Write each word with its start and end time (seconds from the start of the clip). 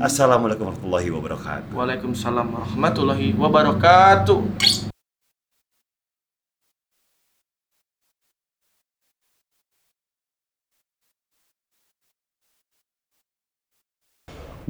Assalamualaikum 0.00 0.68
warahmatullahi 0.68 1.08
wabarakatuh 1.12 1.72
Waalaikumsalam 1.76 2.46
warahmatullahi 2.56 3.36
wabarakatuh. 3.36 4.40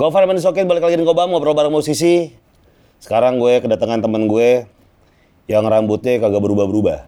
Gofar 0.00 0.24
Manisokin 0.24 0.64
balik 0.64 0.80
lagi 0.80 0.96
di 0.96 1.04
Gobam 1.04 1.28
ngobrol 1.28 1.52
bareng 1.52 1.76
musisi. 1.76 2.32
Sekarang 3.04 3.36
gue 3.36 3.60
kedatangan 3.60 4.00
temen 4.00 4.32
gue 4.32 4.64
yang 5.44 5.60
rambutnya 5.68 6.16
kagak 6.16 6.40
berubah-berubah. 6.40 7.04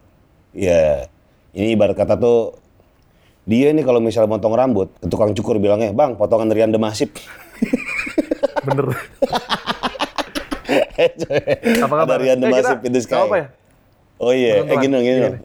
Iya. 0.52 1.08
Ini 1.56 1.72
ibarat 1.72 1.96
kata 1.96 2.20
tuh 2.20 2.61
dia 3.42 3.74
nih 3.74 3.82
kalau 3.82 3.98
misalnya 3.98 4.30
motong 4.30 4.54
rambut, 4.54 4.88
ke 5.02 5.06
tukang 5.10 5.34
cukur 5.34 5.58
bilangnya, 5.58 5.90
"Bang, 5.90 6.14
potongan 6.14 6.50
Rian 6.50 6.70
Demasip." 6.70 7.10
Bener. 8.62 8.94
Apa 11.84 11.94
kabar? 12.06 12.18
Rian 12.22 12.38
the 12.40 12.48
sky. 13.02 13.18
nggak 13.18 13.26
apa 13.28 13.36
ya? 13.36 13.46
Oh 14.22 14.30
iya, 14.30 14.62
eh 14.62 14.76
gini 14.78 14.92
dong, 14.94 15.04
gini 15.04 15.18
dong. 15.18 15.36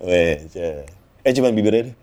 Eh 1.28 1.36
cuman 1.36 1.52
bibirnya 1.52 1.92
deh. 1.92 1.96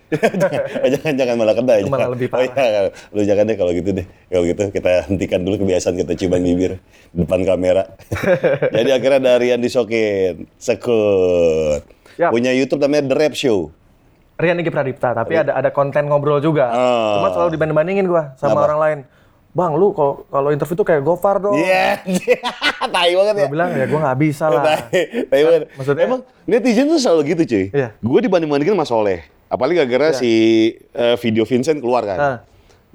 Eh, 0.84 0.91
jangan 1.00 1.12
jangan 1.16 1.34
malah 1.41 1.56
kena 1.56 1.81
Itu 1.81 1.88
malah 1.88 2.12
lebih 2.12 2.28
Oh 2.28 2.44
iya, 2.44 2.93
lu 3.09 3.25
jangan 3.25 3.49
deh 3.49 3.56
kalau 3.56 3.72
gitu 3.72 3.97
deh. 3.97 4.04
Kalau 4.28 4.44
gitu 4.44 4.62
kita 4.69 5.09
hentikan 5.09 5.41
dulu 5.41 5.65
kebiasaan 5.65 5.97
kita 5.97 6.12
ciuman 6.12 6.44
bibir 6.44 6.77
depan 7.16 7.41
kamera. 7.49 7.88
Jadi 8.77 8.91
akhirnya 8.93 9.19
ada 9.25 9.33
Rian 9.41 9.65
disokin, 9.65 10.44
sekut. 10.60 11.81
Yap. 12.21 12.37
Punya 12.37 12.53
YouTube 12.53 12.84
namanya 12.84 13.10
The 13.10 13.16
Rap 13.16 13.34
Show. 13.34 13.72
Rian 14.34 14.59
Niki 14.59 14.69
Pradipta, 14.69 15.15
tapi 15.15 15.37
ada 15.37 15.55
ada 15.55 15.71
konten 15.71 16.05
ngobrol 16.05 16.39
juga. 16.39 16.69
Oh. 16.69 17.22
Cuma 17.22 17.28
selalu 17.31 17.55
dibanding-bandingin 17.55 18.05
gua 18.05 18.34
sama 18.34 18.50
Kenapa? 18.53 18.67
orang 18.67 18.81
lain. 18.81 18.99
Bang, 19.55 19.72
lu 19.72 19.95
kalau 19.95 20.27
kalau 20.27 20.50
interview 20.50 20.75
tuh 20.75 20.83
kayak 20.83 21.00
Gofar 21.00 21.39
dong. 21.39 21.55
Iya, 21.55 22.03
tai 22.95 23.15
banget 23.15 23.34
ya. 23.37 23.41
Gua 23.41 23.53
bilang 23.53 23.71
ya 23.71 23.87
gua 23.87 24.00
nggak 24.03 24.19
bisa 24.19 24.50
lah. 24.50 24.65
Tai, 24.67 25.00
tai 25.31 25.41
banget. 25.41 25.62
maksudnya- 25.72 26.06
Emang 26.11 26.21
netizen 26.43 26.91
tuh 26.91 26.99
selalu 26.99 27.21
gitu 27.31 27.43
cuy. 27.47 27.65
Iya. 27.71 27.89
Gue 27.97 28.19
dibanding-bandingin 28.21 28.75
sama 28.75 28.83
Soleh. 28.84 29.22
Apalagi 29.47 29.78
gara-gara 29.78 30.11
si 30.12 30.33
eh, 30.91 31.15
video 31.16 31.47
Vincent 31.47 31.78
keluar 31.78 32.03
kan. 32.03 32.19
Ah. 32.19 32.37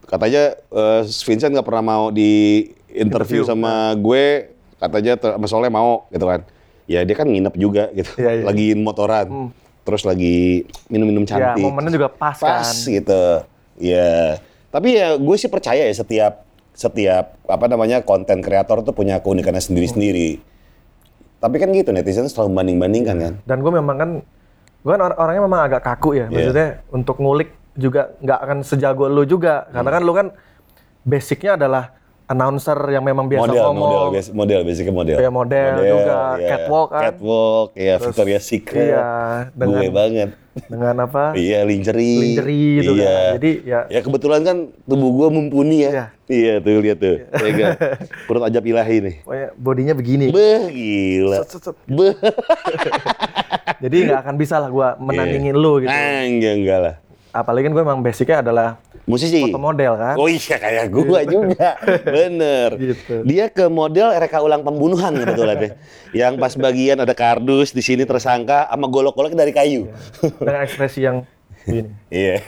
Katanya 0.03 0.43
eh, 0.59 1.01
Vincent 1.07 1.51
nggak 1.55 1.63
pernah 1.63 1.83
mau 1.85 2.03
di 2.11 2.67
interview, 2.91 3.39
Interview. 3.39 3.41
sama 3.47 3.95
gue. 3.95 4.51
Katanya 4.75 5.15
sama 5.15 5.47
Soleh 5.47 5.71
mau 5.71 6.03
gitu 6.09 6.27
kan. 6.27 6.43
Ya 6.83 7.07
dia 7.07 7.15
kan 7.15 7.23
nginep 7.23 7.55
juga 7.55 7.87
gitu. 7.95 8.11
Iya, 8.19 8.31
iya. 8.35 8.43
Lagi 8.43 8.75
motoran. 8.75 9.55
Terus 9.83 10.03
lagi 10.03 10.63
minum-minum 10.87 11.23
Ya, 11.23 11.55
cantik. 11.55 11.63
momennya 11.63 11.91
juga 11.91 12.09
pas, 12.09 12.37
Pas 12.37 12.61
kan. 12.61 12.73
gitu. 12.85 13.23
Ya. 13.79 14.37
Tapi 14.69 14.95
ya 14.95 15.17
gue 15.17 15.35
sih 15.35 15.49
percaya 15.49 15.81
ya 15.81 15.93
setiap 15.93 16.45
setiap 16.71 17.35
apa 17.43 17.65
namanya 17.65 17.99
konten 17.99 18.39
kreator 18.39 18.85
tuh 18.85 18.93
punya 18.93 19.19
keunikannya 19.19 19.59
sendiri-sendiri. 19.59 20.39
Tapi 21.39 21.55
kan 21.55 21.71
gitu 21.71 21.89
netizen 21.89 22.27
selalu 22.27 22.53
banding-bandingkan 22.53 23.17
kan. 23.17 23.33
Dan 23.43 23.63
gue 23.63 23.71
memang 23.71 23.95
kan, 23.95 24.09
gue 24.79 24.91
kan 24.91 25.01
or- 25.01 25.17
orangnya 25.17 25.43
memang 25.43 25.61
agak 25.65 25.81
kaku 25.81 26.15
ya. 26.15 26.27
Iya. 26.27 26.35
Maksudnya 26.51 26.67
untuk 26.91 27.15
ngulik 27.17 27.49
juga 27.75 28.13
nggak 28.19 28.39
akan 28.39 28.57
sejago 28.61 29.07
lu 29.07 29.23
juga. 29.23 29.65
Hmm. 29.65 29.79
Karena 29.79 29.89
kan 29.89 30.01
lu 30.03 30.13
kan 30.13 30.27
basicnya 31.01 31.55
adalah 31.55 31.95
announcer 32.29 32.77
yang 32.93 33.01
memang 33.01 33.25
biasa 33.25 33.41
model, 33.43 33.63
ngomong. 33.65 33.81
model, 33.81 34.05
biasa- 34.13 34.33
model, 34.37 34.59
basicnya 34.61 34.93
model. 34.93 35.17
Iya, 35.17 35.31
model 35.33 35.73
juga, 35.81 36.17
catwalk 36.37 36.89
kan. 36.93 37.03
Catwalk, 37.09 37.69
ya 37.73 37.93
Terus, 37.97 38.05
Victoria's 38.05 38.45
Secret. 38.45 38.85
iya, 38.85 39.07
dengan- 39.51 39.81
Gue 39.81 39.89
banget. 39.89 40.29
Dengan 40.59 40.95
apa? 41.01 41.23
Iya, 41.33 41.65
lingerie. 41.65 42.19
Lingerie 42.21 42.73
gitu 42.83 42.93
iya. 42.93 43.09
kan. 43.09 43.31
Jadi, 43.41 43.51
ya- 43.65 43.87
Ya 43.89 43.99
kebetulan 43.99 44.41
kan 44.43 44.57
tubuh 44.85 45.09
gue 45.09 45.27
mumpuni 45.31 45.77
ya. 45.81 45.89
Iya. 45.89 46.05
Iya, 46.29 46.53
tuh 46.61 46.77
lihat 46.77 46.97
tuh. 47.01 47.17
Ya, 47.17 47.49
kan? 47.49 47.71
Perut 48.29 48.43
ajab 48.45 48.61
ilahi 48.61 48.97
nih. 49.01 49.15
Pokoknya 49.25 49.47
bodinya 49.57 49.93
begini. 49.97 50.25
Beh, 50.29 50.69
gila. 50.69 51.37
Set, 51.41 51.49
set, 51.49 51.61
set. 51.65 51.75
Beh. 51.89 52.13
Jadi 53.83 53.95
nggak 54.05 54.19
akan 54.21 54.35
bisa 54.37 54.61
lah 54.61 54.69
gue 54.69 54.87
menandingin 55.01 55.55
lu 55.55 55.81
gitu. 55.81 55.89
Ah, 55.89 56.21
enggak, 56.21 56.53
enggak 56.53 56.79
lah. 56.79 56.95
Apalagi 57.29 57.65
kan 57.65 57.73
gue 57.73 57.83
emang 57.83 58.01
basicnya 58.01 58.41
adalah 58.41 58.77
Musisi. 59.09 59.41
foto 59.41 59.57
model 59.57 59.97
kan. 59.97 60.15
Oh 60.21 60.29
iya 60.29 60.55
kayak 60.61 60.85
gua 60.93 61.25
juga. 61.25 61.81
Bener. 62.05 62.69
Gitu. 62.77 63.25
Dia 63.25 63.49
ke 63.49 63.65
model 63.65 64.13
reka 64.13 64.37
ulang 64.37 64.61
pembunuhan 64.61 65.17
kebetulan 65.17 65.55
deh. 65.57 65.71
Yang 66.13 66.33
pas 66.37 66.53
bagian 66.53 67.01
ada 67.01 67.17
kardus 67.17 67.73
di 67.73 67.81
sini 67.81 68.05
tersangka 68.05 68.69
sama 68.69 68.85
golok-golok 68.85 69.33
dari 69.33 69.49
kayu. 69.49 69.89
Dengan 70.21 70.61
ekspresi 70.61 71.01
yang 71.01 71.25
gini. 71.65 71.89
Iya. 72.13 72.45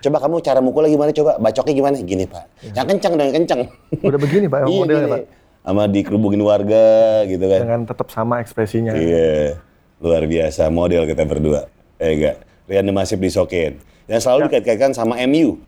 coba 0.00 0.16
kamu 0.24 0.34
cara 0.40 0.60
mukulnya 0.64 0.90
gimana 0.92 1.10
coba? 1.12 1.32
Bacoknya 1.36 1.74
gimana? 1.76 1.94
Gini, 2.00 2.24
Pak. 2.24 2.44
Yang 2.72 2.86
kencang 2.96 3.12
dan 3.16 3.28
kencang. 3.32 3.60
Udah 4.00 4.18
begini 4.20 4.46
Pak, 4.48 4.60
Iya, 4.68 4.80
modelnya 4.80 5.04
gini. 5.04 5.12
Pak. 5.12 5.22
Sama 5.66 5.82
dikerubungin 5.90 6.42
warga 6.46 6.84
gitu 7.26 7.44
kan. 7.44 7.60
Dengan 7.66 7.82
tetap 7.84 8.08
sama 8.08 8.38
ekspresinya. 8.40 8.96
Iya. 8.96 9.60
Luar 10.00 10.24
biasa 10.24 10.68
model 10.72 11.04
kita 11.04 11.24
berdua. 11.28 11.68
Eh 12.00 12.12
enggak. 12.16 12.36
Rian 12.66 12.88
Masif 12.92 13.18
disokin. 13.18 13.78
Yang 14.06 14.20
selalu 14.22 14.40
dikait-kaitkan 14.48 14.90
sama 14.92 15.18
MU. 15.26 15.58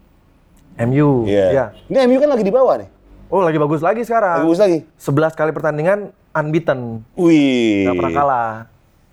MU. 0.79 1.09
Iya. 1.27 1.47
Ya. 1.51 1.65
Ini 1.87 2.07
MU 2.07 2.19
kan 2.19 2.31
lagi 2.31 2.43
di 2.43 2.51
bawah 2.51 2.79
nih. 2.79 2.89
Oh 3.29 3.43
lagi 3.43 3.59
bagus 3.59 3.83
lagi 3.83 4.03
sekarang. 4.03 4.47
Bagus 4.47 4.57
lagi. 4.57 4.79
11 4.97 5.35
kali 5.35 5.51
pertandingan 5.51 5.99
unbeaten. 6.33 7.03
Wih. 7.13 7.85
Nggak 7.85 7.95
pernah 7.99 8.15
kalah. 8.15 8.53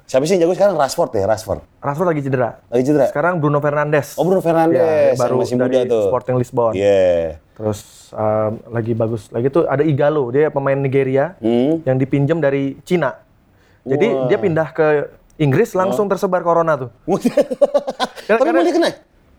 Siapa 0.05 0.21
sih 0.23 0.37
yang 0.37 0.45
jago 0.45 0.53
sekarang? 0.53 0.77
Rashford 0.77 1.11
ya, 1.11 1.25
Rashford. 1.25 1.65
Rashford 1.81 2.07
lagi 2.07 2.21
cedera. 2.21 2.61
Lagi 2.69 2.83
cedera. 2.85 3.09
Sekarang 3.09 3.41
Bruno 3.41 3.57
Fernandes. 3.57 4.13
Oh 4.15 4.23
Bruno 4.23 4.37
Fernandes, 4.39 4.77
Ya, 4.77 5.17
baru 5.17 5.41
masih 5.41 5.57
dari 5.57 5.73
muda 5.75 5.89
tuh. 5.89 6.03
Sporting 6.07 6.35
Lisbon. 6.37 6.71
Iya. 6.77 7.41
Terus 7.57 7.79
um, 8.13 8.51
lagi 8.69 8.93
bagus 8.93 9.33
lagi 9.33 9.49
tuh 9.49 9.65
ada 9.65 9.81
Igalo, 9.81 10.29
dia 10.29 10.53
pemain 10.53 10.77
Nigeria 10.77 11.33
Hmm. 11.41 11.81
yang 11.81 11.97
dipinjam 11.97 12.37
dari 12.37 12.77
Cina. 12.85 13.17
Jadi 13.81 14.05
Wah. 14.07 14.29
dia 14.29 14.37
pindah 14.37 14.69
ke 14.69 14.87
Inggris 15.35 15.73
langsung 15.73 16.05
tersebar 16.05 16.45
corona 16.45 16.77
tuh. 16.77 16.89
Tapi 17.09 18.37
karena- 18.39 18.53
mau 18.53 18.61
dia 18.61 18.71
kena? 18.71 18.91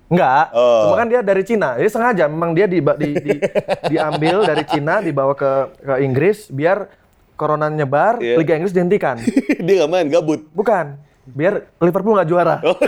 Enggak, 0.07 0.45
Oh. 0.51 0.87
cuma 0.87 0.97
kan 0.97 1.09
dia 1.09 1.19
dari 1.19 1.43
Cina. 1.43 1.75
Jadi 1.75 1.89
sengaja 1.89 2.25
memang 2.27 2.55
dia 2.55 2.65
di, 2.65 2.79
di, 2.79 3.11
di- 3.17 3.41
diambil 3.91 4.47
dari 4.47 4.63
Cina 4.65 5.01
dibawa 5.01 5.35
ke 5.35 5.51
ke 5.77 5.95
Inggris 5.99 6.47
biar 6.47 6.87
corona 7.35 7.67
nyebar, 7.67 8.17
Iya. 8.17 8.39
Liga 8.39 8.55
Inggris 8.55 8.73
dihentikan. 8.73 9.19
Dia 9.67 9.83
nggak 9.83 9.91
main, 9.91 10.07
gabut. 10.07 10.47
Bukan, 10.51 10.97
biar 11.27 11.69
Liverpool 11.77 12.15
nggak 12.15 12.29
juara. 12.29 12.63
Oh. 12.63 12.73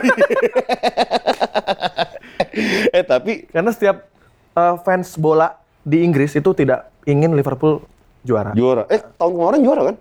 eh 2.91 3.05
tapi 3.05 3.45
Karena 3.47 3.71
setiap 3.71 4.09
eh, 4.55 4.75
fans 4.81 5.15
bola 5.17 5.53
di 5.83 6.01
Inggris 6.01 6.33
itu 6.33 6.51
tidak 6.53 6.89
ingin 7.05 7.35
Liverpool 7.35 7.83
juara. 8.23 8.53
juara. 8.53 8.87
Eh 8.89 9.03
tahun 9.17 9.33
kemarin 9.35 9.61
juara 9.61 9.83
kan? 9.85 9.97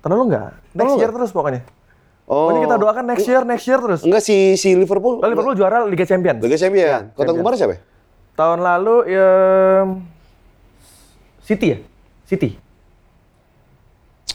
Tahun 0.00 0.10
lalu 0.10 0.24
enggak? 0.30 0.50
Next 0.72 0.94
year 0.96 1.10
terus 1.10 1.30
pokoknya. 1.30 1.62
Oh. 2.32 2.48
Pokoknya 2.48 2.60
kita 2.64 2.76
doakan 2.80 3.04
next 3.12 3.26
year, 3.28 3.42
next 3.44 3.66
year 3.68 3.76
terus. 3.84 4.00
Enggak 4.08 4.24
si 4.24 4.56
si 4.56 4.72
Liverpool. 4.72 5.20
Lalu 5.20 5.36
Liverpool 5.36 5.56
juara 5.60 5.84
Liga 5.84 6.08
Champions. 6.08 6.40
Liga 6.40 6.56
Champion. 6.56 7.12
Kau 7.12 7.28
tahun 7.28 7.36
Champions. 7.36 7.40
kemarin 7.44 7.56
siapa? 7.60 7.74
ya? 7.76 7.80
Tahun 8.32 8.58
lalu 8.64 8.96
ya 9.12 9.30
City 11.44 11.66
ya? 11.76 11.78
City. 12.24 12.56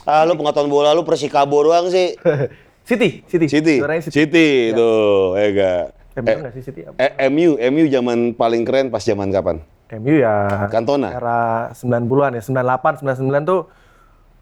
Ah, 0.06 0.22
lu 0.22 0.38
pengetahuan 0.38 0.70
bola 0.70 0.94
lu 0.94 1.02
Persikabo 1.02 1.58
doang 1.66 1.90
sih. 1.90 2.14
City, 2.88 3.26
City. 3.26 3.46
City. 3.50 3.76
Juaranya 3.82 4.02
City. 4.06 4.14
City 4.14 4.48
tuh, 4.72 5.34
ya 5.34 5.46
enggak. 5.50 5.84
Eh, 5.92 6.20
bener 6.22 6.38
nggak 6.46 6.54
sih 6.54 6.62
City? 6.64 6.80
Eh, 6.96 7.28
MU, 7.28 7.58
MU 7.58 7.84
zaman 7.90 8.32
paling 8.32 8.62
keren 8.62 8.88
pas 8.88 9.02
zaman 9.02 9.28
kapan? 9.28 9.58
MU 9.98 10.14
ya 10.22 10.68
Cantona. 10.70 11.12
era 11.12 11.40
90-an 11.74 12.38
ya, 12.38 12.42
98, 12.44 13.02
99 13.02 13.42
tuh 13.42 13.60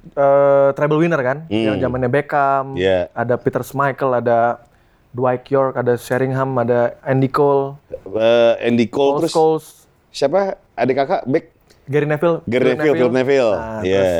eh 0.09 0.69
treble 0.73 0.99
winner 0.99 1.19
kan, 1.19 1.39
yang 1.49 1.79
zamannya 1.79 2.07
Beckham, 2.07 2.73
Hmm. 2.73 2.77
Iya. 2.77 3.11
ada 3.11 3.35
Peter 3.35 3.61
Schmeichel, 3.61 4.13
ada 4.13 4.63
Dwight 5.11 5.47
York, 5.47 5.75
ada 5.75 5.95
Sheringham, 5.95 6.53
ada 6.55 6.95
Andy 7.01 7.27
Cole, 7.27 7.81
Eh, 8.07 8.53
Andy 8.63 8.87
Cole 8.87 9.11
Paul 9.11 9.21
terus 9.21 9.33
Scholes, 9.33 9.67
siapa? 10.09 10.55
Adik 10.73 10.95
kakak 10.95 11.25
Beck 11.25 11.51
Gary 11.85 12.05
Neville, 12.05 12.45
Gary 12.45 12.73
Neville, 12.73 12.95
Phil 12.95 13.11
Neville. 13.11 13.53
Nah, 13.53 13.81
Iya. 13.81 13.97
terus, 13.97 14.13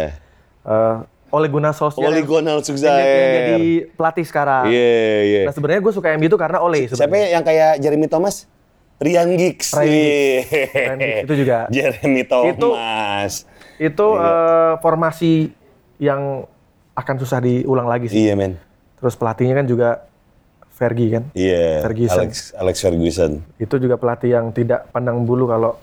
eh, 0.65 0.97
Ole 1.29 1.49
Gunnar 1.49 1.75
Solskjaer 1.75 2.07
Ole 2.07 2.23
Gunnar 2.23 2.55
yang, 2.55 2.63
yang 2.63 2.65
Solskjaer. 2.65 3.37
jadi 3.45 3.65
pelatih 3.93 4.25
sekarang. 4.25 4.65
Iya, 4.67 4.95
iya. 5.21 5.41
Nah 5.43 5.53
sebenarnya 5.53 5.81
gue 5.81 5.93
suka 5.93 6.09
MU 6.13 6.25
itu 6.25 6.39
karena 6.39 6.59
Ole 6.59 6.87
Siapa 6.87 7.13
yang 7.13 7.43
kayak 7.43 7.77
Jeremy 7.77 8.07
Thomas? 8.07 8.47
Ryan 8.97 9.37
Giggs. 9.37 9.75
Ryan 9.75 9.91
Iya. 9.91 10.41
Ryan 10.65 10.99
Giggs, 10.99 11.21
itu 11.21 11.35
juga. 11.37 11.59
Jeremy 11.75 12.23
Thomas. 12.25 13.33
Itu 13.77 14.07
Iya. 14.09 14.25
eh, 14.25 14.73
formasi 14.81 15.33
yang 15.97 16.45
akan 16.97 17.17
susah 17.21 17.39
diulang 17.45 17.89
lagi 17.89 18.09
sih. 18.09 18.29
Iya, 18.29 18.35
men. 18.37 18.57
Terus 18.97 19.15
pelatihnya 19.17 19.55
kan 19.61 19.67
juga 19.69 19.89
Fergie 20.77 21.09
kan. 21.09 21.25
Iya. 21.33 21.81
Ferguson. 21.85 22.29
Alex 22.29 22.33
Alex 22.53 22.77
Ferguson. 22.85 23.33
Itu 23.57 23.81
juga 23.81 23.97
pelatih 23.97 24.37
yang 24.37 24.53
tidak 24.53 24.93
pandang 24.93 25.25
bulu 25.25 25.49
kalau 25.49 25.81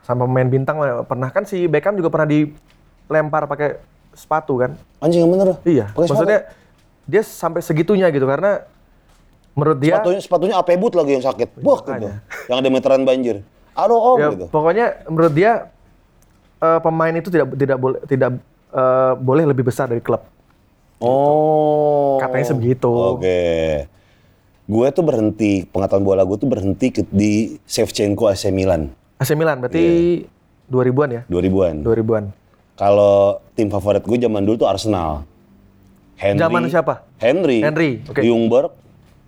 sama 0.00 0.24
pemain 0.24 0.48
bintang 0.48 0.80
pernah 1.04 1.28
kan 1.28 1.44
si 1.44 1.68
Beckham 1.68 1.92
juga 1.92 2.08
pernah 2.08 2.28
dilempar 2.28 3.44
pakai 3.44 3.76
sepatu 4.16 4.56
kan. 4.56 4.72
Anjing 5.04 5.24
yang 5.24 5.32
bener. 5.32 5.60
Iya. 5.64 5.92
Sepatu. 5.92 6.08
Maksudnya 6.16 6.40
dia 7.08 7.22
sampai 7.24 7.60
segitunya 7.60 8.08
gitu 8.08 8.24
karena 8.24 8.64
menurut 9.52 9.78
dia 9.80 10.00
sepatunya 10.00 10.20
sepatunya 10.24 10.54
apebut 10.56 10.92
lagi 10.96 11.12
yang 11.20 11.24
sakit. 11.24 11.48
Wah, 11.60 11.80
gitu. 11.80 11.92
makanya. 11.92 12.14
Yang 12.48 12.56
ada 12.64 12.68
meteran 12.72 13.02
banjir. 13.04 13.36
Aduh, 13.78 13.98
om 14.00 14.18
ya, 14.18 14.28
gitu. 14.34 14.46
pokoknya 14.50 14.86
menurut 15.06 15.32
dia 15.36 15.70
eh, 16.58 16.80
pemain 16.82 17.14
itu 17.14 17.28
tidak 17.30 17.46
tidak 17.54 17.78
boleh 17.78 18.00
tidak 18.10 18.30
eh, 18.72 19.12
boleh 19.16 19.44
lebih 19.48 19.64
besar 19.66 19.88
dari 19.88 20.00
klub. 20.00 20.20
Oh. 20.98 22.18
Katanya 22.18 22.46
sebegitu. 22.50 22.90
Oke. 22.90 23.40
Gue 24.68 24.86
tuh 24.92 25.00
berhenti, 25.00 25.64
pengetahuan 25.64 26.04
bola 26.04 26.22
gue 26.28 26.36
tuh 26.36 26.50
berhenti 26.50 26.92
ke, 26.92 27.00
di 27.08 27.56
Shevchenko 27.64 28.28
AC 28.28 28.52
Milan. 28.52 28.92
AC 29.16 29.32
Milan 29.32 29.64
berarti 29.64 29.84
Iya. 30.24 30.36
2000-an 30.68 31.08
ya? 31.08 31.22
2000-an. 31.32 31.76
2000-an. 31.80 32.24
Kalau 32.76 33.40
tim 33.56 33.72
favorit 33.72 34.04
gue 34.04 34.18
zaman 34.20 34.44
dulu 34.44 34.60
tuh 34.60 34.68
Arsenal. 34.68 35.24
Henry. 36.18 36.42
Zaman 36.42 36.60
siapa? 36.68 36.94
Henry. 37.16 37.64
Henry, 37.64 37.90
oke. 38.04 38.20
Ljungberg, 38.20 38.70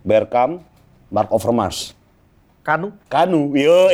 Bergkamp, 0.05 0.61
Mark 1.09 1.31
Overmars. 1.33 1.97
Kanu 2.61 2.93
Kanu, 3.09 3.57
yo 3.57 3.89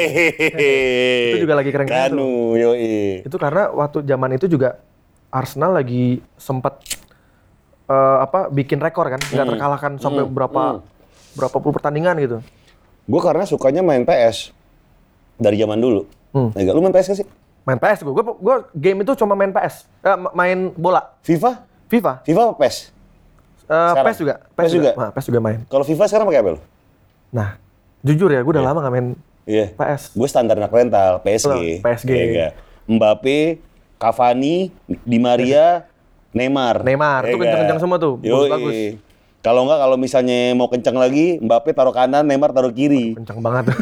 Itu 1.33 1.47
juga 1.47 1.55
lagi 1.55 1.71
keren-keren 1.71 2.11
Kanu, 2.11 2.59
yo 2.59 2.75
itu 3.23 3.37
karena 3.39 3.71
waktu 3.71 4.03
zaman 4.03 4.35
itu 4.35 4.51
juga 4.51 4.83
Arsenal 5.37 5.73
lagi 5.73 6.05
sempat 6.35 6.81
eh, 7.87 8.17
apa 8.19 8.49
bikin 8.49 8.79
rekor 8.79 9.07
kan, 9.07 9.21
nggak 9.21 9.47
terkalahkan 9.47 9.93
sampai 9.97 10.25
berapa 10.25 10.81
berapa 11.33 11.57
puluh 11.57 11.75
pertandingan 11.75 12.17
gitu. 12.19 12.39
Gue 13.05 13.21
karena 13.21 13.45
sukanya 13.45 13.81
main 13.81 14.03
PS 14.03 14.51
dari 15.37 15.55
zaman 15.55 15.79
dulu. 15.79 16.09
Hmm. 16.33 16.51
Enggak, 16.53 16.73
lu 16.73 16.81
main 16.81 16.91
PS 16.91 17.07
gak 17.07 17.19
sih? 17.21 17.29
Main 17.63 17.77
PS 17.77 18.03
gue, 18.03 18.13
gue 18.15 18.57
game 18.75 18.99
itu 19.01 19.13
cuma 19.15 19.35
main 19.35 19.51
PS, 19.51 19.87
Eh, 20.01 20.17
ma- 20.17 20.33
main 20.33 20.71
bola, 20.73 21.15
FIFA? 21.21 21.63
FIFA, 21.87 22.13
FIFA 22.23 22.41
apa 22.43 22.55
PES? 22.59 22.77
Eh, 22.77 22.87
Sekarang? 23.67 24.05
PES 24.05 24.17
juga, 24.19 24.35
PES 24.53 24.71
juga? 24.73 24.91
Nah, 24.93 25.11
PES 25.11 25.27
juga 25.27 25.41
main. 25.41 25.59
Kalau 25.67 25.83
FIFA 25.83 26.05
sekarang 26.07 26.27
pakai 26.27 26.41
apa 26.41 26.51
lu? 26.53 26.61
Nah, 27.29 27.49
jujur 28.01 28.29
ya, 28.29 28.41
gue 28.41 28.53
udah 28.53 28.65
lama 28.65 28.79
nggak 28.81 28.95
main 28.95 29.09
Iya. 29.45 29.67
PS. 29.73 30.03
Gue 30.13 30.27
standar 30.27 30.57
anak 30.57 30.71
rental, 30.71 31.23
PSG. 31.23 31.47
Lo, 31.47 31.59
PSG. 31.85 32.11
Nggak? 32.11 32.53
Mbappe, 32.89 33.39
Cavani, 33.97 34.71
Di 34.87 35.19
Maria, 35.19 35.89
Neymar. 36.37 36.85
Neymar, 36.85 37.25
itu 37.27 37.37
nggak? 37.37 37.41
kenceng-kenceng 37.41 37.81
semua 37.81 37.97
tuh, 37.97 38.21
bagus-bagus. 38.21 39.01
Kalau 39.41 39.63
nggak, 39.63 39.79
kalau 39.79 39.97
misalnya 39.97 40.39
mau 40.59 40.67
kencang 40.67 40.99
lagi, 40.99 41.39
Mbappe 41.39 41.71
taruh 41.71 41.95
kanan, 41.95 42.27
Neymar 42.27 42.51
taruh 42.51 42.75
kiri. 42.75 43.15
Kencang 43.15 43.39
banget. 43.39 43.71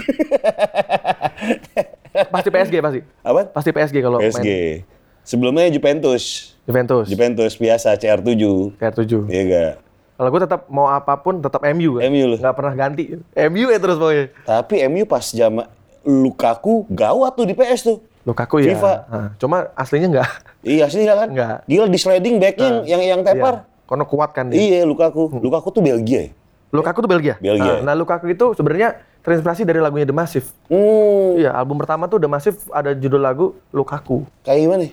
pasti 2.34 2.48
PSG 2.52 2.74
pasti. 2.84 3.00
Apa? 3.24 3.48
Pasti 3.48 3.70
PSG 3.72 3.96
kalau 4.04 4.20
PSG. 4.20 4.44
main 4.44 4.84
Sebelumnya 5.24 5.72
Juventus. 5.72 6.52
Juventus. 6.68 7.08
Juventus 7.08 7.52
biasa, 7.56 7.96
CR7. 7.96 8.44
CR7. 8.76 9.12
Iya 9.32 9.42
nggak? 9.48 9.72
Kalau 10.14 10.28
gue 10.30 10.40
tetap 10.46 10.60
mau 10.70 10.86
apa 10.86 11.18
pun 11.18 11.42
tetap 11.42 11.64
MU 11.74 11.98
kan. 11.98 12.06
MU 12.12 12.22
lu. 12.28 12.36
Nggak 12.38 12.54
pernah 12.54 12.74
ganti. 12.76 13.18
MU 13.50 13.66
ya 13.72 13.78
terus 13.80 13.96
pokoknya. 13.96 14.26
Tapi 14.46 14.74
MU 14.92 15.08
pas 15.08 15.24
zaman 15.32 15.66
Lukaku 16.04 16.84
gawat 16.92 17.32
tuh 17.34 17.48
di 17.48 17.56
PS 17.56 17.88
tuh. 17.88 17.98
Lukaku 18.24 18.64
ya. 18.64 18.72
FIFA. 18.72 18.92
Nah, 19.06 19.28
cuma 19.36 19.56
aslinya 19.76 20.08
nggak. 20.20 20.28
Iya 20.64 20.84
sih 20.88 21.04
kan? 21.04 21.28
Nggak. 21.28 21.56
Gila 21.68 21.86
di 21.86 21.98
sliding 22.00 22.36
backnya 22.40 22.70
yang 22.88 23.02
yang 23.04 23.20
tepar. 23.20 23.68
Iya. 23.68 23.84
Karena 23.84 24.04
kuat 24.08 24.30
kan 24.32 24.48
dia. 24.48 24.56
Iya 24.56 24.88
Lukaku. 24.88 25.28
Lukaku 25.38 25.68
tuh 25.70 25.84
Belgia 25.84 26.20
ya? 26.24 26.30
Lukaku 26.72 27.04
tuh 27.04 27.10
Belgia. 27.12 27.36
Belgia. 27.38 27.84
Nah, 27.84 27.92
nah, 27.92 27.94
Lukaku 27.94 28.32
itu 28.32 28.56
sebenarnya 28.56 28.96
terinspirasi 29.22 29.62
dari 29.62 29.78
lagunya 29.78 30.08
The 30.08 30.16
Massive. 30.16 30.48
Hmm, 30.66 31.38
Iya, 31.38 31.52
album 31.54 31.78
pertama 31.78 32.08
tuh 32.08 32.18
The 32.18 32.26
Massive 32.26 32.58
ada 32.72 32.96
judul 32.96 33.20
lagu 33.20 33.54
Lukaku. 33.70 34.24
kayak 34.42 34.58
gimana? 34.58 34.84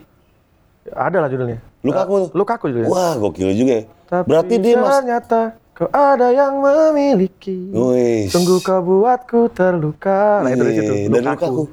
Ada 0.92 1.18
lah 1.24 1.30
judulnya. 1.32 1.60
Lukaku 1.82 2.14
tuh? 2.20 2.30
Lukaku 2.36 2.64
judulnya. 2.70 2.90
Wah, 2.92 3.14
gokil 3.18 3.50
juga 3.56 3.74
ya. 3.80 3.84
Tapi 4.06 4.26
Berarti 4.28 4.56
dia 4.60 4.76
mas... 4.76 4.92
ternyata 5.00 5.40
kau 5.72 5.88
ada 5.90 6.28
yang 6.30 6.60
memiliki. 6.60 7.72
Wih. 7.72 8.28
Sungguh 8.30 8.60
kau 8.60 8.84
buatku 8.84 9.50
terluka. 9.50 10.44
Nah 10.44 10.52
itu 10.52 10.62
dari 10.62 10.76
situ. 10.76 10.94
Iya, 10.94 11.08
dari 11.10 11.26
Lukaku. 11.26 11.64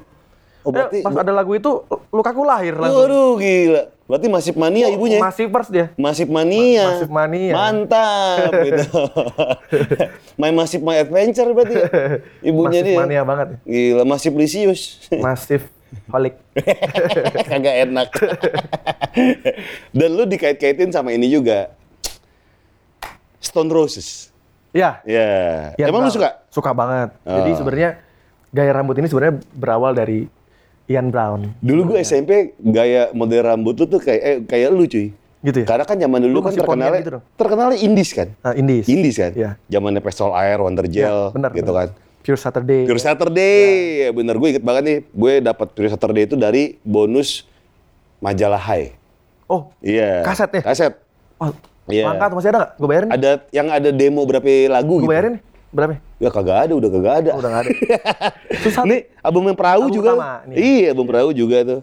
Oh, 0.59 0.69
Eh, 0.69 0.71
berarti... 0.71 0.97
pas 0.99 1.15
ada 1.15 1.31
lagu 1.31 1.51
itu 1.51 1.71
Lukaku 2.09 2.43
lahir 2.43 2.75
langsung. 2.75 3.05
Waduh, 3.05 3.31
gila. 3.35 3.83
Berarti 4.03 4.27
masif 4.27 4.55
mania 4.55 4.87
ibunya. 4.87 5.17
Masih 5.17 5.45
first 5.47 5.69
dia. 5.69 5.93
Masif 5.95 6.25
mania. 6.25 6.81
Ma- 6.81 6.89
Masif 6.91 7.09
mania. 7.09 7.53
Mantap 7.53 8.51
gitu. 8.65 8.85
Main 10.35 10.51
Masif 10.51 10.81
My 10.81 10.97
Adventure 10.97 11.47
berarti. 11.51 11.75
ya? 11.75 11.87
Ibunya 12.41 12.81
Masif 12.81 12.85
dia. 12.85 12.97
mania 12.97 13.21
banget. 13.23 13.47
Gila, 13.63 14.03
Masif 14.03 14.33
Lisius. 14.33 14.81
Masif 15.21 15.69
holik. 16.07 16.35
Kagak 17.49 17.75
enak. 17.87 18.09
Dan 19.89 20.09
lu 20.11 20.25
dikait-kaitin 20.25 20.89
sama 20.89 21.11
ini 21.11 21.29
juga. 21.29 21.69
Stone 23.39 23.69
Roses. 23.69 24.33
Ya. 24.69 25.01
Ya. 25.03 25.29
Ian 25.75 25.87
Emang 25.87 26.03
lu 26.03 26.11
suka? 26.11 26.43
Suka 26.49 26.71
banget. 26.71 27.13
Jadi 27.21 27.49
Ah. 27.49 27.55
sebenarnya 27.55 27.89
gaya 28.49 28.71
rambut 28.71 28.97
ini 28.97 29.05
sebenarnya 29.05 29.37
berawal 29.51 29.93
dari 29.93 30.25
Ian 30.89 31.13
Brown. 31.13 31.53
Dulu 31.61 31.93
gue 31.93 31.99
SMP 32.01 32.57
gaya 32.57 33.13
model 33.13 33.45
rambut 33.45 33.77
lu 33.77 33.85
tuh 33.85 34.01
kayak 34.01 34.21
eh, 34.21 34.37
kayak 34.41 34.73
lu 34.73 34.83
cuy. 34.83 35.13
Gitu 35.39 35.57
ya? 35.63 35.65
Karena 35.69 35.85
kan 35.85 35.95
zaman 35.95 36.19
dulu 36.19 36.33
Lu 36.33 36.41
kan 36.41 36.51
terkenalnya 36.51 36.99
gitu 36.99 37.11
dong? 37.15 37.23
terkenalnya 37.37 37.77
indies 37.79 38.11
kan. 38.11 38.27
Nah, 38.35 38.51
Indies. 38.51 38.85
Indies 38.85 39.15
kan. 39.15 39.31
Iya. 39.31 39.51
Zamannya 39.69 40.01
Pestol 40.01 40.33
Air, 40.33 40.59
Wonder 40.59 40.83
Gel 40.83 40.99
Ya, 40.99 41.31
benar, 41.31 41.49
gitu 41.53 41.71
benar. 41.71 41.77
kan. 41.79 41.89
Pure 42.19 42.35
Saturday. 42.35 42.81
Pure 42.83 42.99
Saturday, 42.99 43.55
ya. 44.03 44.09
bener 44.11 44.35
gue 44.35 44.47
inget 44.49 44.65
banget 44.65 44.83
nih. 44.83 44.97
Gue 45.07 45.33
dapat 45.39 45.67
Pure 45.71 45.87
Saturday 45.87 46.25
itu 46.25 46.35
dari 46.35 46.75
bonus 46.81 47.45
majalah 48.19 48.59
High. 48.59 48.91
Oh, 49.45 49.71
Iya. 49.79 50.25
Kaset 50.25 50.49
ya? 50.51 50.61
Kaset. 50.65 50.93
oh 51.37 51.53
Iya. 51.87 52.05
langka 52.05 52.25
tuh 52.27 52.35
masih 52.35 52.49
ada 52.49 52.57
nggak? 52.59 52.71
Gue 52.75 52.87
bayarin. 52.87 53.09
Ada 53.09 53.29
yang 53.49 53.67
ada 53.71 53.89
demo 53.89 54.21
berapa 54.21 54.45
lagu 54.67 54.93
Gue 54.97 55.01
gitu. 55.01 55.09
bayarin. 55.09 55.35
Berapa? 55.69 56.01
Ya 56.17 56.29
kagak 56.29 56.57
ada, 56.65 56.73
udah 56.73 56.89
kagak 56.89 57.13
ada. 57.19 57.29
Oh, 57.31 57.39
udah 57.39 57.49
nggak 57.49 57.63
ada. 57.63 57.71
Susah. 58.65 58.83
Nih 58.83 59.05
album 59.19 59.45
yang 59.45 59.55
perahu 59.55 59.85
Album 59.85 59.95
juga. 59.95 60.11
nih. 60.45 60.55
Iya, 60.57 60.87
album 60.91 61.05
perahu 61.05 61.29
juga 61.31 61.57
tuh. 61.61 61.81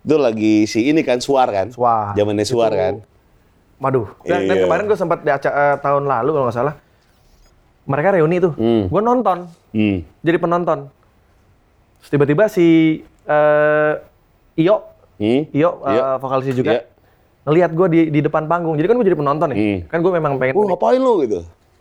Itu 0.00 0.16
lagi 0.16 0.64
si 0.64 0.88
ini 0.88 1.00
kan 1.00 1.20
Suar 1.20 1.48
kan? 1.48 1.68
Suar. 1.68 2.16
Zamannya 2.16 2.44
Suar 2.44 2.70
Itu- 2.70 2.80
kan. 2.80 2.94
Waduh. 3.78 4.06
Dan, 4.22 4.44
dan 4.44 4.56
Iya. 4.56 4.64
kemarin 4.64 4.84
gue 4.84 4.98
sempat 4.98 5.18
di 5.20 5.30
acara 5.30 5.52
eh, 5.52 5.76
tahun 5.78 6.04
lalu 6.04 6.30
kalau 6.30 6.44
nggak 6.46 6.58
salah 6.58 6.74
mereka 7.82 8.08
reuni 8.12 8.36
tuh. 8.38 8.52
Hmm. 8.54 8.84
Gue 8.86 9.00
nonton, 9.00 9.38
Hmm. 9.70 10.04
jadi 10.20 10.36
penonton. 10.36 10.78
Tiba-tiba 12.02 12.44
si 12.46 12.66
eh 13.22 13.92
Iyo, 14.54 14.84
Hmm. 15.16 15.44
Iyo 15.50 15.70
eh, 15.82 15.92
Iya. 15.92 16.16
vokalisnya 16.16 16.54
juga 16.54 16.72
Iya. 16.72 16.82
ngelihat 17.42 17.70
gue 17.72 17.86
di 17.88 18.00
di 18.10 18.20
depan 18.20 18.44
panggung. 18.46 18.76
Jadi 18.76 18.84
kan 18.84 18.96
gue 18.96 19.06
jadi 19.06 19.16
penonton 19.16 19.48
nih. 19.48 19.58
Hmm. 19.58 19.78
Kan 19.86 19.98
gue 19.98 20.12
memang 20.12 20.32
pengen. 20.36 20.54
Wah, 20.54 20.64
ngapain 20.66 20.96
lu 20.96 21.20
gitu? 21.20 21.40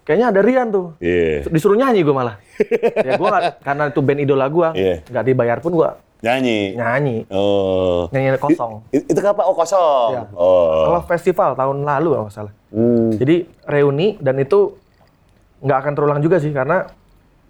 Kayaknya 0.10 0.28
ada 0.34 0.42
Rian 0.42 0.68
tuh. 0.74 0.98
Iya. 0.98 1.46
Disuruh 1.46 1.78
nyanyi 1.78 2.02
gue 2.02 2.10
malah. 2.10 2.42
ya 3.08 3.14
gue 3.14 3.30
karena 3.62 3.84
itu 3.94 4.02
band 4.02 4.20
idola 4.20 4.50
gue, 4.50 4.68
Iya. 4.74 4.96
nggak 5.06 5.24
dibayar 5.24 5.58
pun 5.62 5.78
gue 5.78 5.90
Nyanyi. 6.26 6.74
nyanyi. 6.74 7.18
Oh. 7.30 8.10
Nyanyi 8.10 8.42
kosong. 8.42 8.82
I- 8.90 9.06
itu 9.06 9.20
kapan? 9.22 9.44
Oh, 9.46 9.54
kosong. 9.54 10.12
Iya. 10.18 10.22
Oh. 10.34 10.90
Kalau 10.90 11.02
festival 11.06 11.54
tahun 11.54 11.86
lalu 11.86 12.10
kalau 12.12 12.30
salah. 12.34 12.54
Hmm. 12.74 13.14
Jadi 13.14 13.46
reuni 13.64 14.18
dan 14.18 14.36
itu 14.36 14.74
nggak 15.62 15.78
akan 15.78 15.94
terulang 15.94 16.20
juga 16.20 16.42
sih 16.42 16.50
karena 16.50 16.90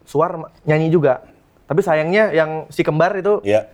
Suar 0.03 0.35
nyanyi 0.65 0.91
juga. 0.91 1.21
Tapi 1.63 1.79
sayangnya 1.79 2.33
yang 2.33 2.65
si 2.67 2.81
kembar 2.81 3.13
itu 3.15 3.39
Ya. 3.41 3.69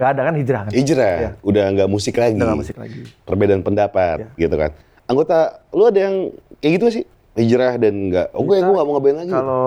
nggak 0.00 0.08
ada 0.08 0.20
kan 0.24 0.34
hijrah 0.38 0.60
kan? 0.64 0.72
Hijrah. 0.72 1.14
Iya. 1.20 1.30
Udah 1.44 1.64
nggak 1.68 1.88
musik 1.90 2.14
lagi. 2.16 2.32
Udah 2.32 2.46
nggak 2.48 2.60
musik 2.64 2.76
lagi. 2.80 3.00
Perbedaan 3.28 3.60
pendapat, 3.60 4.24
Iya. 4.24 4.46
gitu 4.46 4.56
kan. 4.56 4.70
Anggota, 5.04 5.38
lu 5.70 5.84
ada 5.84 6.00
yang 6.00 6.32
kayak 6.58 6.72
gitu 6.78 6.86
sih? 6.88 7.04
Hijrah 7.32 7.80
dan 7.80 8.12
nggak, 8.12 8.26
oh 8.36 8.44
gue, 8.44 8.60
gue 8.60 8.72
nggak 8.72 8.86
mau 8.86 8.94
ngeband 8.96 9.16
lagi. 9.24 9.32
Kalau 9.32 9.66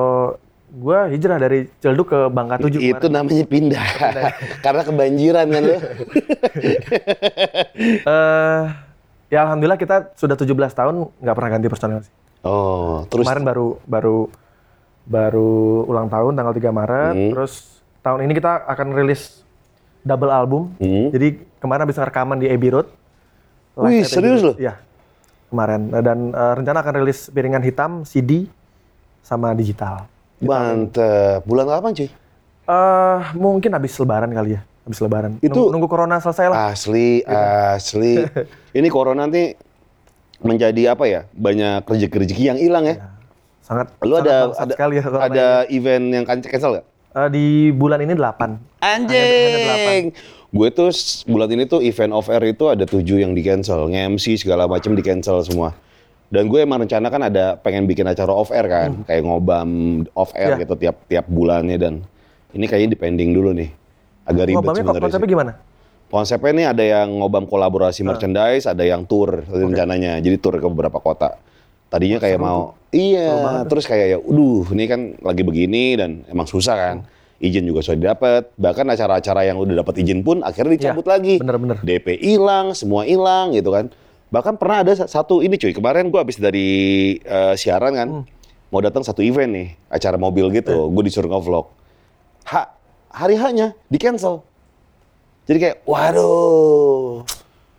gua 0.76 1.08
hijrah 1.08 1.40
dari 1.40 1.72
Celduk 1.80 2.12
ke 2.12 2.20
Bangka 2.28 2.60
7 2.60 2.78
itu 2.78 3.08
namanya 3.08 3.46
pindah. 3.48 3.86
Karena 4.66 4.82
kebanjiran 4.84 5.46
kan 5.48 5.62
lu. 5.64 5.78
Eh, 8.06 8.64
ya 9.28 9.40
alhamdulillah 9.44 9.76
kita 9.76 10.16
sudah 10.16 10.36
17 10.38 10.48
tahun 10.72 10.96
nggak 11.20 11.36
pernah 11.36 11.52
ganti 11.52 11.68
personel 11.68 12.00
sih. 12.02 12.14
Oh, 12.46 13.04
terus 13.10 13.26
Kemarin 13.26 13.44
baru 13.44 13.68
baru 13.84 14.18
baru 15.06 15.52
ulang 15.86 16.08
tahun 16.08 16.34
tanggal 16.34 16.54
3 16.54 16.72
Maret, 16.72 17.14
Hmm. 17.14 17.32
terus 17.34 17.54
tahun 18.00 18.26
ini 18.26 18.34
kita 18.38 18.64
akan 18.66 18.88
rilis 18.94 19.42
double 20.02 20.30
album. 20.30 20.72
Hmm. 20.78 21.10
Jadi 21.10 21.42
kemarin 21.58 21.84
habis 21.84 21.98
rekaman 21.98 22.38
di 22.38 22.48
Abbey 22.48 22.70
Road. 22.70 22.88
Wih, 23.76 24.06
serius 24.08 24.40
loh? 24.40 24.56
Iya. 24.56 24.80
Kemarin 25.56 25.88
dan 26.04 26.36
eh, 26.36 26.54
rencana 26.60 26.84
akan 26.84 26.94
rilis 27.00 27.32
piringan 27.32 27.64
hitam, 27.64 28.04
CD 28.04 28.44
sama 29.24 29.56
digital. 29.56 30.04
mantep. 30.44 31.48
Bulan 31.48 31.64
kapan 31.64 31.96
cuy? 31.96 32.10
Eh 32.68 33.20
mungkin 33.40 33.72
habis 33.72 33.96
lebaran 33.96 34.28
kali 34.28 34.60
ya, 34.60 34.62
habis 34.84 35.00
lebaran. 35.00 35.40
Itu- 35.40 35.56
nunggu, 35.56 35.72
nunggu 35.72 35.88
corona 35.88 36.20
selesai 36.20 36.52
lah. 36.52 36.76
Asli, 36.76 37.24
asli. 37.24 38.20
Ini 38.78 38.88
corona 38.92 39.24
nanti 39.24 39.56
menjadi 40.44 40.92
apa 40.92 41.08
ya? 41.08 41.24
Banyak 41.32 41.88
rezeki-rezeki 41.88 42.44
yang 42.52 42.60
hilang 42.60 42.84
ya. 42.84 43.16
Sangat 43.64 43.96
Lu 44.04 44.20
sangat 44.20 44.28
ada 44.28 44.36
bangsat 44.52 44.60
ada 44.60 44.74
sekali 44.76 44.94
ya 45.00 45.04
ada 45.08 45.46
event 45.72 46.06
yang 46.12 46.26
kan- 46.28 46.44
cancel 46.44 46.72
nggak? 46.76 46.86
Eh, 47.16 47.30
di 47.32 47.46
bulan 47.72 48.04
ini 48.04 48.12
8. 48.12 48.60
Anjing. 48.84 50.12
Gue 50.52 50.68
tuh 50.68 50.92
bulan 51.26 51.48
ini 51.48 51.64
tuh 51.64 51.80
event 51.80 52.12
off 52.12 52.28
air 52.28 52.44
itu 52.46 52.68
ada 52.68 52.84
tujuh 52.84 53.20
yang 53.20 53.32
di 53.32 53.40
cancel, 53.40 53.88
nge-MC 53.88 54.36
segala 54.38 54.68
macam 54.68 54.92
di 54.92 55.00
cancel 55.00 55.40
semua. 55.40 55.72
Dan 56.28 56.52
gue 56.52 56.60
emang 56.60 56.84
rencana 56.84 57.08
kan 57.08 57.24
ada 57.24 57.56
pengen 57.56 57.88
bikin 57.88 58.04
acara 58.04 58.32
off 58.32 58.52
air 58.52 58.68
kan, 58.68 59.04
kayak 59.04 59.24
ngobam 59.24 59.70
off 60.12 60.36
air 60.36 60.56
Hmm. 60.56 60.60
Ya. 60.60 60.64
gitu 60.64 60.74
tiap 60.76 60.96
tiap 61.08 61.26
bulannya 61.28 61.78
dan 61.78 61.94
ini 62.52 62.68
kayaknya 62.68 62.96
dipending 62.96 63.32
dulu 63.32 63.56
nih. 63.56 63.72
Agak 64.26 64.52
ribet 64.52 64.58
Ngobamnya 64.60 64.84
sebenarnya. 64.84 65.04
konsepnya 65.06 65.30
gimana? 65.30 65.52
Konsepnya 66.06 66.52
nih 66.52 66.68
ada 66.68 66.84
yang 66.84 67.08
ngobam 67.16 67.46
kolaborasi 67.46 68.04
Ah. 68.04 68.08
merchandise, 68.12 68.66
ada 68.66 68.84
yang 68.84 69.04
tour 69.04 69.44
rencananya. 69.46 70.20
Jadi 70.20 70.36
tour 70.36 70.56
ke 70.56 70.68
beberapa 70.68 71.00
kota. 71.00 71.40
Tadinya 71.96 72.20
kayak 72.20 72.36
mau 72.38 72.76
iya, 72.92 73.64
terus 73.64 73.88
kayak 73.88 74.06
ya, 74.06 74.18
uduh, 74.20 74.68
ini 74.76 74.84
kan 74.84 75.00
lagi 75.24 75.48
begini 75.48 75.96
dan 75.96 76.28
emang 76.28 76.44
susah 76.44 76.76
kan. 76.76 76.98
Izin 77.40 77.64
juga 77.64 77.80
sudah 77.80 77.96
didapat. 77.96 78.52
Bahkan 78.56 78.84
acara-acara 78.90 79.48
yang 79.48 79.56
udah 79.56 79.80
dapat 79.80 80.04
izin 80.04 80.20
pun 80.20 80.44
akhirnya 80.44 80.76
dicabut 80.76 81.04
Iya, 81.04 81.12
lagi. 81.16 81.34
bener-bener. 81.40 81.80
DP 81.80 82.20
hilang, 82.20 82.72
semua 82.72 83.08
hilang 83.08 83.52
gitu 83.52 83.72
kan. 83.72 83.88
Bahkan 84.28 84.60
pernah 84.60 84.84
ada 84.84 84.92
sa- 84.92 85.08
satu 85.08 85.40
ini 85.40 85.56
cuy, 85.56 85.72
kemarin 85.72 86.12
gua 86.12 86.24
habis 86.24 86.36
dari 86.36 86.68
eh, 87.18 87.56
siaran 87.56 87.96
kan, 87.96 88.10
Hmm. 88.12 88.24
mau 88.68 88.84
datang 88.84 89.04
satu 89.04 89.20
event 89.20 89.48
nih, 89.48 89.68
acara 89.88 90.16
mobil 90.16 90.52
Eh. 90.52 90.60
gitu, 90.60 90.92
gue 90.92 91.04
disuruh 91.06 91.28
nge-vlog. 91.30 91.72
Ha, 92.46 92.76
hari 93.10 93.36
hanya 93.36 93.72
di 93.88 93.96
cancel. 93.96 94.44
Jadi 95.46 95.58
kayak, 95.62 95.78
waduh, 95.86 97.24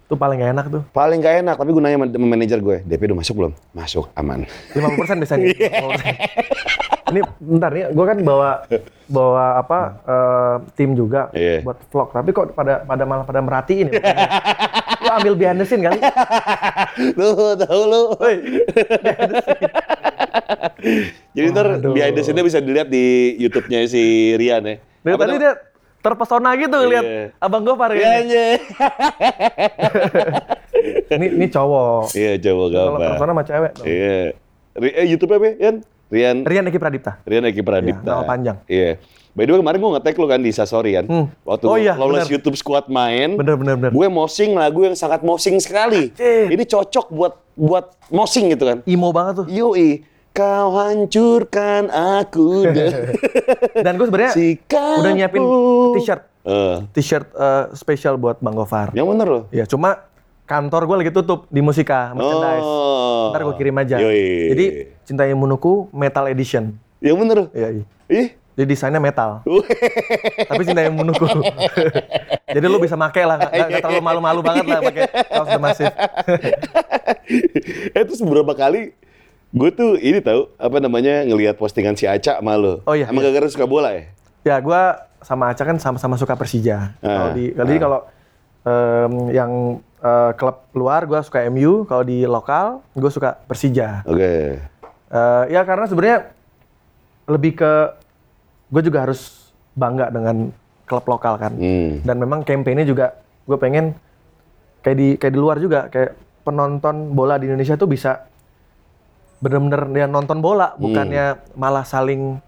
Itu 0.06 0.14
paling 0.14 0.38
gak 0.38 0.54
enak 0.54 0.66
tuh. 0.70 0.82
paling 0.94 1.18
gak 1.18 1.42
enak. 1.42 1.58
Tapi 1.58 1.70
gue 1.74 1.82
nanya 1.82 1.98
sama 2.06 2.26
manajer 2.30 2.58
gue, 2.62 2.76
DP 2.86 3.10
udah 3.10 3.18
masuk 3.18 3.34
belum? 3.42 3.52
Masuk, 3.74 4.06
aman. 4.14 4.46
50% 4.70 5.18
biasanya. 5.18 5.46
50%. 5.50 5.58
Ini 7.10 7.22
bentar 7.38 7.70
nih, 7.70 7.94
gue 7.94 8.04
kan 8.06 8.18
bawa 8.18 8.50
bawa 9.06 9.62
apa 9.62 9.78
eh, 10.02 10.54
tim 10.74 10.94
juga 10.94 11.30
Iya. 11.30 11.62
buat 11.62 11.78
vlog. 11.90 12.10
Tapi 12.10 12.30
kok 12.30 12.54
pada 12.54 12.82
pada 12.82 13.02
malah 13.02 13.22
pada 13.22 13.38
merhatiin 13.38 13.90
ya. 13.90 14.02
Lu 15.02 15.10
ambil 15.10 15.34
behind 15.38 15.58
the 15.58 15.66
scene 15.66 15.82
kali. 15.82 15.98
Tuh, 17.14 17.54
tahu 17.58 17.82
lu. 17.86 18.02
Jadi 21.30 21.46
ntar 21.52 21.66
behind 21.82 22.14
the 22.14 22.22
scene-nya 22.22 22.42
bisa 22.42 22.58
dilihat 22.58 22.88
di 22.88 23.36
YouTube-nya 23.38 23.86
si 23.86 24.34
Rian 24.34 24.62
ya. 24.66 24.76
Dari 25.02 25.14
tadi 25.14 25.34
dia 25.38 25.52
terpesona 26.06 26.54
gitu 26.54 26.78
Iya. 26.78 26.88
lihat 26.88 27.04
Abang 27.36 27.62
Gopar 27.62 27.90
Iya, 27.90 27.98
ya. 27.98 28.10
anjing. 28.16 28.60
Ini 31.08 31.26
ini 31.32 31.46
cowok. 31.48 32.14
Iya, 32.14 32.32
coba 32.38 32.62
Kalau 32.62 32.68
gambar. 32.70 33.08
persona 33.10 33.30
sama 33.32 33.42
cewek. 33.42 33.70
dong. 33.74 33.86
Iya. 33.86 34.18
Ri- 34.76 34.94
eh, 34.94 35.06
YouTube 35.08 35.30
apa, 35.32 35.46
Yan? 35.58 35.76
Rian 36.06 36.36
Rian 36.40 36.64
Eki 36.64 36.78
Pradipta. 36.78 37.12
Rian 37.24 37.42
Eki 37.44 37.62
Pradipta. 37.62 38.04
Nama 38.04 38.22
panjang. 38.22 38.56
Iya. 38.66 39.02
By 39.34 39.44
the 39.44 39.52
way 39.52 39.60
kemarin 39.60 39.76
gue 39.76 39.90
nge-tag 39.92 40.16
lu 40.16 40.26
kan 40.26 40.40
di 40.40 40.48
Sasori 40.48 40.90
kan. 40.94 41.04
Hmm. 41.04 41.26
Waktu 41.44 41.64
Oh 41.66 41.76
iya, 41.76 41.92
lolos 41.92 42.24
bener. 42.24 42.32
YouTube 42.32 42.56
Squad 42.56 42.88
main. 42.88 43.36
Bener 43.36 43.58
bener 43.58 43.74
bener. 43.76 43.90
Gue 43.90 44.06
mosing 44.06 44.54
lagu 44.54 44.80
yang 44.80 44.94
sangat 44.94 45.20
mosing 45.20 45.58
sekali. 45.58 46.08
Anjir. 46.08 46.48
Ini 46.48 46.64
cocok 46.64 47.06
buat 47.10 47.34
buat 47.52 47.84
mosing 48.08 48.48
gitu 48.48 48.64
kan. 48.64 48.78
Imo 48.86 49.10
banget 49.10 49.44
tuh. 49.44 49.46
Yoi. 49.50 50.06
Kau 50.36 50.68
hancurkan 50.76 51.88
aku 51.88 52.60
dan 52.76 52.92
Dan 53.72 53.92
gue 53.96 54.04
sebenarnya 54.04 54.32
udah 55.00 55.12
nyiapin 55.16 55.42
t-shirt. 55.96 56.22
Eh, 56.44 56.76
T-shirt 56.92 57.26
eh, 57.32 57.64
spesial 57.72 58.20
buat 58.20 58.44
Bang 58.44 58.52
Gofar. 58.52 58.92
yang 58.92 59.08
bener 59.08 59.24
loh. 59.24 59.42
Ya 59.48 59.64
cuma 59.64 60.04
kantor 60.44 60.84
gue 60.92 60.96
lagi 61.00 61.12
tutup 61.16 61.48
di 61.48 61.64
Musika 61.64 62.12
merchandise. 62.12 62.68
Oh. 62.68 63.32
Ntar 63.32 63.48
gue 63.48 63.54
kirim 63.56 63.80
aja. 63.80 63.96
Yoi. 63.96 64.52
Jadi 64.52 64.64
Cinta 65.08 65.24
Munuku 65.32 65.88
Metal 65.96 66.28
Edition. 66.28 66.76
Yang 67.00 67.16
bener 67.16 67.36
loh. 67.40 67.48
Iya, 67.56 67.68
iya. 67.72 67.84
Ih. 68.12 68.28
Jadi 68.56 68.72
desainnya 68.72 69.00
metal. 69.00 69.40
Tapi 70.52 70.62
Cinta 70.68 70.84
Munuku. 70.92 71.24
Jadi 72.56 72.66
lu 72.68 72.76
bisa 72.76 72.96
make 72.96 73.24
lah, 73.24 73.36
nggak 73.40 73.52
nggak 73.52 73.82
terlalu 73.84 74.00
malu-malu 74.04 74.40
banget 74.44 74.64
lah 74.68 74.80
pakai 74.84 75.02
kaos 75.32 75.48
Massive. 75.60 75.92
eh 77.96 78.02
terus 78.06 78.20
beberapa 78.22 78.54
kali 78.54 78.96
gue 79.56 79.70
tuh 79.72 79.96
ini 79.96 80.20
tahu 80.20 80.52
apa 80.60 80.76
namanya 80.84 81.24
ngelihat 81.24 81.56
postingan 81.56 81.96
si 81.96 82.04
Aca 82.04 82.44
sama 82.44 82.60
lo. 82.60 82.84
Oh, 82.84 82.92
iya, 82.92 83.08
Emang 83.08 83.24
iya. 83.24 83.32
gara-gara 83.32 83.48
suka 83.48 83.64
bola 83.64 83.96
ya? 83.96 84.04
Ya 84.44 84.56
gue 84.60 84.82
sama 85.24 85.48
Aca 85.48 85.64
kan 85.64 85.80
sama-sama 85.80 86.20
suka 86.20 86.36
Persija. 86.36 86.92
Kalau 87.00 87.32
Ah, 87.32 87.32
di 87.32 87.56
jadi 87.56 87.74
kalau 87.80 87.98
em, 88.68 89.12
yang 89.32 89.52
eh, 90.04 90.30
klub 90.36 90.60
luar 90.76 91.08
gue 91.08 91.16
suka 91.24 91.40
MU, 91.48 91.88
kalau 91.88 92.04
di 92.04 92.28
lokal 92.28 92.84
gue 92.92 93.08
suka 93.08 93.40
Persija. 93.48 94.04
Oke. 94.04 94.60
Eh, 95.08 95.44
ya 95.48 95.64
karena 95.64 95.88
sebenarnya 95.88 96.18
lebih 97.32 97.56
ke 97.56 97.72
gue 98.68 98.82
juga 98.84 99.08
harus 99.08 99.50
bangga 99.72 100.12
dengan 100.12 100.52
klub 100.84 101.08
lokal 101.08 101.40
kan. 101.40 101.56
Hmm. 101.56 102.04
Dan 102.04 102.20
memang 102.20 102.44
campaign-nya 102.44 102.84
juga 102.84 103.16
gue 103.48 103.56
pengen 103.56 103.96
kayak 104.84 104.96
di 105.00 105.08
kayak 105.16 105.32
di 105.32 105.40
luar 105.40 105.56
juga 105.58 105.88
kayak 105.88 106.12
penonton 106.44 107.16
bola 107.16 107.40
di 107.40 107.48
Indonesia 107.48 107.74
tuh 107.74 107.88
bisa 107.88 108.28
bener-bener 109.46 109.82
dia 109.94 110.06
nonton 110.06 110.42
bola 110.42 110.74
Hmm. 110.74 110.82
bukannya 110.82 111.24
malah 111.54 111.86
saling 111.86 112.42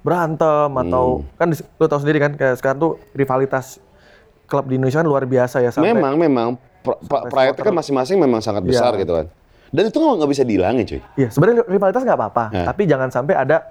berantem 0.00 0.66
atau 0.66 1.22
kan 1.36 1.46
di- 1.46 1.62
lu 1.78 1.86
tahu 1.86 2.00
sendiri 2.00 2.18
kan 2.18 2.32
kayak 2.34 2.58
sekarang 2.58 2.78
tuh 2.80 2.92
rivalitas 3.12 3.78
klub 4.44 4.66
di 4.66 4.74
Indonesia 4.74 4.98
kan 4.98 5.06
luar 5.06 5.22
biasa 5.24 5.62
ya 5.62 5.70
sampai 5.70 5.94
Memang 5.94 6.18
memang 6.18 6.48
pride 7.30 7.54
kan 7.54 7.70
masing-masing 7.70 8.18
memang 8.18 8.40
sangat 8.40 8.64
besar 8.64 8.90
Iya. 8.92 9.00
gitu 9.00 9.12
kan. 9.14 9.26
Dan 9.70 9.82
itu 9.86 9.94
nggak 9.94 10.26
bisa 10.26 10.42
dihilangin 10.42 10.82
cuy. 10.84 11.00
Iya, 11.14 11.28
sebenarnya 11.30 11.62
rivalitas 11.62 12.02
nggak 12.02 12.18
apa-apa, 12.18 12.44
Ya. 12.50 12.64
tapi 12.66 12.82
jangan 12.84 13.06
sampai 13.08 13.38
ada 13.38 13.70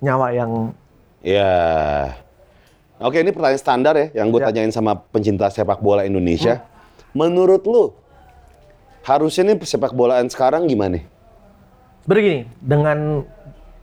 nyawa 0.00 0.32
yang 0.32 0.72
Ya. 1.20 1.52
Oke, 2.96 3.20
ini 3.20 3.28
pertanyaan 3.28 3.60
standar 3.60 3.92
ya 3.92 4.06
yang 4.14 4.28
gue 4.28 4.40
Ya. 4.40 4.48
tanyain 4.48 4.72
sama 4.72 4.96
pencinta 4.96 5.44
sepak 5.46 5.76
bola 5.78 6.00
Indonesia. 6.02 6.64
Menurut 7.12 7.60
lu 7.62 7.92
harusnya 9.02 9.44
nih 9.46 9.56
sepak 9.58 9.92
bolaan 9.92 10.28
sekarang 10.28 10.64
gimana? 10.64 11.04
Sebenarnya 12.02 12.24
gini, 12.24 12.40
dengan 12.58 12.98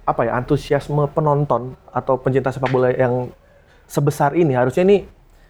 apa 0.04 0.22
ya 0.24 0.36
antusiasme 0.36 1.04
penonton 1.12 1.76
atau 1.90 2.16
pencinta 2.16 2.48
sepak 2.48 2.70
bola 2.70 2.90
yang 2.90 3.28
sebesar 3.84 4.34
ini 4.34 4.56
harusnya 4.56 4.84
ini 4.84 4.98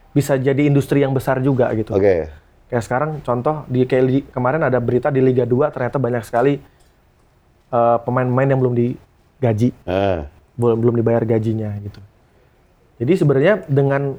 bisa 0.10 0.34
jadi 0.34 0.66
industri 0.66 1.02
yang 1.02 1.14
besar 1.14 1.38
juga 1.40 1.70
gitu. 1.74 1.94
Oke. 1.94 2.26
Kayak 2.68 2.84
sekarang 2.84 3.12
contoh 3.22 3.64
di 3.66 3.86
kayak 3.86 4.04
di- 4.04 4.26
kemarin 4.28 4.62
ada 4.62 4.78
berita 4.78 5.08
di 5.08 5.22
Liga 5.22 5.46
2 5.46 5.70
ternyata 5.70 5.98
banyak 5.98 6.24
sekali 6.24 6.58
eh, 7.68 7.98
pemain-pemain 8.02 8.48
yang 8.48 8.60
belum 8.60 8.74
di 8.74 8.88
gaji, 9.38 9.70
Ah. 9.84 10.26
belum 10.56 10.80
belum 10.80 10.96
dibayar 10.98 11.22
gajinya 11.22 11.70
gitu. 11.78 12.02
Jadi 12.98 13.14
sebenarnya 13.14 13.54
dengan 13.68 14.18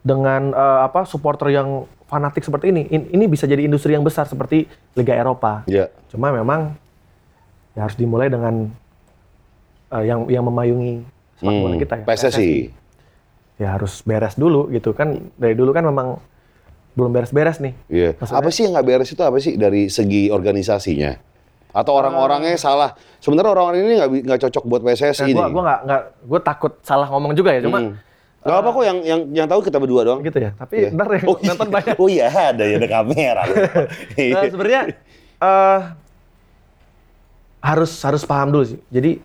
dengan 0.00 0.54
eh, 0.54 0.80
apa 0.82 1.02
supporter 1.02 1.50
yang 1.50 1.82
fanatik 2.06 2.40
seperti 2.40 2.70
ini, 2.70 2.86
in- 2.88 3.10
ini 3.10 3.24
bisa 3.26 3.44
jadi 3.44 3.64
industri 3.64 3.92
yang 3.92 4.06
besar 4.06 4.24
seperti 4.24 4.64
Liga 4.94 5.12
Eropa. 5.12 5.66
Ya. 5.66 5.90
Cuma 6.08 6.30
memang 6.30 6.78
ya 7.72 7.80
harus 7.82 7.94
dimulai 7.94 8.28
dengan 8.28 8.70
eh, 9.88 10.04
yang 10.04 10.24
yang 10.26 10.44
memayungi 10.44 11.02
sepak 11.34 11.52
bola 11.54 11.68
Hmm, 11.70 11.80
kita 11.80 11.94
ya. 11.94 12.04
PSSI. 12.04 12.52
Ya 13.56 13.68
harus 13.72 14.02
beres 14.02 14.34
dulu 14.34 14.68
gitu 14.68 14.92
kan. 14.92 15.32
Dari 15.34 15.52
dulu 15.52 15.70
kan 15.70 15.82
memang 15.82 16.20
belum 16.92 17.10
beres-beres 17.10 17.58
nih. 17.58 17.74
Iya. 17.88 18.10
Maksudnya- 18.14 18.38
Apa 18.38 18.48
sih 18.48 18.62
yang 18.62 18.72
nggak 18.74 18.86
beres 18.86 19.08
itu 19.08 19.20
apa 19.20 19.38
sih 19.38 19.54
dari 19.54 19.86
segi 19.86 20.28
organisasinya? 20.28 21.14
Atau 21.70 21.94
orang-orangnya 21.94 22.54
salah? 22.54 22.92
Sebenarnya 23.18 23.50
orang-orang 23.52 23.78
ini 23.80 23.94
nggak 23.96 24.10
nggak 24.24 24.40
cocok 24.42 24.64
buat 24.64 24.82
Nah, 24.82 24.88
PSSI 24.88 25.30
gua 25.30 25.46
nih. 25.46 25.52
gua 25.52 25.62
nggak 25.64 25.80
nggak 25.84 26.02
gua 26.24 26.40
takut 26.40 26.72
salah 26.82 27.06
ngomong 27.06 27.32
juga 27.32 27.50
ya. 27.50 27.60
Cuma 27.60 27.78
Hmm. 27.80 27.94
Nggak 28.38 28.54
apa 28.56 28.68
kok 28.70 28.84
yang 28.84 28.98
yang 29.02 29.20
yang 29.32 29.46
tahu 29.46 29.60
kita 29.60 29.76
berdua 29.76 30.02
doang. 30.02 30.20
gitu 30.22 30.38
ya. 30.38 30.50
Tapi 30.54 30.74
Iya. 30.80 30.88
ntar 30.94 31.06
yang 31.12 31.26
oh, 31.26 31.36
iya. 31.36 31.48
nonton 31.48 31.68
banyak. 31.68 31.94
Oh 31.96 32.08
iya, 32.08 32.26
ada 32.30 32.64
ya 32.64 32.76
ada 32.76 32.88
kamera. 32.88 33.42
Nah, 34.34 34.42
sebenarnya 34.44 34.82
eh 35.38 35.78
harus 37.58 37.90
harus 38.02 38.22
paham 38.22 38.54
dulu 38.54 38.64
sih. 38.64 38.80
Jadi 38.88 39.18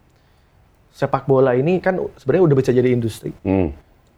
sepak 0.93 1.25
bola 1.25 1.57
ini 1.57 1.81
kan 1.81 1.97
sebenarnya 2.17 2.43
udah 2.49 2.57
bisa 2.57 2.69
jadi 2.69 2.89
industri. 2.93 3.33
Hmm. 3.41 3.73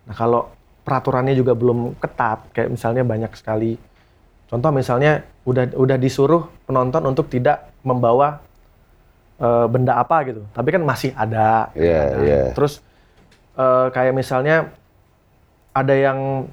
Nah, 0.06 0.16
kalau 0.16 0.52
peraturannya 0.84 1.34
juga 1.34 1.56
belum 1.56 1.98
ketat, 1.98 2.52
kayak 2.52 2.70
misalnya 2.70 3.04
banyak 3.04 3.32
sekali 3.36 3.76
contoh 4.46 4.70
misalnya 4.70 5.26
udah 5.42 5.74
udah 5.74 5.98
disuruh 5.98 6.46
penonton 6.70 7.02
untuk 7.10 7.26
tidak 7.28 7.74
membawa 7.82 8.40
eh, 9.42 9.66
benda 9.68 9.98
apa 9.98 10.22
gitu. 10.30 10.46
Tapi 10.54 10.70
kan 10.70 10.84
masih 10.86 11.12
ada. 11.18 11.74
Ada. 11.74 12.18
iya. 12.24 12.42
Terus 12.54 12.80
eh, 13.58 13.88
kayak 13.92 14.14
misalnya 14.14 14.70
ada 15.76 15.92
yang 15.92 16.48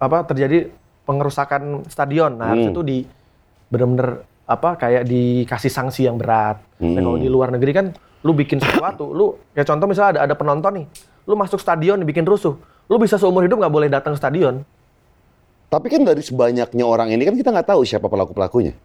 apa 0.00 0.24
terjadi 0.24 0.72
pengerusakan 1.04 1.84
stadion. 1.90 2.38
Nah, 2.38 2.54
harus 2.54 2.70
Hmm. 2.70 2.74
itu 2.74 2.82
di 2.82 2.98
bener-bener 3.68 4.24
apa 4.44 4.74
kayak 4.76 5.02
dikasih 5.04 5.70
sanksi 5.70 6.04
yang 6.04 6.16
berat. 6.16 6.58
Nah, 6.76 6.88
Hmm. 6.88 6.96
kalau 6.98 7.16
di 7.16 7.26
luar 7.26 7.48
negeri 7.48 7.72
kan 7.72 7.86
lu 8.20 8.32
bikin 8.32 8.58
sesuatu, 8.58 9.10
lu 9.10 9.34
kayak 9.52 9.66
contoh 9.66 9.86
misalnya 9.86 10.10
ada 10.12 10.20
ada 10.24 10.34
penonton 10.34 10.72
nih, 10.74 10.86
lu 11.24 11.34
masuk 11.34 11.56
stadion 11.56 11.96
dibikin 11.96 12.22
rusuh, 12.22 12.54
lu 12.86 12.96
bisa 12.96 13.16
seumur 13.16 13.42
hidup 13.42 13.58
nggak 13.58 13.70
boleh 13.70 13.88
datang 13.88 14.12
ke 14.12 14.18
stadion. 14.18 14.62
Tapi 15.66 15.86
kan 15.88 16.02
dari 16.02 16.20
sebanyaknya 16.20 16.84
orang 16.84 17.08
ini 17.08 17.22
kan 17.22 17.32
kita 17.32 17.48
nggak 17.50 17.64
tahu 17.66 17.80
siapa 17.82 18.04
pelaku 18.04 18.30
pelakunya. 18.30 18.76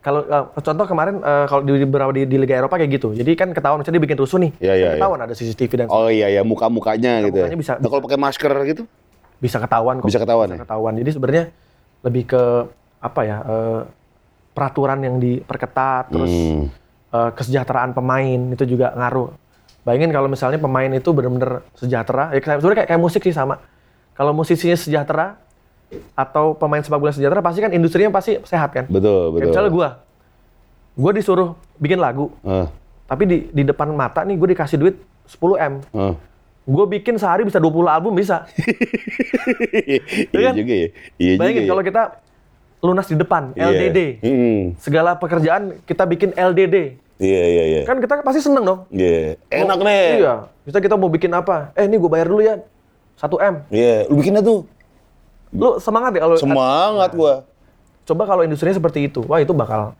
Kalau 0.00 0.20
eh, 0.20 0.44
contoh 0.54 0.84
kemarin 0.84 1.16
eh, 1.18 1.44
kalau 1.46 1.62
di 1.62 1.80
beberapa 1.80 2.12
di, 2.12 2.24
di 2.24 2.36
Liga 2.36 2.56
Eropa 2.56 2.76
kayak 2.76 2.92
gitu, 2.92 3.12
jadi 3.12 3.30
kan 3.34 3.48
ketahuan 3.50 3.80
misalnya 3.80 3.96
dia 3.98 4.04
bikin 4.04 4.18
rusuh 4.18 4.38
nih, 4.38 4.52
Iya, 4.58 4.74
iya, 4.74 4.86
kan 4.86 4.96
ketahuan 5.00 5.20
ada 5.22 5.32
CCTV 5.32 5.72
dan 5.74 5.86
Oh 5.88 6.08
iya 6.08 6.28
ya 6.30 6.42
muka 6.42 6.68
mukanya 6.68 7.24
gitu. 7.24 7.34
ya. 7.34 7.44
mukanya 7.44 7.58
bisa- 7.58 7.78
Nah, 7.80 7.88
kalau 7.88 8.02
pakai 8.04 8.20
masker 8.20 8.52
gitu? 8.66 8.82
bisa 9.36 9.56
ketahuan 9.58 10.00
kok. 10.00 10.08
Bisa 10.08 10.20
ketahuan 10.20 10.48
ya? 10.48 10.56
ketahuan. 10.60 10.92
Jadi 10.96 11.10
sebenarnya 11.10 11.44
lebih 12.00 12.24
ke 12.26 12.42
apa 13.00 13.20
ya 13.22 13.36
eh, 13.44 13.80
peraturan 14.54 14.98
yang 14.98 15.18
diperketat, 15.18 16.08
terus 16.08 16.30
Hmm. 16.30 16.70
eh, 17.10 17.30
kesejahteraan 17.32 17.90
pemain 17.90 18.40
itu 18.48 18.64
juga 18.64 18.90
ngaruh. 18.90 19.34
Bayangin 19.82 20.10
kalau 20.10 20.26
misalnya 20.26 20.56
pemain 20.56 20.88
itu 20.88 21.10
benar-benar 21.10 21.60
sejahtera, 21.74 22.30
ya 22.30 22.38
kayak- 22.38 22.58
sebenarnya 22.58 22.78
kayak, 22.80 22.88
kayak 22.88 23.02
musik 23.02 23.20
sih 23.20 23.30
sama. 23.30 23.60
Kalau 24.12 24.30
musisinya 24.30 24.74
sejahtera 24.74 25.36
atau 26.14 26.54
pemain 26.54 26.80
sepak 26.80 26.96
bola 26.96 27.10
sejahtera, 27.10 27.38
pasti 27.38 27.60
kan 27.60 27.70
industrinya 27.70 28.08
pasti 28.08 28.38
sehat 28.40 28.72
kan. 28.72 28.86
Betul 28.86 29.28
Kayak 29.28 29.34
betul. 29.34 29.48
misalnya 29.50 29.70
gua, 29.70 29.88
gua 30.94 31.10
disuruh 31.12 31.48
bikin 31.76 31.98
lagu, 31.98 32.30
Ah, 32.40 32.70
tapi 33.04 33.22
di 33.24 33.36
di 33.48 33.62
depan 33.62 33.90
mata 33.90 34.22
nih 34.22 34.34
gue 34.34 34.48
dikasih 34.48 34.74
duit 34.76 34.96
10 35.26 35.58
m. 35.58 35.82
ah. 35.92 36.14
Gue 36.64 36.88
bikin 36.88 37.14
sehari 37.14 37.44
bisa 37.44 37.60
20 37.60 37.84
album 37.86 38.16
bisa. 38.16 38.48
iya 40.32 40.40
kan? 40.42 40.54
juga 40.56 40.74
ya. 40.74 40.88
Iya 41.16 41.32
Bayangin 41.36 41.60
juga 41.60 41.70
kalau 41.70 41.82
ya. 41.82 41.86
kita 41.86 42.02
lunas 42.84 43.08
di 43.08 43.16
depan, 43.16 43.56
Iya. 43.56 43.64
LDD. 43.66 43.98
Hmm. 44.20 44.62
Segala 44.76 45.16
pekerjaan 45.16 45.80
kita 45.82 46.04
bikin 46.04 46.36
LDD. 46.36 47.00
Iya 47.16 47.42
iya 47.46 47.64
iya. 47.64 47.80
Kan 47.82 47.96
kita 47.96 48.20
pasti 48.20 48.38
seneng 48.38 48.62
dong. 48.62 48.80
Iya. 48.90 49.40
Enak 49.48 49.78
Oh, 49.78 49.82
nih. 49.82 50.04
Iya. 50.20 50.34
Bisa 50.62 50.78
kita 50.78 50.94
mau 50.94 51.08
bikin 51.08 51.32
apa? 51.32 51.72
Eh, 51.72 51.86
ini 51.86 51.96
gue 51.96 52.10
bayar 52.10 52.28
dulu 52.28 52.44
ya. 52.44 52.60
1 53.16 53.40
M. 53.40 53.54
Iya, 53.70 54.04
lu 54.06 54.18
bikinnya 54.18 54.42
tuh. 54.42 54.68
Lu 55.48 55.78
semangat 55.78 56.12
ya 56.12 56.20
kalau 56.20 56.36
Semangat 56.36 57.10
gua. 57.14 57.46
coba 58.04 58.22
kalau 58.26 58.42
industrinya 58.44 58.74
seperti 58.74 59.08
itu. 59.08 59.24
Wah, 59.24 59.38
itu 59.38 59.54
bakal 59.54 59.96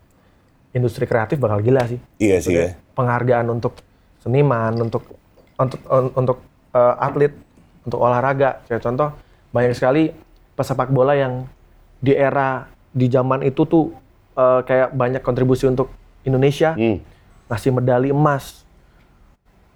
industri 0.70 1.06
kreatif 1.06 1.38
bakal 1.38 1.62
gila 1.62 1.88
sih. 1.88 1.96
Iya 2.18 2.36
sih 2.36 2.52
ya. 2.52 2.76
Penghargaan 2.92 3.48
untuk 3.48 3.80
seniman, 4.20 4.76
untuk 4.76 5.08
untuk 5.54 5.80
untuk 6.12 6.38
eh, 6.74 6.94
atlet, 7.00 7.32
untuk 7.80 7.96
olahraga. 7.96 8.60
Kayak 8.66 8.82
contoh 8.82 9.08
banyak 9.48 9.72
sekali 9.72 10.10
pesepak 10.52 10.90
bola 10.90 11.14
yang 11.14 11.46
di 11.96 12.12
era 12.12 12.66
di 12.94 13.06
zaman 13.06 13.42
itu 13.42 13.66
tuh 13.66 13.90
eh, 14.34 14.60
kayak 14.62 14.90
banyak 14.92 15.20
kontribusi 15.20 15.62
untuk 15.64 15.94
Indonesia, 16.22 16.74
Hmm. 16.74 16.98
ngasih 17.46 17.70
medali 17.70 18.10
emas, 18.10 18.66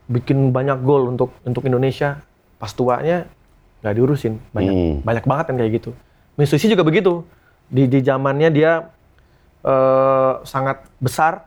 bikin 0.07 0.51
banyak 0.51 0.81
gol 0.81 1.07
untuk 1.09 1.31
untuk 1.43 1.63
Indonesia. 1.63 2.23
Pas 2.57 2.73
tuanya 2.73 3.31
nggak 3.79 3.95
diurusin, 3.95 4.43
banyak 4.51 4.73
Hmm. 4.73 4.95
banyak 5.05 5.25
banget 5.25 5.45
kan 5.47 5.57
kayak 5.57 5.73
gitu. 5.77 5.91
Musisi 6.35 6.67
juga 6.67 6.83
begitu. 6.83 7.23
Di 7.69 7.85
di 7.85 8.01
zamannya 8.01 8.49
dia 8.49 8.73
eh, 9.61 10.33
sangat 10.43 10.87
besar 10.97 11.47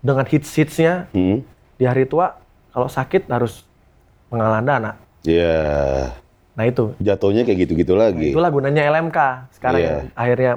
dengan 0.00 0.24
hits-hitsnya 0.24 1.08
Hmm. 1.12 1.44
di 1.76 1.84
hari 1.84 2.04
tua. 2.04 2.40
Kalau 2.72 2.88
sakit 2.88 3.24
harus 3.26 3.64
penggalan 4.28 4.64
dana. 4.64 4.92
Iya. 5.22 6.08
Nah 6.56 6.64
itu, 6.64 6.96
Jatuhnya 6.98 7.44
kayak 7.44 7.58
gitu-gitu 7.64 7.92
lagi. 7.94 8.32
itulah 8.32 8.48
gunanya 8.48 8.84
LMK. 8.86 9.18
Sekarang 9.52 9.80
Iya. 9.80 9.88
yang 9.88 10.00
akhirnya 10.12 10.52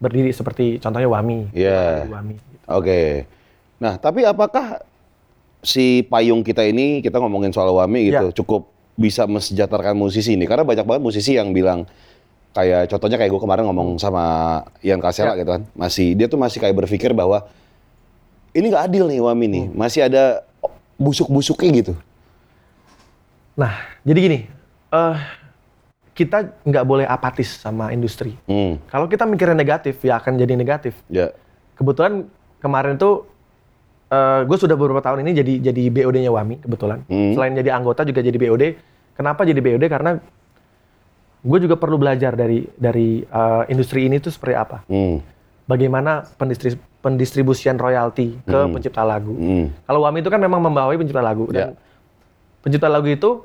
berdiri 0.00 0.32
seperti 0.32 0.80
contohnya 0.80 1.06
Wami. 1.06 1.52
Iya. 1.52 2.08
Wami. 2.08 2.34
Oke. 2.66 3.28
Nah, 3.76 4.00
tapi 4.00 4.24
apakah 4.24 4.80
si 5.60 6.00
payung 6.08 6.40
kita 6.40 6.64
ini 6.64 7.04
kita 7.04 7.20
ngomongin 7.20 7.52
soal 7.52 7.68
Wami 7.70 8.08
gitu 8.08 8.32
Ya. 8.32 8.34
cukup 8.34 8.72
bisa 8.96 9.28
mensejahterakan 9.28 9.92
musisi 9.94 10.34
ini? 10.34 10.48
Karena 10.48 10.64
banyak 10.64 10.88
banget 10.88 11.02
musisi 11.04 11.36
yang 11.36 11.52
bilang 11.52 11.84
kayak 12.50 12.90
contohnya 12.90 13.20
kayak 13.20 13.30
gue 13.30 13.40
kemarin 13.44 13.64
ngomong 13.68 14.00
sama 14.00 14.24
Ian 14.80 14.98
Kasela 14.98 15.36
Ya. 15.36 15.44
gitu 15.44 15.50
kan. 15.52 15.62
Masih 15.76 16.16
dia 16.16 16.26
tuh 16.26 16.40
masih 16.40 16.58
kayak 16.58 16.74
berpikir 16.74 17.12
bahwa 17.12 17.44
ini 18.56 18.72
nggak 18.72 18.84
adil 18.88 19.04
nih 19.06 19.20
Wami 19.20 19.46
nih. 19.46 19.64
Hmm. 19.68 19.76
Masih 19.76 20.00
ada 20.08 20.42
busuk-busuknya 20.96 21.70
gitu. 21.84 21.94
Nah, 23.52 23.72
jadi 24.02 24.18
gini, 24.20 24.38
eh 24.90 25.16
kita 26.20 26.60
nggak 26.60 26.84
boleh 26.84 27.08
apatis 27.08 27.48
sama 27.56 27.88
industri. 27.90 28.36
Hmm. 28.44 28.76
Kalau 28.86 29.08
kita 29.08 29.24
mikirnya 29.24 29.56
negatif, 29.56 29.96
ya 30.04 30.20
akan 30.20 30.36
jadi 30.36 30.52
negatif. 30.52 30.92
Ya. 31.08 31.32
Kebetulan 31.74 32.28
kemarin 32.60 33.00
tuh 33.00 33.24
eh 34.10 34.44
gue 34.44 34.58
sudah 34.58 34.76
beberapa 34.76 35.00
tahun 35.00 35.24
ini 35.24 35.32
jadi 35.32 35.52
jadi 35.70 35.82
BOD-nya 35.88 36.28
Wami 36.28 36.60
kebetulan. 36.60 37.00
Hmm. 37.08 37.32
Selain 37.32 37.56
jadi 37.56 37.72
anggota 37.72 38.04
juga 38.04 38.20
jadi 38.20 38.36
BOD. 38.36 38.64
Kenapa 39.16 39.48
jadi 39.48 39.56
BOD? 39.56 39.88
Karena 39.88 40.20
gue 41.40 41.58
juga 41.58 41.80
perlu 41.80 41.96
belajar 41.96 42.36
dari 42.36 42.68
dari 42.70 43.22
eh, 43.22 43.62
industri 43.68 44.04
ini 44.04 44.20
tuh 44.20 44.28
seperti 44.28 44.54
apa. 44.54 44.84
Hmm. 44.84 45.24
Bagaimana 45.64 46.26
pendistri- 46.34 46.76
pendistribusian 47.00 47.78
royalti 47.78 48.36
ke 48.42 48.58
Hmm. 48.60 48.74
pencipta 48.74 49.00
lagu. 49.00 49.32
Hmm. 49.32 49.72
Kalau 49.80 50.04
Wami 50.04 50.20
itu 50.20 50.28
kan 50.28 50.36
memang 50.36 50.60
membawai 50.60 50.98
pencipta 50.98 51.22
lagu 51.22 51.48
dan 51.48 51.72
Ya. 51.72 51.80
pencipta 52.60 52.90
lagu 52.90 53.08
itu 53.08 53.40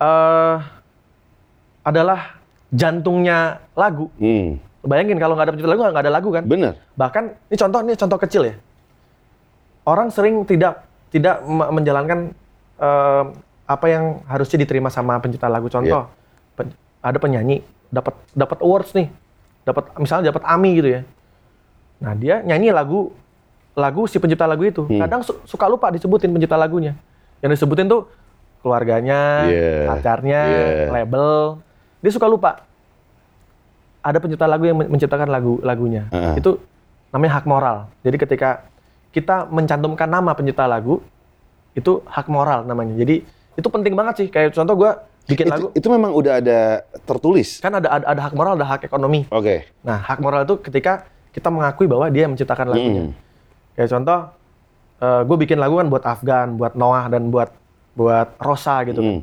eh 0.00 0.56
adalah 1.82 2.38
jantungnya 2.70 3.58
lagu. 3.74 4.08
Hmm. 4.16 4.60
Bayangin 4.80 5.20
kalau 5.20 5.36
nggak 5.36 5.44
ada 5.44 5.52
pencipta 5.52 5.70
lagu 5.70 5.82
nggak 5.82 6.04
ada 6.06 6.12
lagu 6.12 6.28
kan? 6.30 6.44
Bener. 6.44 6.72
Bahkan 6.94 7.24
ini 7.46 7.56
contoh 7.56 7.78
ini 7.82 7.92
contoh 7.94 8.18
kecil 8.18 8.42
ya. 8.46 8.54
Orang 9.84 10.08
sering 10.08 10.44
tidak 10.44 10.84
tidak 11.10 11.42
me- 11.42 11.70
menjalankan 11.70 12.32
eh, 12.76 13.24
apa 13.66 13.86
yang 13.86 14.24
harusnya 14.24 14.58
diterima 14.58 14.88
sama 14.88 15.18
pencipta 15.18 15.46
lagu. 15.46 15.68
Contoh 15.68 16.08
pen- 16.54 16.72
ada 17.00 17.18
penyanyi 17.18 17.60
dapat 17.88 18.14
dapat 18.32 18.58
awards 18.60 18.94
nih, 18.94 19.08
dapat 19.62 19.92
misalnya 19.96 20.30
dapat 20.30 20.42
AMI 20.46 20.70
gitu 20.74 20.88
ya. 20.90 21.00
Nah 22.00 22.12
dia 22.14 22.40
nyanyi 22.40 22.72
lagu 22.72 23.12
lagu 23.74 24.04
si 24.04 24.16
pencipta 24.16 24.48
lagu 24.48 24.64
itu. 24.64 24.84
Hmm. 24.84 25.00
Kadang 25.00 25.20
su- 25.20 25.40
suka 25.44 25.68
lupa 25.68 25.92
disebutin 25.92 26.30
pencipta 26.30 26.56
lagunya. 26.56 26.96
Yang 27.40 27.60
disebutin 27.60 27.88
tuh 27.88 28.08
keluarganya, 28.60 29.44
Yeah. 29.46 29.88
pacarnya, 29.88 30.40
Yeah. 30.44 30.88
label. 30.92 31.60
Dia 32.00 32.12
suka 32.12 32.26
lupa. 32.26 32.64
Ada 34.00 34.16
pencipta 34.16 34.48
lagu 34.48 34.64
yang 34.64 34.80
men- 34.80 34.88
menciptakan 34.88 35.28
lagu 35.28 35.60
lagunya. 35.60 36.08
Heeh. 36.08 36.40
Itu 36.40 36.56
namanya 37.12 37.40
hak 37.40 37.46
moral. 37.46 37.76
Jadi 38.00 38.16
ketika 38.16 38.64
kita 39.12 39.44
mencantumkan 39.52 40.08
nama 40.08 40.32
pencipta 40.32 40.64
lagu, 40.64 41.04
itu 41.76 42.00
hak 42.08 42.26
moral 42.32 42.64
namanya. 42.64 42.96
Jadi 42.96 43.22
itu 43.58 43.68
penting 43.68 43.92
banget 43.92 44.24
sih. 44.24 44.28
Kayak 44.32 44.56
contoh 44.56 44.74
gue 44.80 44.90
bikin 45.28 45.44
Itu, 45.46 45.52
lagu, 45.52 45.66
itu 45.76 45.88
memang 45.92 46.10
udah 46.16 46.40
ada 46.40 46.60
tertulis. 47.04 47.60
kan 47.60 47.76
ada, 47.76 47.92
ada 47.92 48.04
ada 48.08 48.20
hak 48.24 48.32
moral, 48.32 48.56
ada 48.56 48.66
hak 48.66 48.88
ekonomi. 48.88 49.28
Oke. 49.28 49.68
Nah, 49.84 50.00
hak 50.00 50.18
moral 50.24 50.48
itu 50.48 50.56
ketika 50.64 51.04
kita 51.30 51.52
mengakui 51.52 51.84
bahwa 51.86 52.08
dia 52.08 52.24
yang 52.24 52.32
menciptakan 52.32 52.72
lagunya. 52.72 53.02
Hmm. 53.06 53.14
Kayak 53.76 53.88
contoh, 53.94 54.20
gue 55.28 55.36
bikin 55.44 55.58
lagu 55.60 55.76
kan 55.76 55.86
buat 55.92 56.04
Afgan, 56.08 56.56
buat 56.56 56.72
Noah 56.74 57.06
dan 57.12 57.28
buat 57.28 57.52
buat 57.94 58.32
Rosa 58.40 58.80
gitu. 58.88 59.02
Hmm. 59.02 59.20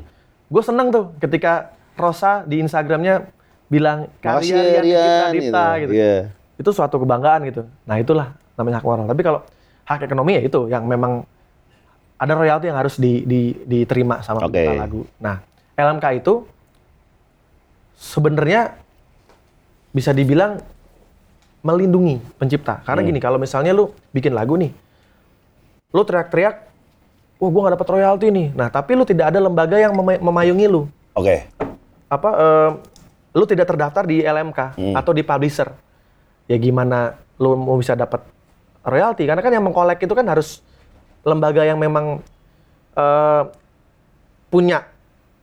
Gue 0.48 0.62
seneng 0.62 0.88
tuh 0.94 1.10
ketika 1.18 1.74
Rosa 1.98 2.42
di 2.42 2.62
Instagramnya 2.62 3.28
bilang 3.68 4.08
karya 4.18 4.56
ya, 4.56 4.80
Rian 4.80 5.28
Dipta 5.30 5.66
gitu. 5.76 5.82
gitu. 5.84 5.92
Iya. 5.92 6.14
Itu 6.56 6.70
suatu 6.72 6.96
kebanggaan 6.96 7.44
gitu. 7.46 7.62
Nah 7.84 7.96
itulah 7.96 8.32
namanya 8.54 8.80
hak 8.80 8.86
moral. 8.86 9.06
Tapi 9.06 9.22
kalau 9.22 9.40
hak 9.84 10.00
ekonomi 10.02 10.38
ya 10.38 10.42
itu 10.42 10.66
yang 10.66 10.84
memang 10.84 11.22
ada 12.16 12.32
royalti 12.34 12.66
yang 12.66 12.78
harus 12.78 12.96
di, 12.96 13.22
di- 13.22 13.54
diterima 13.62 14.22
sama 14.22 14.42
Oke. 14.42 14.54
pencipta 14.54 14.72
lagu. 14.74 15.02
Nah 15.18 15.36
LMK 15.74 16.04
itu 16.18 16.34
sebenarnya 17.94 18.74
bisa 19.90 20.10
dibilang 20.10 20.58
melindungi 21.60 22.22
pencipta. 22.38 22.80
Karena 22.82 23.02
Hmm. 23.02 23.08
gini, 23.10 23.18
kalau 23.18 23.36
misalnya 23.36 23.74
lu 23.74 23.90
bikin 24.10 24.30
lagu 24.30 24.54
nih, 24.54 24.70
lu 25.90 26.02
teriak-teriak, 26.02 26.54
wah 27.36 27.48
gua 27.50 27.60
nggak 27.66 27.74
dapat 27.74 27.88
royalti 27.90 28.26
nih. 28.30 28.46
Nah, 28.54 28.70
tapi 28.70 28.94
lu 28.94 29.02
tidak 29.02 29.34
ada 29.34 29.38
lembaga 29.38 29.74
yang 29.74 29.90
mema- 29.92 30.22
memayungi 30.22 30.66
lu. 30.66 30.86
Oke. 31.14 31.50
Apa, 32.08 32.30
eh, 32.32 32.70
lu 33.36 33.44
tidak 33.44 33.68
terdaftar 33.68 34.04
di 34.08 34.24
LMK 34.24 34.60
Hmm. 34.74 34.94
atau 34.96 35.12
di 35.12 35.22
publisher. 35.22 35.68
Ya 36.48 36.56
gimana 36.56 37.14
lu 37.36 37.54
mau 37.54 37.76
bisa 37.76 37.92
dapat 37.92 38.24
royalti? 38.82 39.28
Karena 39.28 39.44
kan 39.44 39.52
yang 39.52 39.64
mengkolek 39.64 40.00
itu 40.00 40.14
kan 40.16 40.24
harus 40.24 40.64
lembaga 41.22 41.62
yang 41.62 41.76
memang 41.76 42.24
eh, 42.96 43.42
punya 44.48 44.82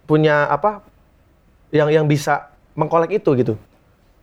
punya 0.03 0.49
apa 0.49 0.81
yang 1.71 1.87
yang 1.87 2.05
bisa 2.05 2.49
mengkolek 2.75 3.21
itu 3.21 3.31
gitu. 3.37 3.53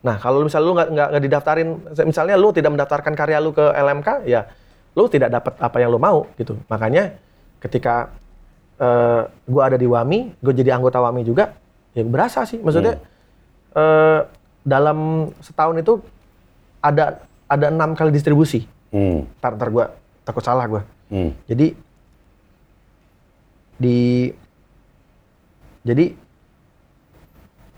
Nah, 0.02 0.18
kalau 0.18 0.42
misalnya 0.42 0.66
lu 0.66 0.74
nggak 0.74 0.88
nggak 0.92 1.22
didaftarin, 1.22 1.68
misalnya 2.04 2.34
lu 2.34 2.50
tidak 2.50 2.74
mendaftarkan 2.74 3.14
karya 3.14 3.38
lu 3.38 3.54
ke 3.54 3.62
LMK, 3.62 4.26
ya 4.26 4.50
lu 4.92 5.06
tidak 5.06 5.30
dapat 5.30 5.54
apa 5.62 5.76
yang 5.78 5.94
lu 5.94 6.02
mau 6.02 6.26
gitu. 6.36 6.58
Makanya 6.66 7.14
ketika 7.62 8.10
eh, 8.82 9.22
gua 9.46 9.62
ada 9.70 9.78
di 9.78 9.86
WAMI, 9.86 10.42
gue 10.42 10.52
jadi 10.58 10.74
anggota 10.74 10.98
WAMI 10.98 11.22
juga, 11.22 11.54
ya 11.92 12.02
berasa 12.04 12.44
sih. 12.44 12.58
Maksudnya 12.60 13.00
eh, 13.76 14.20
dalam 14.62 15.30
setahun 15.42 15.76
itu 15.78 15.92
ada 16.82 17.22
ada 17.46 17.66
enam 17.68 17.92
kali 17.92 18.10
distribusi. 18.10 18.64
Hmm. 18.92 19.24
Ntar, 19.40 19.56
ntar 19.56 19.68
gue 19.68 19.84
takut 20.24 20.42
salah 20.44 20.64
gue. 20.68 20.82
Hmm. 21.12 21.30
Jadi 21.46 21.76
di 23.76 24.30
jadi 25.82 26.14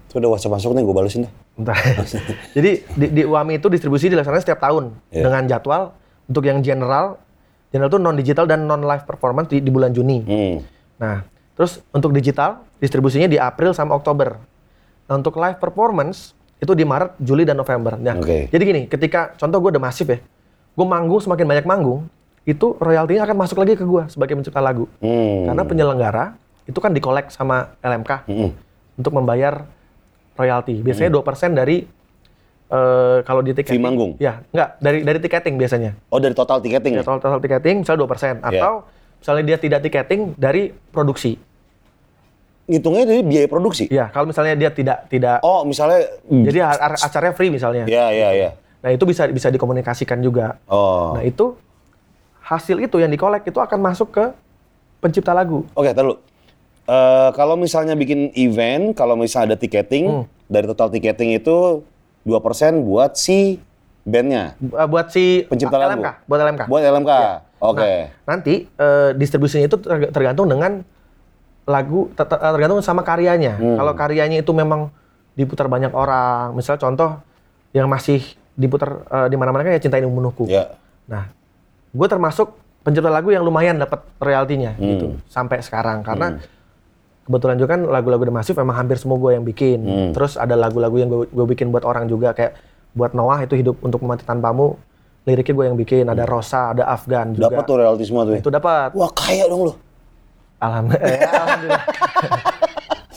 Itu 0.08 0.22
udah 0.22 0.30
WhatsApp 0.30 0.54
masuk 0.60 0.70
nih, 0.78 0.84
gue 0.86 0.94
balesin 0.94 1.20
dah. 1.26 1.32
Bentar. 1.54 1.74
Jadi 2.56 2.70
di, 2.98 3.06
di 3.14 3.22
UAMI 3.26 3.58
itu 3.58 3.66
distribusi 3.70 4.06
dilaksanakan 4.10 4.42
setiap 4.42 4.60
tahun 4.62 4.94
Iya. 5.10 5.22
dengan 5.26 5.42
jadwal 5.46 5.82
untuk 6.26 6.44
yang 6.46 6.62
general, 6.62 7.18
general 7.70 7.90
itu 7.90 7.98
non 7.98 8.14
digital 8.14 8.46
dan 8.46 8.66
non 8.66 8.82
live 8.82 9.06
performance 9.06 9.50
di, 9.50 9.58
di 9.58 9.70
bulan 9.70 9.90
Juni. 9.90 10.22
Hmm. 10.22 10.56
Nah, 10.98 11.26
terus 11.58 11.82
untuk 11.90 12.14
digital 12.14 12.62
distribusinya 12.84 13.24
di 13.24 13.40
April 13.40 13.72
sama 13.72 13.96
Oktober. 13.96 14.36
Nah, 15.08 15.14
untuk 15.16 15.40
live 15.40 15.56
performance 15.56 16.36
itu 16.60 16.76
di 16.76 16.84
Maret, 16.84 17.16
Juli 17.16 17.48
dan 17.48 17.56
November. 17.56 17.96
Nah, 17.96 18.20
Oke. 18.20 18.52
jadi 18.52 18.62
gini, 18.62 18.82
ketika 18.84 19.32
contoh 19.34 19.56
gue 19.58 19.70
udah 19.76 19.82
masif 19.82 20.04
ya, 20.04 20.20
gue 20.70 20.86
manggung 20.86 21.20
semakin 21.20 21.44
banyak 21.48 21.64
manggung, 21.64 22.04
itu 22.44 22.76
royaltinya 22.76 23.24
akan 23.24 23.36
masuk 23.40 23.56
lagi 23.56 23.72
ke 23.72 23.84
gue 23.84 24.04
sebagai 24.12 24.36
pencipta 24.36 24.60
lagu. 24.60 24.84
Hmm. 25.00 25.48
Karena 25.48 25.62
penyelenggara 25.64 26.24
itu 26.64 26.76
kan 26.76 26.92
dikolek 26.92 27.32
sama 27.32 27.72
LMK 27.80 28.28
Hmm. 28.28 28.52
untuk 28.96 29.12
membayar 29.16 29.64
royalti. 30.36 30.84
Biasanya 30.84 31.08
2% 31.08 31.56
dari 31.56 31.88
eh, 32.64 33.18
kalau 33.22 33.44
di 33.44 33.52
tiketing. 33.52 33.76
Manggung? 33.78 34.12
Ya, 34.16 34.40
enggak, 34.50 34.80
dari 34.80 35.04
dari 35.04 35.18
tiketing 35.20 35.60
biasanya. 35.60 35.94
Oh 36.08 36.16
dari 36.16 36.32
total 36.32 36.58
tiketing 36.58 36.96
Ya, 36.96 37.04
total, 37.04 37.20
total 37.20 37.38
tiketing 37.38 37.84
misalnya 37.84 38.00
2%. 38.02 38.40
Atau 38.40 38.88
misalnya 39.20 39.44
dia 39.44 39.58
tidak 39.60 39.80
tiketing 39.84 40.32
dari 40.34 40.72
produksi. 40.90 41.36
Ngitungnya 42.64 43.04
dari 43.04 43.20
biaya 43.20 43.44
produksi? 43.44 43.84
Ya, 43.86 44.08
kalau 44.08 44.24
misalnya 44.24 44.56
dia 44.56 44.70
tidak 44.70 45.04
tidak 45.06 45.36
Oh 45.40 45.62
misalnya, 45.62 46.00
jadi 46.24 46.64
a- 46.64 46.80
a- 46.86 47.02
acaranya 47.02 47.32
free 47.32 47.48
misalnya. 47.48 47.84
ya 47.84 48.08
ya 48.08 48.32
ya. 48.32 48.50
Nah, 48.80 48.88
itu 48.88 49.04
bisa 49.04 49.28
bisa 49.28 49.48
dikomunikasikan 49.48 50.20
juga. 50.20 50.56
Oh. 50.64 51.12
Nah, 51.12 51.20
itu 51.20 51.56
hasil 52.40 52.76
itu 52.78 52.96
yang 52.96 53.08
dikolek 53.08 53.44
itu 53.44 53.56
akan 53.56 53.80
masuk 53.82 54.08
ke 54.10 54.24
pencipta 54.98 55.32
lagu. 55.32 55.68
Oke, 55.72 55.92
taruh. 55.92 56.16
Eh 56.84 57.28
kalau 57.32 57.54
misalnya 57.54 57.92
bikin 57.92 58.32
event, 58.34 58.92
kalau 58.92 59.12
misalnya 59.14 59.52
ada 59.52 59.58
tiketing, 59.58 60.04
Hmm. 60.04 60.24
dari 60.46 60.64
total 60.66 60.88
tiketing 60.88 61.32
itu 61.34 61.84
2% 62.22 62.80
buat 62.80 63.12
si 63.14 63.60
bandnya. 64.02 64.56
Eh, 64.56 64.84
buat 64.84 65.08
si 65.08 65.44
Pencipta 65.44 65.76
lagu? 65.76 65.96
LMK, 65.96 66.08
buat 66.24 66.40
LMK. 66.42 66.62
Buat 66.64 66.82
LMK. 66.86 67.12
Oke. 67.58 67.92
Nah, 68.08 68.08
nanti 68.26 68.68
eh, 68.68 69.10
distribusinya 69.12 69.64
itu 69.64 69.76
terg- 69.78 70.12
tergantung 70.12 70.44
dengan 70.44 70.84
lagu 71.64 72.12
ter- 72.12 72.28
tergantung 72.28 72.80
sama 72.80 73.00
karyanya. 73.00 73.56
Hmm. 73.56 73.76
Kalau 73.76 73.92
karyanya 73.92 74.38
itu 74.38 74.52
memang 74.52 74.92
diputar 75.32 75.66
banyak 75.66 75.90
orang, 75.90 76.52
misalnya 76.52 76.80
contoh 76.80 77.10
yang 77.72 77.88
masih 77.88 78.22
diputar 78.54 79.02
eh, 79.04 79.26
di 79.26 79.36
mana-mana 79.36 79.62
kan 79.62 79.72
ya 79.72 79.80
cinta 79.80 79.96
ini 79.96 80.06
membunuhku. 80.06 80.46
Ya. 80.46 80.76
Nah, 81.04 81.26
gue 81.90 82.06
termasuk 82.06 82.54
pencipta 82.80 83.08
lagu 83.08 83.28
yang 83.28 83.42
lumayan 83.42 83.76
dapat 83.76 84.04
royaltinya 84.18 84.76
Hmm. 84.76 84.88
gitu 84.90 85.06
sampai 85.26 85.58
sekarang 85.58 86.04
karena 86.04 86.36
kebetulan 87.24 87.56
juga 87.56 87.68
kan 87.74 87.80
lagu-lagu 87.82 88.22
The 88.22 88.34
Massive 88.34 88.60
memang 88.60 88.76
hampir 88.76 89.00
semua 89.00 89.16
gue 89.16 89.32
yang 89.32 89.42
bikin. 89.42 89.78
Hmm. 89.80 90.10
Terus 90.12 90.36
ada 90.36 90.52
lagu-lagu 90.54 90.92
yang 90.94 91.08
gue, 91.08 91.46
bikin 91.48 91.72
buat 91.72 91.82
orang 91.82 92.04
juga 92.04 92.36
kayak 92.36 92.52
buat 92.92 93.10
Noah 93.10 93.42
itu 93.42 93.56
hidup 93.56 93.80
untuk 93.80 94.04
memati 94.04 94.22
tanpamu. 94.22 94.76
Liriknya 95.24 95.56
gue 95.56 95.64
yang 95.64 95.78
bikin, 95.80 96.04
ada 96.04 96.28
Rosa, 96.28 96.76
ada 96.76 96.84
Afgan 96.84 97.32
juga. 97.32 97.48
Hmm. 97.48 97.56
Dapat 97.56 97.64
tuh 97.64 97.76
royalti 97.80 98.04
semua 98.04 98.22
tuh. 98.22 98.36
ya? 98.36 98.40
Itu 98.44 98.52
dapat. 98.52 98.92
Wah 98.92 99.08
kaya 99.10 99.48
dong 99.48 99.64
lo. 99.64 99.74
Alhamdulillah. 100.64 101.04
eh, 101.04 101.20
alhamdulillah. 101.28 101.82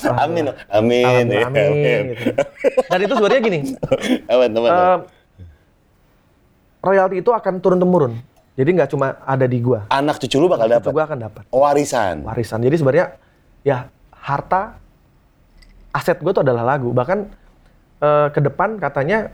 Amin. 0.07 0.45
Amin. 0.69 1.03
Alhamdulillah, 1.03 1.47
amin, 1.47 2.01
gitu. 2.11 2.25
Dan 2.85 2.99
itu 3.01 3.13
sebenarnya 3.15 3.41
gini, 3.41 3.59
Aman, 4.31 4.49
teman. 4.51 4.69
eh, 4.69 4.97
royalti 6.79 7.15
itu 7.19 7.31
akan 7.31 7.53
turun 7.59 7.79
temurun. 7.79 8.13
Jadi 8.57 8.69
nggak 8.73 8.89
cuma 8.89 9.21
ada 9.21 9.45
di 9.45 9.61
gua, 9.61 9.85
Anak 9.87 10.17
cucu 10.17 10.41
lu 10.41 10.49
bakal 10.49 10.65
itu 10.65 10.75
dapat 10.81 10.89
gua 10.89 11.03
akan 11.05 11.19
dapat 11.21 11.43
warisan. 11.53 12.25
warisan. 12.25 12.57
Jadi 12.59 12.75
sebenarnya 12.75 13.05
ya 13.61 13.85
harta 14.17 14.81
aset 15.93 16.17
gue 16.17 16.31
tuh 16.33 16.41
adalah 16.41 16.65
lagu. 16.65 16.89
Bahkan 16.89 17.19
eh, 18.01 18.27
ke 18.33 18.39
depan 18.41 18.81
katanya 18.81 19.29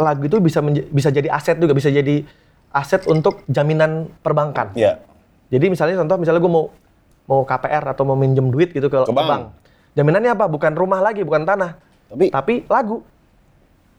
lagu 0.00 0.24
itu 0.24 0.40
bisa 0.40 0.64
bisa 0.88 1.12
jadi 1.12 1.28
aset 1.28 1.60
juga, 1.60 1.76
bisa 1.76 1.92
jadi 1.92 2.24
aset 2.72 3.04
untuk 3.04 3.44
jaminan 3.44 4.08
perbankan. 4.24 4.72
Ya. 4.72 4.96
Jadi 5.52 5.68
misalnya 5.68 6.00
contoh 6.00 6.16
misalnya 6.16 6.40
gue 6.40 6.52
mau 6.52 6.72
mau 7.24 7.42
KPR 7.42 7.84
atau 7.88 8.02
mau 8.02 8.14
minjem 8.14 8.46
duit 8.46 8.70
gitu 8.70 8.86
ke, 8.86 8.98
Ke 8.98 9.12
bank. 9.12 9.28
bank. 9.28 9.42
Jaminannya 9.92 10.32
apa? 10.32 10.46
Bukan 10.46 10.72
rumah 10.72 10.98
lagi, 10.98 11.22
bukan 11.22 11.42
tanah. 11.42 11.76
Tapi 12.08 12.26
Tapi 12.28 12.54
lagu. 12.66 13.04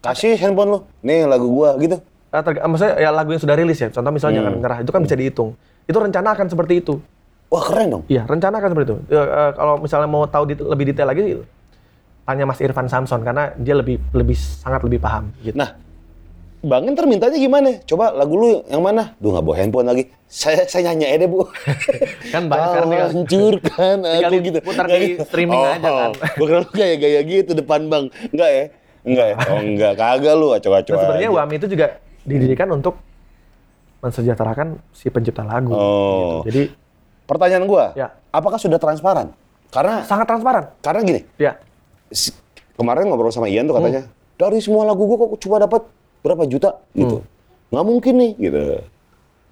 kasih 0.02 0.36
handphone 0.36 0.70
lu. 0.70 0.80
Nih 1.00 1.24
lagu 1.24 1.48
gua 1.48 1.80
gitu. 1.80 1.96
Eh, 2.28 2.42
terg- 2.42 2.60
maksudnya 2.62 2.98
ya 2.98 3.10
lagu 3.10 3.30
yang 3.30 3.40
sudah 3.40 3.56
rilis 3.56 3.78
ya. 3.78 3.88
Contoh 3.88 4.12
misalnya 4.12 4.42
Hmm. 4.42 4.48
Jangan 4.50 4.54
Menyerah 4.58 4.78
itu 4.82 4.92
kan 4.92 5.02
bisa 5.02 5.16
dihitung. 5.16 5.50
Itu 5.84 5.96
rencana 5.96 6.34
akan 6.34 6.48
seperti 6.48 6.74
itu. 6.78 7.00
Wah 7.48 7.62
keren 7.62 7.88
dong. 7.90 8.04
Iya, 8.08 8.26
rencana 8.26 8.58
akan 8.58 8.70
seperti 8.70 8.88
itu. 8.90 8.98
Ya, 9.08 9.22
eh, 9.22 9.52
kalau 9.54 9.78
misalnya 9.78 10.10
mau 10.10 10.26
tahu 10.26 10.44
dit- 10.46 10.60
lebih 10.60 10.86
detail 10.86 11.08
lagi, 11.08 11.40
tanya 12.24 12.44
Mas 12.44 12.60
Irfan 12.60 12.88
Samson 12.88 13.22
karena 13.22 13.54
dia 13.56 13.76
lebih 13.76 14.02
lebih 14.12 14.34
sangat 14.36 14.82
lebih 14.82 14.98
paham. 14.98 15.30
Gitu. 15.40 15.54
Nah, 15.54 15.78
Bang 16.64 16.88
ntar 16.88 17.04
mintanya 17.04 17.36
gimana? 17.36 17.76
Coba 17.84 18.16
lagu 18.16 18.40
lu 18.40 18.64
yang 18.72 18.80
mana? 18.80 19.20
Duh 19.20 19.36
nggak 19.36 19.44
bawa 19.44 19.56
handphone 19.60 19.84
lagi. 19.84 20.08
Saya 20.26 20.64
saya 20.64 20.90
nyanyi 20.90 21.06
aja 21.06 21.18
deh 21.20 21.30
bu. 21.30 21.44
Kan 22.34 22.48
banyak 22.48 22.68
sekarang 22.72 22.90
tinggal- 22.90 23.12
hancurkan 23.12 23.98
aku 24.00 24.34
gitu. 24.40 24.58
diputar 24.58 24.86
Nggak 24.88 24.96
di 24.98 25.08
gitu. 25.12 25.24
streaming 25.28 25.60
oh, 25.60 25.68
aja 25.70 25.90
kan. 25.92 26.12
Gue 26.34 26.46
kira 26.48 26.60
lu 26.64 26.70
gaya-gaya 26.72 27.20
gitu 27.22 27.52
depan 27.52 27.80
bang. 27.86 28.04
Enggak 28.32 28.50
ya? 28.50 28.64
Enggak 29.04 29.26
ya? 29.28 29.36
Oh 29.44 29.60
enggak, 29.60 29.94
kagak 29.94 30.34
lu 30.34 30.48
acok-acok 30.50 30.94
Nah, 30.96 31.02
sebenarnya. 31.04 31.30
WAMI 31.30 31.56
itu 31.60 31.68
juga 31.68 31.88
didirikan 32.24 32.68
untuk 32.72 32.96
mensejahterakan 34.00 34.68
si 34.90 35.12
pencipta 35.12 35.44
lagu. 35.44 35.72
Oh. 35.72 36.42
Gitu. 36.42 36.48
Jadi 36.48 36.64
Pertanyaan 37.24 37.64
gua, 37.64 37.96
Ya. 37.96 38.12
apakah 38.30 38.60
sudah 38.60 38.76
transparan? 38.76 39.32
Karena 39.68 40.04
sangat 40.04 40.28
transparan. 40.28 40.76
karena 40.80 41.00
gini, 41.02 41.22
Ya. 41.36 41.56
kemarin 42.76 43.08
ngobrol 43.08 43.32
sama 43.32 43.48
Ian 43.48 43.64
tuh 43.64 43.80
katanya, 43.80 44.04
Hmm. 44.04 44.12
dari 44.36 44.60
semua 44.60 44.84
lagu 44.84 45.04
gua 45.04 45.18
kok 45.26 45.40
cuma 45.40 45.56
dapat 45.56 45.88
berapa 46.24 46.48
juta 46.48 46.80
gitu. 46.96 47.20
Hmm. 47.20 47.28
Nggak 47.70 47.86
mungkin 47.86 48.14
nih 48.18 48.32
gitu. 48.40 48.62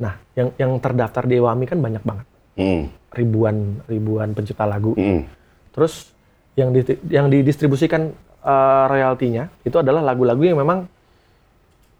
Nah, 0.01 0.13
yang 0.33 0.49
yang 0.57 0.71
terdaftar 0.79 1.27
di 1.27 1.37
WAMI 1.37 1.65
kan 1.67 1.77
banyak 1.77 2.01
banget. 2.01 2.25
Hmm. 2.57 2.83
Ribuan 3.11 3.83
ribuan 3.85 4.31
pencipta 4.31 4.63
lagu. 4.63 4.95
Hmm. 4.95 5.27
Terus 5.75 6.09
yang 6.55 6.71
di, 6.71 6.81
yang 7.11 7.27
didistribusikan 7.27 8.09
eh, 8.41 8.83
royaltinya 8.87 9.51
itu 9.61 9.75
adalah 9.75 10.01
lagu-lagu 10.01 10.41
yang 10.41 10.57
memang 10.57 10.87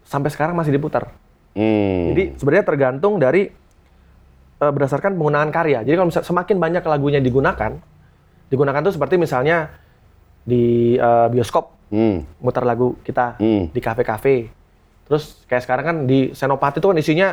sampai 0.02 0.32
sekarang 0.32 0.56
masih 0.56 0.72
diputar. 0.72 1.12
Hmm. 1.52 2.16
Jadi 2.16 2.40
sebenarnya 2.40 2.64
tergantung 2.64 3.20
dari 3.20 3.52
eh, 4.58 4.72
berdasarkan 4.72 5.14
penggunaan 5.14 5.52
karya. 5.52 5.84
Jadi 5.84 5.94
kalau 5.94 6.08
misal- 6.08 6.24
semakin 6.24 6.56
banyak 6.56 6.82
lagunya 6.82 7.20
digunakan, 7.20 7.76
digunakan 8.48 8.80
tuh 8.80 8.94
seperti 8.96 9.20
misalnya 9.20 9.68
di 10.42 10.96
eh, 10.96 11.28
bioskop 11.28 11.84
Hmm. 11.92 12.24
mutar 12.40 12.64
lagu 12.64 12.96
kita 13.04 13.36
Hmm. 13.36 13.68
di 13.68 13.76
kafe-kafe. 13.76 14.48
Terus 15.12 15.44
kayak 15.44 15.62
sekarang 15.68 15.84
kan 15.84 15.96
di 16.08 16.32
Senopati 16.32 16.80
itu 16.80 16.88
kan 16.88 16.96
isinya 16.96 17.28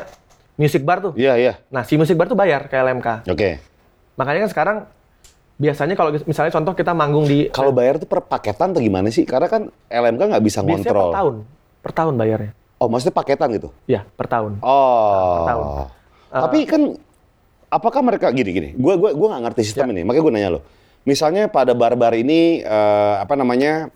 music 0.60 0.84
bar 0.84 1.00
tuh. 1.00 1.16
Iya, 1.16 1.40
iya. 1.40 1.54
Nah, 1.72 1.88
si 1.88 1.96
music 1.96 2.20
bar 2.20 2.28
tuh 2.28 2.36
bayar 2.36 2.68
ke 2.68 2.76
LMK. 2.76 3.32
Oke. 3.32 3.64
Makanya 4.20 4.44
kan 4.44 4.50
sekarang 4.52 4.78
biasanya 5.56 5.96
kalau 5.96 6.12
misalnya 6.12 6.52
contoh 6.52 6.76
kita 6.76 6.92
manggung 6.92 7.24
di 7.24 7.48
Kalau 7.48 7.72
bayar 7.72 7.96
tuh 7.96 8.12
per 8.12 8.20
paketan 8.28 8.76
atau 8.76 8.84
gimana 8.84 9.08
sih? 9.08 9.24
Karena 9.24 9.48
kan 9.48 9.72
LMK 9.88 10.22
nggak 10.36 10.44
bisa 10.44 10.60
biasanya 10.60 10.92
per 10.92 11.00
ngontrol. 11.00 11.16
tahun. 11.16 11.36
Per 11.80 11.92
tahun 11.96 12.14
bayarnya. 12.20 12.52
Oh, 12.84 12.92
maksudnya 12.92 13.16
paketan 13.16 13.48
gitu? 13.56 13.72
Ya, 13.88 14.04
per 14.04 14.28
tahun. 14.28 14.60
Oh. 14.60 15.32
Per 15.40 15.44
tahun. 15.48 15.66
Tapi 16.36 16.60
kan 16.68 16.82
apakah 17.72 18.02
mereka 18.04 18.28
gini 18.36 18.52
gini? 18.52 18.70
Gue 18.76 19.00
gua 19.00 19.16
gua 19.16 19.28
nggak 19.40 19.44
ngerti 19.48 19.62
sistem 19.72 19.96
ini. 19.96 20.04
Makanya 20.04 20.24
gue 20.28 20.34
nanya 20.36 20.50
lo. 20.52 20.62
Misalnya 21.08 21.48
pada 21.48 21.72
bar-bar 21.72 22.12
ini 22.12 22.60
eh, 22.60 23.16
apa 23.24 23.40
namanya 23.40 23.88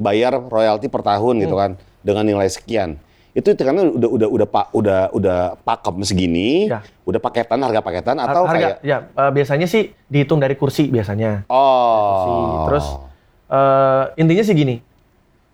bayar 0.00 0.40
royalti 0.40 0.88
per 0.88 1.04
tahun 1.04 1.44
gitu 1.44 1.60
kan 1.60 1.76
dengan 2.00 2.24
nilai 2.24 2.48
sekian. 2.48 2.96
Itu 3.38 3.54
karena 3.54 3.86
udah 3.86 4.10
udah 4.10 4.28
udah 4.34 4.48
pak 4.50 4.66
udah 4.74 5.00
udah 5.14 5.38
pakem 5.62 6.02
segini, 6.02 6.66
Ya. 6.66 6.82
udah 7.06 7.22
paketan 7.22 7.62
harga 7.62 7.78
paketan 7.78 8.18
atau 8.18 8.42
harga 8.50 8.50
kayak 8.50 8.76
ya 8.82 8.98
eh, 9.06 9.30
biasanya 9.30 9.70
sih 9.70 9.94
dihitung 10.10 10.42
dari 10.42 10.58
kursi 10.58 10.90
biasanya. 10.90 11.46
oh 11.46 11.62
Kursi. 12.02 12.32
Terus 12.66 12.86
eh, 13.46 14.02
intinya 14.18 14.42
sih 14.42 14.54
gini. 14.58 14.76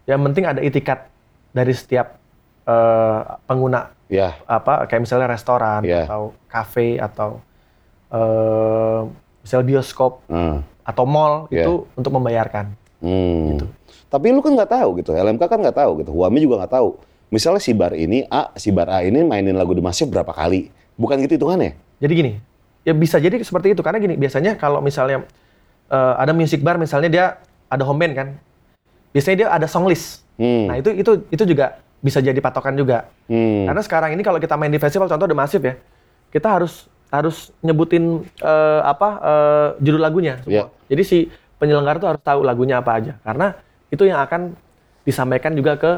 Yang 0.08 0.20
penting 0.24 0.44
ada 0.48 0.60
itikat 0.64 1.12
dari 1.52 1.76
setiap 1.76 2.16
eh, 2.64 3.20
pengguna 3.44 3.92
ya 4.08 4.32
apa 4.48 4.88
kayak 4.88 5.04
misalnya 5.04 5.28
restoran 5.28 5.84
Iya. 5.84 6.08
atau 6.08 6.32
kafe 6.48 6.96
atau 6.96 7.44
eh 8.08 9.00
misalnya 9.44 9.66
bioskop 9.66 10.24
hmm. 10.32 10.56
atau 10.88 11.04
mall 11.04 11.52
Iya. 11.52 11.68
itu 11.68 11.84
untuk 11.92 12.12
membayarkan. 12.16 12.72
Hmm. 13.04 13.60
Tapi 14.08 14.32
lu 14.32 14.40
kan 14.40 14.54
nggak 14.54 14.72
tahu 14.72 14.88
gitu, 15.02 15.12
LMK 15.12 15.42
kan 15.44 15.58
nggak 15.60 15.76
tahu 15.76 16.00
gitu, 16.00 16.10
Huami 16.14 16.38
juga 16.40 16.64
nggak 16.64 16.72
tahu. 16.72 16.96
Misalnya 17.32 17.60
si 17.60 17.72
bar 17.72 17.92
ini 17.96 18.24
A, 18.28 18.52
si 18.56 18.72
bar 18.72 18.88
A 18.88 19.04
ini 19.04 19.24
mainin 19.24 19.56
lagu 19.56 19.72
The 19.72 19.84
Massive 19.84 20.10
berapa 20.12 20.30
kali? 20.32 20.68
Bukan 20.94 21.18
gitu 21.24 21.40
hitungannya? 21.40 21.74
Jadi 21.98 22.12
gini, 22.12 22.32
ya 22.86 22.92
bisa 22.94 23.16
jadi 23.18 23.40
seperti 23.40 23.74
itu 23.74 23.82
karena 23.82 23.98
gini 23.98 24.14
biasanya 24.14 24.54
kalau 24.54 24.84
misalnya 24.84 25.24
eh, 25.90 26.14
ada 26.20 26.30
music 26.36 26.60
bar 26.60 26.78
misalnya 26.78 27.10
dia 27.10 27.24
ada 27.66 27.82
home 27.82 27.98
band 27.98 28.14
kan, 28.14 28.28
biasanya 29.10 29.36
dia 29.36 29.48
ada 29.50 29.66
song 29.66 29.88
list. 29.90 30.22
Hmm. 30.38 30.70
Nah 30.70 30.78
itu 30.78 30.90
itu 30.94 31.12
itu 31.30 31.44
juga 31.46 31.80
bisa 32.04 32.20
jadi 32.20 32.36
patokan 32.38 32.76
juga. 32.76 33.08
Hmm. 33.26 33.66
Karena 33.66 33.82
sekarang 33.82 34.10
ini 34.12 34.22
kalau 34.22 34.38
kita 34.38 34.54
main 34.54 34.70
di 34.70 34.78
festival 34.78 35.08
contoh 35.08 35.26
The 35.26 35.34
Massive 35.34 35.64
ya, 35.64 35.74
kita 36.30 36.48
harus 36.60 36.86
harus 37.10 37.50
nyebutin 37.62 38.26
eh, 38.42 38.80
apa 38.82 39.08
eh, 39.22 39.68
judul 39.82 40.02
lagunya 40.02 40.38
semua. 40.42 40.70
Jadi 40.86 41.02
si 41.02 41.18
penyelenggara 41.58 41.96
tuh 42.02 42.08
harus 42.10 42.22
tahu 42.22 42.40
lagunya 42.42 42.82
apa 42.82 42.90
aja 42.98 43.12
karena 43.22 43.56
itu 43.88 44.04
yang 44.04 44.20
akan 44.20 44.52
disampaikan 45.06 45.54
juga 45.54 45.78
ke 45.78 45.92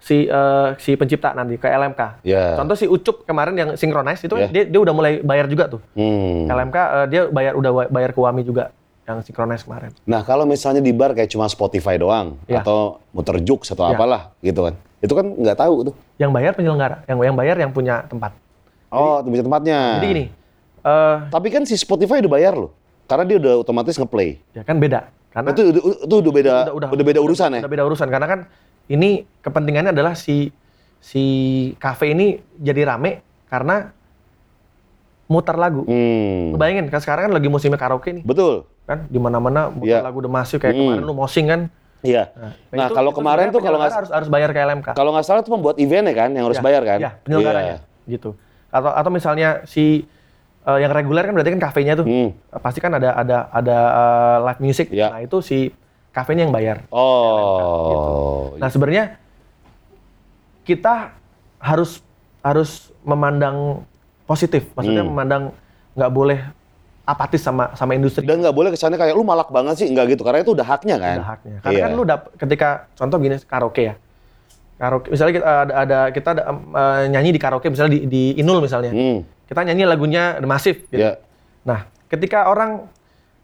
si 0.00 0.24
eh, 0.24 0.68
si 0.76 0.96
pencipta 0.96 1.30
nanti 1.30 1.54
ke 1.54 1.68
LMK. 1.68 2.24
Ya. 2.24 2.56
Contoh 2.56 2.72
si 2.72 2.88
Ucup 2.88 3.22
kemarin 3.22 3.52
yang 3.54 3.70
synchronize 3.76 4.18
itu 4.18 4.32
Iya. 4.34 4.48
dia, 4.48 4.64
dia 4.66 4.80
udah 4.80 4.90
mulai 4.90 5.20
bayar 5.20 5.44
juga 5.44 5.68
tuh. 5.68 5.80
Hmm. 5.92 6.48
LMK 6.48 6.76
eh, 6.76 7.06
dia 7.06 7.22
bayar 7.28 7.52
udah 7.54 7.70
bayar 7.86 8.10
ke 8.10 8.18
Wami 8.18 8.42
juga 8.42 8.72
yang 9.04 9.20
synchronize 9.20 9.60
kemarin. 9.60 9.92
Nah 10.02 10.24
kalau 10.24 10.44
misalnya 10.44 10.80
di 10.80 10.90
bar 10.90 11.12
kayak 11.12 11.28
cuma 11.28 11.44
Spotify 11.46 11.94
doang 11.94 12.40
Ya. 12.44 12.64
atau 12.64 12.98
muter 13.12 13.36
jux 13.40 13.68
atau 13.68 13.84
Ya. 13.84 13.94
apalah 13.94 14.32
gitu 14.40 14.60
kan, 14.62 14.74
itu 14.98 15.12
kan 15.12 15.26
nggak 15.28 15.58
tahu 15.58 15.92
tuh. 15.92 15.94
Yang 16.16 16.30
bayar 16.32 16.52
penyelenggara, 16.54 16.96
yang 17.04 17.18
yang 17.20 17.36
bayar 17.36 17.56
yang 17.58 17.70
punya 17.70 18.04
tempat. 18.06 18.32
Oh, 18.88 19.20
bisa 19.22 19.44
tempatnya. 19.44 20.00
Jadi 20.00 20.06
gini, 20.08 20.24
eh 20.82 21.16
Tapi 21.28 21.48
kan 21.48 21.62
si 21.62 21.76
Spotify 21.76 22.18
udah 22.18 22.32
bayar 22.32 22.54
loh, 22.56 22.72
karena 23.04 23.22
dia 23.22 23.36
udah 23.36 23.52
otomatis 23.60 23.94
ngeplay. 23.94 24.40
ya 24.50 24.64
kan 24.64 24.80
beda. 24.80 25.12
Karena 25.30 25.54
Itu, 25.54 25.62
itu, 25.70 25.78
itu 25.78 26.14
udah 26.16 26.32
beda, 26.34 26.54
udah, 26.74 27.06
beda 27.06 27.20
urusan 27.22 27.50
ya. 27.54 27.60
Udah 27.62 27.70
beda 27.70 27.84
urusan 27.86 28.08
karena 28.10 28.26
kan 28.26 28.40
ini 28.90 29.22
kepentingannya 29.40 29.94
adalah 29.94 30.12
si 30.12 30.50
si 30.98 31.22
kafe 31.78 32.12
ini 32.12 32.26
jadi 32.58 32.84
rame 32.84 33.22
karena 33.46 33.94
mutar 35.30 35.54
lagu. 35.54 35.86
Hmm. 35.86 36.58
Bayangin 36.58 36.90
kan 36.90 36.98
sekarang 36.98 37.30
kan 37.30 37.32
lagi 37.38 37.46
musimnya 37.46 37.78
karaoke 37.78 38.10
nih, 38.10 38.24
Betul. 38.26 38.66
kan 38.82 39.06
di 39.06 39.16
mana-mana 39.16 39.70
mutar 39.70 40.02
Iya. 40.02 40.04
lagu 40.04 40.18
udah 40.18 40.32
masuk 40.32 40.58
kayak 40.58 40.74
Hmm. 40.74 40.82
kemarin 40.98 41.04
lu 41.06 41.14
mosing 41.14 41.46
kan. 41.46 41.60
Iya. 42.00 42.32
Nah, 42.72 42.88
itu- 42.88 42.96
kalau 42.96 43.10
itu 43.12 43.18
kemarin 43.22 43.46
tuh 43.52 43.60
kalau 43.60 43.76
nggak 43.78 43.92
harus 43.94 44.10
harus 44.10 44.28
bayar 44.28 44.50
ke 44.50 44.58
LMK. 44.58 44.88
kalau 44.96 45.14
nggak 45.14 45.24
salah 45.24 45.44
tuh 45.44 45.52
membuat 45.54 45.76
event 45.78 46.08
ya 46.10 46.14
kan, 46.16 46.30
yang 46.32 46.44
harus 46.48 46.58
Ya, 46.58 46.64
bayar 46.64 46.82
kan? 46.82 46.98
Ya, 46.98 47.10
penyelenggaranya 47.22 47.76
gitu. 48.08 48.34
Atau 48.72 48.90
atau 48.90 49.10
misalnya 49.12 49.62
si 49.64 50.02
eh, 50.60 50.78
yang 50.82 50.92
reguler 50.92 51.24
kan 51.24 51.32
berarti 51.32 51.56
kan 51.56 51.62
kafenya 51.62 51.94
tuh. 51.96 52.04
Hmm. 52.04 52.30
Pasti 52.60 52.80
kan 52.82 52.92
ada 52.92 53.14
ada 53.14 53.48
ada 53.48 53.76
eh, 53.78 54.38
live 54.50 54.60
music. 54.60 54.86
Ya. 54.90 55.08
Nah, 55.14 55.20
itu 55.22 55.38
si 55.40 55.70
kafenya 56.10 56.42
yang 56.44 56.54
bayar. 56.54 56.84
Oh. 56.90 58.54
Nah 58.58 58.68
sebenarnya 58.68 59.18
kita 60.62 61.14
harus 61.60 62.00
harus 62.40 62.88
memandang 63.02 63.84
positif, 64.24 64.64
maksudnya 64.72 65.02
Hmm. 65.02 65.10
memandang 65.12 65.42
nggak 65.92 66.12
boleh 66.12 66.40
apatis 67.04 67.42
sama 67.42 67.74
sama 67.74 67.98
industri. 67.98 68.22
Dan 68.22 68.40
nggak 68.40 68.54
boleh 68.54 68.70
kesannya 68.70 68.96
kayak 68.96 69.12
lu 69.12 69.26
malak 69.26 69.50
banget 69.50 69.82
sih, 69.82 69.86
nggak 69.90 70.14
gitu. 70.14 70.22
Karena 70.22 70.40
itu 70.40 70.54
udah 70.54 70.66
haknya 70.66 70.96
kan. 70.96 71.16
Ada 71.18 71.26
haknya. 71.26 71.56
Karena 71.60 71.78
Iya. 71.78 71.84
kan 71.84 71.90
lu 71.92 72.02
dap 72.06 72.22
ketika 72.38 72.68
contoh 72.94 73.16
gini 73.18 73.36
karaoke 73.42 73.82
ya, 73.90 73.94
karaoke 74.78 75.08
misalnya 75.10 75.32
kita 75.36 75.46
ada, 75.66 75.72
ada 75.74 75.98
kita 76.14 76.28
ada, 76.38 76.42
eh, 76.54 77.02
nyanyi 77.10 77.30
di 77.34 77.40
karaoke 77.42 77.66
misalnya 77.68 77.92
di, 77.98 78.00
di 78.06 78.22
Inul 78.38 78.62
misalnya, 78.62 78.94
Hmm. 78.94 79.26
kita 79.50 79.60
nyanyi 79.66 79.84
lagunya 79.84 80.38
The 80.38 80.46
Massive. 80.48 80.86
Gitu. 80.86 81.02
Ya. 81.02 81.18
Nah 81.66 81.84
ketika 82.06 82.46
orang 82.46 82.86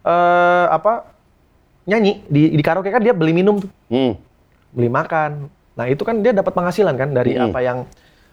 eh, 0.07 0.66
apa 0.70 1.15
nyanyi 1.87 2.22
di, 2.27 2.51
di 2.51 2.62
karaoke 2.62 2.90
kan 2.90 3.01
dia 3.01 3.11
beli 3.11 3.33
minum 3.33 3.59
tuh. 3.59 3.70
Hmm. 3.88 4.18
beli 4.68 4.87
makan. 4.87 5.49
Nah 5.72 5.87
itu 5.87 6.03
kan 6.03 6.20
dia 6.20 6.31
dapat 6.31 6.53
penghasilan 6.53 6.92
kan 6.94 7.09
dari 7.11 7.33
Mm-mm. 7.33 7.49
apa 7.49 7.59
yang 7.61 7.79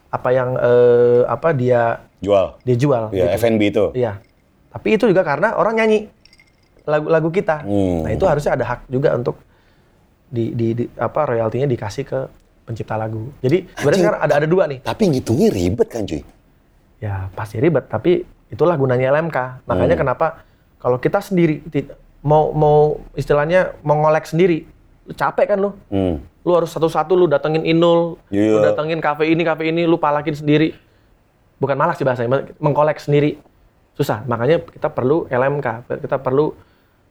apa 0.10 0.30
yang 0.30 0.50
eh, 0.56 1.22
apa 1.24 1.50
dia 1.52 2.04
Jual. 2.20 2.58
dia 2.62 2.76
jual. 2.76 3.04
Ya, 3.10 3.32
gitu. 3.32 3.40
F&B 3.40 3.62
itu. 3.64 3.86
Iya. 3.96 4.20
Tapi 4.68 4.88
itu 4.92 5.06
juga 5.06 5.22
karena 5.22 5.54
orang 5.54 5.76
nyanyi 5.76 6.10
lagu-lagu 6.84 7.30
kita. 7.30 7.64
Hmm. 7.64 8.04
Nah 8.04 8.12
itu 8.12 8.26
harusnya 8.26 8.54
ada 8.54 8.66
hak 8.66 8.80
juga 8.88 9.14
untuk 9.14 9.40
di, 10.28 10.52
di, 10.52 10.68
di- 10.74 10.90
apa 10.96 11.24
royaltinya 11.26 11.64
dikasih 11.66 12.04
ke 12.04 12.20
pencipta 12.64 12.96
lagu. 12.96 13.32
Jadi 13.40 13.70
sebenarnya 13.72 14.02
sekarang 14.02 14.22
ada 14.22 14.34
ada 14.36 14.48
dua 14.48 14.64
nih. 14.66 14.80
Tapi 14.82 15.04
ngitungnya 15.10 15.48
ribet 15.48 15.88
kan 15.88 16.04
cuy. 16.04 16.22
Ya 17.00 17.28
pasti 17.32 17.58
ribet. 17.58 17.88
Tapi 17.88 18.24
itulah 18.50 18.76
gunanya 18.76 19.12
LMK. 19.12 19.64
Makanya 19.64 19.96
Hmm. 19.96 20.04
kenapa 20.04 20.28
kalau 20.76 20.98
kita 20.98 21.20
sendiri 21.20 21.64
mau 22.24 22.56
mau 22.56 23.04
istilahnya 23.14 23.76
mau 23.84 24.00
ngolek 24.00 24.26
sendiri, 24.26 24.64
lu 25.06 25.14
capek 25.14 25.46
kan 25.54 25.60
lu? 25.60 25.72
Hmm. 25.92 26.24
lu 26.44 26.52
harus 26.52 26.76
satu-satu 26.76 27.16
lu 27.16 27.32
datengin 27.32 27.64
Inul, 27.64 28.20
lu 28.28 28.36
Iya. 28.36 28.76
datengin 28.76 29.00
kafe 29.00 29.32
ini, 29.32 29.48
kafe 29.48 29.72
ini, 29.72 29.88
lu 29.88 29.96
palakin 29.96 30.36
sendiri. 30.36 30.76
Bukan 31.56 31.80
malak 31.80 31.96
sih 31.96 32.04
bahasanya, 32.04 32.52
mengkolek 32.60 33.00
sendiri. 33.00 33.40
Susah, 33.96 34.28
makanya 34.28 34.60
kita 34.60 34.92
perlu 34.92 35.24
LMK, 35.32 35.88
kita 36.04 36.20
perlu 36.20 36.52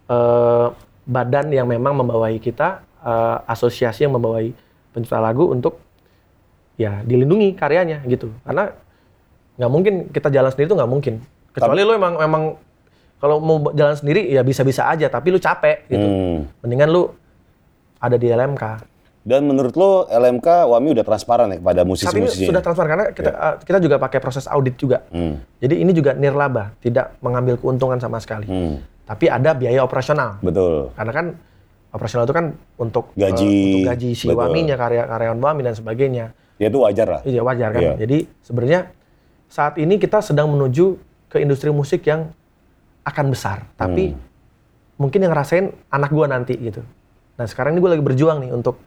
eh, 0.05 0.69
badan 1.09 1.49
yang 1.49 1.65
memang 1.65 1.97
membawai 1.97 2.37
kita, 2.45 2.85
eh, 3.01 3.37
asosiasi 3.49 4.05
yang 4.05 4.13
membawai 4.13 4.53
pencipta 4.93 5.17
lagu 5.17 5.49
untuk 5.49 5.81
ya 6.77 7.01
dilindungi 7.01 7.57
karyanya 7.57 8.05
gitu. 8.05 8.29
Karena 8.45 8.69
nggak 9.57 9.71
mungkin 9.73 9.95
kita 10.13 10.29
jalan 10.29 10.53
sendiri 10.53 10.69
itu 10.69 10.77
nggak 10.77 10.93
mungkin. 10.93 11.15
Kecuali 11.57 11.81
lu 11.81 11.97
emang 11.97 12.21
emang 12.21 12.43
kalau 13.23 13.39
mau 13.39 13.71
jalan 13.71 13.95
sendiri 13.95 14.27
ya 14.27 14.43
bisa-bisa 14.43 14.91
aja, 14.91 15.07
tapi 15.07 15.31
lu 15.31 15.39
capek 15.39 15.87
gitu. 15.87 16.03
Hmm. 16.03 16.51
Mendingan 16.59 16.91
lu 16.91 17.07
ada 18.03 18.19
di 18.19 18.27
LMK. 18.27 18.91
Dan 19.23 19.47
menurut 19.47 19.79
lo 19.79 20.11
LMK 20.11 20.67
Wami 20.67 20.99
udah 20.99 21.07
transparan 21.07 21.47
ya 21.55 21.63
kepada 21.63 21.87
musisi-musisinya? 21.87 22.51
sudah 22.51 22.63
transparan 22.67 22.91
karena 22.91 23.07
kita 23.15 23.31
uh, 23.31 23.55
kita 23.63 23.79
juga 23.79 24.03
pakai 24.03 24.19
proses 24.19 24.51
audit 24.51 24.75
juga. 24.75 25.07
Hmm. 25.15 25.39
Jadi 25.63 25.79
ini 25.79 25.95
juga 25.95 26.19
nirlaba, 26.19 26.75
tidak 26.83 27.15
mengambil 27.23 27.55
keuntungan 27.63 28.03
sama 28.03 28.19
sekali. 28.19 28.51
Hmm. 28.51 28.83
Tapi 29.07 29.31
ada 29.31 29.55
biaya 29.55 29.87
operasional. 29.87 30.43
Betul. 30.43 30.91
Karena 30.99 31.13
kan 31.15 31.27
operasional 31.95 32.27
itu 32.27 32.35
kan 32.35 32.47
untuk 32.75 33.15
uh, 33.15 33.23
Gaji, 33.23 33.55
untuk 33.55 33.87
gaji 33.87 34.11
si 34.19 34.27
betul. 34.27 34.43
waminya, 34.43 34.75
karya 34.75 35.07
karyawan 35.07 35.39
wami 35.39 35.63
dan 35.63 35.79
sebagainya. 35.79 36.35
Ya 36.59 36.67
itu 36.67 36.83
wajar 36.83 37.07
lah. 37.07 37.21
Iya 37.23 37.47
wajar 37.47 37.71
kan. 37.71 37.83
Iya. 37.87 37.93
Jadi 38.03 38.27
sebenarnya 38.43 38.91
saat 39.47 39.79
ini 39.79 40.03
kita 40.03 40.19
sedang 40.19 40.51
menuju 40.51 40.99
ke 41.31 41.39
industri 41.39 41.71
musik 41.71 42.03
yang 42.11 42.35
akan 43.03 43.27
besar, 43.29 43.67
tapi 43.75 44.15
Hmm. 44.15 44.21
mungkin 44.97 45.19
yang 45.23 45.35
ngerasain 45.35 45.71
anak 45.91 46.11
gua 46.11 46.27
nanti 46.27 46.55
gitu. 46.55 46.83
Nah 47.35 47.47
sekarang 47.49 47.75
ini 47.75 47.81
gue 47.81 47.91
lagi 47.91 48.05
berjuang 48.05 48.39
nih 48.47 48.51
untuk 48.53 48.79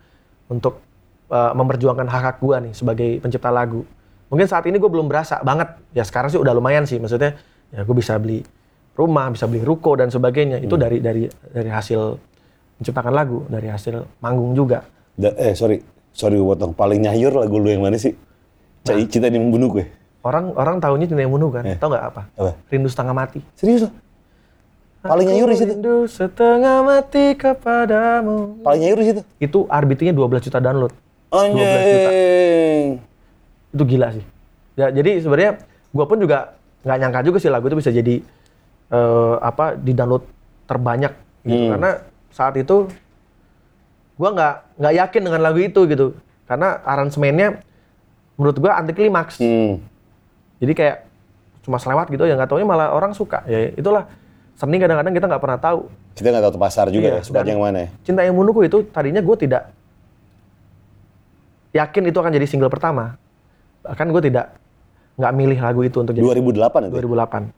untuk 0.47 0.79
uh, 1.27 1.51
memperjuangkan 1.51 2.07
hak 2.07 2.23
hak 2.23 2.37
gua 2.39 2.63
nih 2.63 2.71
sebagai 2.71 3.19
pencipta 3.19 3.51
lagu. 3.51 3.83
Mungkin 4.31 4.47
saat 4.47 4.63
ini 4.65 4.79
gue 4.79 4.87
belum 4.87 5.05
berasa 5.05 5.41
banget. 5.41 5.75
Ya 5.91 6.01
sekarang 6.01 6.31
sih 6.31 6.39
udah 6.39 6.55
lumayan 6.55 6.87
sih. 6.87 6.97
Maksudnya 6.97 7.35
ya 7.69 7.83
gue 7.83 7.95
bisa 7.95 8.15
beli 8.17 8.41
rumah, 8.95 9.29
bisa 9.29 9.45
beli 9.45 9.61
ruko 9.61 9.93
dan 9.99 10.09
sebagainya. 10.09 10.63
Itu 10.63 10.79
Hmm. 10.79 10.83
dari 10.85 10.97
dari 11.03 11.23
dari 11.51 11.69
hasil 11.69 12.17
menciptakan 12.79 13.13
lagu, 13.13 13.43
dari 13.51 13.67
hasil 13.67 14.19
manggung 14.23 14.55
juga. 14.55 14.85
Da- 15.15 15.35
eh 15.35 15.53
sorry, 15.53 15.83
sorry 16.09 16.39
gue 16.39 16.47
potong. 16.47 16.71
Paling 16.73 17.03
nyayur 17.03 17.35
lagu 17.35 17.59
lu 17.59 17.67
yang 17.67 17.83
mana 17.83 17.99
sih? 17.99 18.15
Nah. 18.85 19.01
cinta 19.09 19.27
ini 19.27 19.41
membunuh 19.41 19.81
gue. 19.81 19.85
Orang 20.25 20.57
orang 20.57 20.81
tahunya 20.81 21.05
Cinta 21.05 21.21
yang 21.21 21.33
Bunuh 21.33 21.53
kan? 21.53 21.63
Eh. 21.65 21.77
Tahu 21.77 21.89
nggak 21.93 22.05
apa? 22.09 22.21
Apa? 22.33 22.51
Rindu 22.69 22.89
setengah 22.89 23.13
mati. 23.13 23.39
Serius 23.53 23.85
lo? 23.85 23.89
Paling 25.05 25.25
nyayur 25.29 25.47
di 25.47 25.57
situ. 25.57 25.71
Rindu 25.71 25.97
setengah 26.05 26.81
mati 26.81 27.37
kepadamu. 27.37 28.65
Paling 28.65 28.81
nyayur 28.81 28.99
di 28.99 29.05
situ. 29.05 29.21
Itu 29.37 29.59
RBT-nya 29.65 30.13
12 30.13 30.41
juta 30.41 30.57
download. 30.57 30.93
juta. 31.29 31.45
Anjing. 31.45 32.87
Itu 33.69 33.83
gila 33.85 34.07
sih. 34.11 34.25
Ya, 34.75 34.89
jadi 34.89 35.21
sebenarnya 35.21 35.51
Gua 35.95 36.03
pun 36.03 36.19
juga 36.19 36.59
nggak 36.83 36.97
nyangka 36.99 37.19
juga 37.23 37.37
sih 37.39 37.47
lagu 37.47 37.71
itu 37.71 37.79
bisa 37.79 37.87
jadi 37.87 38.19
eh, 38.91 39.35
apa 39.39 39.79
di 39.79 39.95
download 39.95 40.27
terbanyak 40.67 41.15
gitu 41.41 41.55
Hmm. 41.55 41.71
karena 41.71 41.91
saat 42.29 42.59
itu 42.59 42.91
gua 44.19 44.29
nggak 44.35 44.53
nggak 44.75 44.93
yakin 44.99 45.21
dengan 45.23 45.41
lagu 45.41 45.59
itu 45.63 45.87
gitu 45.87 46.19
karena 46.43 46.83
aransemennya 46.83 47.63
menurut 48.35 48.59
gua 48.59 48.75
anti 48.75 48.91
klimaks 48.91 49.39
Hmm. 49.39 49.79
jadi 50.59 50.73
kayak 50.75 50.97
cuma 51.63 51.79
selewat 51.79 52.11
gitu 52.11 52.27
ya 52.27 52.35
nggak 52.35 52.51
taunya 52.51 52.67
malah 52.67 52.91
orang 52.91 53.15
suka 53.15 53.47
ya 53.47 53.71
itulah 53.71 54.11
seni 54.55 54.77
kadang-kadang 54.77 55.11
kita 55.11 55.25
nggak 55.27 55.41
pernah 55.41 55.59
tahu 55.59 55.79
Kita 56.13 56.27
nggak 56.29 56.43
tahu 56.43 56.51
tuh 56.51 56.61
pasar 56.61 56.85
juga 56.87 57.07
Iya, 57.09 57.13
ya, 57.13 57.21
sukanya 57.21 57.41
dan- 57.41 57.51
yang 57.51 57.61
mana 57.61 57.77
ya. 57.77 57.87
cinta 58.01 58.21
yang 58.21 58.33
bunuhku 58.33 58.61
itu 58.61 58.77
tadinya 58.85 59.19
gue 59.19 59.35
tidak 59.37 59.63
yakin 61.71 62.03
itu 62.05 62.15
akan 62.15 62.31
jadi 62.31 62.45
single 62.45 62.69
pertama 62.69 63.19
bahkan 63.81 64.07
gue 64.07 64.21
tidak 64.23 64.55
nggak 65.15 65.31
milih 65.33 65.59
lagu 65.59 65.81
itu 65.81 65.97
untuk 65.97 66.11
jadi 66.11 66.23
2008 66.25 66.87
itu. 66.87 66.95
2008 66.97 67.51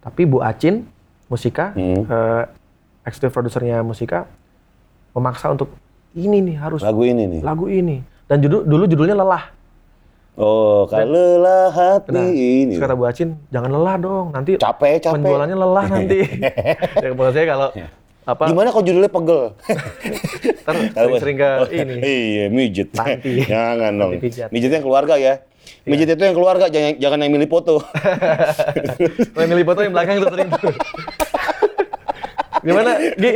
tapi 0.00 0.22
Bu 0.24 0.38
Acin 0.40 0.86
Musika 1.26 1.70
Hmm. 1.72 2.02
eh, 2.04 2.42
eksekutif 3.02 3.32
produsernya 3.32 3.82
Musika 3.82 4.26
memaksa 5.12 5.50
untuk 5.50 5.74
ini 6.12 6.38
nih 6.40 6.56
harus 6.56 6.80
Lagu 6.80 7.02
ini 7.02 7.26
nih. 7.26 7.40
lagu 7.40 7.66
ini 7.66 7.98
dan 8.24 8.38
judul 8.38 8.62
dulu 8.62 8.84
judulnya 8.86 9.14
lelah 9.14 9.50
Oh, 10.32 10.88
kalau 10.88 11.12
lelah 11.12 11.68
hati 11.68 12.08
Nah, 12.08 12.24
ini. 12.26 12.72
terus 12.72 12.80
kata 12.80 12.96
Bu 12.96 13.04
Acin, 13.04 13.36
jangan 13.52 13.68
lelah 13.68 14.00
dong, 14.00 14.32
nanti 14.32 14.56
Capek, 14.56 14.96
capek. 14.98 15.20
penjualannya 15.20 15.56
lelah 15.56 15.84
nanti. 15.86 16.18
ya, 17.04 17.12
maksud 17.12 17.34
saya 17.36 17.46
kalau 17.46 17.68
apa 18.22 18.42
Gimana 18.48 18.68
kalau 18.70 18.84
judulnya 18.86 19.10
pegel? 19.10 19.40
ntar 20.64 20.74
sering-sering 20.94 21.36
ke 21.36 21.48
Oh, 21.58 21.68
ini. 21.68 21.94
Iya, 22.00 22.44
mijet. 22.48 22.88
Panti. 22.94 23.42
Jangan 23.50 23.92
dong. 23.92 24.10
Iya. 24.16 24.46
Yang 24.48 24.80
keluarga 24.80 25.14
ya. 25.18 25.34
Mijet 25.82 26.08
itu 26.08 26.22
yang 26.22 26.34
keluarga, 26.34 26.66
jangan 26.66 26.94
jangan 26.96 27.18
yang 27.20 27.32
milih 27.34 27.46
foto. 27.46 27.82
Kalau 29.34 29.46
milih 29.46 29.66
foto 29.66 29.80
yang 29.82 29.92
belakang 29.92 30.14
itu 30.16 30.26
sering. 30.30 30.48
Gimana, 32.62 32.90
Gi? 33.18 33.32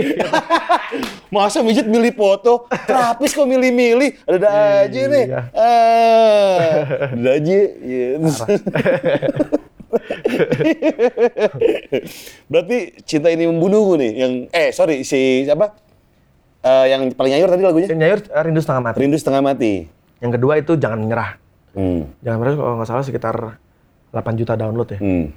Masa 1.34 1.58
mijet 1.66 1.90
milih 1.90 2.14
foto? 2.14 2.70
Terapis 2.86 3.34
kok 3.34 3.46
milih-milih? 3.50 4.22
Ada 4.22 4.48
aja 4.86 5.02
nih. 5.10 5.24
Ah, 5.50 7.10
ada 7.10 7.30
aja. 7.34 7.58
Iya. 7.82 8.08
Berarti 12.46 12.78
cinta 13.02 13.28
ini 13.34 13.50
membunuhku 13.50 13.98
nih. 13.98 14.12
Yang 14.14 14.32
eh 14.54 14.68
sorry 14.70 15.02
si 15.02 15.42
siapa? 15.42 15.74
Eh, 16.66 16.86
yang 16.90 17.10
paling 17.14 17.32
nyayur 17.34 17.50
tadi 17.50 17.62
lagunya? 17.62 17.88
Nyayur 17.90 18.20
eh, 18.26 18.42
rindu 18.46 18.60
setengah 18.62 18.82
mati. 18.82 18.98
Rindu 19.02 19.18
setengah 19.18 19.42
mati. 19.42 19.72
Yang 20.22 20.32
kedua 20.40 20.52
itu 20.58 20.72
jangan 20.78 20.98
menyerah. 21.02 21.30
Hmm. 21.74 22.10
Jangan 22.22 22.36
menyerah 22.38 22.54
kalau 22.58 22.74
nggak 22.78 22.88
salah 22.88 23.04
sekitar 23.04 23.36
8 24.10 24.40
juta 24.40 24.54
download 24.54 24.88
ya. 24.96 24.98
Hmm. 25.02 25.34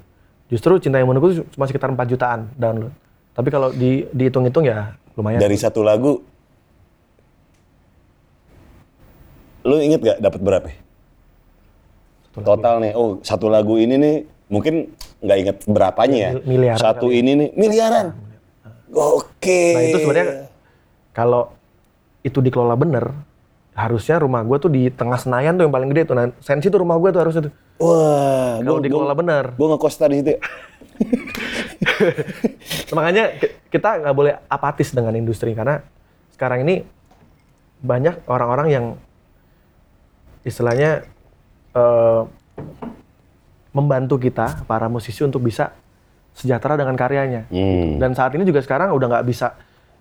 Justru 0.50 0.78
cinta 0.82 0.98
yang 0.98 1.06
menunggu 1.10 1.46
cuma 1.54 1.66
sekitar 1.70 1.90
4 1.90 1.98
jutaan 2.10 2.50
download. 2.58 2.94
Tapi 3.30 3.48
kalau 3.48 3.70
di 3.70 4.04
dihitung-hitung 4.10 4.66
ya 4.66 4.94
lumayan. 5.14 5.38
Dari 5.38 5.56
satu 5.56 5.80
lagu, 5.80 6.18
lu 9.62 9.76
inget 9.78 10.00
gak 10.00 10.18
dapat 10.18 10.40
berapa? 10.40 10.68
Satu 12.26 12.36
lagu. 12.40 12.46
Total 12.46 12.74
nih, 12.80 12.92
oh 12.94 13.08
satu 13.20 13.46
lagu 13.46 13.74
ini 13.76 13.94
nih 13.96 14.16
mungkin 14.50 14.90
nggak 15.20 15.38
inget 15.38 15.56
berapanya 15.66 16.18
ya. 16.18 16.30
Mil- 16.34 16.46
miliaran 16.46 16.80
Satu 16.80 17.06
kali. 17.06 17.20
ini 17.22 17.30
nih 17.36 17.48
miliaran. 17.54 18.06
Oke. 18.90 19.62
Nah 19.76 19.82
itu 19.86 19.98
sebenarnya 20.02 20.26
kalau 21.12 21.54
itu 22.20 22.38
dikelola 22.42 22.74
bener, 22.74 23.14
harusnya 23.72 24.18
rumah 24.18 24.42
gue 24.42 24.58
tuh 24.58 24.68
di 24.68 24.90
tengah 24.90 25.16
Senayan 25.16 25.54
tuh 25.54 25.64
yang 25.68 25.74
paling 25.74 25.88
gede 25.88 26.10
tuh. 26.10 26.16
Nah, 26.18 26.34
Sensi 26.42 26.66
tuh 26.66 26.82
rumah 26.82 26.98
gue 26.98 27.08
tuh 27.08 27.20
harusnya 27.22 27.42
tuh. 27.48 27.54
Wah, 27.80 28.58
Kalau 28.60 28.82
dikelola 28.82 29.14
bener. 29.14 29.44
Gue 29.54 29.66
ngekos 29.70 29.94
tadi 29.96 30.20
situ. 30.20 30.34
makanya 32.96 33.36
ki- 33.36 33.54
kita 33.70 34.00
nggak 34.00 34.16
boleh 34.16 34.32
apatis 34.46 34.90
dengan 34.90 35.14
industri 35.14 35.52
karena 35.52 35.80
sekarang 36.34 36.64
ini 36.64 36.84
banyak 37.80 38.24
orang-orang 38.26 38.68
yang 38.68 38.84
istilahnya 40.42 41.04
eh, 41.72 42.22
membantu 43.70 44.18
kita 44.18 44.64
para 44.64 44.88
musisi 44.88 45.22
untuk 45.22 45.40
bisa 45.40 45.70
sejahtera 46.30 46.74
dengan 46.74 46.94
karyanya. 46.94 47.46
Hmm. 47.48 47.96
Dan 47.96 48.12
saat 48.12 48.34
ini 48.34 48.42
juga 48.42 48.60
sekarang 48.60 48.90
udah 48.90 49.06
nggak 49.10 49.26
bisa 49.26 49.54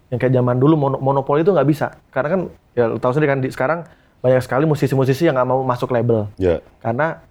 yang 0.09 0.17
kayak 0.17 0.33
zaman 0.33 0.57
dulu 0.57 0.73
mono- 0.75 0.97
monopoli 0.99 1.45
itu 1.45 1.53
nggak 1.53 1.69
bisa 1.69 1.93
karena 2.09 2.29
kan 2.29 2.41
ya 2.73 2.85
tahu 2.97 3.11
sendiri 3.13 3.29
kan 3.29 3.39
di, 3.39 3.49
sekarang 3.53 3.79
banyak 4.19 4.41
sekali 4.41 4.65
musisi-musisi 4.65 5.29
yang 5.29 5.37
nggak 5.37 5.47
mau 5.47 5.61
masuk 5.61 5.93
label 5.93 6.25
Ya. 6.35 6.59
karena 6.81 7.21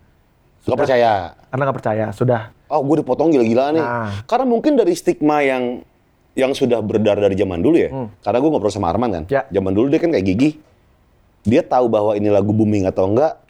Gak 0.62 0.78
percaya. 0.78 1.34
karena 1.50 1.62
nggak 1.66 1.78
percaya 1.82 2.06
sudah 2.14 2.54
Oh, 2.68 2.84
gue 2.84 3.00
dipotong 3.00 3.32
gila-gila 3.32 3.72
nih. 3.72 3.80
Nah. 3.80 4.12
Karena 4.28 4.44
mungkin 4.44 4.76
dari 4.76 4.92
stigma 4.92 5.40
yang 5.40 5.80
yang 6.36 6.52
sudah 6.54 6.78
beredar 6.78 7.18
dari 7.18 7.34
zaman 7.34 7.58
dulu 7.58 7.76
ya. 7.76 7.90
Hmm. 7.90 8.08
Karena 8.20 8.38
gue 8.38 8.50
ngobrol 8.52 8.70
sama 8.70 8.92
Arman 8.92 9.10
kan. 9.10 9.24
Ya. 9.26 9.42
Zaman 9.48 9.72
dulu 9.72 9.88
dia 9.88 9.98
kan 9.98 10.12
kayak 10.12 10.26
gigi. 10.26 10.50
Dia 11.42 11.64
tahu 11.64 11.88
bahwa 11.88 12.12
ini 12.14 12.28
lagu 12.28 12.52
booming 12.52 12.84
atau 12.84 13.08
enggak 13.08 13.40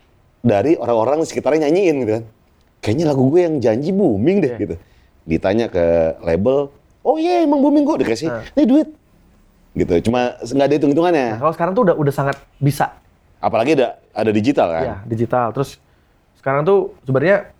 dari 0.40 0.78
orang-orang 0.78 1.20
di 1.20 1.26
sekitarnya 1.26 1.66
nyanyiin 1.66 1.96
gitu 2.00 2.12
kan. 2.16 2.24
Kayaknya 2.78 3.04
lagu 3.10 3.22
gue 3.26 3.40
yang 3.42 3.54
janji 3.58 3.90
booming 3.90 4.38
deh 4.38 4.52
Iya. 4.54 4.62
gitu. 4.62 4.74
Ditanya 5.28 5.66
ke 5.66 5.84
label, 6.22 6.70
oh 7.02 7.16
iya 7.18 7.42
emang 7.42 7.60
booming 7.60 7.84
kok 7.84 8.00
dikasih, 8.00 8.30
Nah. 8.30 8.46
nih 8.54 8.64
duit. 8.64 8.88
Gitu, 9.76 10.08
cuma 10.08 10.38
nggak 10.40 10.66
ada 10.66 10.74
hitung-hitungannya. 10.74 11.26
Nah, 11.36 11.40
kalau 11.42 11.52
sekarang 11.52 11.72
tuh 11.74 11.82
udah 11.84 11.94
udah 11.94 12.14
sangat 12.14 12.36
bisa 12.56 12.96
Apalagi 13.38 13.78
ada 13.78 13.98
ada 14.10 14.30
digital 14.32 14.66
kan. 14.72 14.82
ya 14.82 14.96
digital. 15.04 15.52
Terus 15.52 15.78
sekarang 16.38 16.62
tuh 16.64 16.96
sebenarnya 17.02 17.50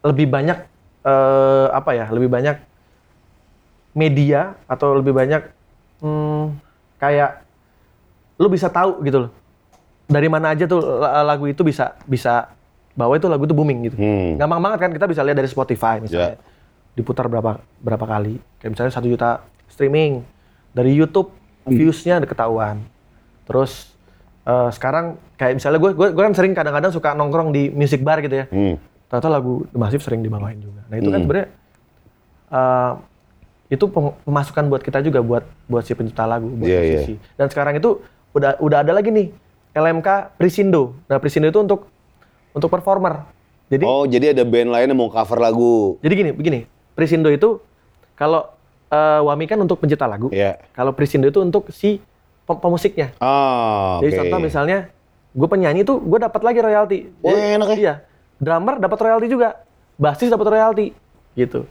lebih 0.00 0.28
banyak 0.28 0.58
eh, 1.02 1.66
apa 1.70 1.90
ya? 1.92 2.06
Lebih 2.08 2.28
banyak 2.28 2.56
media 3.92 4.56
atau 4.64 4.96
lebih 4.96 5.12
banyak 5.12 5.42
hmm, 6.00 6.44
kayak 6.96 7.44
lu 8.40 8.48
bisa 8.48 8.72
tahu 8.72 9.04
gitu 9.04 9.28
loh. 9.28 9.30
Dari 10.08 10.28
mana 10.28 10.52
aja 10.52 10.64
tuh 10.64 10.80
la- 10.80 11.24
lagu 11.24 11.44
itu 11.46 11.60
bisa 11.62 11.96
bisa 12.04 12.48
bahwa 12.92 13.16
itu 13.16 13.28
lagu 13.28 13.44
itu 13.44 13.54
booming 13.54 13.88
gitu. 13.88 13.96
Hmm. 13.96 14.36
Gampang 14.36 14.60
banget 14.60 14.78
kan 14.80 14.90
kita 14.92 15.06
bisa 15.08 15.20
lihat 15.24 15.36
dari 15.36 15.48
Spotify 15.48 15.96
Ya. 15.96 16.02
misalnya. 16.02 16.36
Diputar 16.92 17.28
berapa 17.28 17.60
berapa 17.80 18.04
kali. 18.04 18.36
Kayak 18.60 18.70
misalnya 18.76 18.92
satu 18.92 19.08
juta 19.08 19.40
streaming. 19.68 20.24
Dari 20.72 20.92
YouTube 20.92 21.32
views-nya 21.68 22.20
ada 22.20 22.26
ketahuan. 22.28 22.80
Terus 23.44 23.92
eh, 24.44 24.70
sekarang 24.72 25.16
kayak 25.36 25.60
misalnya 25.60 25.78
gue 25.80 25.92
gue 25.92 26.08
gue 26.12 26.22
kan 26.24 26.34
sering 26.34 26.52
kadang-kadang 26.52 26.92
suka 26.92 27.12
nongkrong 27.12 27.52
di 27.52 27.68
music 27.68 28.00
bar 28.00 28.20
gitu 28.20 28.44
ya. 28.44 28.46
Hmm. 28.48 28.76
Ternyata 29.12 29.28
lagu 29.28 29.68
The 29.68 29.76
Massive 29.76 30.00
sering 30.00 30.24
dibawain 30.24 30.56
juga. 30.56 30.88
Nah, 30.88 30.96
itu 30.96 31.04
kan 31.06 31.20
Hmm. 31.20 31.24
sebenarnya 31.28 31.48
eh, 32.48 32.92
itu 33.68 33.84
pem- 33.86 34.16
pemasukan 34.22 34.64
buat 34.66 34.80
kita 34.80 35.00
juga 35.00 35.20
buat 35.20 35.44
buat 35.66 35.80
si 35.80 35.92
pencipta 35.92 36.24
lagu, 36.24 36.48
buat 36.50 36.64
Iya, 36.64 36.80
iya. 36.80 36.92
musisi. 36.98 37.14
Dan 37.34 37.46
sekarang 37.48 37.76
itu 37.76 38.00
udah 38.32 38.56
udah 38.58 38.78
ada 38.80 38.92
lagi 38.92 39.08
nih 39.08 39.28
LMK 39.70 40.08
Prisindo. 40.34 40.96
Nah, 41.04 41.16
Prisindo 41.16 41.44
itu 41.44 41.56
untuk 41.58 41.92
untuk 42.50 42.68
performer. 42.68 43.24
Jadi 43.68 43.84
Oh, 43.84 44.04
jadi 44.04 44.32
ada 44.32 44.44
band 44.44 44.68
lain 44.70 44.86
yang 44.86 44.98
mau 44.98 45.08
cover 45.08 45.36
lagu. 45.38 45.96
jadi 46.00 46.12
gini, 46.14 46.30
begini. 46.30 46.60
Prisindo 46.92 47.28
itu 47.28 47.60
kalau 48.14 48.48
eh, 48.88 49.20
Wami 49.22 49.44
kan 49.46 49.56
untuk 49.58 49.76
pencipta 49.76 50.04
lagu. 50.04 50.28
Iya. 50.28 50.56
Kalau 50.70 50.92
Prisindo 50.92 51.24
itu 51.26 51.36
untuk 51.38 51.68
si 51.68 52.00
pem- 52.42 52.56
pemusiknya. 52.58 53.12
Ah, 53.18 54.00
Jadi 54.00 54.08
oke. 54.10 54.18
contoh 54.20 54.40
misalnya 54.42 54.88
gue 55.30 55.48
penyanyi 55.48 55.80
tuh 55.82 55.96
gue 55.98 56.16
dapat 56.18 56.40
lagi 56.42 56.60
royalti. 56.60 56.98
Jadi, 57.18 57.40
enak 57.56 57.68
ya. 57.70 57.76
Iya. 57.78 57.94
Drummer 58.42 58.82
dapat 58.82 58.98
royalti 58.98 59.30
juga. 59.30 59.62
Basis 59.94 60.26
dapat 60.26 60.50
royalti. 60.50 60.90
Gitu. 61.38 61.62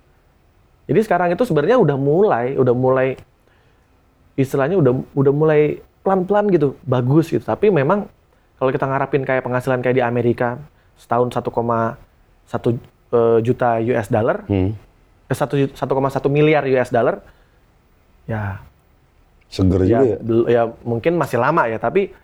Jadi 0.88 1.00
sekarang 1.04 1.36
itu 1.36 1.44
sebenarnya 1.44 1.76
udah 1.76 1.98
mulai, 2.00 2.56
udah 2.56 2.72
mulai 2.72 3.20
istilahnya 4.40 4.80
udah 4.80 4.94
udah 5.12 5.34
mulai 5.36 5.62
pelan-pelan 6.02 6.48
gitu, 6.50 6.80
bagus 6.88 7.28
gitu. 7.28 7.44
Tapi 7.44 7.68
memang 7.70 8.08
kalau 8.56 8.72
kita 8.72 8.88
ngarapin 8.88 9.28
kayak 9.28 9.44
penghasilan 9.44 9.84
kayak 9.84 10.00
di 10.00 10.04
Amerika 10.04 10.58
setahun 10.96 11.36
1,1 11.36 12.80
eh, 13.12 13.40
juta 13.44 13.78
US 13.84 14.08
dollar, 14.08 14.48
Hmm. 14.48 14.72
eh, 15.28 15.36
1 15.36 15.76
1,1 15.76 16.32
miliar 16.32 16.64
US 16.66 16.90
dollar, 16.90 17.20
ya 18.26 18.64
Seger 19.52 19.84
ya, 19.84 20.00
juga 20.00 20.08
ya. 20.08 20.18
ya 20.48 20.64
mungkin 20.88 21.20
masih 21.20 21.36
lama 21.36 21.68
ya 21.68 21.76
tapi 21.76 22.16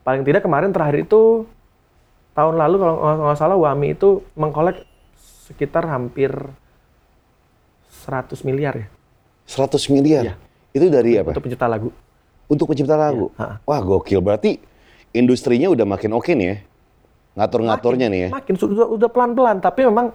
paling 0.00 0.24
tidak 0.24 0.40
kemarin 0.40 0.72
terakhir 0.72 1.04
itu 1.04 1.44
tahun 2.32 2.54
lalu 2.56 2.76
kalau 2.80 2.94
nggak 2.98 3.38
salah 3.38 3.56
Wami 3.56 3.92
itu 3.94 4.24
mengkolek 4.34 4.84
sekitar 5.46 5.84
hampir 5.86 6.32
100 8.04 8.32
miliar 8.44 8.74
ya 8.76 8.88
100 9.46 9.92
miliar. 9.92 10.22
Iya. 10.24 10.34
Itu 10.72 10.88
dari 10.88 11.20
apa? 11.20 11.34
untuk 11.36 11.44
pencipta 11.44 11.66
lagu. 11.68 11.88
Untuk 12.48 12.66
pencipta 12.72 12.96
lagu. 12.96 13.28
Iya, 13.36 13.44
ha. 13.44 13.60
Wah, 13.68 13.80
gokil. 13.84 14.20
Berarti 14.24 14.56
industrinya 15.12 15.68
udah 15.68 15.84
makin 15.84 16.16
oke 16.16 16.32
nih 16.32 16.46
ya. 16.48 16.56
Ngatur-ngaturnya 17.36 18.06
nih 18.08 18.20
ya. 18.24 18.28
Makin 18.32 18.54
sudah 18.56 18.88
udah 18.88 19.08
pelan-pelan 19.12 19.60
tapi 19.60 19.88
memang 19.88 20.12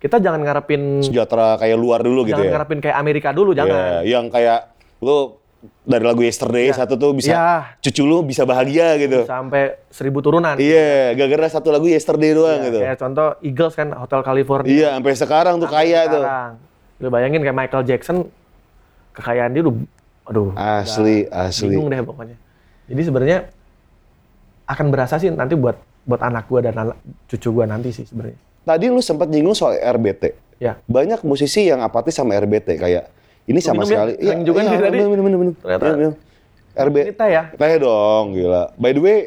kita 0.00 0.16
jangan 0.16 0.40
ngarepin 0.40 1.04
Sejahtera 1.04 1.60
kayak 1.60 1.76
luar 1.76 2.00
dulu 2.00 2.24
gitu 2.24 2.40
jangan 2.40 2.48
ya. 2.48 2.52
ngarepin 2.56 2.78
kayak 2.80 2.96
Amerika 2.96 3.28
dulu 3.36 3.52
Iya, 3.52 3.58
jangan. 3.60 4.00
yang 4.08 4.24
kayak 4.32 4.60
lu 5.04 5.36
dari 5.82 6.00
lagu 6.00 6.24
Yesterday 6.24 6.72
satu 6.72 6.96
tuh 6.96 7.12
bisa 7.12 7.30
Iya. 7.30 7.48
cucu 7.78 8.02
lu 8.02 8.24
bisa 8.24 8.42
bahagia 8.42 8.96
gitu. 8.96 9.24
sampai 9.24 9.76
seribu 9.88 10.20
turunan. 10.20 10.56
Iya, 10.56 11.12
gara-gara 11.12 11.48
satu 11.50 11.68
lagu 11.68 11.84
Yesterday 11.84 12.32
doang 12.32 12.58
Ya, 12.58 12.66
gitu. 12.66 12.78
Kayak 12.80 12.98
contoh 12.98 13.28
Eagles 13.40 13.74
kan 13.74 13.88
Hotel 13.92 14.20
California. 14.22 14.68
Iya, 14.68 14.88
sampai 14.96 15.12
sekarang 15.14 15.54
tuh 15.56 15.68
kaya 15.68 16.00
tuh. 16.06 16.24
Sekarang. 16.24 16.52
Lu 16.96 17.08
bayangin 17.08 17.40
kayak 17.40 17.56
Michael 17.56 17.84
Jackson 17.84 18.16
kekayaan 19.12 19.52
dia 19.52 19.62
udah 19.62 19.74
aduh 20.26 20.48
Asli, 20.54 21.26
asli. 21.26 21.74
bingung 21.74 21.88
deh 21.88 22.00
pokoknya. 22.00 22.36
Jadi 22.86 23.02
sebenarnya 23.02 23.38
akan 24.64 24.86
berasa 24.88 25.18
sih 25.18 25.28
nanti 25.28 25.54
buat 25.54 25.76
buat 26.02 26.20
anak 26.20 26.46
gua 26.46 26.60
dan 26.62 26.74
anak 26.78 26.96
cucu 27.26 27.48
gua 27.50 27.66
nanti 27.66 27.90
sih 27.90 28.06
sebenarnya. 28.06 28.38
Tadi 28.62 28.86
lu 28.86 29.00
sempat 29.00 29.26
nyinggung 29.26 29.52
soal 29.52 29.76
RBT. 29.76 30.32
Ya. 30.56 30.76
Banyak 30.86 31.20
musisi 31.20 31.66
yang 31.66 31.80
apatis 31.80 32.14
sama 32.14 32.32
RBT 32.34 32.76
kayak 32.76 33.08
ini 33.50 33.58
sama 33.58 33.82
minum 33.82 33.90
ya? 33.90 33.94
sekali. 33.98 34.12
Sering 34.22 34.42
juga 34.46 34.58
nih 34.62 34.78
tadi. 34.78 34.98
Minum, 35.02 35.10
minum, 35.26 35.38
minum. 35.42 35.54
Ternyata. 35.58 35.84
Minum, 35.90 35.98
minum. 35.98 36.14
RB. 36.70 36.96
Ini 37.02 37.12
teh 37.18 37.28
ya? 37.34 37.42
Teh 37.50 37.72
dong, 37.82 38.24
gila. 38.32 38.62
By 38.78 38.94
the 38.94 39.02
way, 39.02 39.18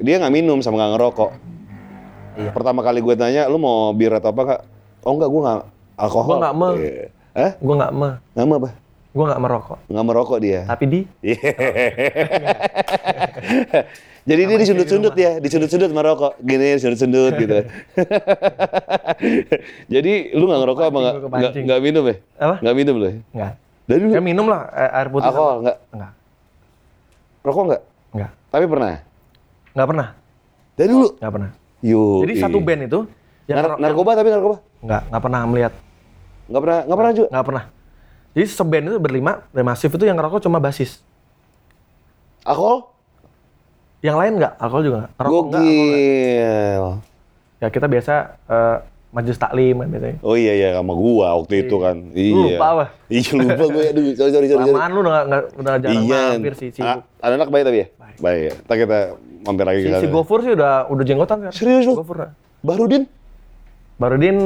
dia 0.00 0.16
nggak 0.16 0.32
minum 0.32 0.58
sama 0.64 0.80
nggak 0.80 0.92
ngerokok. 0.96 1.30
Iya. 2.40 2.50
Pertama 2.56 2.80
kali 2.80 3.04
gue 3.04 3.14
tanya, 3.20 3.44
lu 3.52 3.60
mau 3.60 3.92
bir 3.92 4.16
atau 4.16 4.32
apa 4.32 4.42
kak? 4.48 4.60
Oh 5.04 5.12
enggak, 5.12 5.28
gue 5.28 5.40
nggak 5.44 5.60
alkohol. 6.00 6.28
Gua 6.32 6.38
nggak 6.40 6.56
meh. 6.56 6.72
Iya. 6.80 7.06
Hah? 7.30 7.52
Gua 7.62 7.74
nggak 7.78 7.92
me, 7.94 8.08
Nggak 8.34 8.46
meh 8.48 8.56
apa? 8.58 8.70
gua 9.10 9.24
nggak 9.26 9.42
merokok. 9.42 9.78
Nggak 9.90 10.06
merokok 10.06 10.38
dia. 10.38 10.60
Tapi 10.70 10.84
di 10.86 11.00
Jadi 14.30 14.42
dia 14.46 14.56
disundut-sundut 14.56 15.14
ya, 15.18 15.42
disundut-sundut 15.42 15.90
merokok. 15.90 16.38
Gini, 16.38 16.78
disundut-sundut 16.78 17.34
gitu. 17.34 17.66
Jadi 19.94 20.12
lu 20.32 20.46
nggak 20.46 20.60
ngerokok 20.62 20.84
apa 20.86 20.98
nggak? 20.98 21.14
Nggak 21.26 21.52
nggak 21.66 21.80
minum 21.82 22.04
ya? 22.06 22.16
Apa? 22.38 22.54
Nggak 22.62 22.74
minum 22.78 22.94
loh. 22.96 23.10
Enggak. 23.34 23.52
Dari 23.90 23.98
dulu 23.98 24.12
Ya 24.14 24.22
minum 24.22 24.46
lah 24.46 24.60
air 24.70 25.08
putih. 25.10 25.26
alkohol 25.26 25.56
nggak? 25.66 25.76
Enggak. 25.90 26.12
Rokok 27.42 27.62
nggak? 27.66 27.82
Enggak. 28.14 28.30
Tapi 28.46 28.64
pernah? 28.70 28.88
Enggak 29.74 29.88
pernah. 29.90 30.08
Dari 30.78 30.88
dulu? 30.88 31.06
Enggak 31.18 31.32
pernah. 31.34 31.50
Yuk. 31.80 32.20
Jadi 32.22 32.32
satu 32.38 32.58
band 32.60 32.80
itu 32.86 33.00
yang 33.48 33.56
Nar- 33.58 33.78
narkoba 33.82 34.10
tapi 34.14 34.28
narkoba? 34.30 34.56
enggak, 34.78 35.02
enggak 35.10 35.22
pernah 35.26 35.40
melihat. 35.42 35.72
Nggak 36.46 36.62
pernah, 36.62 36.78
nggak 36.86 36.98
pernah 36.98 37.12
juga. 37.12 37.28
Enggak 37.28 37.46
pernah. 37.46 37.64
Jadi 38.30 38.46
seband 38.46 38.84
itu 38.86 38.98
berlima, 39.02 39.32
Remasif 39.50 39.90
itu 39.90 40.04
yang 40.06 40.14
ngerokok 40.14 40.38
cuma 40.38 40.62
basis. 40.62 41.02
Alkohol? 42.46 42.94
Yang 44.00 44.16
lain 44.16 44.32
enggak, 44.40 44.52
alkohol 44.56 44.82
juga 44.82 44.96
enggak. 44.98 45.12
Gokil. 45.28 46.84
Ya 47.60 47.68
kita 47.68 47.86
biasa 47.86 48.14
eh, 48.48 48.76
majelis 49.10 49.36
taklim 49.36 49.76
kan 49.76 49.88
biasanya. 49.90 50.16
Oh 50.22 50.32
iya 50.32 50.52
iya 50.54 50.68
sama 50.72 50.92
gua 50.94 51.36
waktu 51.36 51.68
itu 51.68 51.76
kan. 51.76 51.96
Iya. 52.14 52.32
Lu 52.32 52.40
lupa 52.48 52.66
apa? 52.72 52.84
Iya 53.06 53.30
lupa 53.36 53.64
gue. 53.68 53.84
Aduh, 53.92 54.04
sorry 54.14 54.30
sorry 54.32 54.46
sorry. 54.48 54.64
Lamaan 54.66 54.90
lu 54.90 55.00
udah 55.04 55.16
nggak 55.26 55.42
udah 55.60 55.74
jarang 55.76 56.04
Iya. 56.06 56.22
mampir 56.32 56.54
sih. 56.56 56.68
Si, 56.72 56.80
Ah, 56.80 57.04
anak-anak 57.20 57.48
baik 57.50 57.64
tapi 57.66 57.76
ya? 57.76 57.86
Baik. 57.92 58.16
Baik. 58.18 58.40
ya. 58.40 58.52
Ntar 58.64 58.76
kita 58.78 58.98
mampir 59.40 59.64
lagi 59.68 59.78
si, 59.78 59.86
ke 59.86 59.98
si. 60.00 60.06
Gofur 60.08 60.38
sih 60.40 60.52
udah 60.56 60.72
udah 60.88 61.04
jenggotan 61.04 61.38
kan. 61.44 61.52
Serius 61.52 61.84
lu? 61.84 61.94
Gofur. 62.00 62.16
nah. 62.16 62.30
Barudin? 62.64 63.02
Barudin 63.96 64.36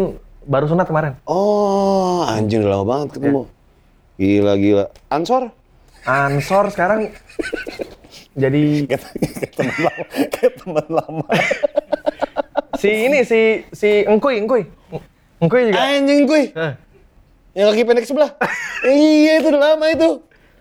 baru 0.44 0.66
sunat 0.66 0.86
kemarin. 0.86 1.14
Oh, 1.24 2.26
anjing 2.26 2.66
udah 2.66 2.74
lama 2.74 2.86
banget 2.88 3.08
ketemu. 3.14 3.46
Iya. 4.18 4.42
Gila 4.42 4.52
gila. 4.58 4.84
Ansor? 5.08 5.42
Ansor 6.02 6.64
sekarang 6.68 7.14
jadi 8.34 8.62
Kayak 8.90 9.02
teman 9.54 9.74
lama. 9.86 10.04
Kayak 10.28 10.52
teman 10.58 10.86
lama. 10.88 11.26
si 12.76 12.90
ini 12.90 13.18
si 13.22 13.40
si 13.70 14.02
Engkuy 14.02 14.38
Engkuy. 14.38 14.62
Engkuy 15.38 15.70
juga. 15.70 15.78
Anjing. 15.80 16.24
Eh, 16.26 16.72
Yang 17.54 17.66
kaki 17.70 17.82
pendek 17.84 18.04
sebelah. 18.04 18.30
iya 18.84 19.38
itu 19.38 19.48
udah 19.48 19.62
lama 19.72 19.86
itu. 19.88 20.10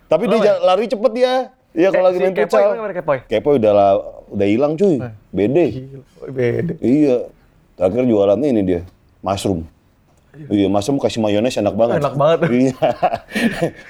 Tapi 0.06 0.22
dia 0.24 0.30
Lama 0.30 0.38
ya? 0.38 0.48
jala- 0.48 0.62
lari 0.64 0.84
cepet 0.86 1.12
dia. 1.12 1.34
Iya 1.74 1.88
kalau 1.90 2.06
lagi 2.06 2.16
si 2.16 2.22
main 2.22 2.32
Kepoy 2.32 2.46
futsal. 2.46 2.94
Kepoy? 2.94 3.18
Kepo 3.26 3.48
udah 3.58 3.72
lah, 3.72 3.90
udah 4.30 4.46
hilang 4.46 4.72
cuy. 4.74 5.02
Bede. 5.28 5.64
Gila, 5.74 6.02
beda. 6.30 6.72
Iya. 6.78 7.16
Terakhir 7.74 8.06
jualannya 8.06 8.48
ini 8.48 8.62
dia, 8.62 8.80
mushroom. 9.18 9.66
Iya, 10.34 10.66
mushroom 10.66 10.98
kasih 10.98 11.18
mayones 11.18 11.54
enak 11.54 11.72
banget. 11.72 11.98
Enak 11.98 12.14
banget. 12.14 12.38
Iya. 12.50 12.74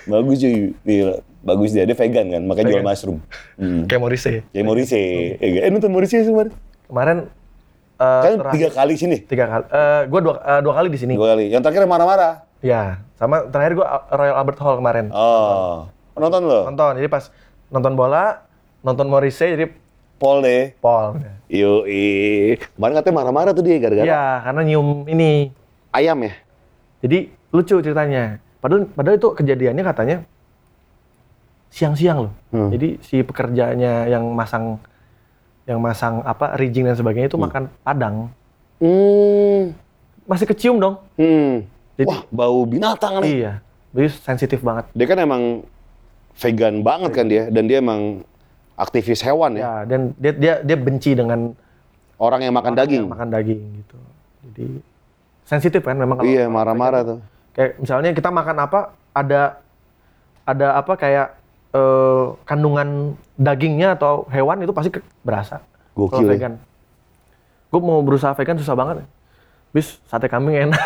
Bagus 0.05 0.37
cuy. 0.39 0.57
Iya, 0.83 1.09
bagus 1.41 1.71
dia. 1.71 1.85
Dia 1.85 1.95
vegan 1.95 2.27
kan, 2.31 2.43
makanya 2.45 2.67
jual 2.71 2.83
mushroom. 2.83 3.19
Hmm. 3.61 3.87
Kayak 3.87 4.01
Morrissey. 4.01 4.37
Kayak 4.51 4.67
Morrissey. 4.67 5.39
Eh, 5.39 5.71
nonton 5.71 5.91
Morrissey 5.91 6.21
kemarin? 6.21 6.51
Kemarin 6.85 7.19
eh 7.95 8.21
Kan 8.21 8.33
terakhir- 8.37 8.55
tiga 8.59 8.69
kali 8.73 8.95
sini. 8.95 9.17
tiga 9.21 9.45
kali. 9.47 9.65
Eh 9.67 10.01
gue 10.05 10.21
dua, 10.21 10.35
eh, 10.37 10.61
dua 10.61 10.75
kali 10.75 10.89
di 10.91 10.99
sini. 10.99 11.15
Dua 11.15 11.33
kali. 11.33 11.49
Yang 11.49 11.63
terakhir 11.63 11.87
marah-marah. 11.87 12.35
Ya, 12.59 13.05
sama 13.15 13.45
terakhir 13.47 13.77
gue 13.77 13.87
Royal 14.11 14.37
Albert 14.37 14.59
Hall 14.59 14.77
kemarin. 14.77 15.07
Oh. 15.11 15.87
Nonton 16.15 16.43
lo? 16.45 16.67
Nonton. 16.67 16.97
Jadi 16.97 17.07
pas 17.07 17.31
nonton 17.69 17.95
bola, 17.95 18.43
nonton 18.81 19.07
Morrissey 19.07 19.53
jadi 19.53 19.67
Paul 20.15 20.43
deh. 20.43 20.75
Paul. 20.79 21.19
Yoi. 21.47 22.57
Kemarin 22.75 22.95
katanya 22.97 23.15
marah-marah 23.17 23.53
tuh 23.53 23.63
dia 23.63 23.77
gara-gara 23.79 24.03
Iya, 24.03 24.25
karena 24.43 24.61
nyium 24.65 24.89
ini. 25.07 25.51
Ayam 25.95 26.19
ya? 26.21 26.35
Jadi 27.01 27.19
lucu 27.49 27.79
ceritanya. 27.79 28.43
Padahal 28.59 28.91
padahal 28.91 29.17
itu 29.17 29.29
kejadiannya 29.31 29.85
katanya 29.85 30.17
siang-siang 31.71 32.29
loh. 32.29 32.33
Hmm. 32.51 32.71
Jadi 32.71 32.99
si 33.03 33.21
pekerjanya 33.21 34.07
yang 34.07 34.31
masang 34.31 34.79
yang 35.65 35.81
masang 35.81 36.21
apa 36.23 36.55
rigging 36.55 36.85
dan 36.85 36.95
sebagainya 36.95 37.29
itu 37.29 37.39
makan 37.39 37.71
padang. 37.81 38.29
Hmm. 38.79 39.73
Masih 40.25 40.47
kecium 40.47 40.77
dong. 40.79 40.97
Hmm. 41.17 41.65
Jadi- 41.95 42.11
Wah, 42.11 42.23
bau 42.29 42.67
binatang 42.67 43.23
nih. 43.23 43.31
Iya. 43.39 43.53
Jadi 43.95 44.09
sensitif 44.11 44.59
banget. 44.61 44.91
Dia 44.91 45.07
kan 45.07 45.19
emang 45.19 45.43
vegan 46.35 46.83
banget 46.83 47.11
kan 47.15 47.27
dia 47.31 47.47
dan 47.47 47.71
dia 47.71 47.79
emang 47.79 48.27
aktivis 48.75 49.23
hewan 49.23 49.55
ya. 49.55 49.63
Ya, 49.63 49.75
dan 49.87 50.01
dia 50.19 50.33
dia 50.35 50.55
dia 50.61 50.77
benci 50.77 51.15
dengan 51.15 51.55
Orang 52.15 52.43
yang 52.43 52.55
makan 52.55 52.75
orang 52.75 52.81
daging. 52.87 53.03
yang 53.07 53.11
makan 53.11 53.29
daging 53.31 53.61
gitu. 53.83 53.99
Jadi 54.47 54.67
sensitif 55.55 55.81
kan 55.81 55.95
memang 55.95 56.19
kalau 56.19 56.27
Iya, 56.27 56.51
marah-marah 56.51 57.03
tuh. 57.05 57.19
kayak 57.55 57.79
misalnya 57.79 58.11
kita 58.11 58.29
makan 58.29 58.57
apa 58.59 58.81
ada 59.15 59.63
ada 60.45 60.67
apa 60.75 60.93
kayak 60.95 61.39
eh, 61.71 62.25
kandungan 62.45 63.15
dagingnya 63.35 63.95
atau 63.95 64.27
hewan 64.29 64.63
itu 64.63 64.71
pasti 64.71 64.91
berasa. 65.23 65.63
Gokil 65.95 66.23
Kalau 66.23 66.27
ya. 66.27 66.31
vegan. 66.35 66.55
Gue 67.71 67.81
mau 67.83 68.03
berusaha 68.03 68.35
vegan 68.35 68.59
susah 68.59 68.75
banget. 68.75 69.07
Bis 69.71 69.99
sate 70.07 70.31
kambing 70.31 70.71
enak. 70.71 70.79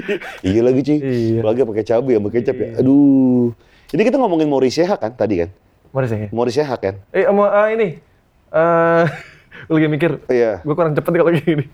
Iya 0.46 0.60
lagi 0.64 0.80
cuy. 0.80 0.96
Iya. 0.96 1.40
Lagi 1.44 1.60
pakai 1.64 1.84
cabai 1.84 2.14
sama 2.16 2.28
kecap 2.28 2.56
ya. 2.56 2.68
Aduh. 2.80 3.52
Ini 3.90 4.00
kita 4.00 4.16
ngomongin 4.16 4.48
Maurice 4.48 4.84
kan 4.86 5.12
tadi 5.12 5.44
kan? 5.44 5.50
Maurice 6.30 6.62
Hak 6.62 6.80
kan? 6.80 6.94
Eh 7.10 7.26
mau 7.28 7.50
eh, 7.50 7.68
ini 7.74 7.88
eh 8.50 9.04
gue 9.68 9.76
lagi 9.76 9.88
mikir. 9.92 10.12
Iya. 10.32 10.64
Gue 10.64 10.72
kurang 10.72 10.96
cepet 10.96 11.12
kalau 11.12 11.32
gini. 11.32 11.66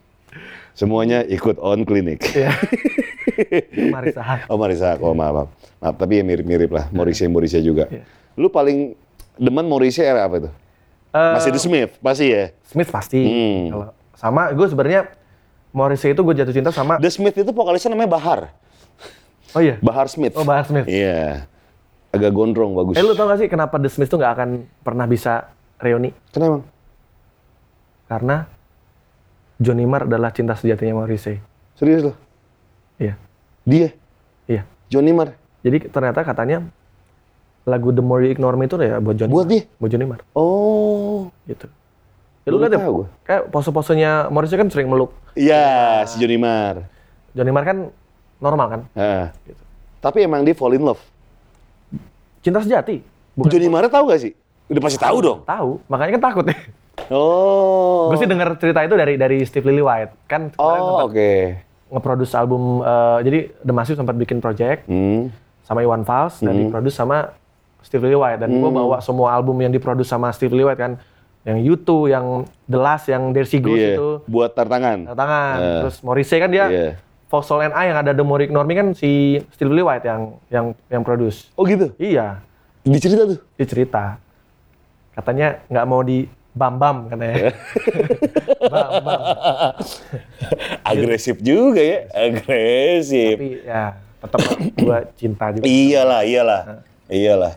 Semuanya 0.77 1.25
ikut 1.25 1.57
on 1.57 1.89
klinik. 1.89 2.21
Iya. 2.37 2.53
Mari 3.89 4.13
sahak. 4.13 4.45
Oh 4.53 4.61
Marisa, 4.61 5.01
oh 5.01 5.17
maaf, 5.17 5.33
maaf. 5.33 5.49
Maaf, 5.81 5.95
tapi 5.97 6.21
ya 6.21 6.23
mirip-mirip 6.25 6.69
lah. 6.69 6.93
Maurice 6.93 7.25
Maurice 7.33 7.65
juga. 7.65 7.89
Iya. 7.89 8.05
Lu 8.37 8.53
paling 8.53 8.93
demen 9.41 9.65
Maurice 9.65 10.05
era 10.05 10.29
apa 10.29 10.37
itu? 10.45 10.51
Eh, 11.17 11.33
Masih 11.33 11.51
The 11.53 11.61
Smith, 11.61 11.93
pasti 12.05 12.29
ya. 12.29 12.53
Smith 12.69 12.93
pasti. 12.93 13.21
Hmm. 13.25 13.65
Kalau 13.73 13.87
sama 14.17 14.53
gue 14.53 14.67
sebenarnya 14.69 15.01
Morrissey 15.73 16.13
itu 16.13 16.21
gue 16.21 16.35
jatuh 16.37 16.53
cinta 16.53 16.69
sama. 16.73 17.01
The 17.01 17.09
Smith 17.09 17.37
itu 17.37 17.51
vokalisnya 17.53 17.97
namanya 17.97 18.13
Bahar. 18.13 18.41
Oh 19.57 19.61
iya. 19.65 19.81
Bahar 19.81 20.13
Smith. 20.13 20.37
Oh 20.37 20.45
Bahar 20.45 20.69
Smith. 20.69 20.85
Iya. 20.85 21.49
Agak 22.13 22.33
gondrong, 22.33 22.77
bagus. 22.77 22.97
Eh 22.97 23.05
lu 23.05 23.17
tau 23.17 23.29
gak 23.29 23.41
sih 23.41 23.49
kenapa 23.49 23.81
The 23.81 23.89
Smith 23.89 24.09
tuh 24.09 24.21
nggak 24.21 24.33
akan 24.37 24.49
pernah 24.85 25.05
bisa 25.09 25.53
reuni? 25.81 26.13
Kenapa? 26.33 26.65
Karena 28.09 28.49
Johnny 29.57 29.89
Marr 29.89 30.05
adalah 30.05 30.31
cinta 30.33 30.53
sejatinya 30.53 31.01
Morrissey. 31.01 31.41
Serius 31.77 32.13
loh? 32.13 32.17
Iya. 33.01 33.17
Dia? 33.65 33.89
Iya. 34.45 34.63
Johnny 34.93 35.13
Marr? 35.17 35.33
Jadi 35.65 35.89
ternyata 35.89 36.21
katanya 36.23 36.69
lagu 37.67 37.91
The 37.91 38.05
More 38.05 38.23
You 38.23 38.31
Ignore 38.37 38.55
Me 38.55 38.71
itu 38.71 38.77
ya 38.79 39.01
buat 39.03 39.17
Johnny 39.19 39.33
Buat 39.33 39.47
Marr. 39.49 39.53
dia? 39.53 39.63
Buat 39.81 39.91
Johnny 39.91 40.07
Marr. 40.07 40.23
Oh. 40.37 41.33
Gitu. 41.49 41.67
Ya, 42.47 42.55
lu 42.55 42.63
deh, 42.63 42.79
tahu 42.79 42.95
gua. 43.03 43.07
kayak 43.27 43.43
pose-posenya 43.51 44.31
Morrissey 44.31 44.55
kan 44.55 44.71
sering 44.71 44.87
meluk. 44.87 45.11
Iya, 45.35 46.05
si 46.07 46.23
Johnny 46.23 46.39
Marr. 46.39 46.87
Johnny 47.35 47.51
Marr 47.51 47.67
kan 47.67 47.79
normal 48.39 48.67
kan? 48.71 48.81
Ah. 48.95 49.35
Gitu. 49.43 49.63
Tapi 49.99 50.23
emang 50.23 50.47
dia 50.47 50.55
fall 50.55 50.77
in 50.79 50.85
love. 50.87 51.03
Cinta 52.45 52.63
sejati. 52.63 53.03
Johnny 53.35 53.67
Marr 53.67 53.91
tahu 53.91 54.15
gak 54.15 54.23
sih? 54.23 54.33
Udah 54.71 54.83
pasti 54.83 54.99
tahu 55.03 55.19
dong. 55.19 55.39
Tahu, 55.43 55.83
makanya 55.91 56.19
kan 56.19 56.23
takut 56.31 56.45
nih. 56.47 56.59
Oh. 57.09 58.11
Gue 58.11 58.19
sih 58.19 58.27
dengar 58.27 58.57
cerita 58.57 58.83
itu 58.83 58.95
dari 58.95 59.15
dari 59.15 59.39
Steve 59.43 59.67
Lillywhite. 59.67 60.13
Kan 60.27 60.51
kemarin 60.51 60.81
Oh, 60.81 61.07
oke. 61.07 61.31
nge-produce 61.87 62.35
album 62.35 62.83
eh, 62.83 63.19
jadi 63.23 63.39
The 63.63 63.71
Massive 63.71 63.95
sempat 63.95 64.15
bikin 64.15 64.39
project 64.39 64.85
Hmm. 64.85 65.31
sama 65.63 65.81
Iwan 65.81 66.03
Fals 66.03 66.41
dan 66.41 66.55
diproduce 66.57 66.95
sama 66.95 67.31
Steve 67.79 68.03
Lillywhite 68.03 68.43
dan 68.43 68.51
gue 68.53 68.71
bawa 68.73 68.99
semua 68.99 69.31
album 69.31 69.55
yang 69.57 69.71
diproduce 69.71 70.07
sama 70.07 70.35
Steve 70.35 70.51
Lillywhite 70.51 70.79
kan 70.79 70.93
yang 71.47 71.63
U2, 71.63 72.11
yang 72.11 72.27
The 72.67 72.75
Last, 72.75 73.07
yang 73.07 73.31
There 73.31 73.47
She 73.47 73.63
Goes 73.63 73.79
Iya, 73.79 73.95
itu 73.95 74.09
buat 74.27 74.51
tantangan. 74.51 75.15
tangan. 75.15 75.57
Eh. 75.57 75.79
Terus 75.87 75.97
Morrissey 76.03 76.43
kan 76.43 76.51
dia. 76.51 76.67
For 77.27 77.43
Soul 77.43 77.63
and 77.63 77.75
I 77.75 77.87
yang 77.87 77.99
ada 77.99 78.11
The 78.11 78.23
Ignore 78.23 78.67
Me 78.67 78.75
kan 78.75 78.89
si 78.95 79.39
Steve 79.51 79.71
Lillywhite 79.71 80.07
yang 80.07 80.23
yang 80.47 80.67
yang 80.89 81.03
produce. 81.03 81.55
Oh 81.55 81.63
gitu? 81.63 81.95
Iya. 81.97 82.43
Dicerita 82.83 83.27
tuh. 83.27 83.39
Dia 83.55 83.67
cerita. 83.67 84.19
Katanya 85.15 85.63
nggak 85.67 85.87
mau 85.87 86.03
di 86.03 86.27
bam-bam 86.57 87.13
katanya. 87.13 87.53
bam-bam. 88.73 89.21
Agresif 90.81 91.37
juga 91.45 91.83
ya, 91.85 91.99
agresif. 92.17 93.37
Tapi 93.37 93.51
ya 93.63 93.85
tetap 94.17 94.41
gue 94.73 94.99
cinta 95.21 95.45
juga. 95.53 95.65
Iyalah, 95.69 96.21
iyalah, 96.25 96.63
iyalah. 97.13 97.55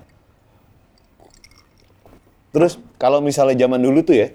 Terus 2.51 2.75
kalau 2.99 3.23
misalnya 3.23 3.55
zaman 3.55 3.79
dulu 3.79 4.03
tuh 4.03 4.19
ya, 4.19 4.27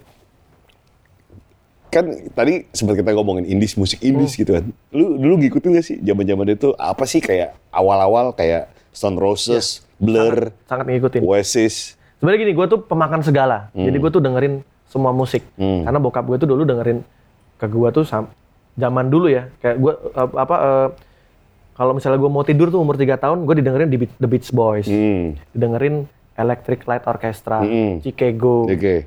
kan 1.93 2.11
tadi 2.35 2.67
sempat 2.75 2.99
kita 2.99 3.15
ngomongin 3.15 3.47
indies 3.47 3.77
musik 3.77 4.01
indies 4.01 4.35
gitu 4.35 4.57
kan. 4.57 4.65
Lu 4.91 5.21
dulu 5.21 5.39
ngikutin 5.39 5.71
gak 5.77 5.87
sih 5.87 5.97
zaman-zaman 6.01 6.57
itu 6.57 6.73
apa 6.81 7.05
sih 7.05 7.21
kayak 7.21 7.55
awal-awal 7.71 8.35
kayak 8.35 8.73
Stone 8.95 9.19
Roses, 9.19 9.83
Blur, 9.99 10.55
Sangat 10.71 10.87
ngikutin. 10.91 11.21
Oasis. 11.23 11.99
Sebenarnya 12.17 12.41
gini, 12.41 12.53
gue 12.53 12.67
tuh 12.67 12.81
pemakan 12.81 13.21
segala. 13.21 13.69
Jadi 13.71 13.95
gue 13.95 14.11
tuh 14.11 14.19
dengerin 14.19 14.55
semua 14.85 15.11
musik. 15.11 15.43
Hmm. 15.55 15.83
Karena 15.83 15.99
bokap 15.99 16.25
gue 16.25 16.37
tuh 16.37 16.47
dulu 16.47 16.63
dengerin 16.63 17.03
ke 17.55 17.67
gue 17.67 17.89
tuh 17.91 18.03
sam- 18.03 18.31
zaman 18.75 19.07
dulu 19.07 19.27
ya. 19.27 19.51
Kayak 19.59 19.77
gue 19.79 19.93
apa 20.15 20.57
eh, 20.57 20.89
kalau 21.73 21.93
misalnya 21.93 22.17
gue 22.17 22.29
mau 22.29 22.43
tidur 22.43 22.69
tuh 22.69 22.79
umur 22.79 22.95
3 22.95 23.15
tahun, 23.15 23.43
gue 23.43 23.55
didengerin 23.57 23.89
di 23.89 23.99
The 24.15 24.27
Beach 24.27 24.51
Boys, 24.51 24.87
Hmm. 24.87 25.35
didengerin 25.51 26.07
Electric 26.35 26.83
Light 26.85 27.03
Orchestra, 27.05 27.61
Hmm. 27.61 27.99
Chicago, 27.99 28.65
Oke, 28.65 29.07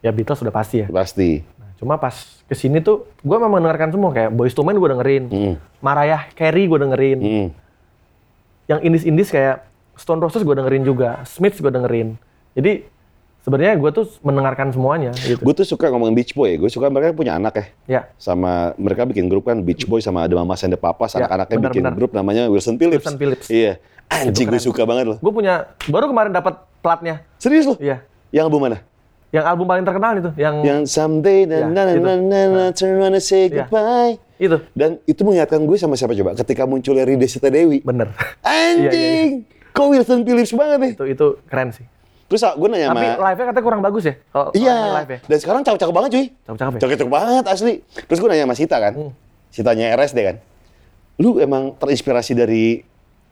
ya 0.00 0.10
Beatles 0.10 0.38
sudah 0.38 0.50
pasti 0.50 0.82
ya. 0.82 0.88
pasti. 0.88 1.42
Nah, 1.56 1.70
cuma 1.76 1.94
pas 1.96 2.14
ke 2.40 2.54
sini 2.54 2.78
tuh 2.78 3.10
gue 3.16 3.36
memang 3.36 3.50
mendengarkan 3.52 3.90
semua 3.90 4.10
kayak 4.10 4.30
Boyz 4.30 4.50
II 4.52 4.62
Men 4.64 4.76
gue 4.76 4.86
dengerin, 4.88 5.24
Hmm. 5.26 5.54
Mariah 5.78 6.30
Carey 6.32 6.64
gue 6.64 6.78
dengerin, 6.78 7.18
Hmm. 7.18 7.48
yang 8.66 8.80
indies-indies 8.80 9.28
kayak 9.28 9.62
Stone 9.94 10.18
Roses 10.18 10.40
gue 10.40 10.52
dengerin 10.52 10.82
juga, 10.82 11.22
Smiths 11.24 11.58
gue 11.58 11.70
dengerin. 11.70 12.18
Jadi 12.56 12.88
sebenarnya 13.38 13.76
gue 13.76 13.90
tuh 13.92 14.08
mendengarkan 14.20 14.72
semuanya 14.72 15.12
gitu. 15.14 15.38
Gue 15.38 15.54
tuh 15.54 15.62
suka 15.62 15.92
ngomongin 15.92 16.16
Beach 16.16 16.32
Boy. 16.32 16.56
Gue 16.56 16.66
suka 16.66 16.88
mereka 16.88 17.12
punya 17.12 17.36
anak 17.36 17.54
ya. 17.54 17.66
Ya, 17.86 18.00
Sama 18.16 18.72
mereka 18.74 19.04
bikin 19.04 19.28
grup 19.28 19.44
kan 19.44 19.60
Beach 19.60 19.84
Boy 19.84 20.00
sama 20.00 20.24
ada 20.24 20.32
Mama 20.32 20.56
and 20.56 20.72
the 20.72 20.80
Papas. 20.80 21.12
Ya, 21.12 21.22
Anak-anaknya 21.22 21.56
bikin 21.60 21.82
benar-benar. 21.84 21.94
grup 21.94 22.10
namanya 22.10 22.48
Wilson 22.48 22.74
Phillips. 22.74 23.04
Wilson 23.04 23.16
Phillips. 23.16 23.46
Iya. 23.46 23.76
Anjing 24.06 24.48
gue 24.48 24.58
suka 24.58 24.82
banget 24.82 25.04
loh. 25.06 25.18
gue 25.18 25.32
punya 25.32 25.66
baru 25.86 26.08
kemarin 26.08 26.32
dapat 26.32 26.58
platnya. 26.80 27.22
Serius 27.36 27.66
loh? 27.66 27.76
Iya. 27.76 28.02
Yang 28.32 28.44
album 28.48 28.60
mana? 28.64 28.78
Yang 29.34 29.44
album 29.44 29.66
paling 29.66 29.84
terkenal 29.84 30.12
itu, 30.16 30.30
yang, 30.38 30.54
Yang 30.62 30.80
Someday 30.88 31.44
na 31.44 31.56
Ya, 31.58 31.66
na 31.66 31.82
na 31.82 31.92
na 31.92 32.12
na 32.16 32.40
na 32.46 32.64
turn 32.70 32.94
around 32.94 33.12
and 33.12 33.20
say 33.20 33.50
Ya. 33.50 33.66
goodbye. 33.66 34.16
itu 34.38 34.56
Dan 34.72 35.02
itu 35.02 35.20
mengingatkan 35.22 35.60
gue 35.60 35.76
sama 35.76 35.92
siapa 35.92 36.14
coba? 36.14 36.38
Ketika 36.38 36.62
munculnya 36.64 37.02
Rida 37.02 37.26
Sita 37.26 37.50
Dewi. 37.50 37.82
bener. 37.82 38.14
Anjing! 38.40 39.44
Kok 39.70 39.86
Wilson 39.88 40.22
Phillips 40.22 40.52
banget 40.52 40.78
nih? 40.78 40.92
itu 40.94 41.04
itu 41.10 41.26
keren 41.44 41.68
sih. 41.70 41.84
Terus 42.26 42.42
gue 42.42 42.68
nanya 42.68 42.90
Tapi 42.90 43.06
sama... 43.06 43.22
live-nya 43.22 43.46
katanya 43.46 43.64
kurang 43.64 43.80
bagus 43.80 44.02
ya? 44.02 44.14
Kalau 44.26 44.46
kalau 44.50 44.58
Iya. 44.58 44.76
live 44.98 45.10
ya. 45.10 45.18
Dan 45.24 45.38
sekarang 45.38 45.60
cakep-cakep 45.62 45.94
banget 45.94 46.10
cuy. 46.10 46.26
Cakep-cakep 46.42 46.72
ya? 46.72 46.80
Cakep-cakep 46.82 47.12
banget 47.12 47.44
asli. 47.46 47.74
Terus 48.02 48.18
gue 48.18 48.28
nanya 48.28 48.44
sama 48.44 48.54
Sita 48.54 48.76
kan. 48.76 48.92
Hmm. 48.92 49.12
Sitanya 49.48 49.86
RSD 49.94 50.18
kan. 50.20 50.36
Lu 51.16 51.38
emang 51.38 51.72
terinspirasi 51.74 52.34
dari 52.34 52.82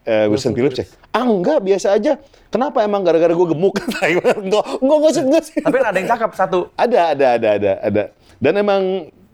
eh, 0.05 0.26
Wilson, 0.28 0.53
Phillips 0.53 0.78
ya? 0.78 0.86
Ah 1.11 1.24
enggak, 1.24 1.59
biasa 1.61 1.92
aja. 1.92 2.16
Kenapa 2.49 2.80
emang 2.80 3.03
gara-gara 3.03 3.30
gue 3.30 3.47
gemuk? 3.51 3.74
enggak, 3.82 4.36
enggak, 4.36 4.64
enggak 4.78 4.99
enggak 5.20 5.42
sih. 5.42 5.59
Tapi 5.59 5.76
ada 5.76 5.97
yang 5.97 6.09
cakep 6.09 6.30
satu. 6.32 6.59
Ada, 6.76 6.99
ada, 7.12 7.26
ada, 7.34 7.49
ada, 7.51 7.72
ada. 7.82 8.03
Dan 8.38 8.53
emang 8.57 8.82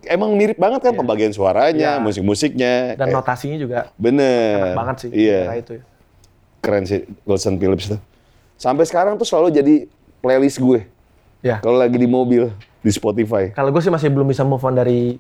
emang 0.03 0.33
mirip 0.33 0.57
banget 0.57 0.81
kan 0.81 0.97
pembagian 0.97 1.29
suaranya, 1.31 1.99
Iya. 1.99 2.03
musik-musiknya. 2.03 2.97
Dan 2.97 3.07
Kayak- 3.07 3.17
notasinya 3.21 3.59
juga 3.61 3.79
Bener. 4.01 4.73
enak 4.73 4.79
banget 4.79 4.97
sih. 5.05 5.11
Iya. 5.13 5.41
Itu. 5.55 5.73
ya. 5.77 5.83
Keren 6.61 6.85
sih 6.85 7.01
Wilson 7.25 7.61
Phillips 7.61 7.89
tuh. 7.89 8.01
Sampai 8.61 8.85
sekarang 8.85 9.17
tuh 9.17 9.25
selalu 9.25 9.49
jadi 9.51 9.75
playlist 10.21 10.61
gue. 10.61 10.85
Ya. 11.41 11.65
Kalau 11.65 11.81
lagi 11.81 11.97
di 11.97 12.05
mobil, 12.05 12.53
di 12.79 12.93
Spotify. 12.93 13.49
Kalau 13.51 13.73
gue 13.73 13.81
sih 13.81 13.89
masih 13.89 14.13
belum 14.13 14.29
bisa 14.29 14.45
move 14.45 14.61
on 14.61 14.77
dari 14.77 15.17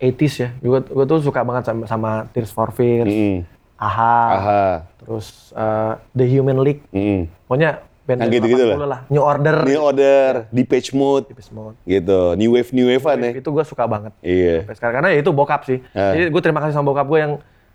80s 0.00 0.34
ya. 0.34 0.48
Gue 0.56 0.80
gue 0.80 1.04
tuh 1.04 1.20
suka 1.20 1.44
banget 1.44 1.68
sama, 1.68 1.84
sama 1.84 2.10
Tears 2.32 2.48
for 2.48 2.72
Fears, 2.72 3.12
Mm. 3.12 3.44
Aha, 3.76 4.18
Aha. 4.30 4.64
terus 4.96 5.50
eh, 5.52 5.92
The 6.14 6.24
Human 6.24 6.62
League. 6.62 6.86
Mm. 6.88 7.26
Pokoknya 7.44 7.82
band 8.02 8.18
Yang 8.24 8.30
gitu-gitu 8.38 8.64
lah. 8.64 8.78
lah. 8.86 9.00
New 9.10 9.20
Order. 9.20 9.56
New 9.66 9.82
Order, 9.82 10.30
Depeche 10.48 10.94
Mode, 10.94 11.26
Tipis 11.28 11.50
banget. 11.50 11.74
gitu. 11.84 12.20
New 12.38 12.54
Wave, 12.54 12.70
New 12.72 12.86
Wave-an 12.88 13.18
ya. 13.20 13.30
Itu 13.36 13.50
gue 13.50 13.64
suka 13.66 13.84
banget. 13.84 14.14
Iya. 14.22 14.62
Sampai 14.64 14.76
sekarang 14.78 14.94
karena 14.96 15.08
ya 15.12 15.18
itu 15.20 15.30
bokap 15.34 15.66
sih. 15.66 15.82
Ah. 15.92 16.14
Jadi 16.14 16.30
gue 16.30 16.40
terima 16.40 16.62
kasih 16.64 16.78
sama 16.78 16.88
bokap 16.88 17.06
gue 17.10 17.20
yang 17.20 17.32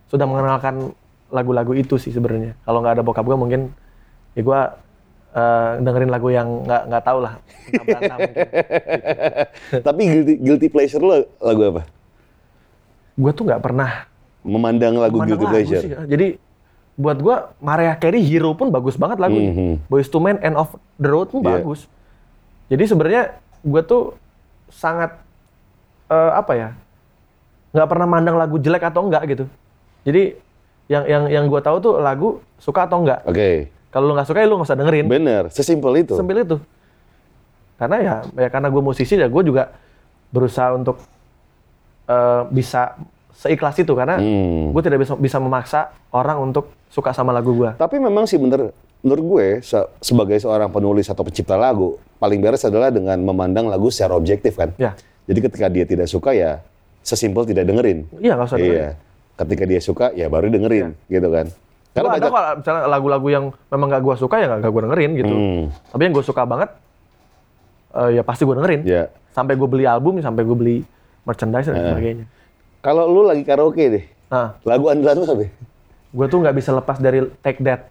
sudah 0.08 0.26
mengenalkan 0.26 0.95
lagu-lagu 1.28 1.76
itu 1.76 1.99
sih 1.99 2.10
sebenarnya. 2.10 2.55
Kalau 2.64 2.80
nggak 2.82 2.97
ada 2.97 3.03
bokap 3.03 3.28
gue 3.28 3.38
mungkin 3.38 3.62
ya 4.38 4.46
gue 4.46 4.60
eh, 5.34 5.72
dengerin 5.82 6.12
lagu 6.14 6.30
yang 6.30 6.48
nggak 6.64 6.82
nggak 6.88 7.04
tahu 7.04 7.20
lah. 7.26 7.34
Tapi 9.88 10.02
guilty, 10.06 10.34
guilty 10.38 10.68
pleasure 10.70 11.02
lo 11.02 11.26
lagu 11.42 11.62
apa? 11.68 11.82
Gue 13.18 13.32
tuh 13.34 13.44
nggak 13.50 13.60
pernah 13.60 14.06
Memandang 14.46 14.96
lagu 14.96 15.20
Memandang 15.20 15.28
guilty 15.28 15.44
lagu 15.44 15.54
pleasure. 15.58 15.84
sih. 15.84 15.92
Jadi 16.08 16.28
buat 16.98 17.18
gue 17.20 17.36
Mariah 17.60 17.98
Carey 17.98 18.22
Hero 18.24 18.54
pun 18.54 18.70
bagus 18.70 18.96
banget 18.96 19.18
lagunya. 19.20 19.52
Mhm. 19.54 19.74
Boyz 19.90 20.08
II 20.08 20.22
Men 20.22 20.38
End 20.40 20.56
of 20.56 20.78
the 20.96 21.10
Road 21.10 21.28
pun 21.30 21.42
Iya. 21.44 21.60
bagus. 21.60 21.90
Jadi 22.70 22.84
sebenarnya 22.86 23.24
gue 23.62 23.82
tuh 23.84 24.14
sangat 24.70 25.18
eh, 26.08 26.32
apa 26.34 26.54
ya? 26.54 26.70
nggak 27.68 27.90
pernah 27.92 28.08
mandang 28.08 28.40
lagu 28.40 28.56
jelek 28.58 28.88
atau 28.88 29.06
enggak 29.06 29.28
gitu. 29.28 29.46
Jadi 30.02 30.40
yang 30.88 31.04
yang 31.04 31.24
yang 31.28 31.44
gue 31.46 31.60
tahu 31.60 31.78
tuh 31.78 31.94
lagu 32.00 32.40
suka 32.58 32.88
atau 32.88 33.04
enggak. 33.04 33.22
Oke, 33.28 33.68
Kalau 33.88 34.06
lu 34.06 34.14
nggak 34.14 34.28
suka 34.28 34.40
ya 34.40 34.48
lu 34.48 34.56
nggak 34.56 34.68
usah 34.68 34.78
dengerin. 34.78 35.06
bener. 35.08 35.44
Sesimpel 35.50 36.04
itu. 36.04 36.14
Sempil 36.14 36.44
itu. 36.44 36.58
Karena 37.78 37.98
ya, 37.98 38.16
ya 38.36 38.48
karena 38.48 38.68
gue 38.68 38.82
musisi 38.82 39.14
ya 39.14 39.26
gue 39.26 39.44
juga 39.44 39.70
berusaha 40.28 40.74
untuk 40.74 40.98
eh, 42.06 42.42
bisa 42.50 42.96
seikhlas 43.32 43.78
itu 43.78 43.94
karena 43.94 44.18
Hmm. 44.18 44.74
gue 44.74 44.82
tidak 44.82 45.00
bisa 45.00 45.14
bisa 45.14 45.38
memaksa 45.38 45.80
orang 46.10 46.42
untuk 46.42 46.74
suka 46.90 47.12
sama 47.12 47.30
lagu 47.30 47.54
gue. 47.54 47.76
Tapi 47.76 47.96
memang 47.98 48.26
sih 48.26 48.36
bener, 48.36 48.74
menurut 49.00 49.24
gue 49.28 49.46
se- 49.62 49.88
sebagai 50.00 50.36
seorang 50.38 50.68
penulis 50.68 51.06
atau 51.06 51.22
pencipta 51.22 51.54
lagu, 51.54 51.96
paling 52.18 52.40
beres 52.40 52.64
adalah 52.64 52.90
dengan 52.90 53.16
memandang 53.16 53.68
lagu 53.68 53.88
secara 53.88 54.16
objektif 54.16 54.58
kan. 54.58 54.74
Ya, 54.76 54.98
Jadi 55.28 55.40
ketika 55.44 55.68
dia 55.68 55.84
tidak 55.84 56.08
suka 56.08 56.32
ya 56.32 56.64
sesimpel 57.04 57.46
tidak 57.46 57.68
dengerin. 57.68 58.08
iya 58.18 58.34
nggak 58.34 58.48
usah 58.48 58.58
dengerin. 58.58 58.82
Iya. 58.82 58.92
Ketika 59.38 59.64
dia 59.64 59.80
suka 59.80 60.06
ya 60.12 60.26
baru 60.28 60.50
dengerin, 60.50 60.98
gitu 61.06 61.30
kan. 61.30 61.46
Karena 61.98 62.08
Gua 62.08 62.18
ada 62.20 62.28
kok 62.30 62.41
misalnya 62.62 62.82
lagu-lagu 62.86 63.28
yang 63.28 63.45
memang 63.68 63.88
gak 63.89 64.04
gue 64.04 64.16
suka 64.16 64.36
ya 64.38 64.45
gak 64.54 64.70
gue 64.70 64.82
dengerin 64.86 65.12
gitu. 65.18 65.34
Hmm, 65.34 65.64
Tapi 65.89 66.02
yang 66.04 66.14
gue 66.14 66.22
suka 66.22 66.45
banget, 66.45 66.70
eh, 67.91 68.10
ya 68.14 68.22
pasti 68.22 68.45
gue 68.45 68.54
dengerin. 68.54 68.82
ya. 68.86 69.10
Sampai 69.34 69.54
gue 69.54 69.66
beli 69.66 69.86
album, 69.86 70.18
sampai 70.20 70.41
gue 70.41 70.54
beli 70.54 70.78
merchandise 71.24 71.66
dan 71.66 71.76
Eh. 71.76 71.89
sebagainya. 71.89 72.26
Kalau 72.80 73.10
lu 73.10 73.26
lagi 73.26 73.41
karaoke 73.41 73.89
deh, 73.89 74.06
Nah, 74.28 74.60
lagu 74.62 74.86
andalan 74.88 75.18
lu 75.18 75.26
apa? 75.26 75.45
gue 76.08 76.26
tuh 76.28 76.38
nggak 76.38 76.56
bisa 76.56 76.70
lepas 76.72 76.98
dari 76.98 77.26
Take 77.41 77.62
That. 77.62 77.89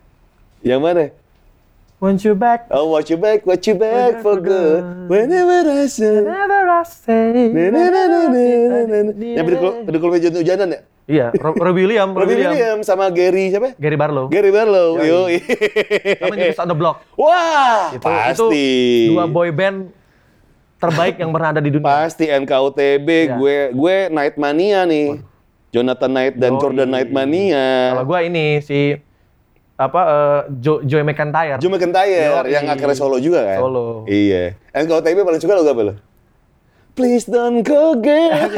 Yang 0.60 0.80
mana? 0.80 1.02
Want 1.96 2.20
you 2.28 2.36
back, 2.36 2.68
Oh, 2.68 2.92
watch 2.92 3.08
you 3.08 3.16
back, 3.16 3.48
watch 3.48 3.64
you 3.64 3.72
back 3.72 4.20
for 4.20 4.36
good. 4.36 4.84
Whenever 5.08 5.64
I 5.64 5.88
say. 5.88 6.20
never 6.20 6.68
I 6.68 6.84
say. 6.84 7.48
Yang 9.16 9.44
pedukul, 9.88 10.12
meja 10.12 10.28
hujanan 10.28 10.76
ya? 10.76 10.80
Iya, 11.06 11.26
Ro- 11.38 11.56
Robbie 11.56 11.86
Williams, 11.86 12.12
Robbie 12.12 12.36
Williams 12.36 12.84
sama 12.84 13.08
Gary 13.08 13.48
siapa? 13.48 13.72
Gary 13.78 13.96
Barlow. 13.96 14.26
Gary 14.28 14.52
Barlow. 14.52 15.00
Yo. 15.00 15.24
Sama 16.20 16.34
Newkids 16.36 16.58
on 16.58 16.68
the 16.68 16.76
Block. 16.76 17.00
Wah, 17.16 17.94
Itu, 17.94 18.02
pasti. 18.04 18.44
itu 19.08 19.14
dua 19.14 19.24
boy 19.24 19.48
band 19.48 19.88
terbaik 20.76 21.16
yang 21.16 21.32
pernah 21.32 21.48
ada 21.54 21.62
di 21.62 21.70
dunia. 21.72 21.86
Pasti 21.86 22.26
NKUTB, 22.26 23.08
Iya. 23.08 23.34
gue 23.38 23.56
gue 23.72 23.96
Night 24.12 24.36
Mania 24.36 24.84
nih. 24.84 25.24
Jonathan 25.72 26.10
Knight 26.10 26.34
dan. 26.36 26.60
Jordan 26.60 26.88
Knight 26.90 27.08
Mania. 27.08 27.96
Kalau 27.96 28.04
gue 28.04 28.20
ini 28.26 28.46
si 28.60 28.98
apa 29.76 30.00
eh, 30.08 30.40
Jo 30.60 30.80
Joey 30.80 31.04
McIntyre. 31.04 31.60
Joe 31.60 31.68
McIntyre 31.68 32.08
Yoi. 32.08 32.52
yang 32.52 32.64
akhirnya 32.72 32.96
solo 32.96 33.20
juga 33.20 33.44
kan? 33.44 33.60
Solo. 33.60 34.08
Iya. 34.08 34.56
NKUTB 34.72 35.18
paling 35.20 35.40
suka 35.40 35.52
lagu 35.56 35.68
apa 35.68 35.82
lo? 35.92 35.94
Please 36.96 37.28
don't 37.28 37.60
go 37.60 37.92
girl 38.00 38.48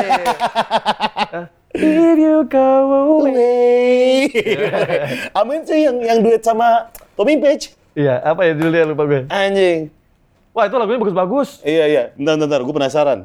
If 1.79 2.17
you 2.17 2.47
go 2.49 2.71
away. 3.21 4.31
Amin 5.37 5.67
sih 5.69 5.85
yang 5.85 6.01
yang 6.01 6.19
duet 6.25 6.41
sama 6.41 6.89
Tommy 7.19 7.37
Page. 7.43 7.77
Iya, 7.99 8.23
apa 8.23 8.47
ya 8.47 8.57
judulnya 8.57 8.95
lupa 8.95 9.05
gue. 9.05 9.21
Anjing. 9.29 9.91
Wah, 10.55 10.65
itu 10.65 10.75
lagunya 10.79 11.03
bagus-bagus. 11.03 11.61
Iya 11.67 11.85
iya. 11.91 12.03
Bentar 12.15 12.41
bentar, 12.41 12.61
gue 12.63 12.75
penasaran. 12.75 13.19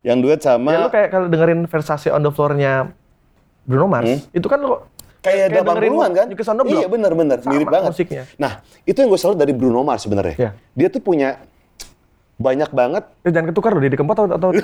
Yang 0.00 0.18
duet 0.24 0.40
sama 0.40 0.70
Ya 0.72 0.80
lu 0.80 0.88
kayak 0.88 1.08
kalau 1.12 1.26
dengerin 1.28 1.68
Versace 1.68 2.08
on 2.08 2.24
the 2.24 2.32
floor-nya 2.32 2.88
Bruno 3.68 3.84
Mars, 3.84 4.32
itu 4.32 4.46
kan 4.48 4.64
lo 4.64 4.88
kayak 5.20 5.46
dengerin 5.52 5.92
80-an 5.92 6.10
kan? 6.12 6.26
The 6.28 6.36
Block. 6.36 6.80
Iya 6.80 6.88
benar 6.88 7.12
benar, 7.12 7.38
mirip 7.44 7.68
banget. 7.68 7.90
musiknya. 7.92 8.22
Nah, 8.36 8.52
itu 8.82 8.96
yang 8.96 9.08
gue 9.08 9.20
salut 9.20 9.36
dari 9.36 9.52
Bruno 9.52 9.80
Mars 9.80 10.04
sebenarnya. 10.04 10.36
Iya. 10.36 10.50
Dia 10.74 10.88
tuh 10.88 11.00
punya 11.00 11.36
banyak 12.36 12.72
banget. 12.72 13.04
Eh, 13.20 13.28
jangan 13.28 13.52
ketukar 13.52 13.76
loh, 13.76 13.84
Didi 13.84 14.00
Kempot 14.00 14.16
atau, 14.16 14.24
atau, 14.26 14.48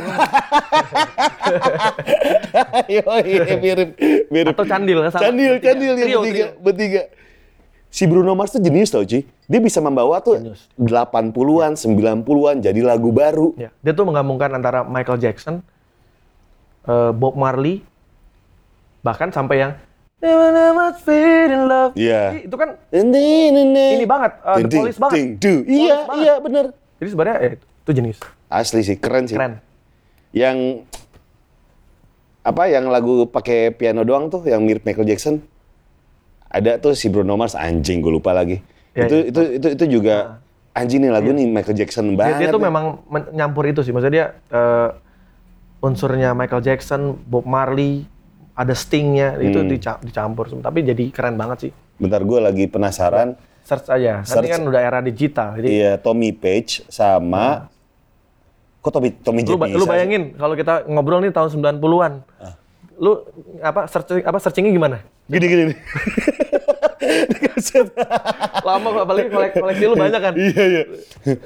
Yo, 2.88 3.04
iya, 3.22 3.44
mirip 3.56 3.88
mirip. 4.28 4.52
atau 4.56 4.64
Candil. 4.64 4.98
sama. 5.08 5.22
Candil, 5.22 5.52
Bertiga. 5.60 5.66
candil 5.72 5.92
yang 5.92 5.98
Trio, 6.00 6.18
bertiga, 6.20 6.32
trio. 6.32 6.48
bertiga. 6.58 7.02
si 7.86 8.04
Bruno 8.04 8.32
Mars 8.32 8.52
tuh 8.52 8.60
jenius 8.60 8.88
tau 8.88 9.04
cuy. 9.04 9.24
Dia 9.46 9.60
bisa 9.62 9.78
membawa 9.78 10.18
tuh 10.18 10.36
Jenius. 10.36 10.66
80-an, 10.74 11.72
90-an 11.76 12.56
jadi 12.60 12.80
lagu 12.82 13.12
baru. 13.12 13.54
Ya, 13.54 13.70
dia 13.78 13.92
tuh 13.92 14.04
menggabungkan 14.04 14.50
antara 14.52 14.82
Michael 14.82 15.20
Jackson, 15.20 15.60
eh, 16.84 17.10
Bob 17.12 17.36
Marley, 17.36 17.84
bahkan 19.00 19.30
sampai 19.30 19.56
yang 19.60 19.72
Iya. 21.92 22.22
Itu 22.48 22.56
kan 22.56 22.80
Ini 22.88 23.52
ini 23.52 24.06
banget, 24.08 24.32
uh, 24.40 24.56
The 24.64 24.68
Police 24.72 24.96
banget. 24.96 25.36
Iya, 25.68 25.96
banget. 26.08 26.16
iya 26.24 26.34
bener. 26.40 26.64
Jadi 26.96 27.08
sebenarnya 27.12 27.36
eh, 27.44 27.52
itu 27.60 27.90
jenis 27.92 28.16
Asli 28.48 28.80
sih, 28.80 28.96
keren 28.96 29.28
sih. 29.28 29.36
keren. 29.36 29.60
Yang 30.32 30.88
apa 32.46 32.62
yang 32.70 32.88
lagu 32.88 33.28
pakai 33.28 33.74
piano 33.74 34.06
doang 34.06 34.32
tuh 34.32 34.40
yang 34.48 34.64
mirip 34.64 34.86
Michael 34.88 35.04
Jackson. 35.04 35.44
Ada 36.48 36.80
tuh 36.80 36.96
si 36.96 37.12
Bruno 37.12 37.36
Mars 37.36 37.52
anjing 37.52 38.00
gue 38.00 38.08
lupa 38.08 38.32
lagi. 38.32 38.62
Iya, 38.96 39.04
itu, 39.10 39.16
iya. 39.20 39.28
itu 39.28 39.40
itu 39.60 39.68
itu 39.76 39.84
juga 40.00 40.40
anjing 40.72 41.04
nih 41.04 41.12
lagu 41.12 41.28
nih 41.36 41.44
Michael 41.44 41.76
Jackson 41.76 42.14
Dia, 42.14 42.16
banget. 42.16 42.38
dia 42.40 42.48
tuh 42.54 42.62
nih. 42.62 42.68
memang 42.72 42.84
nyampur 43.36 43.68
itu 43.68 43.84
sih. 43.84 43.92
Maksudnya 43.92 44.14
dia 44.14 44.26
eh, 44.48 44.88
unsurnya 45.84 46.32
Michael 46.32 46.64
Jackson, 46.64 47.20
Bob 47.28 47.44
Marley, 47.44 48.08
ada 48.56 48.72
Stingnya 48.72 49.36
itu 49.38 49.60
Hmm. 49.60 49.68
dica- 49.68 50.00
dicampur. 50.00 50.48
Tapi 50.50 50.78
jadi 50.82 51.04
keren 51.10 51.36
banget 51.36 51.68
sih. 51.68 51.72
Bentar 51.96 52.20
gue 52.20 52.38
lagi 52.40 52.64
penasaran. 52.64 53.36
Search 53.62 53.86
aja. 53.86 54.20
Nanti 54.20 54.30
Search. 54.30 54.48
kan 54.48 54.60
udah 54.62 54.80
era 54.80 54.98
digital. 55.00 55.48
Jadi 55.54 55.68
Iya, 55.68 55.92
Tommy 55.96 56.32
Page 56.32 56.88
sama 56.88 57.68
kok 58.78 58.94
Tommy 58.94 59.10
Tommy 59.12 59.42
lu, 59.42 59.58
ba- 59.58 59.66
lu 59.66 59.82
bayangin 59.84 60.32
kalau 60.32 60.54
kita 60.54 60.86
ngobrol 60.86 61.18
nih 61.18 61.30
tahun 61.30 61.50
90-an. 61.52 62.22
Ah. 62.38 62.54
Lu 62.96 63.26
apa 63.60 63.84
searching 63.84 64.22
apa 64.22 64.38
searchingnya 64.38 64.72
gimana? 64.72 64.96
Gini-gini 65.26 65.74
nih. 65.74 65.78
Lama 68.62 68.88
kok, 68.88 69.02
apalagi 69.02 69.28
kolek, 69.28 69.52
koleksi 69.54 69.84
lu 69.84 69.96
banyak 69.96 70.20
kan? 70.20 70.32
Iya, 70.34 70.64
iya. 70.64 70.82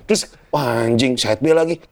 Terus, 0.05 0.23
wah 0.49 0.85
anjing, 0.85 1.17
side 1.17 1.41
B 1.41 1.51
lagi. 1.51 1.81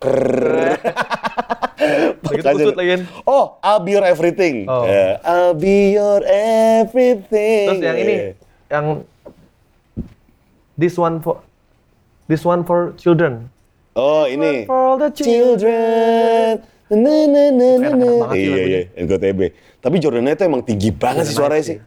Kusut 1.79 2.74
lagi? 2.74 3.07
Oh, 3.22 3.57
I'll 3.62 3.79
be 3.79 3.95
your 3.95 4.03
everything. 4.03 4.66
Oh. 4.66 4.83
Ya, 4.85 5.22
I'll 5.22 5.55
be 5.55 5.95
your 5.95 6.20
everything. 6.26 7.66
Terus 7.70 7.81
yang 7.81 7.97
ini, 7.97 8.14
yang 8.66 8.85
this 10.74 10.95
one 10.95 11.18
for 11.18 11.39
this 12.26 12.43
one 12.43 12.62
for 12.62 12.95
children. 12.99 13.47
Oh, 13.95 14.26
ini. 14.26 14.66
For 14.66 14.74
all 14.74 14.99
the 14.99 15.11
children. 15.11 15.59
Children. 15.59 16.51
Na, 16.89 17.14
na, 17.29 17.43
na, 17.53 17.68
na, 17.76 17.89
na. 17.93 18.09
Iya, 18.33 18.62
iya, 18.64 18.81
NKTB. 18.97 19.41
Tapi 19.79 19.97
Jordannya 20.01 20.33
itu 20.33 20.43
emang 20.43 20.64
tinggi 20.64 20.89
banget 20.89 21.29
sih 21.29 21.37
suaranya 21.37 21.64
sih. 21.66 21.79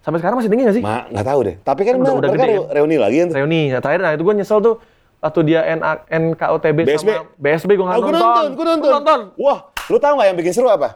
Sampai 0.00 0.16
sekarang 0.16 0.40
masih 0.40 0.48
tinggi 0.48 0.64
gak 0.64 0.76
sih? 0.80 0.82
Ma, 0.82 1.04
nggak 1.12 1.26
tahu 1.28 1.40
deh. 1.44 1.56
Tapi 1.60 1.80
kan, 1.84 1.92
Kan 1.92 2.00
udah- 2.00 2.14
mereka 2.16 2.24
udah 2.24 2.38
gede 2.40 2.54
re- 2.56 2.68
reuni 2.72 2.96
lagi 2.96 3.16
kan. 3.20 3.28
Reuni. 3.36 3.62
Nah, 3.68 3.80
terakhir 3.84 4.00
nah 4.00 4.12
itu 4.16 4.22
gue 4.24 4.34
nyesel 4.34 4.58
tuh 4.64 4.74
waktu 5.20 5.40
dia 5.44 5.60
NA, 5.70 5.92
NKOTB 6.08 6.78
BSB. 6.82 6.96
sama 7.06 7.28
BSB 7.36 7.70
gue 7.70 7.84
nggak 7.84 7.96
Oh, 7.96 8.02
gua 8.02 8.10
nonton. 8.10 8.24
nonton, 8.26 8.48
gua 8.50 8.64
nonton. 8.66 8.80
Gua 8.80 8.92
nonton. 8.96 9.20
Wah, 9.36 9.58
lu 9.86 9.96
tahu 9.96 10.12
nggak 10.16 10.26
yang 10.26 10.38
bikin 10.38 10.52
seru 10.52 10.68
apa? 10.68 10.88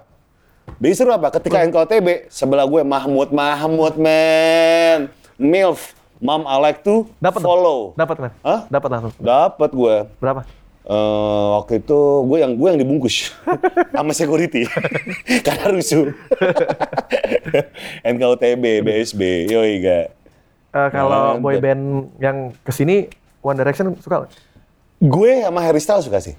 Bikin 0.76 0.96
seru 0.96 1.10
apa? 1.10 1.28
Ketika 1.30 1.60
NKOTB, 1.62 2.28
sebelah 2.28 2.64
gue 2.64 2.80
Mahmud, 2.82 3.28
Mahmud, 3.30 3.94
man. 3.94 5.12
MILF, 5.34 5.92
Mom 6.18 6.42
I 6.42 6.56
like 6.58 6.80
to 6.80 7.04
Dapat 7.18 7.40
follow. 7.40 7.92
Dapat 7.94 8.16
kan? 8.18 8.32
Hah? 8.40 8.60
Dapat 8.66 8.88
langsung. 8.88 9.12
Dapat 9.16 9.70
gue. 9.70 9.94
Berapa? 10.18 10.40
Eh, 10.84 10.96
waktu 11.54 11.80
itu 11.80 11.98
gue 12.22 12.38
yang 12.38 12.52
gue 12.54 12.68
yang 12.68 12.76
dibungkus 12.76 13.32
sama 13.94 14.12
security 14.12 14.68
karena 15.46 15.68
rusuh. 15.70 16.12
NKOTB, 18.04 18.64
BSB, 18.80 19.20
yoi 19.48 19.80
gak. 19.80 20.06
Eh, 20.70 20.88
kalau 20.90 21.38
Mantap. 21.38 21.42
boy 21.42 21.56
band 21.56 21.82
yang 22.18 22.36
ke 22.60 22.70
sini 22.70 23.06
One 23.44 23.56
Direction 23.56 23.92
suka 24.00 24.24
nggak? 24.24 24.32
Gue 24.98 25.44
sama 25.44 25.60
Harry 25.60 25.78
Styles 25.78 26.08
suka 26.08 26.18
sih. 26.18 26.32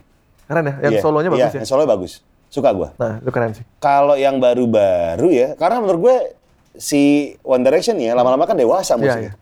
Keren 0.45 0.65
ya? 0.65 0.73
Yang 0.81 0.93
Iya, 0.97 1.01
solonya 1.01 1.29
iya, 1.29 1.35
bagus 1.37 1.53
ya? 1.53 1.59
yang 1.61 1.69
solonya 1.69 1.89
bagus. 1.91 2.13
Suka 2.49 2.69
gue. 2.71 2.87
Nah, 2.95 3.13
itu 3.19 3.29
keren 3.29 3.51
sih. 3.53 3.63
Kalau 3.77 4.15
yang 4.15 4.37
baru-baru 4.37 5.29
ya, 5.29 5.47
karena 5.53 5.77
menurut 5.77 6.01
gue 6.01 6.15
si 6.73 7.01
One 7.41 7.61
Direction 7.61 7.95
ya 7.97 8.13
lama-lama 8.13 8.43
kan 8.43 8.55
dewasa 8.55 8.93
Iya, 8.93 8.99
musiknya. 8.99 9.21
iya. 9.23 9.33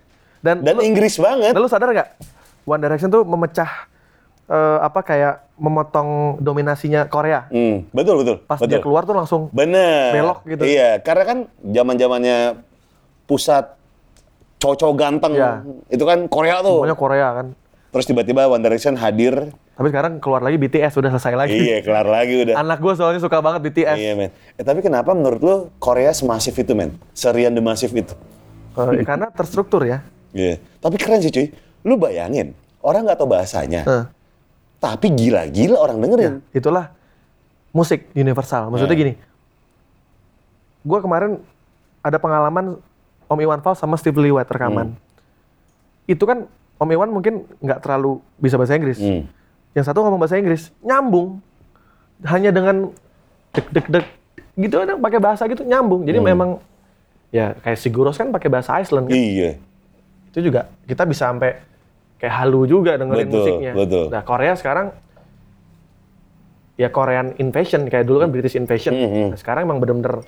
Dan, 0.43 0.55
Dan 0.59 0.73
lu, 0.75 0.81
Inggris 0.83 1.15
banget. 1.17 1.55
dan 1.55 1.61
lu 1.61 1.71
sadar 1.71 1.87
nggak? 1.89 2.09
One 2.63 2.81
Direction 2.81 3.07
tuh 3.07 3.23
memecah 3.23 3.87
eh, 4.43 4.77
apa 4.81 4.99
kayak 4.99 5.55
memotong 5.55 6.09
dominasinya 6.37 7.07
Korea. 7.07 7.47
Hmm, 7.47 7.87
betul 7.89 8.19
betul. 8.19 8.35
Pas 8.43 8.59
betul. 8.59 8.69
dia 8.69 8.79
keluar 8.79 9.03
tuh 9.03 9.15
langsung 9.15 9.41
Bener. 9.49 10.11
belok 10.11 10.43
gitu. 10.45 10.63
Iya, 10.67 10.99
karena 10.99 11.23
kan 11.23 11.37
zaman 11.63 11.95
zamannya 11.95 12.37
pusat 13.23 13.71
cowok-cowok 14.63 14.95
ganteng 14.95 15.33
Iya. 15.35 15.59
itu 15.89 16.03
kan 16.03 16.25
Korea 16.25 16.63
tuh. 16.63 16.79
semuanya 16.79 16.95
Korea 16.95 17.27
kan. 17.33 17.47
Terus 17.91 18.05
tiba-tiba 18.07 18.47
One 18.47 18.63
Direction 18.63 18.95
hadir. 18.95 19.51
Tapi 19.73 19.87
sekarang 19.89 20.17
keluar 20.17 20.39
lagi 20.39 20.55
BTS 20.55 20.95
udah 20.95 21.09
selesai 21.11 21.33
lagi. 21.35 21.53
iya, 21.53 21.81
kelar 21.81 22.05
lagi 22.05 22.41
udah. 22.41 22.55
Anak 22.55 22.79
gue 22.79 22.93
soalnya 22.93 23.19
suka 23.19 23.37
banget 23.37 23.61
BTS. 23.63 23.97
Iya, 23.97 24.13
men. 24.13 24.29
Eh, 24.55 24.61
tapi 24.61 24.79
kenapa 24.79 25.11
menurut 25.11 25.41
lu 25.41 25.55
Korea 25.77 26.09
semasif 26.09 26.55
itu, 26.55 26.71
men? 26.71 26.93
Serian 27.11 27.51
the 27.51 27.59
masif 27.59 27.89
itu? 27.91 28.13
Eh, 28.73 29.03
karena 29.03 29.29
terstruktur 29.29 29.83
ya. 29.83 30.01
Iya. 30.31 30.57
Tapi 30.77 30.95
keren 30.95 31.19
sih, 31.19 31.29
cuy. 31.29 31.47
Lu 31.83 31.97
bayangin, 31.97 32.53
orang 32.79 33.03
nggak 33.03 33.17
tahu 33.17 33.29
bahasanya. 33.29 33.81
Eh, 33.83 34.05
Tapi 34.79 35.07
gila-gila 35.11 35.77
orang 35.77 35.97
dengerin. 35.97 36.33
itulah 36.51 36.89
musik 37.71 38.09
universal. 38.13 38.67
Maksudnya 38.67 38.89
Nah. 38.91 39.01
gini, 39.01 39.13
gue 40.83 40.99
kemarin 40.99 41.31
ada 41.99 42.17
pengalaman 42.17 42.77
Om 43.27 43.39
Iwan 43.39 43.59
Fals 43.59 43.79
sama 43.79 43.95
Steve 43.95 44.17
Lillywhite 44.17 44.49
rekaman. 44.49 44.93
Hmm. 44.93 44.99
Itu 46.05 46.23
kan 46.23 46.45
Om 46.77 46.89
Iwan 46.89 47.09
mungkin 47.09 47.47
nggak 47.59 47.79
terlalu 47.79 48.19
bisa 48.37 48.55
bahasa 48.55 48.75
Inggris. 48.75 48.99
Hmm. 48.99 49.25
Yang 49.73 49.85
satu 49.89 50.03
ngomong 50.03 50.19
bahasa 50.19 50.37
Inggris, 50.37 50.69
nyambung. 50.79 51.39
Hanya 52.23 52.51
dengan 52.51 52.91
dek 53.51 53.67
dek 53.69 53.87
dek 53.89 54.05
gitu 54.53 54.75
ada 54.79 54.93
pakai 54.95 55.19
bahasa 55.19 55.43
gitu 55.47 55.63
nyambung. 55.63 56.05
Jadi 56.05 56.19
Hmm. 56.21 56.27
memang 56.29 56.49
ya 57.33 57.57
kayak 57.59 57.79
Siguros 57.79 58.15
kan 58.15 58.29
pakai 58.29 58.49
bahasa 58.49 58.77
Iceland 58.77 59.09
kan. 59.09 59.17
Iya. 59.17 59.57
Itu 60.29 60.39
juga 60.41 60.69
kita 60.85 61.03
bisa 61.05 61.29
sampai 61.29 61.57
kayak 62.21 62.33
halu 62.39 62.63
juga 62.63 62.95
dengerin 62.95 63.27
Betul, 63.27 63.39
musiknya. 63.41 63.71
betul. 63.75 64.05
Nah, 64.13 64.21
Korea 64.23 64.53
sekarang 64.55 64.87
ya 66.73 66.89
Korean 66.89 67.37
Invasion 67.37 67.85
kayak 67.85 68.05
dulu 68.05 68.23
kan 68.23 68.29
British 68.33 68.55
Invasion. 68.55 68.93
Mhm. 68.93 69.25
Nah, 69.33 69.37
sekarang 69.37 69.65
emang 69.67 69.77
bener-bener 69.77 70.25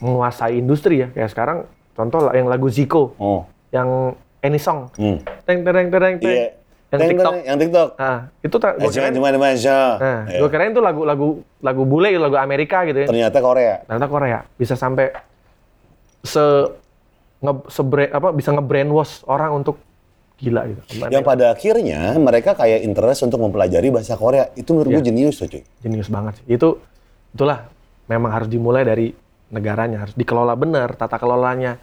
menguasai 0.00 0.58
industri 0.58 1.04
ya. 1.04 1.08
Kayak 1.10 1.30
sekarang 1.30 1.58
contoh 1.92 2.26
lah 2.26 2.34
yang 2.34 2.48
lagu 2.48 2.66
Zico, 2.66 3.14
Oh. 3.18 3.46
yang 3.70 4.14
Any 4.40 4.58
Song. 4.58 4.90
Hmm. 4.96 5.22
Teng 5.44 5.62
tereng 5.62 5.88
tereng 5.88 6.14
teng. 6.18 6.30
Iya. 6.30 6.48
Yang 6.94 7.00
Teng, 7.00 7.10
TikTok. 7.10 7.32
Yang 7.42 7.58
TikTok. 7.58 7.88
Nah, 7.98 8.18
itu 8.38 8.56
tak 8.56 8.70
Eh, 8.70 8.78
gue 8.78 8.82
Cuma 8.86 8.92
kirain, 8.94 9.12
cuma 9.18 9.28
nah, 9.34 10.20
Iya. 10.30 10.38
gua 10.38 10.48
kirain 10.48 10.70
tuh 10.70 10.82
lagu-lagu 10.84 11.28
lagu 11.58 11.82
bule 11.82 12.10
lagu 12.14 12.36
Amerika 12.38 12.86
gitu 12.86 13.02
ya. 13.02 13.06
Ternyata 13.10 13.38
Korea. 13.40 13.74
Ternyata 13.82 14.06
Korea 14.06 14.38
bisa 14.54 14.78
sampai 14.78 15.10
se 16.22 16.44
nge, 17.42 17.52
sebre- 17.68 18.08
apa 18.08 18.30
bisa 18.30 18.54
nge-brainwash 18.54 19.26
orang 19.26 19.58
untuk 19.58 19.76
gila 20.38 20.70
gitu. 20.70 21.02
Yang 21.04 21.24
pada 21.24 21.44
akhirnya 21.50 22.14
mereka 22.16 22.54
kayak 22.54 22.82
interest 22.82 23.22
untuk 23.22 23.42
mempelajari 23.42 23.90
bahasa 23.90 24.14
Korea. 24.14 24.50
Itu 24.52 24.74
menurut 24.74 24.94
gue 24.94 25.02
Iya. 25.02 25.08
jenius 25.10 25.36
tuh, 25.38 25.48
cuy. 25.50 25.62
jenius 25.80 26.08
banget 26.08 26.38
sih. 26.38 26.54
Itu 26.54 26.78
itulah 27.32 27.66
memang 28.06 28.30
harus 28.30 28.46
dimulai 28.46 28.86
dari 28.86 29.10
negaranya, 29.54 30.02
harus 30.02 30.14
dikelola 30.14 30.52
benar 30.54 30.92
tata 30.92 31.14
kelolanya. 31.14 31.78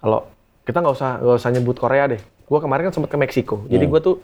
Kalau 0.00 0.24
kita 0.64 0.80
nggak 0.80 0.94
usah 0.94 1.10
nggak 1.18 1.36
usah 1.36 1.50
nyebut 1.52 1.76
Korea 1.76 2.08
deh. 2.08 2.20
Gua 2.44 2.58
kemarin 2.58 2.88
kan 2.88 2.94
sempat 2.94 3.12
ke 3.12 3.18
Meksiko. 3.18 3.68
Jadi 3.68 3.84
Hmm. 3.84 3.92
gua 3.92 4.00
tuh 4.00 4.16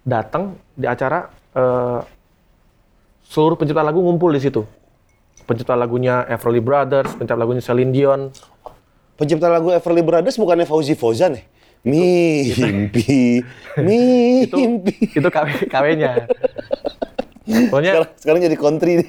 datang 0.00 0.44
di 0.72 0.84
acara 0.84 1.28
eh, 1.50 2.00
seluruh 3.24 3.54
pencipta 3.54 3.82
lagu 3.82 3.98
ngumpul 3.98 4.30
di 4.30 4.40
situ. 4.40 4.62
Pencipta 5.42 5.74
lagunya 5.74 6.24
Everly 6.24 6.60
Brothers, 6.60 7.12
pencipta 7.12 7.34
lagunya 7.34 7.60
Celine 7.60 7.90
Dion. 7.90 8.32
Pencipta 9.14 9.48
lagu 9.48 9.68
Everly 9.68 10.00
Brothers 10.00 10.36
bukannya 10.36 10.64
Fauzi 10.64 10.92
Fauzan 10.92 11.34
ya? 11.34 11.42
Mimpi, 11.82 13.40
Itu 14.44 14.56
mimpi. 14.56 14.94
itu 15.08 15.24
KW, 15.24 15.46
KW-nya. 15.66 16.26
Pokoknya 17.68 17.92
Sekarang, 17.96 18.10
sekarang 18.14 18.40
jadi 18.44 18.56
country 18.56 18.92
nih. 18.98 19.08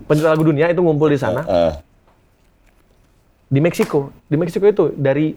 pencipta 0.00 0.30
lagu 0.30 0.42
dunia 0.42 0.68
itu 0.68 0.78
ngumpul 0.78 1.10
di 1.10 1.18
sana. 1.18 1.42
Ah, 1.42 1.72
di 3.48 3.58
Meksiko. 3.58 4.12
Di 4.24 4.36
Meksiko 4.36 4.64
itu 4.64 4.84
dari 4.92 5.32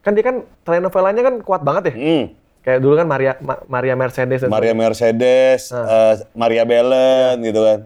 kan 0.00 0.12
dia 0.12 0.22
kan 0.22 0.36
telenovelanya 0.60 1.22
kan 1.22 1.34
kuat 1.40 1.62
banget 1.62 1.90
ya. 1.90 1.94
hmm. 1.94 2.24
Kayak 2.62 2.78
dulu 2.78 2.94
kan 2.94 3.06
Maria 3.06 3.32
Ma- 3.38 3.62
Maria 3.66 3.94
Mercedes 3.94 4.46
Maria 4.46 4.70
Mercedes, 4.70 5.70
Ah. 5.70 6.14
eh, 6.14 6.26
Maria 6.32 6.62
Belen 6.62 7.38
gitu 7.40 7.60
kan. 7.60 7.80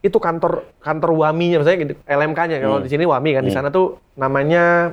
itu 0.00 0.18
kantor 0.18 0.66
kantor 0.78 1.14
WAMI-nya 1.16 1.62
misalnya 1.62 1.78
gitu, 1.80 1.94
LMK-nya 2.02 2.58
kalau 2.58 2.78
Hmm. 2.78 2.86
di 2.86 2.90
sini 2.90 3.06
WAMI 3.06 3.30
kan 3.32 3.44
di 3.44 3.52
sana 3.52 3.70
tuh 3.70 4.02
namanya 4.12 4.90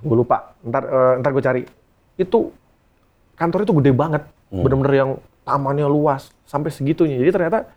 gue 0.00 0.16
lupa. 0.16 0.50
Ntar 0.60 0.82
eh, 0.84 1.12
ntar 1.16 1.30
gue 1.30 1.38
cari. 1.40 1.62
Itu 2.14 2.50
kantor 3.34 3.62
itu 3.62 3.72
gede 3.78 3.92
banget. 3.92 4.26
Hmm. 4.50 4.62
Bener-bener 4.62 4.92
yang 4.92 5.10
tamannya 5.42 5.86
luas 5.86 6.34
sampai 6.42 6.70
segitunya. 6.70 7.14
Jadi 7.16 7.30
ternyata 7.30 7.70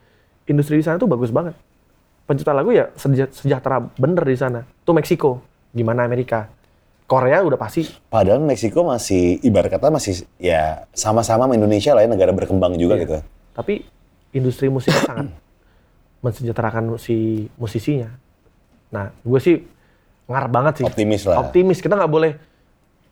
industri 0.44 0.76
di 0.76 0.84
sana 0.84 0.98
tuh 0.98 1.06
bagus 1.06 1.30
banget. 1.30 1.54
Pencipta 2.28 2.52
lagu 2.52 2.70
ya 2.70 2.92
seja- 2.94 3.32
sejahtera 3.32 3.80
bener 3.96 4.22
di 4.22 4.36
sana. 4.36 4.62
Itu 4.62 4.92
Meksiko, 4.92 5.40
gimana 5.72 6.04
Amerika. 6.04 6.52
Korea 7.08 7.40
udah 7.40 7.56
pasti. 7.56 7.88
Padahal 8.06 8.44
Meksiko 8.44 8.84
masih 8.84 9.40
ibarat 9.40 9.72
kata 9.72 9.88
masih 9.88 10.28
ya 10.36 10.84
sama-sama 10.92 11.48
sama 11.48 11.56
Indonesia 11.56 11.96
lah 11.96 12.04
ya 12.04 12.12
negara 12.12 12.36
berkembang 12.36 12.76
juga 12.76 13.00
Iya. 13.00 13.02
gitu. 13.02 13.16
Tapi 13.56 13.74
industri 14.36 14.68
musiknya 14.68 15.02
sangat 15.02 15.28
mensejahterakan 16.24 17.00
si 17.00 17.48
musisinya. 17.56 18.12
Nah, 18.92 19.16
gue 19.16 19.40
sih 19.40 19.56
ngarep 20.28 20.52
banget 20.52 20.74
sih. 20.82 20.86
Optimis 20.86 21.24
lah. 21.24 21.40
Optimis. 21.42 21.80
Kita 21.80 21.96
nggak 21.96 22.12
boleh 22.12 22.32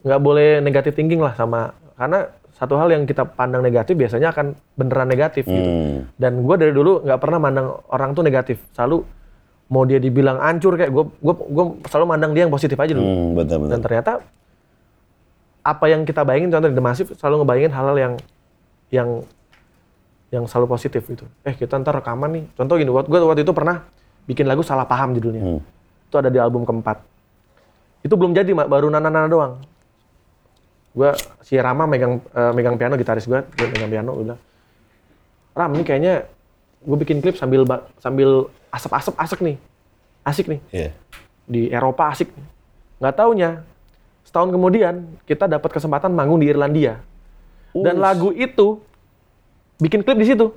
nggak 0.04 0.22
boleh 0.22 0.60
negatif 0.60 0.92
thinking 0.94 1.18
lah 1.18 1.32
sama 1.34 1.72
karena 1.96 2.28
satu 2.56 2.80
hal 2.80 2.88
yang 2.88 3.04
kita 3.04 3.28
pandang 3.28 3.60
negatif 3.60 4.00
biasanya 4.00 4.32
akan 4.32 4.56
beneran 4.80 5.12
negatif 5.12 5.44
gitu. 5.44 5.60
Hmm. 5.60 6.08
Dan 6.16 6.40
gue 6.40 6.56
dari 6.56 6.72
dulu 6.72 7.04
nggak 7.04 7.20
pernah 7.20 7.40
mandang 7.40 7.68
orang 7.92 8.16
tuh 8.16 8.24
negatif. 8.24 8.64
Selalu 8.72 9.04
mau 9.68 9.84
dia 9.84 10.00
dibilang 10.00 10.40
hancur 10.40 10.80
kayak 10.80 10.88
gue 10.88 11.04
gue 11.20 11.34
gue 11.36 11.66
selalu 11.92 12.06
mandang 12.08 12.32
dia 12.32 12.48
yang 12.48 12.54
positif 12.54 12.80
aja 12.80 12.96
dulu. 12.96 13.04
Hmm, 13.04 13.30
betul 13.36 13.58
betul. 13.60 13.72
Dan 13.76 13.80
ternyata 13.84 14.12
apa 15.66 15.86
yang 15.92 16.08
kita 16.08 16.24
bayangin 16.24 16.50
contoh 16.56 16.70
di 16.72 16.78
The 16.80 16.86
Massive 16.86 17.10
selalu 17.20 17.44
ngebayangin 17.44 17.74
hal-hal 17.76 17.98
yang 18.00 18.14
yang 18.94 19.10
yang 20.32 20.44
selalu 20.48 20.68
positif 20.72 21.04
gitu. 21.12 21.28
Eh 21.44 21.54
kita 21.54 21.76
ntar 21.82 22.00
rekaman 22.00 22.30
nih. 22.40 22.44
Contoh 22.56 22.76
gini, 22.80 22.92
gue 22.92 23.20
waktu 23.20 23.44
itu 23.44 23.52
pernah 23.52 23.84
bikin 24.26 24.48
lagu 24.48 24.64
salah 24.64 24.88
paham 24.88 25.12
judulnya. 25.16 25.44
Hmm. 25.44 25.62
Itu 26.08 26.16
ada 26.20 26.30
di 26.32 26.40
album 26.40 26.64
keempat. 26.64 27.04
Itu 28.06 28.14
belum 28.16 28.38
jadi, 28.38 28.54
baru 28.54 28.88
nana-nana 28.90 29.26
doang. 29.26 29.54
Gue 30.96 31.12
si 31.44 31.60
Rama 31.60 31.84
megang 31.84 32.24
eh, 32.24 32.52
megang 32.56 32.80
piano 32.80 32.96
gitaris 32.96 33.28
gue, 33.28 33.44
megang 33.60 33.92
piano 33.92 34.16
gue 34.16 34.24
bilang, 34.32 34.42
Ram 35.52 35.72
ini 35.76 35.84
kayaknya 35.84 36.24
gue 36.80 36.98
bikin 37.04 37.20
klip 37.20 37.36
sambil 37.36 37.68
sambil 38.00 38.48
asap-asap 38.72 39.14
asik 39.20 39.40
nih, 39.44 39.58
asik 40.24 40.46
nih 40.48 40.60
Iya. 40.72 40.90
di 41.44 41.62
Eropa 41.68 42.16
asik. 42.16 42.32
Nggak 43.04 43.16
taunya, 43.20 43.50
setahun 44.24 44.56
kemudian 44.56 45.04
kita 45.28 45.52
dapat 45.52 45.68
kesempatan 45.68 46.16
manggung 46.16 46.40
di 46.40 46.48
Irlandia. 46.48 47.04
Dan 47.76 48.00
Us. 48.00 48.04
lagu 48.08 48.32
itu 48.32 48.80
bikin 49.84 50.00
klip 50.00 50.16
di 50.16 50.32
situ. 50.32 50.48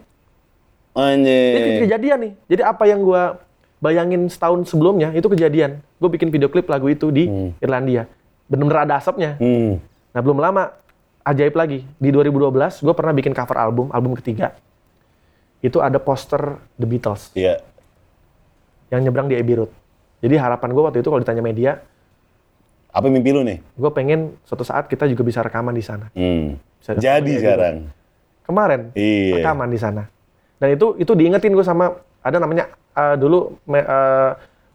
Ini 1.59 1.71
kejadian 1.83 2.19
nih. 2.23 2.33
Jadi 2.47 2.63
apa 2.63 2.87
yang 2.87 3.03
gua 3.03 3.43
bayangin 3.79 4.31
setahun 4.31 4.71
sebelumnya 4.71 5.11
itu 5.11 5.27
kejadian. 5.27 5.83
Gue 5.99 6.11
bikin 6.11 6.31
video 6.31 6.47
klip 6.47 6.71
lagu 6.71 6.87
itu 6.87 7.11
di 7.11 7.27
Irlandia. 7.59 8.07
Bener-bener 8.47 8.87
ada 8.87 9.03
asapnya. 9.03 9.35
Hmm. 9.43 9.83
Nah 10.19 10.27
belum 10.27 10.43
lama, 10.43 10.75
ajaib 11.23 11.55
lagi. 11.55 11.87
Di 11.95 12.11
2012 12.11 12.51
gue 12.83 12.91
pernah 12.91 13.15
bikin 13.15 13.31
cover 13.31 13.55
album, 13.55 13.87
album 13.95 14.19
ketiga. 14.19 14.51
Itu 15.63 15.79
ada 15.79 16.03
poster 16.03 16.59
The 16.75 16.91
Beatles 16.91 17.31
Iya. 17.35 17.63
yang 18.91 19.07
nyebrang 19.07 19.31
di 19.31 19.39
Abbey 19.39 19.55
Road. 19.55 19.71
Jadi 20.19 20.35
harapan 20.35 20.75
gue 20.75 20.83
waktu 20.83 20.99
itu 20.99 21.07
kalau 21.07 21.23
ditanya 21.23 21.39
media, 21.39 21.79
Apa 22.91 23.07
mimpi 23.07 23.31
lu 23.31 23.47
nih? 23.47 23.63
gue 23.63 23.91
pengen 23.95 24.35
suatu 24.43 24.67
saat 24.67 24.91
kita 24.91 25.07
juga 25.07 25.23
bisa 25.23 25.39
rekaman 25.39 25.71
di 25.71 25.87
sana. 25.87 26.11
Hmm. 26.11 26.59
Bisa 26.83 26.99
Jadi 26.99 27.39
sekarang. 27.39 27.87
Kemarin 28.43 28.91
Iya. 28.99 29.39
rekaman 29.39 29.71
di 29.71 29.79
sana. 29.79 30.03
Dan 30.59 30.75
itu 30.75 30.99
itu 30.99 31.15
diingetin 31.15 31.55
gue 31.55 31.63
sama 31.63 31.95
ada 32.19 32.43
namanya 32.43 32.67
eh, 32.91 33.15
dulu 33.15 33.55
me- 33.63 33.87
eh, 33.87 34.31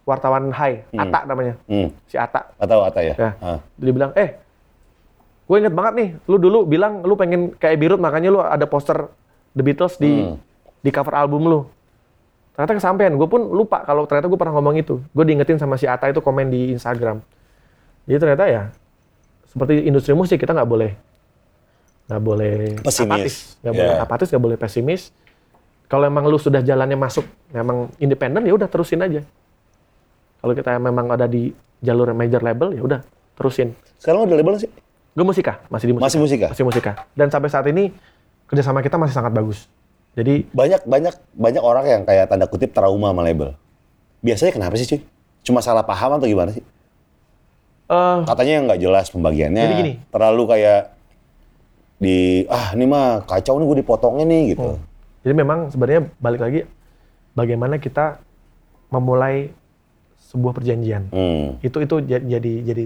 wartawan 0.07 0.55
Hai, 0.55 0.87
Ata 0.89 1.27
namanya, 1.27 1.59
Hmm. 1.65 1.91
si 2.07 2.15
Ata. 2.15 2.47
Atau 2.55 2.79
Ata 2.79 3.03
ya? 3.03 3.15
Ya. 3.19 3.31
Ah. 3.39 3.59
Dia 3.75 3.91
bilang, 3.91 4.15
eh, 4.15 4.39
gue 5.43 5.57
inget 5.57 5.71
banget 5.71 5.93
nih, 5.93 6.09
lu 6.23 6.37
dulu 6.37 6.63
bilang 6.63 7.01
lu 7.01 7.13
pengen 7.13 7.51
kayak 7.53 7.75
Birut, 7.75 7.99
makanya 7.99 8.29
lu 8.29 8.39
ada 8.39 8.63
poster 8.63 9.11
The 9.51 9.61
Beatles 9.61 9.95
di 9.97 10.23
Hmm. 10.23 10.39
di 10.79 10.89
cover 10.89 11.13
album 11.13 11.45
lu. 11.45 11.59
Ternyata 12.53 12.73
kesampaian, 12.75 13.11
gue 13.11 13.25
pun 13.25 13.41
lupa 13.41 13.81
kalau 13.81 14.05
ternyata 14.05 14.27
gue 14.27 14.35
pernah 14.35 14.53
ngomong 14.53 14.77
itu. 14.77 15.01
Gue 15.09 15.23
diingetin 15.23 15.57
sama 15.57 15.73
si 15.73 15.83
Ata 15.83 16.05
itu 16.05 16.19
komen 16.19 16.47
di 16.47 16.71
Instagram. 16.71 17.17
Jadi 18.03 18.17
ternyata 18.19 18.45
ya, 18.45 18.63
seperti 19.43 19.83
industri 19.83 20.11
musik 20.11 20.37
kita 20.37 20.51
nggak 20.51 20.67
boleh 20.67 20.91
nggak 22.03 22.19
boleh 22.19 22.55
Pesimis. 22.83 23.07
apatis, 23.07 23.35
nggak 23.59 23.73
boleh 23.73 23.89
Ya. 23.89 24.01
apatis, 24.01 24.27
nggak 24.27 24.43
boleh 24.43 24.57
pesimis. 24.59 25.01
Kalau 25.87 26.03
emang 26.03 26.27
lu 26.27 26.35
sudah 26.35 26.59
jalannya 26.59 26.99
masuk, 26.99 27.23
memang 27.49 27.87
independen 27.95 28.43
ya 28.43 28.51
udah 28.51 28.67
terusin 28.67 28.99
aja. 28.99 29.23
Kalau 30.37 30.51
kita 30.51 30.75
memang 30.75 31.07
ada 31.07 31.23
di 31.25 31.55
jalur 31.79 32.11
major 32.11 32.43
label 32.43 32.75
ya 32.75 32.81
udah 32.81 32.99
terusin. 33.33 33.71
Sekarang 33.95 34.27
udah 34.27 34.35
label 34.35 34.59
sih? 34.59 34.67
Gue 35.13 35.21
musika, 35.23 35.61
masih 35.69 35.85
di 35.87 35.93
musika. 35.93 36.05
Masih 36.09 36.19
musika? 36.19 36.47
Masih 36.49 36.65
musika. 36.65 36.91
Dan 37.13 37.29
sampai 37.29 37.49
saat 37.49 37.65
ini 37.69 37.93
kerjasama 38.45 38.81
kita 38.81 38.97
masih 38.97 39.13
sangat 39.13 39.29
bagus. 39.29 39.69
Jadi 40.13 40.45
Banyak 40.49 40.85
banyak 40.85 41.13
banyak 41.33 41.63
orang 41.63 41.85
yang 41.85 42.01
kayak 42.01 42.29
tanda 42.29 42.45
kutip 42.45 42.73
trauma 42.73 43.09
sama 43.09 43.21
label. 43.21 43.53
Biasanya 44.21 44.53
kenapa 44.53 44.73
sih 44.77 44.85
cuy? 44.85 45.01
Cuma 45.43 45.61
salah 45.61 45.81
paham 45.81 46.17
atau 46.17 46.25
gimana 46.25 46.49
sih? 46.49 46.63
eh 47.83 48.17
Katanya 48.25 48.53
nggak 48.69 48.79
jelas 48.79 49.09
pembagiannya. 49.09 49.63
Jadi 49.63 49.73
gini. 49.75 49.93
Terlalu 50.09 50.43
kayak 50.49 50.81
di 51.97 52.43
ah 52.49 52.73
ini 52.73 52.85
mah 52.85 53.21
kacau 53.23 53.57
nih 53.57 53.65
gue 53.65 53.77
dipotongnya 53.79 54.25
nih 54.27 54.43
gitu. 54.51 54.75
Hmm. 54.75 54.81
jadi 55.23 55.33
memang 55.39 55.71
sebenarnya 55.71 56.11
balik 56.19 56.41
lagi 56.43 56.59
bagaimana 57.31 57.79
kita 57.79 58.19
memulai 58.91 59.53
sebuah 60.19 60.51
perjanjian. 60.51 61.07
Hmm. 61.09 61.61
Itu 61.63 61.79
itu 61.79 62.01
ja- 62.03 62.19
jadi 62.19 62.53
jadi 62.65 62.83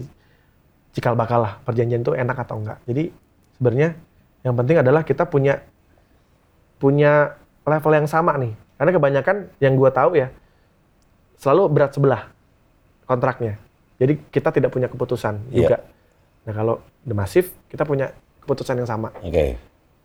cikal 0.97 1.13
bakal 1.13 1.45
lah 1.45 1.61
perjanjian 1.61 2.01
itu 2.01 2.17
enak 2.17 2.33
atau 2.41 2.57
enggak. 2.57 2.81
Jadi 2.89 3.13
sebenarnya 3.53 3.93
yang 4.41 4.57
penting 4.57 4.81
adalah 4.81 5.05
kita 5.05 5.29
punya 5.29 5.61
punya 6.81 7.37
level 7.61 7.93
yang 7.93 8.09
sama 8.09 8.33
nih. 8.41 8.53
Karena 8.77 8.91
kebanyakan 8.93 9.35
yang 9.61 9.77
gua 9.77 9.93
tahu 9.93 10.17
ya 10.17 10.33
selalu 11.37 11.69
berat 11.69 11.93
sebelah 11.93 12.33
kontraknya. 13.05 13.61
Jadi 13.97 14.17
kita 14.29 14.49
tidak 14.49 14.73
punya 14.73 14.89
keputusan 14.89 15.37
Iya. 15.49 15.57
juga. 15.57 15.77
Nah 16.49 16.53
kalau 16.53 16.75
The 17.05 17.13
Massive 17.13 17.49
kita 17.69 17.85
punya 17.85 18.09
keputusan 18.41 18.77
yang 18.77 18.89
sama. 18.89 19.13
Oke. 19.21 19.57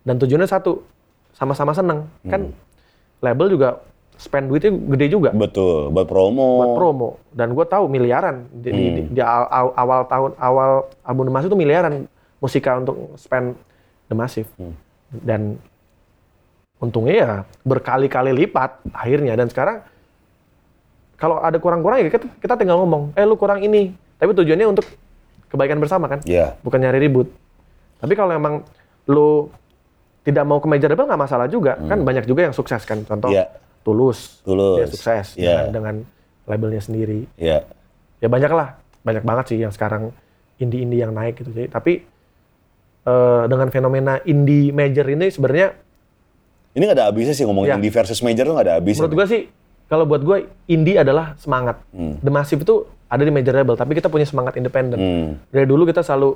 Dan 0.03 0.19
tujuannya 0.19 0.49
satu, 0.49 0.83
sama-sama 1.33 1.71
seneng. 1.71 2.05
Kan 2.27 2.51
Hmm. 2.51 2.53
label 3.23 3.47
juga 3.49 3.81
spend 4.23 4.47
duitnya 4.47 4.71
gede 4.71 5.07
juga 5.11 5.29
Betul, 5.29 5.91
buat 5.91 6.07
promo. 6.07 6.47
buat 6.57 6.73
promo. 6.73 7.09
Dan 7.29 7.51
gue 7.51 7.65
tahu 7.65 7.85
miliaran 7.85 8.47
di, 8.49 8.69
di- 8.69 8.71
Hmm. 8.71 8.95
di- 8.97 9.09
di 9.11 9.21
aw- 9.21 9.49
aw- 9.51 9.75
awal 9.75 10.01
tahun 10.05 10.31
awal 10.37 10.71
album 11.01 11.23
The 11.25 11.33
Massive 11.33 11.49
itu 11.49 11.59
miliaran 11.59 11.93
musika 12.39 12.71
untuk 12.75 12.95
spend 13.15 13.59
The 14.07 14.15
Massive. 14.15 14.47
Hmm. 14.55 14.73
Dan 15.11 15.41
untungnya 16.79 17.13
ya 17.13 17.31
berkali-kali 17.61 18.31
lipat 18.33 18.79
akhirnya. 18.89 19.35
Dan 19.35 19.47
sekarang 19.47 19.83
kalau 21.15 21.39
ada 21.39 21.55
kurang-kurang 21.55 21.99
ya 21.99 22.07
kita, 22.07 22.27
kita 22.37 22.55
tinggal 22.55 22.79
ngomong, 22.79 23.11
eh 23.13 23.23
lu 23.23 23.35
kurang 23.35 23.59
ini. 23.59 23.91
Tapi 24.15 24.31
tujuannya 24.33 24.67
untuk 24.69 24.87
kebaikan 25.47 25.77
bersama 25.77 26.07
kan, 26.07 26.23
Iya. 26.23 26.55
bukan 26.59 26.79
nyari 26.79 26.99
ribut. 27.01 27.27
Tapi 27.99 28.13
kalau 28.13 28.31
emang 28.31 28.63
lu 29.05 29.51
tidak 30.23 30.43
mau 30.43 30.57
ke 30.57 30.65
major 30.65 30.87
label 30.87 31.03
nggak 31.05 31.19
masalah 31.21 31.45
juga. 31.45 31.75
Kan 31.77 32.01
banyak 32.01 32.23
juga 32.23 32.47
yang 32.47 32.51
sukses 32.51 32.79
kan. 32.81 33.03
Contoh 33.03 33.27
Hmm. 33.29 33.43
Tulus, 33.83 34.39
Tulus. 34.41 34.77
dia 34.79 34.87
sukses 34.87 35.27
Iya. 35.35 35.67
dengan, 35.67 35.71
dengan 35.71 35.95
labelnya 36.43 36.79
sendiri. 36.79 37.27
Iya. 37.35 37.67
Ya 38.17 38.27
banyak 38.27 38.49
lah, 38.49 38.75
banyak 39.01 39.21
banget 39.21 39.45
sih 39.51 39.59
yang 39.59 39.69
sekarang 39.69 40.15
indie-indie 40.55 40.99
yang 40.99 41.11
naik 41.11 41.37
gitu. 41.37 41.51
Jadi, 41.51 41.67
tapi 41.67 41.93
eh, 43.03 43.43
dengan 43.45 43.67
fenomena 43.67 44.23
indie 44.23 44.71
major 44.71 45.03
ini 45.05 45.27
sebenarnya 45.27 45.75
Ini 46.73 46.81
nggak 46.81 46.97
ada 46.97 47.05
habisnya 47.05 47.35
sih 47.35 47.43
ngomongin 47.43 47.69
Iya. 47.69 47.77
indie 47.77 47.93
versus 47.93 48.19
major 48.19 48.43
tuh 48.43 48.55
nggak 48.55 48.65
ada 48.65 48.75
habisnya. 48.75 49.03
menurut 49.03 49.13
gua 49.13 49.27
sih 49.27 49.45
kalau 49.85 50.09
buat 50.09 50.21
gue 50.21 50.37
indie 50.65 50.97
adalah 50.97 51.37
semangat. 51.37 51.77
Hmm. 51.91 52.17
The 52.17 52.31
Massive 52.31 52.63
itu 52.63 52.81
ada 53.05 53.21
di 53.21 53.29
major 53.29 53.53
label, 53.53 53.77
tapi 53.77 53.93
kita 53.93 54.09
punya 54.09 54.25
semangat 54.25 54.57
independen. 54.57 54.97
Hmm. 54.97 55.29
Dari 55.47 55.69
dulu 55.69 55.85
kita 55.85 56.01
selalu 56.01 56.33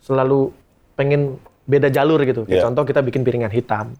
selalu 0.00 0.48
pengen 0.94 1.36
beda 1.62 1.88
jalur 1.88 2.22
gitu. 2.22 2.42
Kayak 2.42 2.58
Iya. 2.58 2.64
contoh 2.64 2.82
kita 2.82 3.00
bikin 3.02 3.20
piringan 3.20 3.50
hitam. 3.50 3.92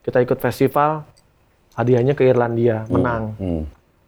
Kita 0.00 0.22
ikut 0.22 0.38
festival, 0.38 1.02
hadiahnya 1.72 2.12
ke 2.12 2.24
Irlandia, 2.24 2.84
menang. 2.86 3.34
Hmm. 3.36 3.62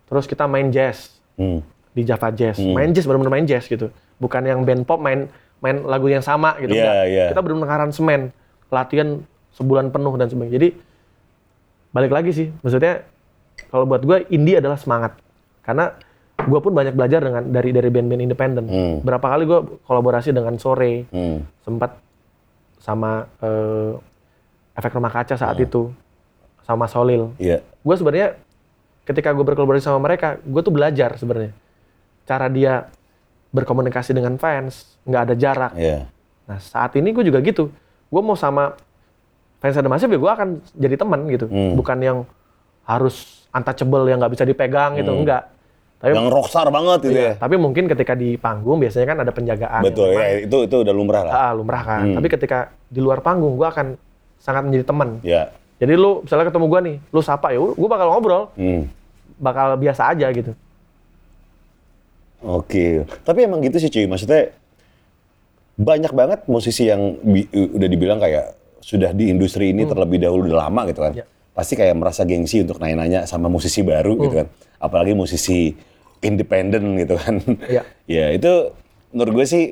Terus 0.07 0.27
kita 0.27 0.45
main 0.45 0.69
jazz 0.69 1.15
Hmm. 1.35 1.65
di 1.93 2.03
Java 2.03 2.29
Jazz. 2.29 2.57
Hmm. 2.57 2.73
Main 2.73 2.93
jazz 2.93 3.05
benar-benar 3.05 3.33
main 3.33 3.47
jazz 3.47 3.65
gitu. 3.65 3.89
Bukan 4.17 4.43
yang 4.43 4.63
band 4.63 4.85
pop 4.85 4.99
main 4.99 5.27
main 5.59 5.81
lagu 5.83 6.07
yang 6.07 6.21
sama 6.21 6.59
gitu. 6.59 6.73
Enggak. 6.73 7.07
iya. 7.07 7.27
Kita 7.31 7.41
benar-benar 7.41 7.71
aransemen, 7.79 8.35
latihan 8.69 9.23
sebulan 9.53 9.89
penuh 9.89 10.15
dan 10.17 10.27
sebagainya. 10.27 10.55
Jadi 10.55 10.69
balik 11.91 12.11
lagi 12.11 12.31
sih, 12.33 12.49
maksudnya 12.59 13.05
kalau 13.69 13.85
buat 13.85 14.01
gue 14.01 14.27
indie 14.29 14.57
adalah 14.57 14.77
semangat. 14.77 15.17
Karena 15.63 15.93
gue 16.39 16.59
pun 16.59 16.73
banyak 16.73 16.93
belajar 16.93 17.23
dengan 17.23 17.47
dari 17.47 17.71
dari 17.71 17.89
band-band 17.89 18.23
independen. 18.23 18.65
Hmm. 18.67 18.97
Berapa 19.01 19.23
kali 19.29 19.45
gue 19.45 19.61
kolaborasi 19.83 20.35
dengan 20.35 20.57
Sore, 20.57 21.07
Hmm. 21.09 21.47
sempat 21.63 21.95
sama 22.77 23.31
eh, 23.39 23.93
efek 24.75 24.93
rumah 24.93 25.13
kaca 25.13 25.37
saat 25.37 25.55
Hmm. 25.55 25.65
itu, 25.65 25.83
sama 26.63 26.87
Solil 26.87 27.35
Iya. 27.37 27.61
gue 27.61 27.95
sebenarnya 27.95 28.39
ketika 29.03 29.31
gue 29.31 29.43
berkolaborasi 29.43 29.83
sama 29.83 29.99
mereka, 29.99 30.39
gue 30.39 30.61
tuh 30.63 30.71
belajar 30.71 31.15
sebenarnya 31.17 31.51
cara 32.23 32.47
dia 32.47 32.87
berkomunikasi 33.51 34.15
dengan 34.15 34.39
fans, 34.39 34.97
nggak 35.03 35.23
ada 35.23 35.35
jarak. 35.35 35.73
Iya. 35.75 36.07
Nah 36.47 36.59
saat 36.59 36.95
ini 36.95 37.11
gue 37.11 37.23
juga 37.23 37.43
gitu, 37.43 37.69
gue 38.09 38.23
mau 38.23 38.35
sama 38.35 38.79
fans 39.59 39.77
ada 39.77 39.87
Massive 39.87 40.09
ya 40.09 40.19
gue 40.19 40.33
akan 40.33 40.49
jadi 40.73 40.95
teman 40.97 41.21
gitu, 41.29 41.47
Hmm. 41.47 41.75
bukan 41.75 41.99
yang 41.99 42.19
harus 42.83 43.47
untouchable 43.51 44.07
yang 44.07 44.19
nggak 44.19 44.33
bisa 44.33 44.45
dipegang 44.45 44.97
gitu, 44.97 45.13
Hmm. 45.13 45.23
enggak. 45.23 45.45
Tapi- 45.99 46.19
yang 46.19 46.35
rockstar 46.35 46.67
banget 46.67 46.99
gitu 47.07 47.15
Iya, 47.15 47.23
ya. 47.23 47.35
Tapi 47.39 47.55
mungkin 47.55 47.87
ketika 47.87 48.19
di 48.19 48.35
panggung 48.35 48.83
biasanya 48.83 49.07
kan 49.07 49.19
ada 49.23 49.31
penjagaan. 49.31 49.83
Betul 49.83 50.19
ya, 50.19 50.43
itu 50.43 50.57
itu 50.67 50.77
udah 50.79 50.91
lumrah 50.91 51.23
lah. 51.23 51.35
Ah, 51.37 51.53
lumrah 51.55 51.83
kan. 51.83 52.03
Hmm. 52.11 52.17
Tapi 52.19 52.27
ketika 52.27 52.59
di 52.87 52.99
luar 52.99 53.23
panggung, 53.23 53.55
gue 53.55 53.69
akan 53.69 53.95
sangat 54.35 54.63
menjadi 54.67 54.85
teman. 54.85 55.23
Ya. 55.23 55.55
Jadi 55.83 55.93
lu 55.93 56.23
misalnya 56.23 56.47
ketemu 56.47 56.67
gue 56.69 56.81
nih, 56.81 56.97
lu 57.11 57.21
sapa 57.21 57.51
ya, 57.51 57.59
gue 57.59 57.89
bakal 57.91 58.07
ngobrol, 58.07 58.55
Hmm. 58.55 58.87
bakal 59.37 59.75
biasa 59.75 60.15
aja 60.15 60.31
gitu. 60.31 60.55
Oke. 62.41 63.03
Tapi 63.23 63.39
emang 63.41 63.59
gitu 63.61 63.79
sih 63.79 63.91
cuy, 63.91 64.07
maksudnya 64.07 64.55
banyak 65.75 66.13
banget 66.13 66.41
musisi 66.47 66.87
yang 66.87 67.19
bi- 67.19 67.51
udah 67.51 67.89
dibilang 67.89 68.19
kayak 68.19 68.55
sudah 68.79 69.11
di 69.11 69.27
industri 69.27 69.71
ini 69.71 69.83
terlebih 69.83 70.19
dahulu 70.19 70.47
udah 70.47 70.67
lama 70.67 70.87
gitu 70.87 71.01
kan. 71.01 71.13
Hmm. 71.13 71.23
Ya. 71.23 71.27
Pasti 71.53 71.75
kayak 71.75 71.95
merasa 71.95 72.23
gengsi 72.23 72.63
untuk 72.63 72.79
nanya-nanya 72.79 73.27
sama 73.27 73.47
musisi 73.47 73.83
baru 73.83 74.15
gitu 74.17 74.31
Hmm. 74.33 74.41
kan. 74.43 74.47
Apalagi 74.79 75.13
musisi 75.13 75.75
independen 76.19 76.95
gitu 76.97 77.15
kan. 77.17 77.43
Iya. 77.67 77.83
ya 78.23 78.27
itu 78.31 78.71
menurut 79.11 79.43
gue 79.43 79.47
sih 79.49 79.65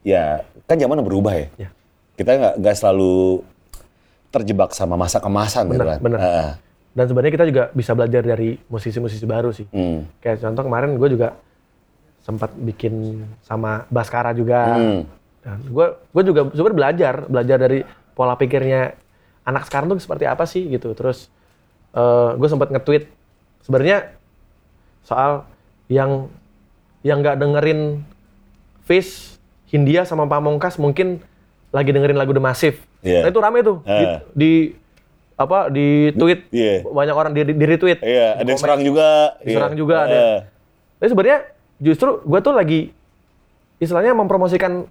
ya 0.00 0.40
kan 0.64 0.76
zaman 0.76 1.00
berubah 1.00 1.36
ya. 1.36 1.48
Ya. 1.56 1.68
Kita 2.16 2.30
nggak 2.32 2.54
nggak 2.58 2.76
selalu 2.76 3.44
terjebak 4.30 4.70
sama 4.72 4.94
masa 4.94 5.18
kemasan 5.18 5.66
gitu 5.70 5.82
Bener, 5.82 5.88
kan. 5.94 5.98
bener. 6.00 6.18
Heeh. 6.22 6.50
Dan 6.90 7.04
sebenarnya 7.06 7.32
kita 7.38 7.46
juga 7.46 7.62
bisa 7.70 7.94
belajar 7.94 8.22
dari 8.22 8.58
musisi-musisi 8.66 9.26
baru 9.26 9.50
sih. 9.54 9.66
Hmm. 9.70 10.10
Kayak 10.18 10.42
contoh 10.42 10.62
kemarin 10.66 10.90
gue 10.98 11.08
juga 11.10 11.38
sempat 12.22 12.50
bikin 12.54 13.26
sama 13.46 13.86
Baskara 13.90 14.34
juga. 14.34 14.74
Hmm. 14.74 15.02
Dan 15.42 15.58
gue 15.70 15.86
gue 16.14 16.22
juga 16.26 16.40
sebenarnya 16.50 16.78
belajar, 16.78 17.14
belajar 17.30 17.56
dari 17.58 17.80
pola 18.14 18.34
pikirnya 18.34 18.94
anak 19.46 19.70
sekarang 19.70 19.94
tuh 19.94 20.02
seperti 20.02 20.26
apa 20.26 20.44
sih 20.50 20.66
gitu. 20.66 20.90
Terus 20.98 21.30
gue 22.38 22.48
sempat 22.50 22.70
nge-tweet 22.74 23.06
sebenarnya 23.66 24.14
soal 25.06 25.46
yang 25.90 26.30
yang 27.02 27.22
nggak 27.24 27.38
dengerin 27.38 28.02
Fish, 28.86 29.38
Hindia 29.70 30.02
sama 30.02 30.26
Pamungkas 30.26 30.74
mungkin 30.74 31.22
lagi 31.70 31.94
dengerin 31.94 32.18
lagu 32.18 32.34
The 32.34 32.42
Massive. 32.42 32.78
Iya. 33.00 33.20
Nah, 33.24 33.28
itu 33.28 33.40
rame 33.40 33.58
tuh 33.60 33.76
di, 33.80 34.04
Ah. 34.04 34.18
di 34.30 34.52
apa 35.34 35.58
di 35.68 35.86
tweet 36.12 36.52
Iya. 36.52 36.84
banyak 36.84 37.16
orang 37.16 37.32
di, 37.32 37.40
di 37.48 37.64
retweet. 37.64 38.04
Iya, 38.04 38.36
ada 38.36 38.44
yang 38.44 38.60
serang 38.60 38.80
juga. 38.80 39.08
Diserang 39.40 39.72
Iya. 39.72 39.78
juga 39.78 39.96
ada. 40.04 40.12
Heeh. 40.14 40.38
Tapi 41.00 41.08
sebenarnya 41.08 41.38
justru 41.80 42.08
gue 42.20 42.40
tuh 42.40 42.52
lagi 42.52 42.80
istilahnya 43.76 44.12
mempromosikan 44.12 44.84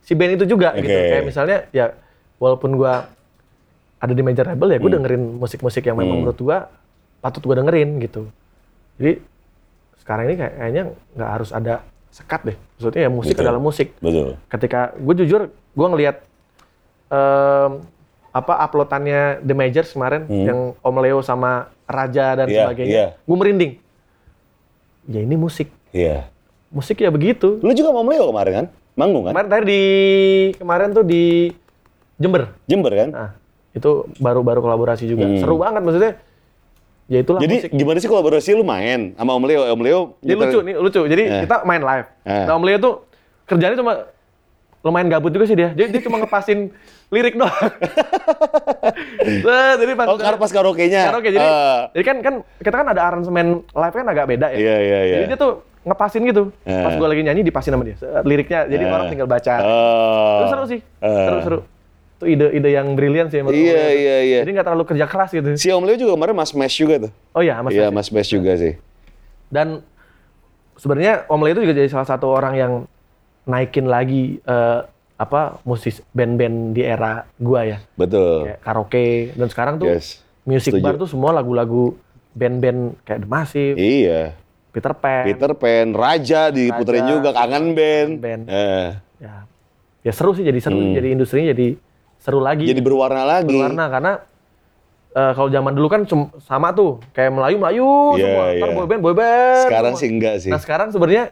si 0.00 0.16
band 0.16 0.40
itu 0.40 0.48
juga 0.48 0.72
gitu. 0.74 0.88
Oke. 0.88 1.08
Kayak 1.12 1.24
misalnya 1.26 1.56
ya 1.70 1.92
walaupun 2.40 2.72
gue 2.74 2.94
ada 4.00 4.12
di 4.16 4.22
major 4.24 4.48
label 4.48 4.68
ya 4.70 4.76
Hmm. 4.76 4.84
gue 4.88 4.92
dengerin 4.96 5.22
musik-musik 5.36 5.84
yang 5.84 6.00
memang 6.00 6.24
menurut 6.24 6.40
gue 6.40 6.58
patut 7.20 7.44
gue 7.44 7.52
dengerin 7.54 8.00
gitu. 8.00 8.32
Jadi 8.96 9.20
sekarang 10.00 10.24
ini 10.24 10.34
kayak- 10.34 10.54
kayaknya 10.56 10.82
nggak 11.12 11.30
harus 11.30 11.50
ada 11.52 11.84
sekat 12.08 12.40
deh. 12.42 12.56
Maksudnya 12.56 13.00
ya 13.04 13.10
musik 13.12 13.34
Betul. 13.36 13.44
adalah 13.44 13.60
musik. 13.60 13.88
Betul. 14.00 14.28
Ketika 14.48 14.80
gue 14.96 15.14
jujur 15.20 15.40
gue 15.52 15.86
ngelihat 15.92 16.16
em, 17.10 17.70
apa 18.30 18.54
uploadannya 18.62 19.42
The 19.42 19.52
Majors 19.52 19.90
kemarin 19.90 20.24
yang 20.26 20.78
Om 20.78 20.96
Leo 20.98 21.18
sama 21.20 21.66
Raja 21.84 22.34
dan 22.34 22.46
Hmm. 22.46 22.54
Iya, 22.54 22.62
sebagainya, 22.62 22.90
iya. 22.92 23.06
gue 23.18 23.36
merinding. 23.36 23.72
Ya 25.04 25.20
ini 25.20 25.34
musik, 25.34 25.66
Iya. 25.90 26.30
musik 26.70 26.96
ya 26.96 27.10
begitu. 27.10 27.58
Lu 27.58 27.72
juga 27.72 27.90
mau 27.90 28.06
Leo 28.06 28.30
kemarin 28.30 28.52
kan? 28.54 28.66
Manggung 28.94 29.24
kan? 29.24 29.32
Kemarin 29.34 29.50
tadi 29.50 29.64
di 29.66 29.82
kemarin 30.54 30.88
tuh 30.92 31.02
di 31.02 31.50
Jember. 32.16 32.54
Jember 32.64 32.92
kan? 32.92 33.08
Nah, 33.10 33.30
itu 33.72 33.90
baru-baru 34.16 34.60
kolaborasi 34.60 35.04
juga. 35.04 35.26
Hmm. 35.26 35.40
Seru 35.40 35.58
banget 35.58 35.82
maksudnya. 35.82 36.12
Ya 37.10 37.18
itulah 37.18 37.42
Jadi 37.42 37.54
musik. 37.58 37.70
gimana 37.74 37.98
sih 37.98 38.06
kolaborasi 38.06 38.54
lu 38.54 38.62
main 38.62 39.18
sama 39.18 39.34
Om 39.34 39.42
Leo? 39.42 39.66
Om 39.66 39.80
Leo 39.82 40.00
Jadi 40.20 40.30
nyetel- 40.30 40.46
lucu 40.46 40.58
nih, 40.62 40.74
lucu. 40.78 41.00
Jadi 41.08 41.22
Eh. 41.24 41.42
kita 41.42 41.56
main 41.64 41.82
live. 41.82 42.06
Eh. 42.22 42.44
Nah, 42.46 42.54
Om 42.54 42.62
Leo 42.62 42.78
tuh 42.78 42.94
kerjanya 43.44 43.74
cuma 43.74 43.92
lumayan 44.80 45.08
gabut 45.08 45.28
juga 45.28 45.44
sih 45.44 45.54
dia. 45.54 45.70
Jadi 45.70 45.88
dia 45.90 46.02
cuma 46.02 46.16
ngepasin 46.18 46.72
lirik 47.08 47.34
doang. 47.34 47.52
Nah, 49.20 49.76
jadi 49.76 49.92
pas 49.94 50.06
Oh, 50.08 50.16
karena 50.16 50.38
pas 50.38 50.50
karaoke-nya. 50.50 51.02
karaoke. 51.06 51.30
Jadi, 51.30 51.44
Ah. 51.44 51.88
jadi 51.92 52.04
kan 52.04 52.16
kan 52.20 52.34
kita 52.58 52.74
kan 52.74 52.86
ada 52.88 53.02
aransemen 53.02 53.46
live 53.64 53.94
kan 53.94 54.06
agak 54.06 54.26
beda 54.26 54.46
ya. 54.50 54.58
Iya, 54.58 54.76
iya, 54.78 54.98
iya. 55.00 55.14
Jadi 55.16 55.24
dia 55.28 55.38
tuh 55.38 55.52
ngepasin 55.82 56.22
gitu. 56.24 56.42
Eh. 56.62 56.72
Pas 56.76 56.92
gue 56.92 57.08
lagi 57.08 57.22
nyanyi 57.22 57.42
dipasin 57.42 57.72
sama 57.72 57.84
dia. 57.84 57.96
Liriknya. 58.22 58.60
Jadi 58.66 58.84
Eh. 58.84 58.90
orang 58.90 59.06
tinggal 59.08 59.28
baca. 59.28 59.54
Oh. 59.60 60.38
Itu 60.40 60.44
seru 60.48 60.64
sih. 60.66 60.80
Seru-seru. 61.00 61.58
Itu 62.16 62.24
ide-ide 62.26 62.70
yang 62.70 62.86
brilian 62.92 63.26
sih. 63.28 63.40
menurut 63.40 63.56
Iya, 63.56 63.84
iya, 63.90 64.16
iya. 64.22 64.38
Jadi 64.44 64.50
nggak 64.52 64.66
terlalu 64.66 64.84
kerja 64.86 65.06
keras 65.06 65.30
gitu. 65.30 65.48
Si 65.56 65.68
Om 65.68 65.84
Leo 65.84 65.96
juga 65.96 66.12
kemarin 66.14 66.34
Mas 66.34 66.52
Mesh 66.52 66.76
juga 66.76 67.08
tuh. 67.08 67.10
Oh 67.32 67.40
iya, 67.40 67.60
Mas. 67.60 67.72
Iya. 67.72 67.88
Mas 67.88 68.08
Mesh 68.08 68.30
juga 68.30 68.52
sih. 68.56 68.76
Dan 69.48 69.80
sebenarnya 70.76 71.24
Om 71.28 71.40
Leo 71.40 71.52
itu 71.54 71.62
juga 71.64 71.74
jadi 71.76 71.88
salah 71.88 72.08
satu 72.08 72.28
orang 72.28 72.54
yang 72.56 72.72
naikin 73.44 73.84
lagi 73.84 74.38
eh, 74.38 74.80
apa 75.16 75.60
musis 75.62 76.00
band-band 76.10 76.72
di 76.72 76.80
era 76.80 77.28
gua 77.36 77.62
ya. 77.62 77.78
Betul. 77.92 78.48
Kayak 78.48 78.58
karaoke 78.60 79.06
dan 79.34 79.48
sekarang 79.48 79.74
tuh 79.76 79.88
Yes. 79.90 80.24
music 80.42 80.72
Setuju. 80.74 80.82
bar 80.82 80.94
tuh 80.96 81.06
semua 81.06 81.30
lagu-lagu 81.30 81.92
band-band 82.30 82.96
kayak 83.02 83.20
The 83.20 83.28
Massive, 83.28 83.76
Iya. 83.76 84.32
Peter 84.70 84.94
Pan. 84.94 85.24
Peter 85.26 85.50
Pan, 85.52 85.86
Raja 85.90 86.48
diputerin 86.48 87.02
Raja, 87.02 87.12
juga, 87.12 87.28
Kangen 87.34 87.74
Band. 87.74 88.10
Band. 88.16 88.42
Eh. 88.46 88.88
Ya. 89.18 89.44
Ya 90.00 90.12
seru 90.14 90.32
sih 90.32 90.40
jadi 90.40 90.56
seru, 90.56 90.78
Hmm. 90.78 90.94
jadi 90.94 91.12
industrinya 91.12 91.50
jadi 91.50 91.74
seru 92.16 92.38
lagi. 92.38 92.64
Jadi 92.64 92.80
berwarna 92.80 93.22
lagi. 93.22 93.50
berwarna 93.50 93.84
karena 93.88 94.12
eh, 95.10 95.32
kalau 95.34 95.50
zaman 95.50 95.74
dulu 95.74 95.88
kan 95.90 96.06
sama 96.40 96.70
tuh 96.70 97.02
kayak 97.10 97.34
Melayu 97.34 97.56
Melayu 97.58 97.88
Iya, 98.14 98.22
semua, 98.22 98.44
ntar 98.54 98.68
iya. 98.70 98.76
boyband 98.78 99.00
boyband. 99.02 99.64
Sekarang 99.66 99.92
semua. 99.92 100.00
sih 100.00 100.08
enggak 100.08 100.34
sih. 100.38 100.50
Nah 100.54 100.60
sekarang 100.62 100.88
sebenarnya 100.88 101.24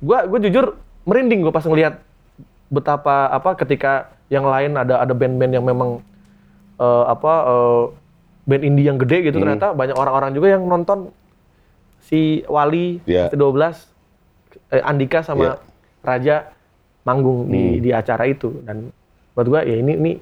gua 0.00 0.24
gue 0.24 0.48
jujur 0.48 0.76
merinding 1.04 1.40
gue 1.40 1.52
pas 1.52 1.62
ngelihat 1.62 2.00
betapa 2.68 3.28
apa 3.28 3.56
ketika 3.56 3.92
yang 4.28 4.44
lain 4.44 4.74
ada 4.74 4.98
ada 4.98 5.12
band-band 5.12 5.52
yang 5.52 5.64
memang 5.64 6.00
eh, 6.76 7.04
apa 7.06 7.32
eh, 7.44 7.82
band 8.46 8.62
indie 8.64 8.86
yang 8.86 8.96
gede 8.96 9.28
gitu 9.28 9.36
Hmm. 9.36 9.44
ternyata 9.44 9.72
banyak 9.72 9.94
orang-orang 9.94 10.30
juga 10.32 10.48
yang 10.50 10.62
nonton 10.64 11.12
si 12.00 12.42
Wali 12.46 12.98
Iya. 13.04 13.28
ST12 13.28 13.76
eh, 14.70 14.82
Andika 14.82 15.20
sama 15.20 15.44
Iya. 15.44 15.54
Raja 16.00 16.36
manggung 17.02 17.46
di 17.46 17.60
Hmm. 17.60 17.80
di 17.80 17.90
acara 17.90 18.24
itu 18.24 18.60
dan 18.64 18.88
buat 19.32 19.46
gua 19.46 19.60
ya 19.62 19.76
ini 19.76 19.92
ini 19.94 20.12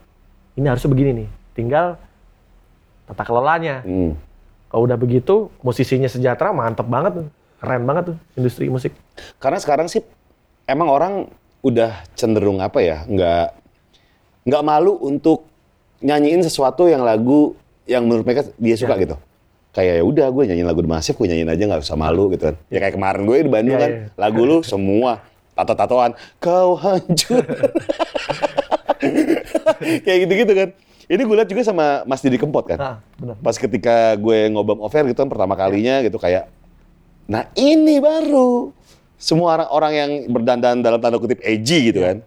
ini 0.54 0.66
harusnya 0.66 0.90
begini 0.90 1.10
nih 1.14 1.28
tinggal 1.54 1.94
tata 3.04 3.22
kelolanya 3.22 3.82
Hmm. 3.82 4.18
kalau 4.68 4.84
udah 4.84 4.96
begitu 4.96 5.48
musisinya 5.60 6.06
sejahtera 6.06 6.50
mantep 6.50 6.84
banget 6.84 7.28
keren 7.58 7.82
banget 7.84 8.02
tuh 8.08 8.16
industri 8.34 8.66
musik 8.66 8.90
Karena 9.36 9.56
sekarang 9.56 9.86
sih 9.86 10.00
emang 10.64 10.86
orang 10.86 11.12
udah 11.58 11.90
cenderung 12.14 12.58
apa 12.58 12.78
ya, 12.78 13.02
nggak 13.04 13.46
nggak 14.44 14.62
malu 14.62 14.94
untuk 14.96 15.44
nyanyiin 15.98 16.40
sesuatu 16.40 16.86
yang 16.86 17.02
lagu 17.02 17.52
yang 17.84 18.04
menurut 18.04 18.22
mereka 18.22 18.46
dia 18.54 18.74
suka 18.74 18.94
Ya. 18.94 19.02
gitu. 19.02 19.14
Kayak 19.68 19.92
ya 19.96 20.02
udah 20.02 20.26
gue 20.28 20.42
nyanyiin 20.46 20.64
lagu 20.64 20.80
Massive, 20.82 21.14
gue 21.14 21.26
nyanyiin 21.26 21.48
aja 21.48 21.62
nggak 21.66 21.82
usah 21.82 21.94
malu 21.94 22.28
gitu 22.30 22.48
kan. 22.48 22.54
Ya 22.68 22.78
kayak 22.78 22.94
kemarin 22.94 23.20
gue 23.24 23.36
di 23.40 23.48
Bandung 23.48 23.74
Ya, 23.74 23.80
kan, 23.80 23.90
ya. 23.90 23.98
lagu 24.16 24.40
lu 24.42 24.56
semua 24.62 25.18
tato-tatoan, 25.52 26.10
kau 26.38 26.74
hancur. 26.74 27.42
kayak 30.04 30.18
gitu-gitu 30.26 30.52
kan. 30.54 30.68
Ini 31.08 31.20
gue 31.24 31.34
lihat 31.34 31.48
juga 31.48 31.62
sama 31.64 32.04
Mas 32.04 32.20
Didi 32.20 32.36
Kempot 32.36 32.62
kan. 32.62 32.76
nah 32.76 32.94
benar 33.16 33.34
Pas 33.40 33.56
ketika 33.56 34.12
gue 34.14 34.38
ngobam 34.48 34.76
over 34.78 35.02
gitu 35.08 35.16
kan 35.16 35.26
pertama 35.26 35.54
kalinya 35.54 35.98
gitu 36.04 36.16
kayak 36.16 36.46
nah 37.28 37.46
ini 37.54 38.00
baru. 38.00 38.72
Semua 39.18 39.58
orang 39.58 39.68
orang 39.74 39.92
yang 39.92 40.10
berdandan 40.30 40.78
dalam 40.80 41.02
tanda 41.02 41.18
kutip 41.18 41.42
edgy 41.42 41.90
gitu 41.90 42.06
kan 42.06 42.22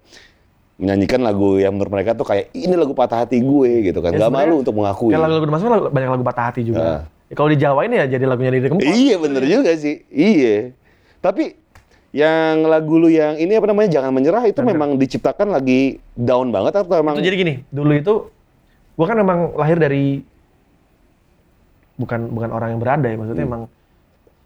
menyanyikan 0.82 1.22
lagu 1.22 1.62
yang 1.62 1.78
menurut 1.78 1.93
mereka 1.93 2.18
tuh 2.18 2.26
kayak 2.26 2.49
ini 2.58 2.74
lagu 2.74 2.97
patah 2.97 3.22
hati 3.22 3.38
gue 3.38 3.86
gitu 3.86 4.02
kan. 4.02 4.18
Ya, 4.18 4.18
nggak 4.18 4.34
sebenarnya 4.34 4.49
malu 4.49 4.56
untuk 4.66 4.74
mengakui. 4.74 5.14
kayak 5.14 5.24
lagu-lagu 5.30 5.45
masuk 5.54 5.68
banyak 5.93 6.10
lagu 6.10 6.26
patah 6.26 6.45
hati 6.49 6.62
juga. 6.66 6.82
Ah. 6.82 7.02
Ya, 7.30 7.34
kalau 7.38 7.49
di 7.54 7.58
Jawa 7.62 7.80
ini 7.86 7.95
ya 8.02 8.06
jadi 8.10 8.26
lagunya 8.26 8.52
Didi 8.52 8.68
Kempot. 8.68 8.89
Iya 8.89 9.16
bener 9.22 9.43
juga 9.45 9.72
sih. 9.78 10.02
Iya. 10.10 10.74
Tapi 11.22 11.54
yang 12.12 12.68
lagu 12.68 12.99
lu 12.99 13.08
yang 13.08 13.39
ini 13.39 13.56
apa 13.56 13.72
namanya 13.72 13.88
jangan 13.88 14.12
menyerah 14.12 14.43
itu 14.43 14.60
memang 14.60 14.99
diciptakan 14.99 15.47
lagi 15.47 16.02
down 16.12 16.52
banget 16.52 16.84
atau 16.84 16.99
emang 16.99 17.16
itu 17.16 17.24
jadi 17.32 17.38
gini 17.39 17.54
dulu 17.72 17.91
itu 17.95 18.14
gua 18.99 19.06
kan 19.08 19.16
memang 19.16 19.56
lahir 19.56 19.80
dari 19.80 20.20
bukan 21.95 22.36
bukan 22.36 22.52
orang 22.52 22.76
yang 22.76 22.82
berada 22.84 23.08
ya 23.08 23.16
maksudnya 23.16 23.47
emang 23.47 23.72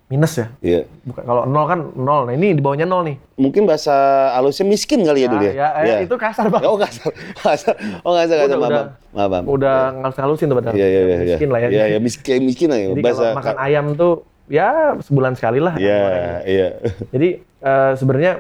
minus 0.06 0.38
ya 0.38 0.47
Iya. 0.62 0.80
bukan 1.01 1.24
kalau 1.26 1.43
nol 1.43 1.66
kan 1.66 1.80
nol 1.97 2.30
nah 2.30 2.34
ini 2.34 2.53
di 2.53 2.62
bawahnya 2.62 2.86
nol 2.86 3.01
nih 3.03 3.18
mungkin 3.36 3.66
bahasa 3.66 3.89
halusnya 4.38 4.62
miskin 4.64 5.01
kali 5.01 5.26
ya, 5.26 5.28
dulu 5.28 5.41
ya 5.41 5.49
ya, 5.49 5.68
ya, 5.74 5.82
Iya. 5.82 5.95
itu 6.06 6.16
kasar 6.16 6.45
banget 6.47 6.70
oh 6.70 6.78
kasar 6.78 7.10
kasar 7.41 7.74
oh 8.06 8.14
kasar 8.14 8.36
kasar 8.45 8.53
Udah, 8.53 8.60
maaf 8.62 8.70
udah. 8.70 8.86
maaf 9.12 9.30
maaf 9.34 9.43
udah 9.49 9.78
ngalus-ngalusin 9.97 10.45
tuh 10.45 10.58
padahal 10.62 10.76
Iya 10.78 10.88
iya 10.88 10.99
iya. 11.01 11.18
miskin 11.26 11.49
lah 11.49 11.60
ya 11.60 11.68
Iya 11.68 11.84
iya 11.88 11.99
miskin 11.99 12.39
miskin 12.45 12.68
lah 12.70 12.78
ya. 12.78 12.88
jadi 12.93 13.01
Bahasa 13.01 13.18
kalau 13.24 13.38
makan 13.41 13.56
ayam 13.58 13.86
tuh 13.97 14.14
ya 14.45 14.70
sebulan 15.01 15.34
sekali 15.34 15.58
lah 15.58 15.74
Iya 15.74 15.97
iya. 16.45 16.68
Jadi 17.10 17.28
eh, 17.41 17.91
sebenarnya 17.97 18.32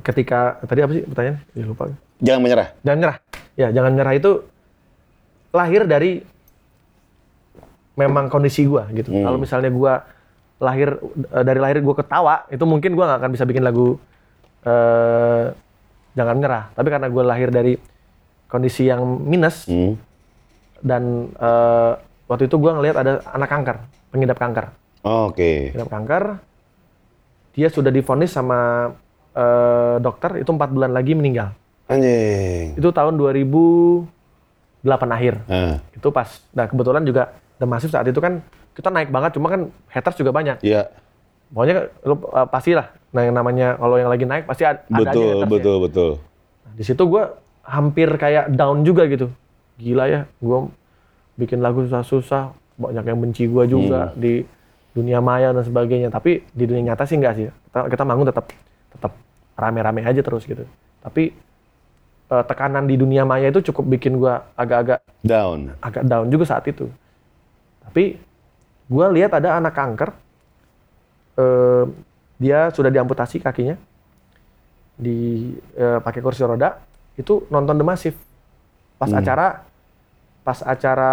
ketika 0.00 0.62
tadi 0.64 0.80
apa 0.80 0.92
sih 0.92 1.02
pertanyaan? 1.02 1.36
Ya 1.52 1.64
lupa. 1.66 1.90
Jangan 2.22 2.40
menyerah. 2.40 2.68
Jangan 2.80 2.98
nyerah. 3.02 3.16
Ya, 3.56 3.68
jangan 3.72 3.92
nyerah 3.92 4.14
itu 4.14 4.30
lahir 5.50 5.82
dari 5.84 6.22
memang 7.96 8.28
kondisi 8.28 8.64
gua 8.64 8.86
gitu. 8.90 9.10
Hmm. 9.10 9.24
Kalau 9.24 9.38
misalnya 9.38 9.68
gua 9.68 10.04
lahir 10.56 10.96
eh, 11.30 11.44
dari 11.44 11.58
lahir 11.58 11.78
gue 11.78 11.94
ketawa 11.94 12.48
itu 12.48 12.62
mungkin 12.62 12.92
gue 12.92 13.04
nggak 13.04 13.20
akan 13.20 13.30
bisa 13.30 13.44
bikin 13.44 13.60
lagu 13.60 14.00
eh 14.62 15.52
jangan 16.12 16.32
menyerah 16.34 16.72
tapi 16.72 16.88
karena 16.88 17.06
gue 17.06 17.22
lahir 17.22 17.48
dari 17.50 17.76
kondisi 18.46 18.84
yang 18.84 19.04
minus 19.20 19.68
Hmm. 19.68 20.00
dan 20.80 21.02
eh, 21.30 21.92
waktu 22.24 22.46
itu 22.46 22.56
gue 22.56 22.72
ngelihat 22.72 22.96
ada 22.96 23.12
anak 23.28 23.48
kanker 23.48 23.76
pengidap 24.08 24.38
kanker 24.38 24.66
Oh, 25.04 25.28
Oke. 25.28 25.70
pengidap 25.70 25.92
kanker 25.92 26.24
dia 27.52 27.68
sudah 27.68 27.92
divonis 27.92 28.32
sama 28.32 28.90
eh, 29.30 29.96
dokter 30.00 30.40
itu 30.40 30.48
empat 30.48 30.72
bulan 30.72 30.88
lagi 30.90 31.12
meninggal 31.12 31.52
Anjing. 31.84 32.74
itu 32.74 32.88
tahun 32.88 33.14
2008 33.14 34.08
akhir 34.88 35.34
Ah, 35.46 35.84
itu 35.92 36.08
pas 36.08 36.28
nah 36.50 36.64
kebetulan 36.64 37.04
juga 37.04 37.36
The 37.56 37.64
Massive 37.64 37.88
saat 37.88 38.04
itu 38.04 38.18
kan 38.18 38.40
kita 38.72 38.88
naik 38.88 39.08
banget 39.08 39.32
cuma 39.32 39.48
kan 39.48 39.60
haters 39.88 40.14
juga 40.14 40.30
banyak 40.30 40.60
Iya. 40.60 40.92
pokoknya 41.48 41.74
lu 42.02 42.14
uh, 42.26 42.44
pasti 42.44 42.72
lah 42.72 42.90
nah 43.08 43.22
yang 43.22 43.32
namanya 43.32 43.74
kalau 43.74 43.96
yang 43.96 44.06
lagi 44.06 44.24
naik 44.24 44.44
pasti 44.44 44.62
ada, 44.62 44.82
ada 44.82 44.92
aja 45.00 45.08
Betul, 45.08 45.24
hatersnya. 45.32 45.48
betul, 45.48 45.76
betul. 45.80 46.10
Nah, 46.62 46.72
di 46.74 46.84
situ 46.84 47.02
gue 47.02 47.22
hampir 47.62 48.08
kayak 48.12 48.44
down 48.50 48.82
juga 48.82 49.06
gitu 49.06 49.32
gila 49.76 50.04
ya 50.04 50.20
gue 50.36 50.58
bikin 51.36 51.58
lagu 51.58 51.82
susah-susah 51.82 52.50
banyak 52.76 53.04
yang 53.04 53.18
benci 53.18 53.44
gue 53.44 53.64
juga 53.66 54.00
Hmm. 54.06 54.16
di 54.16 54.44
dunia 54.92 55.20
maya 55.20 55.50
dan 55.50 55.60
sebagainya 55.60 56.08
tapi 56.08 56.44
di 56.46 56.64
dunia 56.64 56.90
nyata 56.90 57.04
sih 57.04 57.16
enggak 57.16 57.34
sih 57.34 57.46
kita, 57.48 57.80
kita 57.90 58.02
manggung 58.02 58.24
tetap 58.24 58.48
tetap 58.90 59.12
rame-rame 59.54 60.00
aja 60.02 60.20
terus 60.20 60.44
gitu 60.44 60.64
tapi 60.98 61.32
uh, 62.28 62.40
tekanan 62.42 62.84
di 62.84 62.96
dunia 62.96 63.22
maya 63.22 63.48
itu 63.48 63.60
cukup 63.62 63.84
bikin 63.90 64.16
gue 64.16 64.34
agak-agak 64.52 65.00
Down. 65.20 65.72
agak 65.78 66.02
down 66.02 66.26
juga 66.26 66.44
saat 66.46 66.64
itu. 66.66 66.88
Tapi 67.86 68.18
gue 68.86 69.06
lihat 69.16 69.34
ada 69.34 69.58
anak 69.58 69.74
kanker, 69.74 70.10
eh, 71.38 71.84
dia 72.36 72.68
sudah 72.74 72.90
diamputasi 72.92 73.40
kakinya, 73.40 73.78
di 74.96 75.52
eh, 75.76 75.98
pakai 76.02 76.20
kursi 76.20 76.42
roda, 76.42 76.80
itu 77.16 77.46
nonton 77.48 77.76
The 77.78 77.86
Massive. 77.86 78.18
Pas 78.96 79.12
acara, 79.12 79.60
pas 80.40 80.58
acara 80.64 81.12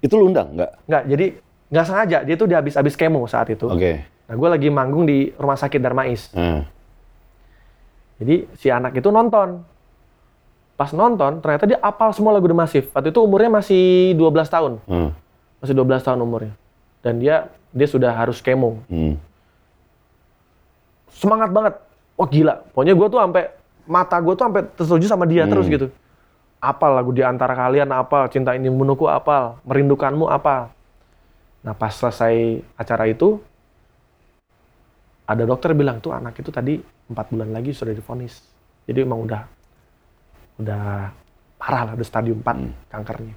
Itu 0.00 0.16
lu 0.16 0.32
undang 0.32 0.56
nggak? 0.56 0.70
nggak, 0.88 1.02
jadi 1.12 1.26
nggak 1.68 1.84
sengaja 1.84 2.18
dia 2.24 2.36
tuh 2.40 2.48
di 2.48 2.54
habis-habis 2.56 2.96
kemo 2.96 3.28
saat 3.28 3.52
itu. 3.52 3.68
Oke. 3.68 4.00
Nah 4.28 4.34
gue 4.36 4.48
lagi 4.48 4.68
manggung 4.72 5.04
di 5.04 5.28
rumah 5.36 5.56
sakit 5.56 5.80
Darmais. 5.80 6.32
Ah. 6.32 6.64
Jadi 8.18 8.48
si 8.56 8.68
anak 8.72 8.96
itu 8.96 9.08
nonton. 9.12 9.60
Pas 10.78 10.94
nonton, 10.94 11.42
ternyata 11.42 11.66
dia 11.66 11.78
apal 11.82 12.14
semua 12.14 12.32
lagu 12.32 12.46
The 12.46 12.54
Massive. 12.54 12.86
Waktu 12.94 13.10
itu 13.10 13.20
umurnya 13.20 13.50
masih 13.50 14.14
12 14.14 14.46
tahun. 14.48 14.72
Ah. 14.88 15.10
Masih 15.60 15.74
12 15.74 16.06
tahun 16.06 16.20
umurnya. 16.22 16.54
Dan 17.02 17.22
dia 17.22 17.50
dia 17.70 17.88
sudah 17.88 18.10
harus 18.14 18.42
kemo. 18.42 18.80
Hmm. 18.88 19.16
semangat 21.08 21.50
banget. 21.50 21.74
Wah 22.14 22.28
gila. 22.30 22.54
Pokoknya 22.70 22.94
gue 22.94 23.06
tuh 23.10 23.18
sampai 23.18 23.44
mata 23.90 24.16
gue 24.22 24.34
tuh 24.38 24.44
sampai 24.46 24.62
tertuju 24.76 25.06
sama 25.10 25.26
dia 25.26 25.50
terus 25.50 25.66
gitu. 25.66 25.90
Apal 26.62 26.94
lagu 26.94 27.10
di 27.10 27.22
antara 27.26 27.54
kalian 27.58 27.90
apal 27.90 28.30
cinta 28.30 28.54
ini 28.54 28.70
membunuhku 28.70 29.10
apal 29.10 29.58
merindukanmu 29.66 30.30
apal. 30.30 30.70
Nah 31.66 31.74
pas 31.74 31.90
selesai 31.90 32.62
acara 32.78 33.10
itu 33.10 33.42
ada 35.28 35.44
dokter 35.44 35.76
bilang 35.76 36.00
tuh 36.00 36.16
anak 36.16 36.40
itu 36.40 36.48
tadi 36.48 36.80
empat 37.12 37.26
bulan 37.28 37.52
lagi 37.52 37.76
sudah 37.76 37.92
divonis 37.92 38.40
jadi 38.88 39.04
emang 39.04 39.28
udah 39.28 39.42
udah 40.64 41.12
parah 41.60 41.82
lah 41.84 41.92
udah 41.92 42.06
stadium 42.08 42.40
4 42.40 42.88
kankernya 42.88 43.36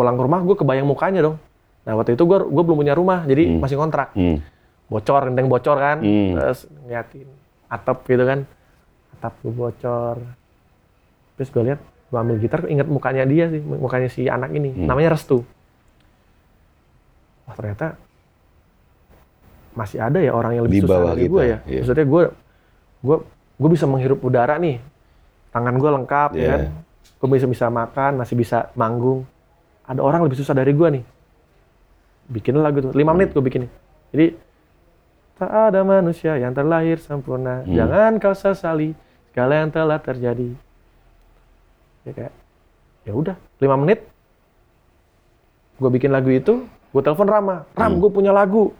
pulang 0.00 0.16
ke 0.16 0.22
rumah 0.24 0.40
gue 0.40 0.56
kebayang 0.56 0.88
mukanya 0.88 1.20
dong. 1.20 1.36
Nah 1.84 1.92
waktu 1.92 2.16
itu 2.16 2.24
gue 2.24 2.38
gue 2.40 2.62
belum 2.64 2.78
punya 2.80 2.96
rumah 2.96 3.28
jadi 3.28 3.60
masih 3.60 3.76
kontrak. 3.76 4.16
Hmm. 4.16 4.40
bocor 4.88 5.28
genteng 5.28 5.46
bocor 5.46 5.76
kan. 5.76 6.00
Hmm. 6.00 6.34
terus 6.34 6.64
ngeliatin 6.80 7.28
atap 7.68 8.00
gitu 8.08 8.24
kan. 8.24 8.48
Atap 9.14 9.36
gue 9.38 9.52
bocor. 9.52 10.16
Terus 11.36 11.48
gue 11.52 11.62
lihat 11.68 11.80
gue 12.10 12.18
ambil 12.18 12.36
gitar 12.40 12.64
inget 12.66 12.88
mukanya 12.88 13.22
dia 13.22 13.46
sih 13.46 13.60
mukanya 13.60 14.08
si 14.08 14.24
anak 14.24 14.48
ini. 14.50 14.72
Hmm. 14.72 14.88
namanya 14.88 15.12
Restu. 15.12 15.44
Wah 17.44 17.54
ternyata 17.54 18.00
masih 19.70 20.02
ada 20.02 20.18
ya 20.18 20.34
orang 20.34 20.56
yang 20.58 20.64
lebih 20.66 20.82
Di 20.82 20.84
susah 20.88 21.14
dari 21.14 21.30
gue 21.30 21.42
ya. 21.46 21.58
iya. 21.68 21.78
maksudnya 21.84 22.06
gue 22.08 22.22
gue 23.00 23.16
gue 23.60 23.68
bisa 23.70 23.84
menghirup 23.84 24.20
udara 24.24 24.56
nih. 24.56 24.80
Tangan 25.52 25.74
gue 25.76 25.90
lengkap 25.92 26.30
ya 26.34 26.40
Iya. 26.40 26.50
kan. 26.50 26.60
Gue 27.20 27.28
bisa 27.36 27.46
bisa 27.46 27.66
makan 27.68 28.12
masih 28.18 28.34
bisa 28.34 28.72
manggung 28.74 29.28
ada 29.90 30.00
orang 30.00 30.22
lebih 30.22 30.38
susah 30.38 30.54
dari 30.54 30.70
gue 30.70 30.88
nih 30.92 31.04
bikin 32.30 32.54
lagu 32.56 32.78
tuh 32.80 32.94
lima 32.94 33.10
menit 33.10 33.30
gue 33.30 33.42
bikin 33.42 33.66
jadi 34.10 34.38
tak 35.34 35.50
ada 35.50 35.82
manusia 35.82 36.36
yang 36.36 36.52
terlahir 36.52 36.96
sempurna 36.96 37.62
Hmm. 37.62 37.74
jangan 37.74 38.12
kau 38.16 38.30
sesali 38.32 38.94
segala 39.28 39.58
yang 39.58 39.68
telah 39.68 39.98
terjadi 39.98 40.54
ya 42.00 42.12
kayak 42.12 42.32
ya 43.02 43.12
udah 43.12 43.34
lima 43.58 43.76
menit 43.76 44.06
gue 45.76 45.90
bikin 45.90 46.10
lagu 46.10 46.28
itu 46.28 46.64
gue 46.90 47.02
telepon 47.02 47.26
Rama 47.26 47.56
Ram 47.72 47.88
Hmm. 47.88 47.98
gue 47.98 48.10
punya 48.10 48.30
lagu 48.30 48.70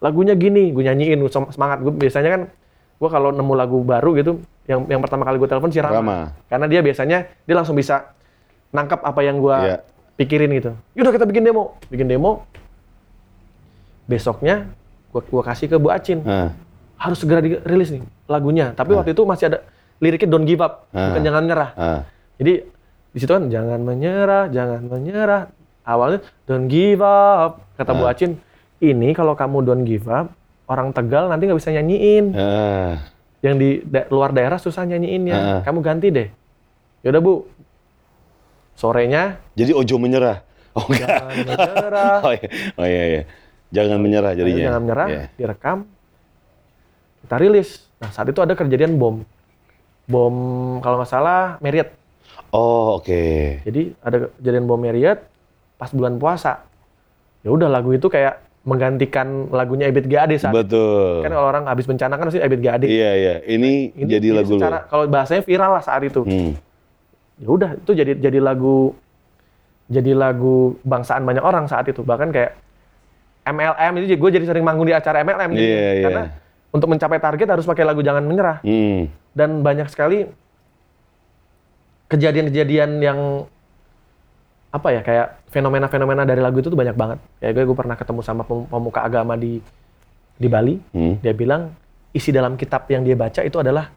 lagunya 0.00 0.34
gini 0.34 0.68
gue 0.70 0.82
nyanyiin 0.82 1.16
gua 1.18 1.30
sem- 1.30 1.48
semangat 1.50 1.80
gue 1.80 1.92
biasanya 1.92 2.30
kan 2.30 2.42
gue 2.94 3.08
kalau 3.08 3.30
nemu 3.30 3.52
lagu 3.52 3.78
baru 3.80 4.10
gitu 4.14 4.32
yang 4.64 4.84
yang 4.86 4.98
pertama 4.98 5.22
kali 5.22 5.36
gue 5.36 5.46
telepon 5.46 5.68
si 5.68 5.78
Rama. 5.78 5.94
Rama. 5.94 6.18
karena 6.46 6.66
dia 6.66 6.80
biasanya 6.80 7.18
dia 7.40 7.54
langsung 7.54 7.74
bisa 7.74 8.10
nangkap 8.74 9.00
apa 9.00 9.20
yang 9.22 9.38
gue 9.38 9.54
Iya. 9.54 9.76
pikirin 10.14 10.50
gitu 10.52 10.74
yaudah 10.92 11.12
kita 11.12 11.24
bikin 11.24 11.42
demo 11.42 11.78
bikin 11.88 12.06
demo 12.06 12.42
besoknya 14.04 14.68
gue 15.10 15.22
gua 15.24 15.42
kasih 15.42 15.66
ke 15.66 15.76
Bu 15.78 15.88
Acin 15.88 16.20
Ah. 16.26 16.50
harus 16.98 17.22
segera 17.22 17.38
dirilis 17.38 17.88
nih 17.88 18.02
lagunya 18.26 18.74
tapi 18.74 18.92
waktu 18.92 19.14
itu 19.14 19.22
masih 19.22 19.48
ada 19.48 19.58
liriknya 19.96 20.28
don't 20.28 20.44
give 20.44 20.58
up 20.58 20.90
bukan 20.90 21.16
Ah. 21.16 21.24
jangan 21.24 21.42
nyerah 21.46 21.70
Ah. 21.74 22.00
jadi 22.36 22.66
di 23.14 23.22
situ 23.22 23.30
kan 23.30 23.46
jangan 23.46 23.78
menyerah, 23.78 24.50
jangan 24.50 24.90
menyerah. 24.90 25.46
Awalnya 25.86 26.18
don't 26.50 26.66
give 26.66 26.98
up. 26.98 27.62
Kata 27.78 27.94
Bu 27.94 28.02
Ah. 28.02 28.10
Acin, 28.10 28.42
ini 28.82 29.14
kalau 29.14 29.38
kamu 29.38 29.62
don't 29.62 29.86
give 29.86 30.10
up, 30.10 30.34
orang 30.66 30.90
Tegal 30.90 31.30
nanti 31.30 31.46
nggak 31.46 31.54
bisa 31.54 31.70
nyanyiin. 31.70 32.34
Ah. 32.34 33.06
Yang 33.38 33.54
di 33.54 33.68
da- 33.86 34.10
luar 34.10 34.34
daerah 34.34 34.58
susah 34.58 34.82
nyanyiinnya. 34.82 35.36
Ah. 35.38 35.60
Kamu 35.62 35.78
ganti 35.78 36.10
deh. 36.10 36.26
Yaudah 37.06 37.22
Bu. 37.22 37.46
Sorenya 38.74 39.38
Jadi 39.54 39.70
Ojo 39.74 39.96
menyerah. 39.96 40.42
Oh 40.74 40.84
enggak. 40.90 41.06
jangan 41.06 41.34
menyerah. 41.70 42.18
Oh 42.20 42.32
iya, 42.34 42.48
oh, 42.74 42.86
iya, 42.86 43.04
iya. 43.06 43.22
Jangan 43.74 43.98
menyerah 44.02 44.32
jadinya. 44.34 44.64
jangan 44.70 44.80
menyerah. 44.82 45.06
Iya. 45.10 45.22
Direkam. 45.38 45.78
Kita 47.24 47.36
rilis. 47.38 47.68
Nah 48.02 48.10
saat 48.10 48.26
itu 48.30 48.40
ada 48.42 48.58
kejadian 48.58 48.98
bom. 48.98 49.22
Bom 50.04 50.36
kalau 50.82 51.00
nggak 51.00 51.10
salah 51.10 51.56
Marriott. 51.62 51.94
Oh 52.50 52.98
oke. 52.98 53.62
Jadi 53.62 53.94
ada 54.02 54.30
kejadian 54.38 54.66
bom 54.66 54.78
Marriott 54.78 55.22
pas 55.78 55.90
bulan 55.94 56.18
puasa. 56.18 56.66
Ya 57.46 57.54
udah 57.54 57.70
lagu 57.70 57.94
itu 57.94 58.10
kayak 58.10 58.42
menggantikan 58.64 59.52
lagunya 59.52 59.92
Ebit 59.92 60.08
G.Ade 60.08 60.40
saat 60.40 60.56
Betul. 60.56 61.20
kan 61.20 61.36
kalau 61.36 61.48
orang 61.52 61.68
habis 61.68 61.84
bencana 61.84 62.16
kan 62.16 62.32
pasti 62.32 62.40
Ebit 62.40 62.64
G.Ade. 62.64 62.88
Iya 62.88 63.10
iya. 63.12 63.34
Ini, 63.44 63.92
Ini 63.92 64.08
jadi 64.08 64.28
ini 64.32 64.36
lagu 64.40 64.56
secara 64.56 64.88
kalau 64.88 65.04
bahasanya 65.04 65.44
viral 65.44 65.70
lah 65.76 65.84
saat 65.84 66.00
itu. 66.02 66.24
Hmm. 66.24 66.56
Ya 67.34 67.48
udah 67.48 67.70
itu 67.74 67.90
jadi 67.92 68.12
jadi 68.14 68.38
lagu 68.38 68.94
jadi 69.86 70.14
lagu 70.14 70.78
bangsaan 70.82 71.22
banyak 71.22 71.42
orang 71.42 71.66
saat 71.66 71.86
itu. 71.86 72.00
Bahkan 72.00 72.30
kayak 72.30 72.52
MLM 73.44 73.92
itu 74.00 74.16
gue 74.16 74.30
jadi 74.32 74.46
sering 74.46 74.64
manggung 74.64 74.86
di 74.86 74.94
acara 74.94 75.20
MLM 75.20 75.50
jadi. 75.52 75.60
Iya, 75.60 75.90
iya. 75.92 76.02
karena 76.02 76.22
untuk 76.70 76.88
mencapai 76.88 77.18
target 77.18 77.46
harus 77.46 77.64
pakai 77.64 77.84
lagu 77.84 78.00
Jangan 78.00 78.24
Menyerah 78.24 78.58
Hmm. 78.64 79.06
dan 79.30 79.60
banyak 79.60 79.86
sekali 79.86 80.26
kejadian-kejadian 82.08 83.00
yang 83.00 83.18
apa 84.74 84.90
ya 84.90 85.00
kayak 85.00 85.26
fenomena-fenomena 85.54 86.26
dari 86.26 86.42
lagu 86.42 86.58
itu 86.58 86.66
tuh 86.66 86.78
banyak 86.78 86.94
banget. 86.94 87.18
Kayak 87.38 87.52
gue, 87.54 87.64
gue 87.64 87.76
pernah 87.78 87.94
ketemu 87.94 88.20
sama 88.20 88.42
pem- 88.42 88.66
pemuka 88.66 89.00
agama 89.02 89.38
di 89.38 89.62
di 90.34 90.48
Bali. 90.50 90.74
Hmm. 90.90 91.14
Dia 91.22 91.30
bilang 91.30 91.70
isi 92.10 92.34
dalam 92.34 92.58
kitab 92.58 92.86
yang 92.90 93.06
dia 93.06 93.14
baca 93.14 93.38
itu 93.38 93.54
adalah 93.54 93.90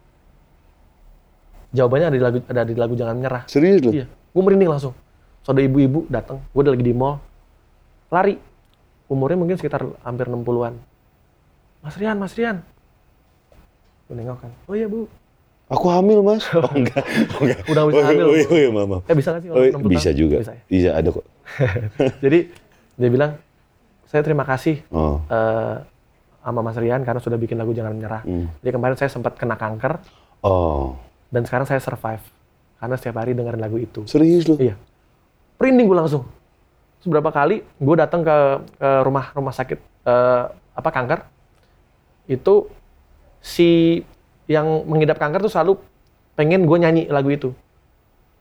jawabannya 1.71 2.07
ada 2.07 2.15
di 2.15 2.23
lagu 2.23 2.37
ada 2.45 2.61
di 2.63 2.73
lagu 2.73 2.93
Jangan 2.93 3.15
Menyerah. 3.15 3.43
Serius 3.47 3.79
lu? 3.81 3.91
Iya, 3.91 4.05
gue 4.07 4.41
merinding 4.41 4.71
langsung. 4.71 4.93
So 5.41 5.51
ada 5.51 5.61
ibu-ibu 5.61 6.07
datang, 6.07 6.43
gue 6.43 6.59
udah 6.59 6.73
lagi 6.73 6.83
di 6.83 6.93
mall, 6.93 7.19
lari. 8.07 8.35
Umurnya 9.07 9.39
mungkin 9.39 9.55
sekitar 9.55 9.87
hampir 10.03 10.27
60-an. 10.27 10.75
Mas 11.79 11.95
Rian, 11.95 12.19
Mas 12.19 12.35
Rian. 12.35 12.59
Gue 14.03 14.15
nengok 14.15 14.43
kan, 14.43 14.51
oh 14.67 14.75
iya 14.75 14.87
bu, 14.87 15.07
Aku 15.67 15.87
hamil 15.87 16.23
mas. 16.23 16.43
Oh 16.55 16.63
enggak. 16.71 17.03
Oh, 17.35 17.43
enggak. 17.43 17.59
Udah 17.67 17.83
bisa 17.87 17.95
oh, 17.95 18.03
iya, 18.03 18.07
hamil. 18.07 18.25
Oh 18.25 18.35
iya, 18.35 18.47
oh, 18.47 18.57
iya 18.57 18.69
maaf. 18.71 19.03
Eh 19.03 19.15
bisa 19.15 19.27
nggak 19.31 19.41
sih 19.43 19.49
kalau 19.51 19.59
Oh, 19.59 19.63
iya, 19.63 19.75
60 19.75 19.87
bisa 19.87 19.99
tahun? 20.03 20.15
juga. 20.15 20.35
Bisa 20.39 20.53
Bisa, 20.67 20.87
ya? 20.87 20.91
ada 20.95 21.09
kok. 21.11 21.25
Jadi 22.23 22.39
dia 22.97 23.09
bilang, 23.11 23.31
saya 24.03 24.21
terima 24.23 24.43
kasih 24.43 24.75
Oh. 24.91 25.19
eh, 25.23 25.75
sama 26.39 26.59
Mas 26.63 26.75
Rian 26.75 27.03
karena 27.03 27.19
sudah 27.19 27.35
bikin 27.35 27.55
lagu 27.55 27.71
Jangan 27.71 27.91
Menyerah. 27.91 28.23
Hmm. 28.23 28.47
Jadi 28.59 28.71
kemarin 28.71 28.95
saya 28.95 29.07
sempat 29.07 29.35
kena 29.35 29.55
kanker 29.55 29.99
Oh. 30.39 30.95
Dan 31.29 31.41
sekarang 31.43 31.67
saya 31.67 31.81
survive 31.83 32.23
karena 32.77 32.95
setiap 32.95 33.15
hari 33.19 33.33
dengerin 33.33 33.61
lagu 33.61 33.77
itu. 33.81 34.05
Serius 34.05 34.45
lu? 34.45 34.55
Iya. 34.61 34.77
Merinding 35.57 35.87
gue 35.89 35.97
langsung. 35.97 36.23
Terus 37.01 37.07
berapa 37.09 37.29
kali 37.29 37.65
gue 37.65 37.95
datang 37.97 38.21
ke, 38.21 38.35
ke 38.77 38.89
rumah 39.01 39.33
rumah 39.33 39.53
sakit 39.53 39.79
eh, 40.05 40.43
apa 40.77 40.89
kanker 40.93 41.19
itu 42.29 42.69
si 43.41 44.01
yang 44.47 44.85
mengidap 44.87 45.17
kanker 45.19 45.43
tuh 45.43 45.51
selalu 45.51 45.73
pengen 46.37 46.63
gue 46.69 46.77
nyanyi 46.77 47.03
lagu 47.09 47.33
itu. 47.33 47.49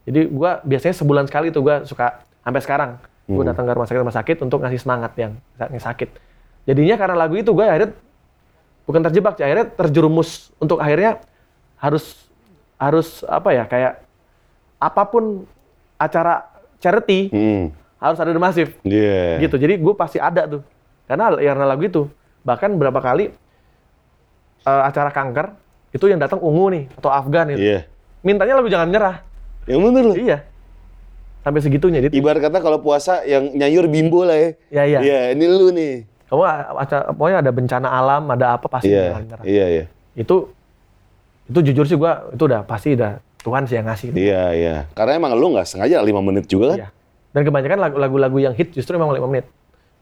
Jadi 0.06 0.30
gue 0.30 0.50
biasanya 0.62 0.94
sebulan 0.94 1.24
sekali 1.26 1.50
tuh 1.50 1.66
gue 1.66 1.76
suka 1.88 2.22
sampai 2.44 2.62
sekarang 2.62 2.90
gue 3.26 3.42
Hmm. 3.42 3.50
datang 3.50 3.66
ke 3.66 3.74
rumah 3.74 3.88
sakit 3.90 4.00
rumah 4.06 4.14
sakit 4.14 4.36
untuk 4.46 4.62
ngasih 4.62 4.78
semangat 4.78 5.12
yang 5.18 5.34
yang 5.58 5.82
sakit. 5.82 6.14
Jadinya 6.62 6.94
karena 6.94 7.16
lagu 7.18 7.34
itu 7.34 7.50
gue 7.50 7.66
akhirnya 7.66 7.90
bukan 8.86 9.02
terjebak, 9.10 9.34
akhirnya 9.42 9.66
terjerumus 9.66 10.54
untuk 10.62 10.78
akhirnya 10.78 11.18
harus 11.82 12.25
harus 12.76 13.24
apa 13.24 13.50
ya 13.50 13.64
kayak 13.64 14.04
apa 14.76 15.02
pun 15.04 15.48
acara 15.96 16.44
charity 16.76 17.32
Hmm. 17.32 17.72
harus 17.96 18.18
ada 18.20 18.30
The 18.30 18.38
Massive 18.38 18.76
Iya. 18.84 19.40
gitu. 19.40 19.56
Jadi 19.56 19.80
gue 19.80 19.94
pasti 19.96 20.20
ada 20.20 20.44
tuh. 20.46 20.62
Karena 21.08 21.32
karena 21.32 21.64
lagu 21.64 21.82
itu. 21.82 22.02
Bahkan 22.44 22.76
berapa 22.76 23.00
kali 23.00 23.32
eh, 24.62 24.82
acara 24.84 25.08
kanker 25.08 25.56
itu 25.90 26.04
yang 26.04 26.20
datang 26.20 26.38
ungu 26.38 26.68
nih 26.68 26.84
atau 26.92 27.08
Afgan 27.08 27.54
gitu. 27.54 27.62
Iya. 27.62 27.80
Mintanya 28.20 28.54
lagu 28.58 28.68
jangan 28.68 28.86
menyerah. 28.86 29.16
Yang 29.64 29.80
bener 29.82 30.04
loh. 30.04 30.16
Iya. 30.16 30.38
Sampai 31.40 31.62
segitunya. 31.62 32.02
Jadi 32.02 32.18
Ibarat 32.18 32.42
kata 32.42 32.58
kalau 32.58 32.82
puasa 32.82 33.22
yang 33.22 33.54
nyayur 33.54 33.86
bimbo 33.86 34.26
lah 34.26 34.34
ya. 34.34 34.50
ya 34.68 34.82
iya. 34.84 34.98
Iya, 35.00 35.20
ini 35.32 35.44
lu 35.46 35.70
nih. 35.70 35.94
Kamu 36.26 36.42
a- 36.42 36.82
acara 36.82 37.14
pokoknya 37.14 37.38
ada 37.38 37.52
bencana 37.54 37.88
alam, 37.88 38.22
ada 38.26 38.58
apa 38.58 38.66
pasti 38.66 38.90
Iya, 38.90 39.14
jangan 39.14 39.22
menyerah. 39.22 39.44
iya, 39.46 39.66
iya. 39.70 39.84
Itu 40.12 40.50
itu 41.46 41.58
jujur 41.62 41.84
sih 41.84 41.94
gua 41.94 42.26
itu 42.28 42.42
udah 42.42 42.62
pasti 42.62 42.92
udah 42.92 43.16
Tuhan 43.38 43.62
sih 43.64 43.74
yang 43.74 43.86
ngasih. 43.86 44.08
Iya, 44.10 44.42
iya. 44.52 44.76
Karena 44.90 45.12
emang 45.16 45.32
lu 45.32 45.54
nggak 45.54 45.64
sengaja 45.64 46.00
lima 46.00 46.18
menit 46.18 46.46
juga 46.46 46.74
kan? 46.74 46.78
Iya. 46.80 46.88
Dan 47.30 47.42
kebanyakan 47.44 47.78
lagu- 47.78 47.98
lagu-lagu 47.98 48.38
yang 48.40 48.52
hit 48.52 48.72
justru 48.72 48.96
memang 48.96 49.12
5 49.12 49.28
menit. 49.28 49.46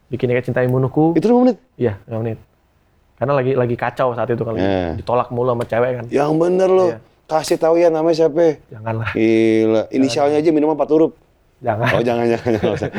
Bikin 0.07 0.30
kayak 0.30 0.45
cinta 0.45 0.62
imunuku. 0.62 1.12
Itu 1.12 1.26
lima 1.26 1.40
menit. 1.42 1.59
Iya, 1.74 1.99
5 2.07 2.20
menit. 2.20 2.38
Karena 3.14 3.32
lagi 3.34 3.53
lagi 3.53 3.74
kacau 3.74 4.09
saat 4.12 4.26
itu 4.26 4.40
kalau 4.40 4.55
Iya. 4.55 4.95
ditolak 4.95 5.28
mulu 5.28 5.51
sama 5.51 5.64
cewek 5.64 5.90
kan. 5.92 6.05
Yang 6.09 6.30
bener 6.32 6.70
lo. 6.70 6.86
Iya. 6.88 6.99
Kasih 7.24 7.57
tahu 7.57 7.74
ya 7.76 7.88
namanya 7.88 8.16
siapa? 8.18 8.61
Janganlah. 8.68 9.11
Gila, 9.12 9.82
inisialnya 9.90 10.38
aja 10.38 10.51
minimal 10.51 10.72
4 10.74 10.88
huruf. 10.88 11.12
Jangan. 11.59 11.88
Oh, 11.90 12.03
jangan, 12.03 12.26
jangan, 12.26 12.51
jangan. 12.55 12.90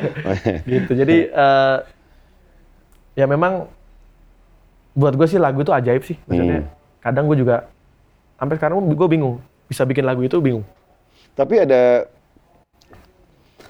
gitu. 0.72 0.90
Jadi 0.94 1.16
eh, 1.26 1.76
ya 3.14 3.26
memang 3.26 3.68
buat 4.92 5.14
gue 5.14 5.26
sih 5.26 5.36
lagu 5.36 5.60
itu 5.60 5.72
ajaib 5.72 6.02
sih. 6.02 6.16
Maksudnya 6.22 6.58
Hmm. 6.60 6.68
kadang 7.00 7.24
gue 7.26 7.36
juga 7.36 7.66
sampai 8.42 8.58
sekarang 8.58 8.82
gue 8.82 9.08
bingung 9.08 9.38
bisa 9.64 9.86
bikin 9.86 10.02
lagu 10.02 10.18
itu 10.18 10.34
bingung. 10.36 10.66
Tapi 11.32 11.62
ada 11.62 12.10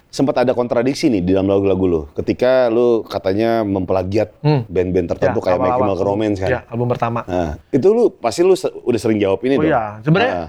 sempat 0.08 0.32
ada 0.38 0.52
kontradiksi 0.52 1.08
nih 1.08 1.20
di 1.20 1.30
dalam 1.30 1.44
lagu-lagu 1.44 1.84
lo. 1.84 2.02
Ketika 2.12 2.68
lu 2.68 3.04
katanya 3.04 3.60
mempelagiat 3.62 4.32
Hmm. 4.40 4.64
band-band 4.66 5.12
tertentu 5.12 5.40
kayak 5.40 5.60
My 5.60 5.68
awal-awal. 5.68 5.92
Chemical 5.92 6.06
Romance 6.06 6.38
kan. 6.40 6.48
Ya, 6.48 6.60
album 6.66 6.88
pertama. 6.88 7.20
Nah, 7.22 7.60
itu 7.68 7.84
lu 7.86 8.08
pasti 8.10 8.40
lu 8.40 8.52
se- 8.54 8.72
udah 8.72 8.96
sering 8.98 9.20
jawab 9.20 9.40
ini 9.42 9.54
Oh 9.54 9.60
dong. 9.60 9.68
iya, 9.68 9.82
sebenarnya 10.00 10.32
Ah, 10.34 10.48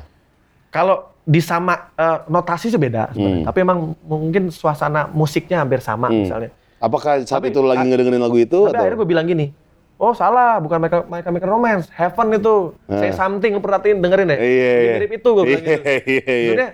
kalau 0.69 0.95
di 1.24 1.39
sama 1.39 1.91
eh, 1.93 2.17
notasi 2.26 2.67
sih 2.69 2.80
beda 2.80 3.11
sebenarnya. 3.11 3.39
Hmm. 3.39 3.45
Tapi 3.45 3.57
emang 3.59 3.78
mungkin 4.01 4.43
suasana 4.49 5.07
musiknya 5.09 5.59
hampir 5.59 5.80
sama 5.80 6.07
Hmm. 6.07 6.24
misalnya. 6.24 6.51
apakah 6.78 7.15
saat 7.21 7.39
Tapi- 7.39 7.55
itu 7.55 7.63
lagi 7.63 7.88
ngedengerin 7.88 8.19
lagu 8.19 8.36
itu 8.36 8.59
Tapi 8.61 8.67
atau? 8.69 8.84
akhirnya 8.84 8.97
gue 8.97 9.07
bilang 9.07 9.24
gini, 9.24 9.55
oh 10.04 10.12
salah, 10.12 10.60
bukan 10.60 10.84
My, 10.84 10.89
My 11.08 11.20
Chemical 11.24 11.47
Romance, 11.47 11.88
Heaven 11.95 12.36
itu, 12.36 12.76
Say 12.91 13.10
Ah. 13.10 13.16
Something, 13.16 13.56
lu 13.56 13.64
perhatiin, 13.64 14.04
dengerin 14.04 14.28
deh. 14.28 14.39
Iya, 14.39 14.72
iya. 14.76 14.93
Mirip 14.99 15.12
itu 15.16 15.30
gue 15.32 15.43
bilang 15.47 15.64
gitu. 15.64 15.80
Iya, 15.80 15.95
iya, 16.04 16.20
iya. 16.20 16.36
Maksudnya, 16.43 16.70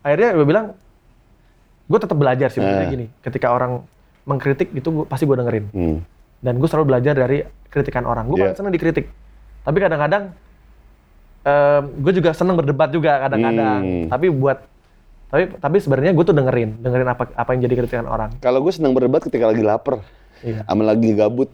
akhirnya 0.00 0.28
gue 0.32 0.46
bilang, 0.48 0.66
gue 1.84 1.98
tetap 2.00 2.16
belajar 2.16 2.48
sih 2.48 2.64
Ah. 2.64 2.88
gini. 2.88 3.12
Ketika 3.20 3.52
orang 3.52 3.84
mengkritik 4.24 4.72
itu 4.72 4.88
gua, 4.88 5.04
pasti 5.04 5.28
gue 5.28 5.36
dengerin. 5.36 5.64
Hmm. 5.76 5.98
Dan 6.40 6.56
gue 6.56 6.68
selalu 6.72 6.96
belajar 6.96 7.12
dari 7.12 7.44
kritikan 7.68 8.08
orang. 8.08 8.24
Gue 8.32 8.40
Iya. 8.40 8.42
paling 8.48 8.56
seneng 8.56 8.72
dikritik. 8.72 9.06
Tapi 9.60 9.76
kadang-kadang 9.76 10.32
gue 12.00 12.12
juga 12.12 12.30
seneng 12.32 12.56
berdebat 12.56 12.88
juga 12.92 13.28
kadang-kadang. 13.28 13.80
Hmm. 13.80 14.08
Tapi 14.08 14.26
buat 14.28 14.58
tapi 15.30 15.46
tapi 15.62 15.76
sebenarnya 15.78 16.10
gue 16.10 16.24
tuh 16.26 16.34
dengerin, 16.34 16.82
dengerin 16.82 17.06
apa 17.06 17.30
apa 17.32 17.50
yang 17.54 17.62
jadi 17.70 17.74
kritikan 17.78 18.06
orang. 18.06 18.34
Kalau 18.42 18.58
gue 18.60 18.72
senang 18.74 18.92
berdebat 18.92 19.22
ketika 19.22 19.46
lagi 19.46 19.62
lapar. 19.62 20.02
Iya. 20.40 20.64
Lagi 20.66 21.08
gabut. 21.16 21.50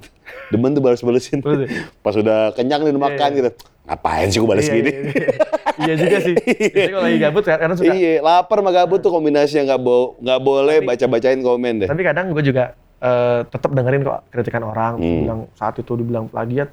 Demen 0.50 0.74
tuh 0.74 0.82
balas-balesin. 0.82 1.42
Betul. 1.42 1.66
Pas 2.02 2.14
udah 2.14 2.54
kenyang 2.54 2.86
nih 2.86 2.90
udah 2.94 3.02
makan 3.02 3.28
iya. 3.34 3.38
gitu. 3.42 3.50
Ngapain 3.86 4.26
sih 4.34 4.38
gue 4.42 4.48
balas 4.50 4.66
Iya, 4.66 4.74
gini? 4.74 4.90
iya, 4.90 5.00
iya. 5.06 5.28
Iya 5.76 5.94
juga 5.94 6.16
sih. 6.24 6.34
Biasanya 6.74 6.90
kalau 6.90 7.04
lagi 7.06 7.18
gabut 7.22 7.42
karena 7.46 7.74
suka. 7.76 7.92
Iya, 7.94 8.12
lapar 8.24 8.58
sama 8.62 8.70
gabut 8.74 9.00
tuh 9.02 9.12
kombinasi 9.12 9.54
yang 9.62 9.66
nggak 9.70 9.82
bo 9.82 10.18
nggak 10.18 10.40
boleh 10.42 10.76
baca-bacain 10.82 11.40
komen 11.44 11.74
deh. 11.84 11.88
Tapi 11.88 12.02
kadang 12.02 12.26
gue 12.32 12.42
juga 12.42 12.74
eh, 12.98 13.40
tetap 13.46 13.70
dengerin 13.70 14.02
kok 14.02 14.20
kritikan 14.32 14.62
orang. 14.66 14.92
Hmm. 14.98 15.20
Bilang 15.22 15.40
saat 15.54 15.78
itu 15.78 15.92
dibilang 15.94 16.26
plagiat, 16.26 16.68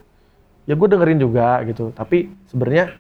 ya 0.66 0.74
gue 0.74 0.88
dengerin 0.90 1.20
juga 1.22 1.62
gitu. 1.68 1.92
Tapi 1.94 2.32
sebenarnya 2.50 2.98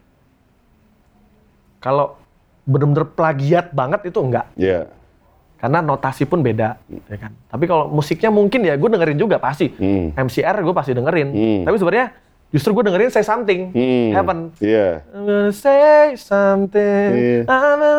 kalau 1.82 2.16
bener-bener 2.64 3.08
plagiat 3.12 3.76
banget 3.76 4.08
itu 4.08 4.20
enggak. 4.20 4.48
Iya. 4.56 4.88
Karena 5.64 5.80
notasi 5.80 6.28
pun 6.28 6.44
beda, 6.44 6.76
ya 7.08 7.16
kan. 7.16 7.32
Tapi 7.48 7.64
kalau 7.72 7.88
musiknya 7.88 8.28
mungkin 8.28 8.68
ya 8.68 8.76
gue 8.76 8.90
dengerin 8.92 9.16
juga 9.16 9.40
pasti. 9.40 9.72
Hmm. 9.72 10.12
MCR 10.12 10.60
gue 10.60 10.76
pasti 10.76 10.92
dengerin. 10.92 11.30
Hmm. 11.32 11.62
Tapi 11.64 11.76
sebenarnya 11.80 12.08
justru 12.52 12.76
gue 12.76 12.84
dengerin 12.84 13.08
Say 13.08 13.24
Something, 13.24 13.72
Hmm. 13.72 14.12
Heaven. 14.12 14.40
Iya. 14.60 15.08
I'm 15.16 15.24
gonna 15.24 15.56
say 15.56 16.20
something, 16.20 17.08
Iya. 17.16 17.42
I'm 17.48 17.80
a 17.80 17.92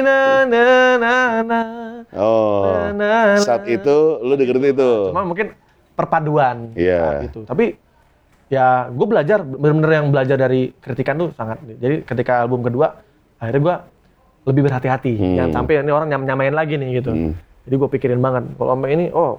na 0.00 0.18
na 0.48 0.64
na 0.96 1.14
na. 1.44 1.60
Oh. 2.16 2.64
Na, 2.64 2.96
na, 2.96 3.10
na. 3.36 3.44
Saat 3.44 3.68
itu 3.68 3.96
lu 4.24 4.32
dengerin 4.32 4.72
itu. 4.72 5.12
Cuma 5.12 5.28
mungkin 5.28 5.52
perpaduan 5.92 6.72
Iya. 6.72 6.96
saat 6.96 7.28
itu. 7.28 7.40
Tapi 7.44 7.76
ya 8.48 8.88
gue 8.88 9.04
belajar 9.04 9.44
bener-bener 9.44 10.00
yang 10.00 10.08
belajar 10.08 10.40
dari 10.40 10.72
kritikan 10.80 11.20
tuh 11.20 11.28
sangat. 11.36 11.60
Jadi 11.60 12.08
ketika 12.08 12.40
album 12.40 12.64
kedua 12.64 13.04
akhirnya 13.36 13.60
gue 13.60 13.76
lebih 14.42 14.66
berhati-hati. 14.66 15.12
Hmm. 15.18 15.34
Jangan 15.38 15.50
sampai 15.62 15.82
ini 15.82 15.92
orang 15.94 16.08
nyam 16.10 16.22
nyamain 16.26 16.54
lagi 16.54 16.74
nih 16.78 17.02
gitu. 17.02 17.10
Hmm. 17.14 17.32
Jadi 17.62 17.74
gue 17.78 17.88
pikirin 17.94 18.18
banget 18.18 18.42
kalau 18.58 18.74
sampai 18.74 18.90
ini 18.94 19.06
oh 19.14 19.38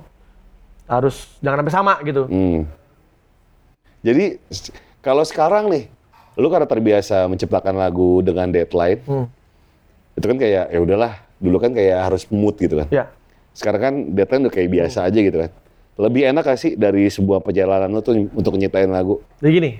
harus 0.87 1.15
jangan 1.43 1.63
sampai 1.63 1.75
sama 1.75 1.93
gitu. 2.07 2.23
Hmm. 2.27 2.63
Jadi 4.03 4.39
kalau 5.03 5.23
sekarang 5.23 5.71
nih, 5.71 5.87
lu 6.39 6.47
karena 6.47 6.67
terbiasa 6.67 7.27
menciptakan 7.27 7.75
lagu 7.75 8.23
dengan 8.23 8.51
deadline, 8.51 8.99
Hmm. 9.03 9.27
itu 10.15 10.25
kan 10.27 10.37
kayak 10.39 10.71
ya 10.71 10.79
udahlah, 10.79 11.13
dulu 11.39 11.57
kan 11.59 11.71
kayak 11.75 11.99
harus 12.11 12.23
mood 12.31 12.55
gitu 12.59 12.79
kan. 12.83 12.87
Ya. 12.91 13.11
Sekarang 13.55 13.81
kan 13.81 13.93
deadline 14.11 14.47
udah 14.47 14.53
kayak 14.55 14.69
biasa 14.71 15.07
aja 15.07 15.19
gitu 15.19 15.37
kan. 15.39 15.51
Lebih 15.93 16.25
enak 16.33 16.43
gak 16.47 16.57
sih 16.57 16.73
dari 16.73 17.05
sebuah 17.05 17.45
perjalanan 17.45 17.91
lu 17.93 18.01
tuh 18.01 18.17
untuk 18.33 18.57
nyiptain 18.57 18.89
lagu? 18.89 19.21
Jadi 19.37 19.51
gini, 19.53 19.71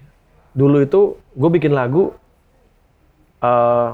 dulu 0.53 0.83
itu 0.85 1.17
gue 1.17 1.49
bikin 1.49 1.73
lagu 1.73 2.13
eh 3.43 3.89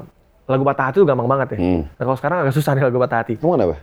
lagu 0.49 0.63
patah 0.65 0.85
hati 0.89 0.97
tuh 0.97 1.05
gampang 1.05 1.29
banget 1.29 1.47
ya. 1.53 1.59
Hmm. 1.61 1.81
Nah, 1.85 2.03
kalau 2.03 2.17
sekarang 2.17 2.37
agak 2.41 2.53
susah 2.53 2.71
nih 2.73 2.83
lagu 2.83 2.97
patah 2.97 3.19
hati. 3.21 3.33
Emang 3.37 3.53
kenapa? 3.55 3.75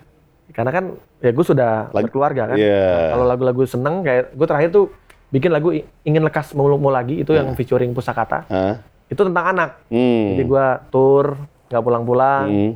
Karena 0.46 0.70
kan 0.70 0.84
ya 1.18 1.30
gue 1.30 1.44
sudah 1.44 1.72
Lagi- 1.90 2.04
berkeluarga 2.10 2.42
kan. 2.50 2.56
Iya. 2.58 2.82
Nah, 2.90 3.06
kalau 3.14 3.24
lagu-lagu 3.24 3.62
seneng 3.64 4.02
kayak 4.02 4.34
gue 4.34 4.46
terakhir 4.46 4.70
tuh 4.70 4.84
bikin 5.26 5.50
lagu 5.50 5.70
ingin 6.02 6.22
lekas 6.22 6.50
mau 6.52 6.66
mau 6.74 6.90
lagi 6.90 7.18
itu 7.18 7.30
yang 7.30 7.54
featuring 7.54 7.90
pusakata. 7.90 8.46
Hah? 8.46 8.82
Itu 9.06 9.22
tentang 9.22 9.46
anak. 9.48 9.70
Hmm. 9.86 10.34
Jadi 10.34 10.42
gue 10.44 10.66
tour 10.88 11.38
nggak 11.66 11.82
pulang-pulang. 11.82 12.44
Hmm. 12.46 12.72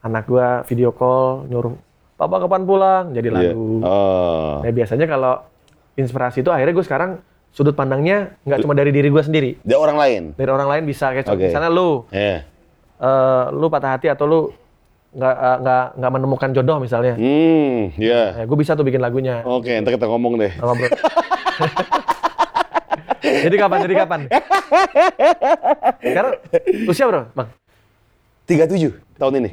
Anak 0.00 0.24
gue 0.24 0.48
video 0.66 0.90
call 0.90 1.44
nyuruh 1.46 1.74
papa 2.14 2.36
kapan 2.38 2.62
pulang 2.62 3.04
jadi 3.12 3.28
Iya. 3.28 3.36
lagu. 3.52 3.80
Oh. 3.82 4.64
Nah 4.64 4.70
biasanya 4.70 5.04
kalau 5.04 5.34
inspirasi 5.94 6.40
itu 6.40 6.48
akhirnya 6.48 6.72
gue 6.72 6.84
sekarang 6.84 7.10
sudut 7.50 7.72
pandangnya 7.72 8.36
nggak 8.42 8.60
cuma 8.60 8.72
dari 8.72 8.88
diri 8.88 9.08
gue 9.08 9.20
sendiri. 9.20 9.50
Dia 9.60 9.76
orang 9.76 9.96
lain. 9.96 10.22
Dari 10.32 10.48
orang 10.48 10.68
lain 10.68 10.84
bisa 10.84 11.08
kayak 11.10 11.24
Oke. 11.26 11.48
misalnya 11.48 11.68
lu 11.68 12.04
Iya. 12.08 12.44
Eh, 12.98 13.44
lu 13.52 13.66
patah 13.68 13.90
hati 13.94 14.08
atau 14.08 14.24
lu 14.24 14.40
nggak 15.12 15.34
eh, 15.34 15.56
nggak 15.62 15.84
nggak 15.96 16.10
menemukan 16.12 16.50
jodoh 16.52 16.76
misalnya. 16.78 17.14
Hmm, 17.16 17.92
iya. 17.96 18.36
Nah, 18.36 18.44
gue 18.44 18.56
bisa 18.56 18.72
tuh 18.72 18.84
bikin 18.84 19.00
lagunya. 19.00 19.40
Oke, 19.42 19.72
ntar 19.80 19.92
kita 19.92 20.06
ngomong 20.06 20.36
deh. 20.36 20.52
ngobrol. 20.56 20.88
jadi 23.46 23.56
kapan? 23.56 23.78
Jadi 23.82 23.94
kapan? 23.96 24.20
Sekarang 26.00 26.32
usia 26.86 27.04
bro, 27.06 27.22
bang? 27.32 27.48
37 28.46 29.18
tahun 29.18 29.32
ini. 29.42 29.50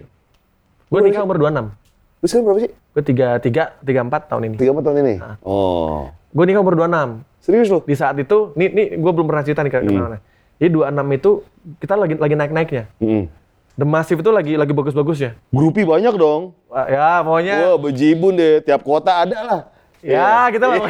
Gue 0.87 0.99
nikah 1.01 1.25
umur 1.25 1.41
26. 1.41 1.73
Lu 2.21 2.25
sekarang 2.29 2.45
berapa 2.45 2.59
sih? 2.61 2.71
Gue 2.93 3.03
33, 3.41 3.81
34 3.81 4.29
tahun 4.29 4.41
ini. 4.51 4.55
34 4.61 4.85
tahun 4.85 4.97
ini? 5.01 5.15
Ah. 5.17 5.35
Oh. 5.41 6.13
Gue 6.29 6.45
nikah 6.45 6.61
umur 6.61 6.77
26. 6.77 7.25
Serius 7.41 7.67
lu? 7.67 7.79
Di 7.83 7.95
saat 7.97 8.15
itu, 8.15 8.53
nih, 8.53 8.69
nih 8.69 8.87
gue 8.95 9.11
belum 9.11 9.27
pernah 9.27 9.43
cerita 9.43 9.65
nih 9.65 9.73
ke 9.73 9.79
Hmm. 9.81 9.87
kenangannya. 9.89 10.19
Jadi 10.61 10.69
26 10.69 11.17
itu 11.17 11.31
kita 11.79 11.93
lagi 11.93 12.13
lagi 12.15 12.35
naik-naiknya. 12.35 12.83
Hmm. 12.99 13.25
The 13.73 13.83
Massive 13.83 14.21
itu 14.21 14.29
lagi 14.29 14.53
lagi 14.53 14.69
bagus-bagusnya. 14.69 15.33
Grupi 15.49 15.81
banyak 15.81 16.13
dong. 16.13 16.53
Wah, 16.69 16.85
Ya 16.85 17.09
pokoknya 17.21 17.55
Wah, 17.63 17.77
bejibun 17.79 18.37
deh. 18.37 18.61
Tiap 18.61 18.81
kota 18.81 19.25
ada 19.25 19.37
lah. 19.41 19.61
Ya, 20.03 20.51
gitu 20.51 20.61
lah. 20.61 20.77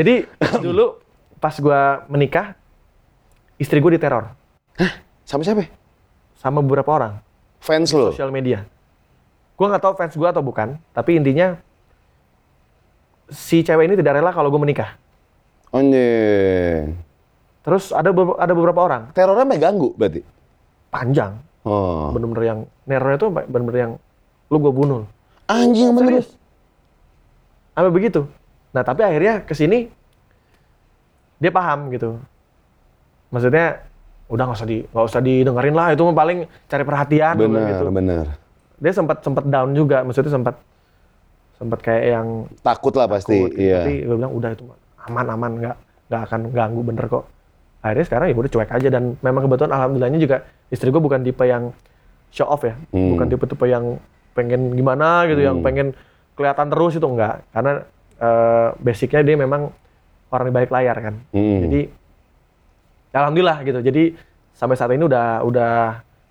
Jadi 0.00 0.24
dulu 0.58 0.96
pas 1.36 1.52
gua 1.56 2.02
menikah, 2.08 2.56
istri 3.56 3.78
gue 3.78 3.92
diteror 3.92 4.32
Sama 5.22 5.44
siapa? 5.44 5.68
sama 6.36 6.60
beberapa 6.60 6.88
orang 6.88 7.14
Fans 7.58 7.90
lo? 7.90 8.12
sosial 8.12 8.28
media. 8.30 8.64
gue 9.52 9.64
nggak 9.64 9.80
tahu 9.80 9.94
fans 9.94 10.12
gue 10.12 10.24
atau 10.24 10.40
bukan, 10.40 10.76
tapi 10.92 11.16
intinya 11.16 11.56
si 13.26 13.60
cewek 13.60 13.88
ini 13.88 13.96
tidak 13.96 14.16
rela 14.16 14.28
kalau 14.30 14.48
gue 14.48 14.60
menikah. 14.60 15.00
Anjing. 15.72 16.96
Terus 17.66 17.90
ada 17.90 18.08
be- 18.08 18.38
ada 18.38 18.52
beberapa 18.52 18.80
orang 18.80 19.10
Terornya 19.10 19.42
sampai 19.42 19.58
ganggu 19.58 19.90
berarti. 19.92 20.22
panjang, 20.86 21.34
Oh. 21.60 22.08
bener-bener 22.08 22.44
yang 22.46 22.58
nerornya 22.84 23.18
tuh 23.18 23.28
bener-bener 23.28 23.78
yang 23.80 23.92
lu 24.46 24.56
gue 24.56 24.70
bunuh. 24.70 25.02
Anjing 25.44 25.90
bener. 25.92 26.22
Serius. 26.22 26.28
Sampai 27.72 27.90
begitu. 27.90 28.24
Nah 28.70 28.80
tapi 28.80 29.02
akhirnya 29.02 29.42
ke 29.42 29.52
sini 29.52 29.90
dia 31.36 31.50
paham 31.50 31.90
gitu. 31.90 32.16
Maksudnya 33.28 33.82
udah 34.26 34.42
nggak 34.44 34.56
usah 34.56 34.66
di 34.66 34.78
nggak 34.84 35.06
usah 35.06 35.20
didengerin 35.20 35.74
lah 35.74 35.88
itu 35.90 36.02
paling 36.08 36.38
cari 36.64 36.82
perhatian 36.82 37.34
Bener, 37.36 37.66
gitu. 37.68 37.84
bener. 37.90 38.24
Dia 38.76 38.92
sempat 38.92 39.20
sempat 39.20 39.44
down 39.44 39.70
juga, 39.72 40.02
maksudnya 40.02 40.32
sempat 40.32 40.56
sempat 41.52 41.78
kayak 41.80 42.04
yang 42.06 42.26
Takut 42.60 42.92
lah 42.92 43.06
pasti. 43.06 43.36
takut 43.36 43.50
gitu. 43.52 43.60
Iya. 43.60 43.80
Tapi 43.80 43.94
gue 44.02 44.16
bilang 44.16 44.32
udah 44.32 44.50
itu 44.50 44.62
aman 45.04 45.26
aman 45.28 45.52
nggak 45.58 45.76
nggak 46.06 46.22
akan 46.22 46.40
ganggu 46.50 46.80
bener 46.80 47.04
kok. 47.06 47.24
Akhirnya 47.80 48.04
sekarang 48.04 48.26
ya 48.28 48.34
udah 48.34 48.52
cuek 48.52 48.70
aja 48.72 48.88
dan 48.88 49.02
memang 49.20 49.46
kebetulan 49.46 49.72
alhamdulillahnya 49.72 50.18
juga 50.18 50.36
istri 50.68 50.88
gue 50.88 50.98
bukan 50.98 51.22
tipe 51.22 51.42
yang 51.42 51.70
show 52.30 52.46
off 52.46 52.62
ya, 52.62 52.74
Hmm. 52.90 53.14
bukan 53.14 53.26
tipe-tipe 53.28 53.66
yang 53.66 53.96
pengen 54.34 54.74
gimana 54.74 55.24
gitu, 55.26 55.40
yang 55.40 55.62
pengen 55.62 55.94
kelihatan 56.34 56.68
terus 56.68 56.98
itu 56.98 57.06
enggak. 57.06 57.40
Karena 57.50 57.72
eh, 58.16 58.68
basicnya 58.76 59.20
dia 59.20 59.36
memang 59.36 59.70
orang 60.28 60.46
di 60.48 60.52
balik 60.52 60.70
layar 60.70 60.96
kan. 60.98 61.14
Hmm. 61.30 61.58
Jadi 61.64 61.80
ya 63.12 63.16
alhamdulillah 63.22 63.58
gitu. 63.62 63.78
Jadi 63.80 64.02
sampai 64.52 64.74
saat 64.74 64.90
ini 64.92 65.04
udah 65.04 65.44
udah 65.44 65.72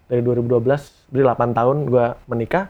dari 0.06 0.22
2012 0.22 0.62
berarti 1.10 1.24
8 1.26 1.58
tahun 1.58 1.78
gue 1.90 2.06
menikah 2.28 2.70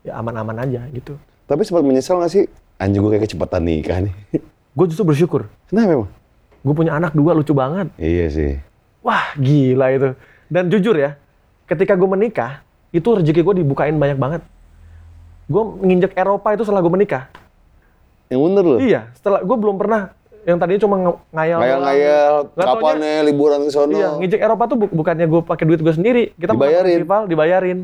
ya 0.00 0.16
aman-aman 0.16 0.64
aja 0.64 0.86
gitu. 0.92 1.16
Tapi 1.44 1.60
sempat 1.66 1.84
menyesal 1.84 2.22
nggak 2.22 2.32
sih? 2.32 2.44
Anjing 2.80 3.02
gue 3.02 3.10
kayak 3.12 3.24
kecepatan 3.28 3.62
nikah 3.66 3.98
nih. 4.00 4.14
Gue 4.72 4.86
justru 4.88 5.04
bersyukur. 5.04 5.50
Kenapa 5.68 5.92
emang? 5.92 6.10
Gue 6.60 6.74
punya 6.74 6.92
anak 6.92 7.12
dua 7.12 7.32
lucu 7.32 7.50
banget. 7.50 7.88
Iya 7.96 8.26
sih. 8.28 8.52
Wah 9.00 9.32
gila 9.34 9.86
itu. 9.90 10.08
Dan 10.46 10.68
jujur 10.68 10.92
ya, 10.92 11.16
ketika 11.64 11.94
gue 11.94 12.04
menikah, 12.06 12.60
itu 12.90 13.06
rezeki 13.06 13.40
gue 13.40 13.54
dibukain 13.62 13.94
banyak 13.94 14.18
banget. 14.18 14.42
Gue 15.46 15.62
nginjek 15.80 16.12
Eropa 16.12 16.52
itu 16.52 16.62
setelah 16.62 16.80
gue 16.80 16.92
menikah. 16.92 17.30
Yang 18.28 18.40
bener 18.44 18.64
loh. 18.64 18.78
Iya, 18.78 19.00
setelah 19.12 19.40
gue 19.40 19.56
belum 19.56 19.76
pernah 19.76 20.12
yang 20.40 20.56
tadinya 20.56 20.80
cuma 20.80 20.96
ngayal. 21.30 21.58
Ngayal-ngayal, 21.58 22.34
kapan 22.54 22.96
liburan 23.24 23.60
ke 23.64 23.70
sono. 23.70 23.92
Iya, 23.92 24.08
nginjek 24.16 24.40
Eropa 24.40 24.62
tuh 24.66 24.76
bu- 24.76 24.92
bukannya 24.92 25.26
gue 25.26 25.40
pakai 25.42 25.64
duit 25.64 25.80
gue 25.80 25.90
sendiri. 25.90 26.22
Kita 26.34 26.52
Dibayarin. 26.52 26.86
festival 26.92 27.22
dibayarin. 27.24 27.78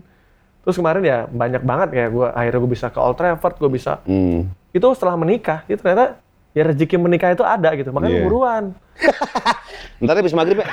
Terus 0.63 0.77
kemarin 0.77 1.03
ya 1.03 1.19
banyak 1.27 1.63
banget 1.63 1.89
kayak 1.93 2.11
gue 2.11 2.27
akhirnya 2.29 2.59
gue 2.59 2.71
bisa 2.71 2.87
ke 2.89 2.99
Old 2.99 3.15
Trafford, 3.15 3.55
gue 3.57 3.71
bisa 3.71 4.03
Hmm. 4.03 4.51
itu 4.71 4.87
setelah 4.93 5.15
menikah. 5.15 5.63
Itu 5.65 5.79
ternyata 5.81 6.19
ya 6.57 6.63
rezeki 6.65 6.97
menikah 6.97 7.31
itu 7.31 7.45
ada 7.45 7.69
gitu. 7.77 7.93
Makanya 7.93 8.17
Iya. 8.17 8.25
buruan. 8.25 8.65
Ntar 10.01 10.17
habis 10.17 10.33
maghrib 10.33 10.57
ya? 10.57 10.69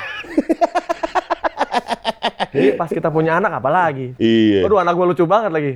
Jadi 2.54 2.68
pas 2.74 2.86
kita 2.86 3.10
punya 3.10 3.36
anak 3.36 3.58
apalagi. 3.58 4.14
Iya. 4.16 4.64
Waduh 4.64 4.80
anak 4.80 4.94
gue 4.94 5.06
lucu 5.06 5.24
banget 5.26 5.50
lagi. 5.50 5.72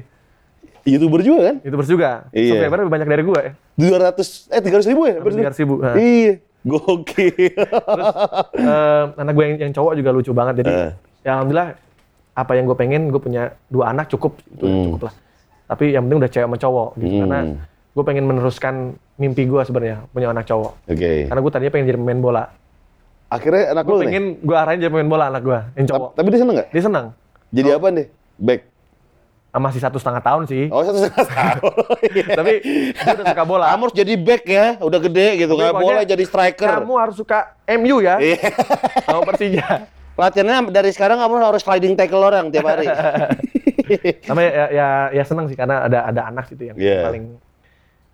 Youtuber 0.87 1.21
juga 1.21 1.41
kan? 1.53 1.57
Itu 1.61 1.75
juga. 1.85 2.11
Iya. 2.31 2.55
Subscriber 2.55 2.79
lebih 2.81 2.93
banyak 2.95 3.09
dari 3.09 3.23
gue 3.23 3.41
ya. 3.43 3.53
200, 3.77 4.49
eh 4.49 4.61
300 4.63 4.89
ribu 4.89 5.03
ya? 5.05 5.15
Hampir 5.21 5.33
300 5.37 5.61
ribu, 5.61 5.75
ha. 5.83 5.91
Iya. 5.93 6.33
Gokil. 6.59 7.35
Eh, 8.55 9.05
anak 9.15 9.33
gue 9.33 9.45
yang, 9.45 9.57
yang 9.61 9.73
cowok 9.73 9.93
juga 9.95 10.11
lucu 10.11 10.33
banget. 10.33 10.65
Jadi 10.65 10.71
Eh. 10.71 10.91
ya 11.23 11.37
alhamdulillah 11.37 11.69
apa 12.33 12.53
yang 12.55 12.65
gue 12.65 12.77
pengen 12.79 13.03
gue 13.11 13.19
punya 13.19 13.43
dua 13.67 13.91
anak 13.91 14.07
cukup 14.09 14.39
itu 14.49 14.65
Hmm. 14.65 14.85
cukup 14.89 15.11
lah. 15.11 15.15
Tapi 15.69 15.85
yang 15.93 16.07
penting 16.07 16.19
udah 16.19 16.31
cewek 16.31 16.47
sama 16.47 16.57
cowok 16.57 16.89
gitu. 16.97 17.11
Hmm. 17.11 17.21
Karena 17.21 17.39
gue 17.91 18.05
pengen 18.07 18.25
meneruskan 18.25 18.75
mimpi 19.19 19.43
gue 19.45 19.61
sebenarnya 19.61 20.07
punya 20.09 20.31
anak 20.31 20.47
cowok. 20.47 20.73
Oke. 20.87 21.27
Karena 21.27 21.41
gue 21.41 21.51
tadinya 21.51 21.73
pengen 21.73 21.87
jadi 21.87 21.99
pemain 21.99 22.21
bola. 22.21 22.45
Akhirnya 23.29 23.77
anak 23.77 23.83
Gue 23.85 23.93
lu 23.93 23.99
nih? 23.99 24.07
pengen 24.07 24.25
gue 24.41 24.57
arahin 24.57 24.79
jadi 24.79 24.91
pemain 24.91 25.11
bola 25.11 25.25
anak 25.29 25.43
gue 25.43 25.59
yang 25.77 25.87
cowok. 25.87 26.11
Tapi 26.15 26.27
dia 26.29 26.41
seneng 26.41 26.55
nggak? 26.57 26.69
Dia 26.71 26.83
senang. 26.83 27.07
Jadi 27.51 27.69
apa 27.69 27.87
nih? 27.91 28.07
Back. 28.39 28.61
Ah, 29.49 29.59
Masih 29.59 29.81
satu 29.81 29.97
setengah 29.97 30.21
tahun 30.21 30.43
sih. 30.45 30.65
Oh, 30.69 30.81
satu 30.81 31.03
setengah 31.03 31.25
tahun. 31.35 31.73
Tapi 32.37 32.53
dia 32.95 33.11
udah 33.13 33.27
suka 33.27 33.45
bola. 33.45 33.65
Kamu 33.69 33.83
harus 33.85 33.97
jadi 33.97 34.13
back 34.15 34.43
ya, 34.45 34.67
udah 34.79 35.01
gede 35.03 35.29
gitu 35.41 35.53
Tapi 35.53 35.65
kan. 35.67 35.73
Boleh 35.77 36.05
jadi 36.05 36.25
striker. 36.25 36.69
Kamu 36.79 36.95
harus 36.95 37.17
suka 37.17 37.39
MU 37.75 37.99
ya. 37.99 38.17
Iya. 38.23 38.55
Sama 39.03 39.21
Persija. 39.25 39.67
Latihannya 40.15 40.69
dari 40.69 40.91
sekarang 40.91 41.17
kamu 41.17 41.35
harus 41.41 41.61
sliding 41.61 41.95
tackle 41.95 42.21
orang 42.21 42.49
tiap 42.49 42.67
hari. 42.67 42.87
Sama 44.29 44.45
ya, 44.45 44.69
ya, 44.69 44.87
ya 45.15 45.23
seneng 45.23 45.49
sih 45.49 45.57
karena 45.57 45.85
ada 45.85 46.05
ada 46.07 46.29
anak 46.29 46.53
gitu 46.53 46.69
yang 46.69 46.77
Iya. 46.77 47.09
paling 47.09 47.25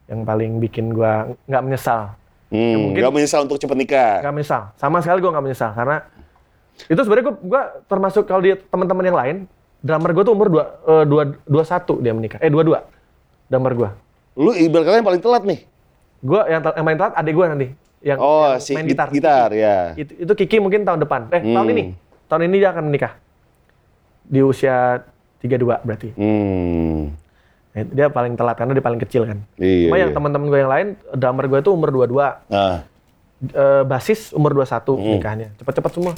yang 0.06 0.20
paling 0.22 0.58
bikin 0.58 0.90
gua 0.90 1.32
nggak 1.44 1.62
menyesal. 1.62 2.12
Hmm, 2.48 2.76
mungkin- 2.86 3.02
gak 3.02 3.14
menyesal 3.14 3.40
untuk 3.42 3.56
cepet 3.56 3.76
nikah. 3.76 4.20
Nggak 4.20 4.34
menyesal. 4.34 4.62
Sama 4.74 5.00
sekali 5.00 5.18
gua 5.18 5.32
nggak 5.32 5.44
menyesal 5.44 5.70
karena 5.72 5.96
itu 6.84 7.00
sebenarnya 7.00 7.24
gua, 7.24 7.36
gua 7.40 7.62
termasuk 7.84 8.22
kalau 8.24 8.40
di 8.40 8.52
teman-teman 8.64 9.04
yang 9.04 9.16
lain, 9.16 9.36
drummer 9.78 10.10
gua 10.12 10.22
tuh 10.22 10.34
umur 10.34 10.48
dua, 10.48 10.64
eh, 10.82 11.04
dua, 11.04 11.22
dua 11.40 11.64
satu 11.64 11.98
dia 11.98 12.12
menikah. 12.12 12.38
Eh 12.38 12.48
dua 12.48 12.62
dua. 12.62 12.78
Drummer 13.46 13.72
gua. 13.74 13.90
Lu 14.34 14.50
ibarat 14.50 14.84
kata 14.84 14.96
yang 14.96 15.06
paling 15.06 15.22
telat 15.22 15.42
nih. 15.44 15.60
Gua 16.20 16.40
yang, 16.46 16.60
yang 16.60 16.84
main 16.84 16.96
telat 16.96 17.14
adik 17.14 17.32
gua 17.32 17.46
nanti. 17.48 17.68
Yang, 18.00 18.18
Oh, 18.18 18.44
yang 18.50 18.60
si 18.60 18.72
main 18.72 18.84
git- 18.84 18.92
gitar. 18.92 19.08
gitar, 19.08 19.48
Kiki. 19.48 19.58
ya. 19.58 19.78
Itu, 19.96 20.12
itu 20.20 20.32
Kiki 20.36 20.56
mungkin 20.58 20.84
tahun 20.84 21.00
depan. 21.00 21.32
Eh 21.32 21.40
tahun 21.40 21.64
Hmm. 21.64 21.74
ini. 21.74 21.82
Tahun 22.26 22.42
ini 22.42 22.56
dia 22.58 22.70
akan 22.70 22.84
menikah. 22.84 23.12
Di 24.22 24.40
usia 24.40 25.00
32 25.40 25.80
berarti. 25.80 26.12
Hmm. 26.12 27.16
Nah, 27.74 27.82
dia 27.84 28.06
paling 28.06 28.38
telat 28.38 28.54
karena 28.54 28.72
dia 28.72 28.80
paling 28.80 29.00
kecil 29.02 29.26
kan. 29.26 29.38
Iya, 29.58 29.90
Cuma 29.90 29.96
yang 29.98 30.10
iya. 30.10 30.16
teman-teman 30.16 30.46
gue 30.46 30.60
yang 30.62 30.70
lain, 30.70 30.86
drummer 31.10 31.44
gue 31.44 31.58
itu 31.58 31.70
umur 31.70 31.90
22, 31.90 32.38
Nah, 32.46 32.86
eh, 33.44 33.82
basis 33.82 34.30
umur 34.30 34.54
21 34.54 34.94
Hmm. 34.94 35.10
nikahnya. 35.12 35.48
Cepet-cepet 35.58 35.92
semua. 35.92 36.12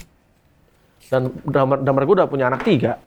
Dan 1.08 1.32
drummer, 1.42 1.80
drummer 1.80 2.02
gue 2.04 2.14
udah 2.14 2.28
punya 2.28 2.46
anak 2.46 2.60
tiga. 2.60 3.00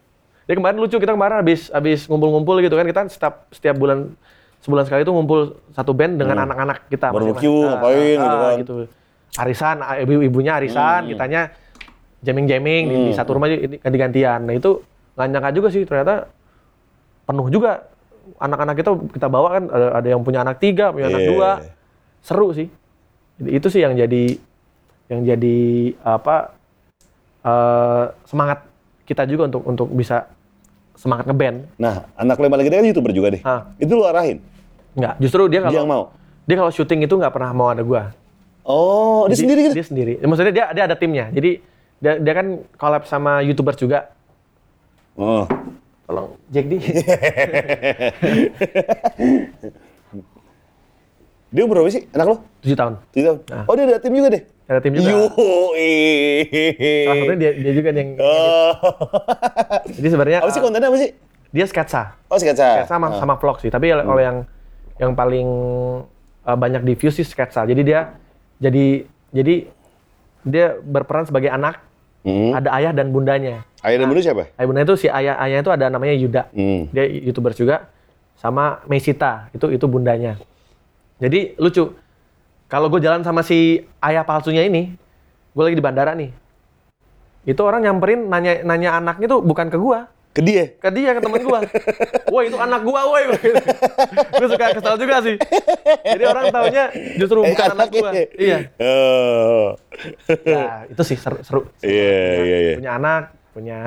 Jadi 0.44 0.58
kemarin 0.58 0.82
lucu, 0.82 0.98
kita 0.98 1.14
kemarin 1.14 1.46
habis 1.46 1.70
habis 1.70 2.10
ngumpul-ngumpul 2.10 2.58
gitu 2.60 2.74
kan, 2.74 2.84
kita 2.84 3.06
setiap 3.08 3.46
setiap 3.54 3.78
bulan 3.78 4.18
sebulan 4.60 4.84
sekali 4.84 5.06
itu 5.06 5.14
ngumpul 5.14 5.40
satu 5.72 5.94
band 5.94 6.18
dengan 6.18 6.42
anak-anak 6.42 6.90
kita. 6.90 7.14
Hmm. 7.14 7.16
Barbecue, 7.16 7.38
masing-masing. 7.38 7.70
ngapain 7.70 8.18
gitu 8.18 8.36
kan. 8.36 8.54
gitu. 8.58 8.74
Arisan, 9.38 9.76
ah, 9.80 9.96
ibu-ibunya 9.96 10.58
arisan, 10.58 11.06
Hmm. 11.06 11.10
kitanya 11.14 11.42
jamming-jamming 12.20 12.84
di, 12.84 12.96
di 13.06 13.14
satu 13.14 13.38
rumah 13.38 13.46
ini 13.46 13.78
ganti-gantian. 13.78 14.42
Nah 14.42 14.58
itu 14.58 14.82
nggak 15.14 15.28
nyangka 15.30 15.50
juga 15.54 15.68
sih 15.70 15.86
ternyata 15.86 16.28
penuh 17.24 17.48
juga 17.48 17.86
anak-anak 18.38 18.76
kita 18.76 18.92
kita 19.16 19.28
bawa 19.28 19.48
kan 19.58 19.64
ada, 19.68 19.88
ada 19.98 20.08
yang 20.08 20.22
punya 20.22 20.44
anak 20.44 20.62
tiga, 20.62 20.94
punya 20.94 21.10
anak 21.10 21.22
Iya. 21.24 21.30
dua, 21.32 21.50
seru 22.22 22.54
sih. 22.54 22.68
Jadi 23.40 23.50
itu 23.50 23.68
sih 23.68 23.82
yang 23.82 23.96
jadi 23.96 24.24
yang 25.10 25.22
jadi 25.26 25.58
apa 26.04 26.54
eh, 27.42 28.04
semangat 28.26 28.68
kita 29.04 29.26
juga 29.26 29.50
untuk 29.50 29.64
untuk 29.66 29.88
bisa 29.90 30.30
semangat 30.94 31.26
ngeband. 31.26 31.64
nah 31.80 32.06
anak 32.14 32.36
lu 32.36 32.46
yang 32.46 32.54
paling 32.54 32.68
gede 32.68 32.76
kan 32.78 32.88
youtuber 32.92 33.12
juga 33.12 33.28
deh. 33.34 33.42
Ah. 33.42 33.72
Itu 33.80 33.96
lu 33.96 34.04
arahin. 34.04 34.44
Enggak, 34.94 35.16
justru 35.18 35.48
dia 35.48 35.64
kalau 35.64 35.74
Dia 35.74 35.86
mau. 35.88 36.04
dia 36.44 36.56
kalau 36.60 36.70
syuting 36.70 37.08
itu 37.08 37.16
nggak 37.16 37.32
pernah 37.32 37.52
mau 37.56 37.72
ada 37.72 37.80
gua. 37.82 38.12
Oh, 38.68 39.26
dia 39.26 39.34
Jadi, 39.34 39.42
sendiri 39.48 39.60
gitu. 39.64 39.76
Dia 39.80 39.86
sendiri. 39.88 40.14
Ya, 40.20 40.26
maksudnya 40.28 40.54
dia 40.54 40.66
dia 40.76 40.84
ada 40.86 40.96
timnya. 41.00 41.26
Jadi 41.32 41.52
dia, 41.98 42.14
dia 42.20 42.34
kan 42.36 42.48
collab 42.76 43.08
sama 43.08 43.40
YouTuber 43.42 43.74
juga. 43.74 44.12
Oh. 45.16 45.48
Tolong 46.10 46.34
Jack 46.50 46.66
di. 46.66 46.78
Dia 51.50 51.66
umur 51.66 51.82
berapa 51.82 51.90
sih 51.90 52.06
anak 52.14 52.26
lu? 52.30 52.38
7 52.62 52.78
tahun. 52.78 52.94
Tujuh 53.10 53.26
tahun. 53.26 53.40
Nah. 53.50 53.66
Oh, 53.66 53.74
dia 53.74 53.86
ada 53.86 53.98
tim 53.98 54.14
juga 54.14 54.30
deh. 54.30 54.44
Ada 54.70 54.80
tim 54.86 54.94
juga. 54.94 55.10
Yo, 55.10 55.18
Salah 57.02 57.16
satunya 57.18 57.38
dia, 57.38 57.52
dia 57.58 57.74
juga 57.74 57.90
yang 57.90 58.10
Oh. 58.22 58.74
jadi 59.88 60.08
sebenarnya 60.08 60.40
Apa 60.42 60.52
sih 60.54 60.62
uh, 60.62 60.64
kontennya 60.64 60.90
apa 60.90 61.00
sih? 61.02 61.10
dia 61.50 61.66
sketsa. 61.66 62.14
Oh, 62.30 62.38
sketsa. 62.38 62.86
sketsa 62.86 62.94
sama, 62.94 63.10
Ah. 63.10 63.18
sama 63.18 63.34
vlog 63.42 63.58
sih. 63.58 63.74
Tapi 63.74 63.90
oleh 63.90 64.06
yang 64.22 64.46
yang 65.02 65.18
paling 65.18 65.50
uh, 66.46 66.54
banyak 66.54 66.86
di 66.86 66.94
view 66.94 67.10
sih 67.10 67.26
sketsa. 67.26 67.66
Jadi 67.66 67.82
dia 67.82 68.14
jadi 68.62 68.86
jadi 69.34 69.66
dia 70.46 70.78
berperan 70.78 71.26
sebagai 71.26 71.50
anak, 71.50 71.82
Hmm. 72.20 72.52
ada 72.52 72.70
ayah 72.76 72.92
dan 72.92 73.16
bundanya. 73.16 73.64
Ayah 73.80 74.04
dan 74.04 74.08
bunda 74.12 74.22
siapa? 74.24 74.52
Ayah 74.60 74.68
bundanya 74.68 74.88
itu 74.92 74.98
si 75.00 75.08
ayah 75.08 75.40
ayah 75.40 75.64
itu 75.64 75.72
ada 75.72 75.86
namanya 75.88 76.14
Yuda. 76.20 76.44
Hmm. 76.52 76.92
Dia 76.92 77.08
youtuber 77.08 77.56
juga 77.56 77.88
sama 78.36 78.84
Mesita 78.92 79.48
itu 79.56 79.72
itu 79.72 79.86
bundanya. 79.88 80.36
Jadi 81.20 81.56
lucu. 81.60 81.96
Kalau 82.70 82.86
gue 82.92 83.02
jalan 83.02 83.26
sama 83.26 83.42
si 83.42 83.82
ayah 84.04 84.22
palsunya 84.22 84.62
ini, 84.62 84.94
gue 85.58 85.64
lagi 85.64 85.74
di 85.74 85.82
bandara 85.82 86.14
nih. 86.14 86.30
Itu 87.48 87.66
orang 87.66 87.88
nyamperin 87.88 88.30
nanya 88.30 88.62
nanya 88.62 89.00
anaknya 89.00 89.26
tuh 89.26 89.42
bukan 89.42 89.72
ke 89.72 89.78
gua, 89.80 90.12
Ke 90.40 90.42
dia. 90.42 90.64
ke 90.72 90.90
dia 90.90 91.12
ke 91.12 91.20
temen 91.20 91.44
gua. 91.44 91.60
Woi 92.32 92.48
itu 92.48 92.56
anak 92.56 92.80
gua 92.82 93.02
woi. 93.06 93.28
gue 94.40 94.48
suka 94.48 94.72
kesal 94.72 94.96
juga 94.96 95.20
sih. 95.20 95.36
Jadi 96.02 96.24
orang 96.24 96.48
taunya 96.48 96.88
justru 97.20 97.44
Eh, 97.44 97.52
bukan 97.52 97.68
anak 97.76 97.88
gua. 97.92 98.10
Iya. 98.32 98.58
Oh. 98.80 99.76
Nah, 100.46 100.88
itu 100.88 101.02
sih 101.04 101.18
seru. 101.18 101.44
seru. 101.44 101.62
Iya, 101.84 102.16
iya, 102.40 102.58
iya. 102.62 102.74
Punya 102.74 102.92
anak, 102.96 103.24
punya 103.52 103.78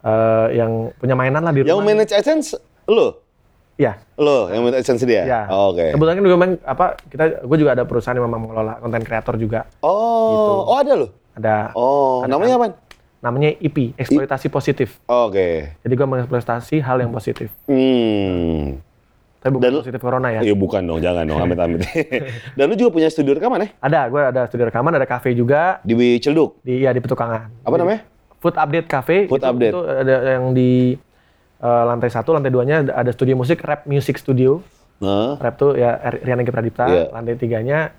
eh, 0.00 0.46
yang 0.52 0.90
punya 0.92 1.14
mainan 1.14 1.40
lah 1.40 1.52
di 1.52 1.62
Yang 1.62 1.78
rumah. 1.78 1.86
manage 1.88 2.10
AdSense 2.10 2.58
lu? 2.84 3.14
Iya. 3.72 4.02
Lo 4.16 4.50
yang 4.50 4.62
minta 4.62 4.78
adsense 4.78 5.02
dia? 5.02 5.22
Ya. 5.22 5.40
Oh, 5.46 5.70
Oke. 5.70 5.90
Kebetulan 5.90 6.14
kan 6.14 6.22
juga 6.22 6.36
memang 6.36 6.52
apa 6.60 6.86
kita 7.04 7.24
gue 7.40 7.56
juga 7.56 7.72
ada 7.72 7.84
perusahaan 7.84 8.14
yang 8.14 8.26
memang 8.26 8.40
mengelola 8.44 8.74
konten 8.78 9.00
kreator 9.00 9.34
juga. 9.36 9.70
Oh, 9.80 10.26
Gitu. 10.28 10.52
oh 10.66 10.76
ada 10.76 10.92
lo? 10.96 11.08
Ada 11.32 11.56
Oh, 11.72 12.20
Ada 12.20 12.28
namanya 12.28 12.54
apa? 12.60 12.66
Namanya 13.22 13.54
IP, 13.62 13.94
eksploitasi 13.94 14.50
positif. 14.50 14.98
Oke. 15.06 15.78
Jadi 15.86 15.94
gue 15.94 16.06
mengeksploitasi 16.10 16.82
hal 16.82 17.06
yang 17.06 17.14
positif. 17.14 17.54
Hmm. 17.70 18.82
Tapi 19.38 19.50
bukan 19.54 19.70
Dan- 19.70 19.78
positif 19.82 20.00
corona 20.02 20.28
ya. 20.34 20.42
Ya 20.42 20.54
bukan 20.58 20.82
dong, 20.82 20.98
jangan 20.98 21.22
dong, 21.26 21.38
amit-amit. 21.38 21.86
Dan 22.58 22.64
lu 22.66 22.74
juga 22.74 22.90
punya 22.98 23.06
studio 23.10 23.38
rekaman 23.38 23.62
ya? 23.62 23.68
Ada, 23.78 24.00
gue 24.10 24.22
ada 24.22 24.42
studio 24.50 24.66
rekaman, 24.66 24.94
ada 24.98 25.06
cafe 25.06 25.38
juga 25.38 25.78
Di 25.86 25.94
Cilduk. 26.18 26.58
di 26.66 26.82
ya 26.82 26.90
di 26.90 26.98
Petukangan. 26.98 27.62
Apa 27.62 27.74
namanya? 27.78 28.06
Food 28.42 28.58
Update 28.58 28.90
Cafe. 28.90 29.30
Food 29.30 29.42
itu, 29.42 29.50
Update. 29.50 29.74
Itu 29.74 29.80
ada 29.86 30.14
yang 30.34 30.50
di 30.50 30.98
eh, 31.62 31.82
lantai 31.86 32.10
satu, 32.10 32.34
lantai 32.34 32.50
duanya 32.50 32.82
ada, 32.90 33.10
studio 33.14 33.38
musik, 33.38 33.62
Rap 33.62 33.86
Music 33.86 34.18
Studio. 34.18 34.58
Nah. 34.98 35.38
Rap 35.38 35.54
tuh 35.58 35.78
ya 35.78 35.94
Rian 36.22 36.42
Pradipta. 36.42 36.90
Iya. 36.90 37.04
Lantai 37.14 37.38
tiganya 37.38 37.94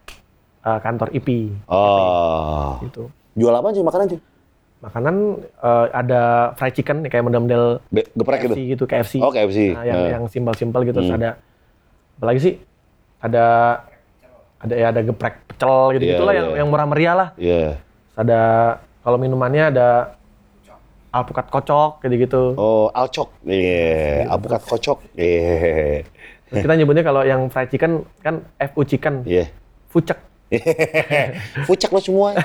eh, 0.64 0.80
kantor 0.84 1.16
IP. 1.16 1.48
Oh. 1.72 2.80
Gitu. 2.84 3.08
Jual 3.40 3.56
apa 3.56 3.72
sih 3.72 3.84
makanan 3.84 4.08
sih? 4.16 4.20
Makanan 4.84 5.16
eh, 5.40 5.86
ada 5.96 6.22
fried 6.54 6.76
chicken 6.76 7.08
kayak 7.08 7.24
model-model 7.24 7.80
Geprek 7.88 8.40
KFC 8.44 8.60
gitu. 8.60 8.60
gitu, 8.68 8.84
KFC. 8.84 9.14
Oh, 9.24 9.32
KFC. 9.32 9.72
Nah, 9.72 9.84
yang 9.88 9.96
Nah. 9.98 10.10
yang 10.12 10.24
simpel-simpel 10.28 10.84
gitu. 10.84 11.00
Terus 11.00 11.08
Hmm. 11.08 11.20
ada 11.24 11.30
apa 12.14 12.26
lagi 12.28 12.40
sih? 12.42 12.54
Ada 13.24 13.46
ada 14.60 14.74
ya 14.76 14.92
ada 14.92 15.02
geprek 15.02 15.44
pecel 15.46 15.76
gitu 15.96 16.04
gitulah 16.10 16.32
Iya, 16.32 16.40
yang 16.40 16.48
iya. 16.50 16.58
yang 16.60 16.68
murah 16.68 16.88
meriah 16.88 17.16
lah. 17.16 17.30
Iya. 17.36 17.80
Terus 17.80 18.18
ada 18.18 18.40
kalau 19.00 19.16
minumannya 19.16 19.72
ada 19.72 19.88
alpukat 21.10 21.48
kocok 21.48 22.04
gitu 22.04 22.16
gitu. 22.18 22.44
Oh, 22.56 22.92
alcok. 22.92 23.32
Iya, 23.44 24.28
alpukat 24.28 24.62
kocok. 24.66 25.00
Iya. 25.16 26.04
Kita 26.50 26.74
nyebutnya 26.76 27.02
kalau 27.02 27.24
yang 27.24 27.48
fried 27.48 27.70
chicken 27.70 28.04
kan 28.20 28.44
FU 28.60 28.84
chicken, 28.84 29.24
Iya. 29.24 29.48
fucek. 29.88 30.20
Fucek 31.68 31.90
lo 31.90 32.00
semua. 32.00 32.34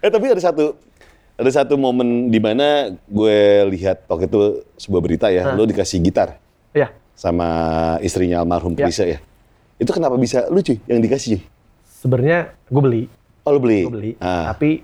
eh 0.00 0.10
tapi 0.10 0.26
ada 0.26 0.40
satu 0.40 0.76
ada 1.36 1.50
satu 1.52 1.76
momen 1.76 2.32
di 2.32 2.40
mana 2.40 2.96
gue 3.04 3.38
lihat 3.70 4.08
waktu 4.08 4.24
itu 4.24 4.40
sebuah 4.76 5.02
berita 5.02 5.26
ya, 5.28 5.52
lo 5.52 5.64
dikasih 5.64 6.00
gitar 6.00 6.40
Iya. 6.72 6.92
sama 7.12 7.48
istrinya 8.00 8.40
almarhum 8.40 8.72
Ya. 8.72 8.84
Krisa 8.84 9.04
ya. 9.04 9.18
Itu 9.76 9.92
kenapa 9.92 10.16
bisa 10.16 10.48
lu 10.48 10.60
cuy 10.60 10.80
yang 10.84 11.00
dikasih? 11.00 11.40
Sebenarnya 11.84 12.52
gue 12.66 12.82
beli, 12.82 13.02
Oh 13.44 13.52
lu 13.52 13.60
beli? 13.60 13.84
gue 13.84 13.92
beli. 13.92 14.12
Ah. 14.16 14.52
Tapi 14.52 14.80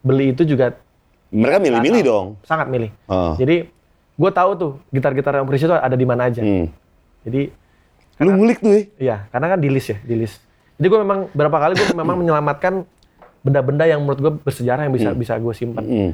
beli 0.00 0.32
itu 0.32 0.44
juga 0.44 0.76
Mereka 1.32 1.56
milih-milih 1.58 2.02
dong. 2.04 2.26
sangat 2.44 2.68
milih. 2.68 2.92
Oh. 3.08 3.32
Jadi 3.36 3.64
gue 4.12 4.30
tahu 4.30 4.50
tuh 4.54 4.72
gitar-gitar 4.92 5.32
yang 5.34 5.48
Prisya 5.48 5.66
itu 5.66 5.74
ada 5.74 5.96
di 5.96 6.04
mana 6.04 6.28
aja. 6.28 6.44
Hmm. 6.44 6.68
Jadi 7.24 7.48
Lu 8.22 8.30
ngulik 8.38 8.58
tuh 8.62 8.72
ya? 8.72 8.82
Iya, 8.98 9.16
karena 9.34 9.46
kan 9.52 9.58
di 9.58 9.68
list 9.68 9.88
ya, 9.90 9.98
di 10.02 10.14
list. 10.14 10.36
Jadi 10.78 10.86
gue 10.88 11.00
memang 11.02 11.18
berapa 11.34 11.56
kali 11.58 11.72
gue 11.78 11.88
memang 11.94 12.16
menyelamatkan 12.22 12.86
benda-benda 13.42 13.84
yang 13.86 14.00
menurut 14.02 14.20
gue 14.22 14.32
bersejarah 14.46 14.86
yang 14.86 14.94
bisa 14.94 15.10
bisa 15.14 15.34
gue 15.38 15.54
simpan. 15.54 15.84
Hmm. 15.84 16.12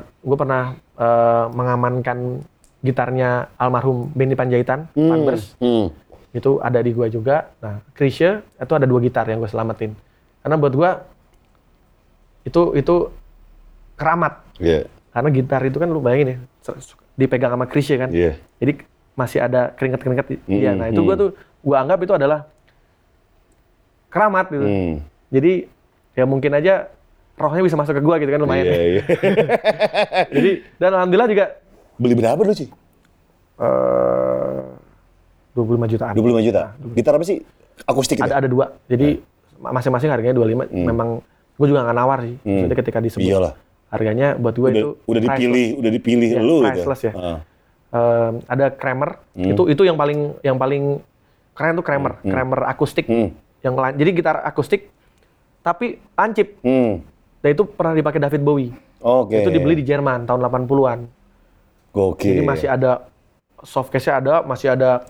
gue 0.00 0.36
pernah 0.38 0.80
eh, 0.96 1.44
mengamankan 1.52 2.40
gitarnya 2.80 3.52
almarhum 3.60 4.08
Benny 4.14 4.38
Panjaitan, 4.38 4.88
Panbers. 4.94 5.58
Hmm. 5.60 5.92
Itu 6.32 6.62
ada 6.62 6.78
di 6.80 6.94
gue 6.94 7.10
juga. 7.10 7.52
Nah, 7.60 7.82
Krisya 7.92 8.40
itu 8.40 8.72
ada 8.72 8.86
dua 8.86 9.02
gitar 9.02 9.26
yang 9.28 9.42
gue 9.42 9.50
selamatin. 9.50 9.92
Karena 10.40 10.56
buat 10.56 10.72
gue 10.72 10.90
itu 12.48 12.62
itu 12.78 12.94
keramat. 13.98 14.40
Iya. 14.62 14.86
Karena 15.12 15.28
gitar 15.34 15.60
itu 15.66 15.76
kan 15.82 15.88
lu 15.90 15.98
bayangin 15.98 16.28
ya, 16.32 16.38
dipegang 17.18 17.52
sama 17.58 17.66
Krisya 17.66 17.96
kan. 18.06 18.10
Iya. 18.14 18.38
Jadi 18.62 18.72
masih 19.18 19.42
ada 19.42 19.74
keringat-keringat 19.74 20.26
di 20.30 20.36
dia. 20.46 20.70
Mm, 20.70 20.78
Nah, 20.78 20.86
itu 20.88 21.00
mm. 21.02 21.06
gua 21.06 21.14
tuh 21.18 21.30
gua 21.58 21.76
anggap 21.82 21.98
itu 21.98 22.14
adalah 22.14 22.46
keramat 24.08 24.46
gitu. 24.48 24.62
Hmm. 24.62 24.94
Jadi 25.28 25.52
ya 26.14 26.24
mungkin 26.24 26.50
aja 26.54 26.86
rohnya 27.34 27.62
bisa 27.62 27.74
masuk 27.74 27.98
ke 27.98 28.02
gua 28.02 28.16
gitu 28.16 28.30
kan 28.30 28.40
lumayan. 28.40 28.64
Iya, 28.64 28.82
iya. 28.88 29.02
Jadi 30.38 30.50
dan 30.76 30.90
alhamdulillah 30.94 31.28
juga 31.28 31.44
Beli 31.98 32.14
berapa 32.14 32.38
lu 32.38 32.54
cuy? 32.54 32.68
eh 33.58 34.62
25 35.52 35.90
jutaan. 35.90 36.14
25 36.14 36.46
juta. 36.46 36.62
Gitar 36.94 37.12
apa 37.12 37.24
sih? 37.26 37.42
Akustik 37.82 38.16
gitu? 38.16 38.24
Ada 38.24 38.38
ada 38.38 38.48
dua. 38.48 38.70
Jadi 38.86 39.18
masing-masing 39.58 40.08
harganya 40.08 40.34
25. 40.38 40.70
Hmm. 40.70 40.86
Memang 40.86 41.08
gua 41.58 41.66
juga 41.66 41.80
nggak 41.82 41.96
nawar 41.96 42.18
sih. 42.22 42.34
Maksudnya 42.38 42.76
ketika 42.78 42.98
disebut 43.02 43.26
Iyalah. 43.26 43.52
harganya 43.90 44.38
buat 44.38 44.54
gua 44.54 44.70
Udah, 44.70 44.78
itu 44.78 44.88
udah 45.04 45.20
priceless. 45.20 45.34
dipilih, 45.42 45.66
udah 45.74 45.90
dipilih 45.90 46.30
Iya, 46.30 46.40
lu 46.40 46.56
gitu. 46.56 46.66
priceless 46.70 47.02
ya. 47.02 47.12
Ah. 47.12 47.38
Eh, 47.88 48.30
ada 48.44 48.68
Kramer. 48.68 49.16
Hmm. 49.32 49.56
Itu 49.56 49.64
itu 49.64 49.82
yang 49.84 49.96
paling 49.96 50.36
yang 50.44 50.60
paling 50.60 51.00
keren 51.56 51.74
tuh 51.74 51.86
Kramer, 51.86 52.20
Kramer 52.20 52.60
akustik. 52.68 53.08
Hmm. 53.08 53.32
Yang 53.64 53.74
jadi 53.96 54.10
gitar 54.12 54.36
akustik 54.44 54.92
tapi 55.64 55.96
lancip. 56.12 56.60
Hmm. 56.60 57.00
Dan 57.40 57.48
itu 57.56 57.64
pernah 57.64 57.96
dipakai 57.96 58.20
David 58.20 58.42
Bowie. 58.44 58.72
Oke. 59.00 59.40
Itu 59.40 59.48
dibeli 59.48 59.78
di 59.78 59.84
Jerman 59.86 60.26
tahun 60.26 60.40
80-an. 60.42 61.00
Gokil. 61.94 62.34
Jadi 62.36 62.42
masih 62.44 62.68
ada 62.68 63.08
soft 63.64 63.88
case-nya 63.88 64.20
ada, 64.20 64.34
masih 64.44 64.74
ada 64.74 65.06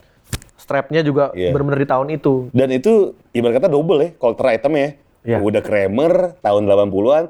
strapnya 0.54 1.00
juga 1.00 1.32
Iya. 1.32 1.50
benar-benar 1.50 1.80
di 1.80 1.88
tahun 1.88 2.08
itu. 2.12 2.34
Dan 2.52 2.68
itu 2.70 3.16
ibarat 3.32 3.60
kata 3.60 3.68
double 3.68 3.98
ya, 4.00 4.08
collector 4.16 4.46
item 4.48 4.72
ya. 4.76 4.88
Iya. 5.24 5.38
Udah 5.42 5.62
Kramer 5.64 6.38
tahun 6.40 6.62
80-an, 6.64 7.24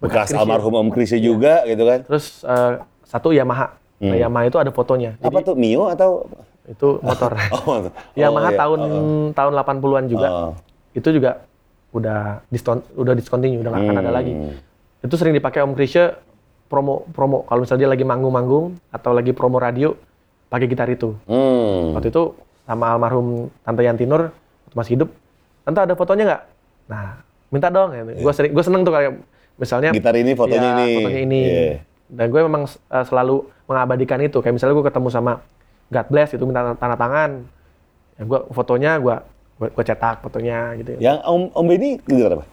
bekas 0.00 0.30
Chrisye. 0.32 0.40
almarhum 0.40 0.74
Om 0.74 0.88
Krisye 0.90 1.18
juga 1.20 1.62
gitu 1.68 1.84
kan. 1.84 2.00
Terus 2.06 2.42
eh, 2.42 2.72
satu 3.04 3.30
Yamaha. 3.30 3.76
Nah, 3.96 4.16
Yamaha 4.16 4.44
itu 4.52 4.58
ada 4.60 4.68
fotonya. 4.68 5.16
Jadi 5.16 5.24
Hmm. 5.24 5.32
Apa 5.32 5.38
tuh 5.40 5.54
Mio 5.56 5.84
atau 5.88 6.10
itu 6.68 6.88
motor. 7.00 7.32
Oh, 7.64 7.80
Yamaha 8.12 8.50
iya. 8.52 8.58
tahun 8.60 8.80
tahun 9.32 9.52
80-an 9.56 10.04
juga. 10.10 10.28
Oh. 10.28 10.52
Itu 10.92 11.08
juga 11.12 11.44
udah 11.96 12.44
diston, 12.52 12.84
udah 12.92 13.14
discontinue, 13.16 13.60
udah 13.64 13.70
nggak 13.72 13.84
akan 13.88 13.98
ada 14.04 14.12
lagi. 14.12 14.32
Hmm. 14.36 14.54
Itu 15.00 15.16
sering 15.16 15.32
dipakai 15.32 15.64
Om 15.64 15.72
Krisya 15.72 16.12
promo 16.66 17.06
promo 17.14 17.46
kalau 17.46 17.62
misalnya 17.62 17.86
dia 17.86 17.90
lagi 17.94 18.04
manggung-manggung 18.04 18.74
atau 18.90 19.14
lagi 19.14 19.30
promo 19.30 19.56
radio 19.56 19.94
pakai 20.52 20.66
gitar 20.68 20.90
itu. 20.92 21.16
Hmm. 21.24 21.96
Waktu 21.96 22.10
itu 22.12 22.36
sama 22.66 22.92
almarhum 22.92 23.48
Tante 23.62 23.82
Yantinur 23.86 24.34
waktu 24.66 24.76
masih 24.76 24.92
hidup, 24.98 25.08
Tante 25.64 25.80
ada 25.86 25.94
fotonya 25.94 26.24
nggak? 26.26 26.42
Nah, 26.90 27.06
minta 27.54 27.70
dong. 27.70 27.94
Gue 28.18 28.32
sering, 28.34 28.52
gue 28.52 28.64
seneng 28.66 28.82
tuh 28.82 28.92
kayak 28.92 29.12
misalnya 29.56 29.90
Gitar 29.94 30.14
ini, 30.18 30.32
fotonya 30.36 30.68
ya, 30.68 30.74
ini. 30.76 30.94
fotonya 31.00 31.20
ini. 31.22 31.40
Iya. 31.42 31.74
Dan 32.06 32.26
gue 32.30 32.40
memang 32.44 32.62
uh, 32.66 33.04
selalu 33.06 33.46
mengabadikan 33.66 34.18
itu. 34.18 34.38
Kayak 34.38 34.54
misalnya 34.54 34.74
gue 34.74 34.86
ketemu 34.86 35.08
sama 35.08 35.32
God 35.86 36.06
Bless 36.08 36.30
itu 36.32 36.42
minta 36.42 36.74
tanda 36.74 36.96
tangan, 36.96 37.30
ya 38.14 38.22
gue 38.22 38.40
fotonya 38.50 38.92
gue 38.96 39.16
gue 39.56 39.84
cetak 39.84 40.20
fotonya 40.20 40.74
gitu. 40.76 40.98
Yang 40.98 41.16
Om 41.22 41.42
Om 41.52 41.64
Benny 41.64 41.90
gitar 42.00 42.32
apa? 42.34 42.44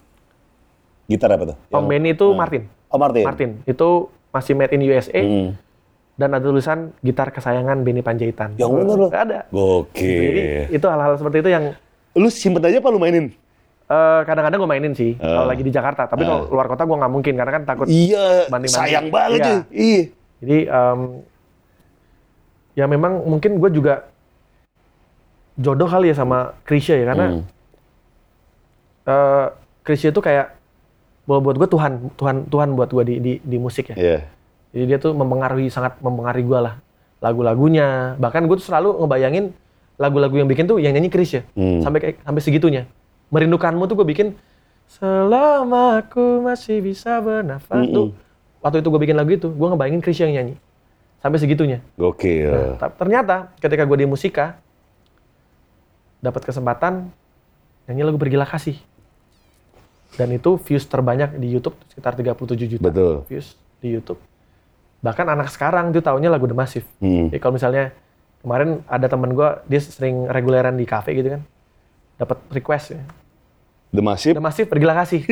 Gitar 1.04 1.30
apa 1.30 1.44
tuh? 1.46 1.56
Om 1.68 1.74
Yang- 1.74 1.86
Benny 1.86 2.08
itu 2.10 2.26
Ah. 2.26 2.36
Martin. 2.36 2.62
Oh 2.88 2.98
Martin. 2.98 3.24
Martin 3.24 3.50
itu 3.64 3.88
masih 4.30 4.52
made 4.52 4.72
in 4.72 4.82
USA 4.84 5.20
Hmm. 5.20 5.48
dan 6.14 6.28
ada 6.30 6.42
tulisan 6.42 6.94
gitar 7.00 7.28
kesayangan 7.28 7.82
Benny 7.82 8.00
Panjaitan. 8.00 8.54
Yang 8.54 8.70
bener 8.72 8.96
loh. 8.96 9.10
Ada. 9.10 9.38
Gokil. 9.48 10.22
Jadi 10.22 10.42
itu 10.72 10.86
hal-hal 10.86 11.14
seperti 11.14 11.38
itu 11.40 11.50
yang 11.50 11.64
Lu 12.14 12.30
simpen 12.30 12.62
aja 12.62 12.78
apa 12.78 12.94
lu 12.94 13.02
mainin? 13.02 13.34
Eh, 13.84 14.20
kadang-kadang 14.22 14.54
gue 14.56 14.70
mainin 14.70 14.94
sih 14.94 15.18
kalau 15.18 15.44
Ah. 15.44 15.50
lagi 15.50 15.60
di 15.60 15.68
Jakarta. 15.68 16.06
Tapi 16.06 16.22
kalau 16.22 16.46
luar 16.46 16.70
kota 16.70 16.86
gue 16.86 16.94
nggak 16.94 17.10
mungkin 17.10 17.34
karena 17.34 17.52
kan 17.52 17.62
takut. 17.66 17.86
Iya, 17.86 18.46
Banding-banding. 18.46 18.70
sayang 18.70 19.06
banget 19.10 19.38
Iya. 19.42 19.54
Iya. 19.68 20.02
Jadi 20.44 20.68
em, 20.68 21.00
ya 22.76 22.84
memang 22.84 23.24
mungkin 23.24 23.56
gue 23.56 23.70
juga 23.72 24.04
jodoh 25.56 25.88
kali 25.88 26.12
ya 26.12 26.16
sama 26.18 26.52
Krisya 26.62 27.00
ya 27.00 27.06
karena 27.08 27.26
Hmm. 27.32 27.42
Krisya 29.84 30.12
itu 30.12 30.20
kayak 30.20 30.56
buat 31.24 31.40
buat 31.44 31.56
gue 31.56 31.68
Tuhan 31.68 31.92
Tuhan 32.16 32.36
Tuhan 32.48 32.68
buat 32.72 32.88
gue 32.88 33.04
di, 33.04 33.14
di 33.20 33.32
di 33.40 33.56
musik 33.60 33.92
ya. 33.92 33.96
Iya. 33.96 34.18
Jadi 34.74 34.84
dia 34.88 34.98
tuh 34.98 35.12
mempengaruhi 35.12 35.68
sangat 35.68 36.00
mempengaruhi 36.00 36.44
gue 36.44 36.60
lah 36.60 36.74
lagu-lagunya. 37.20 38.16
Bahkan 38.16 38.48
gue 38.48 38.56
tuh 38.60 38.66
selalu 38.68 39.04
ngebayangin 39.04 39.52
lagu-lagu 40.00 40.34
yang 40.34 40.48
bikin 40.48 40.66
tuh 40.66 40.80
yang 40.80 40.96
nyanyi 40.96 41.12
Krisya 41.12 41.44
Hmm. 41.52 41.84
sampai 41.84 41.98
kayak 42.00 42.16
sampai 42.24 42.42
segitunya. 42.42 42.82
Merindukanmu 43.28 43.84
tuh 43.84 43.96
gue 44.00 44.08
bikin 44.08 44.28
selama 44.88 46.00
aku 46.04 46.44
masih 46.44 46.80
bisa 46.80 47.20
bernafas 47.20 47.84
tuh. 47.88 48.12
Waktu 48.64 48.80
itu 48.80 48.88
gue 48.88 49.00
bikin 49.04 49.12
lagu 49.12 49.28
itu, 49.28 49.52
gue 49.52 49.68
ngebayangin 49.68 50.00
Krisya 50.00 50.24
yang 50.32 50.40
nyanyi. 50.40 50.54
Sampai 51.20 51.36
segitunya. 51.36 51.84
Gokil. 52.00 52.48
Nah, 52.48 52.80
ta- 52.80 52.92
ternyata 52.96 53.52
ketika 53.60 53.84
gue 53.84 53.96
di 54.00 54.08
musika 54.08 54.56
dapat 56.24 56.48
kesempatan 56.48 57.12
nyanyi 57.84 58.02
lagu 58.08 58.16
Pergilah 58.16 58.48
Kasih. 58.48 58.80
Dan 60.16 60.32
itu 60.32 60.56
views 60.62 60.88
terbanyak 60.88 61.36
di 61.36 61.52
YouTube 61.52 61.76
sekitar 61.92 62.16
37 62.16 62.78
juta 62.78 62.88
Betul. 62.88 63.26
views 63.28 63.52
di 63.84 63.92
YouTube. 63.92 64.20
Bahkan 65.04 65.26
anak 65.28 65.52
sekarang 65.52 65.92
itu 65.92 66.00
taunya 66.00 66.32
lagu 66.32 66.48
The 66.48 66.56
Massive. 66.56 66.88
Hmm. 67.04 67.28
Jadi 67.28 67.36
kalau 67.42 67.60
misalnya 67.60 67.92
kemarin 68.40 68.80
ada 68.88 69.04
temen 69.04 69.36
gue 69.36 69.48
dia 69.68 69.80
sering 69.84 70.24
reguleran 70.30 70.80
di 70.80 70.88
cafe 70.88 71.12
gitu 71.18 71.36
kan. 71.36 71.42
Dapat 72.16 72.38
request 72.48 72.96
ya. 72.96 73.02
The 73.94 74.02
Massive. 74.02 74.34
The 74.34 74.42
Massive 74.42 74.66
Pergilah 74.66 74.96
Kasih. 74.96 75.22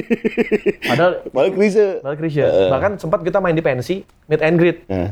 Padahal 0.89 1.12
Balik 1.28 1.52
Krisye. 1.52 1.98
Padahal 1.98 2.16
Krisya. 2.16 2.44
Bahkan 2.70 2.90
sempat 2.97 3.20
kita 3.20 3.43
main 3.43 3.52
di 3.52 3.60
pensi, 3.60 4.06
meet 4.26 4.39
and 4.39 4.55
greet 4.55 4.86
Nah. 4.86 5.10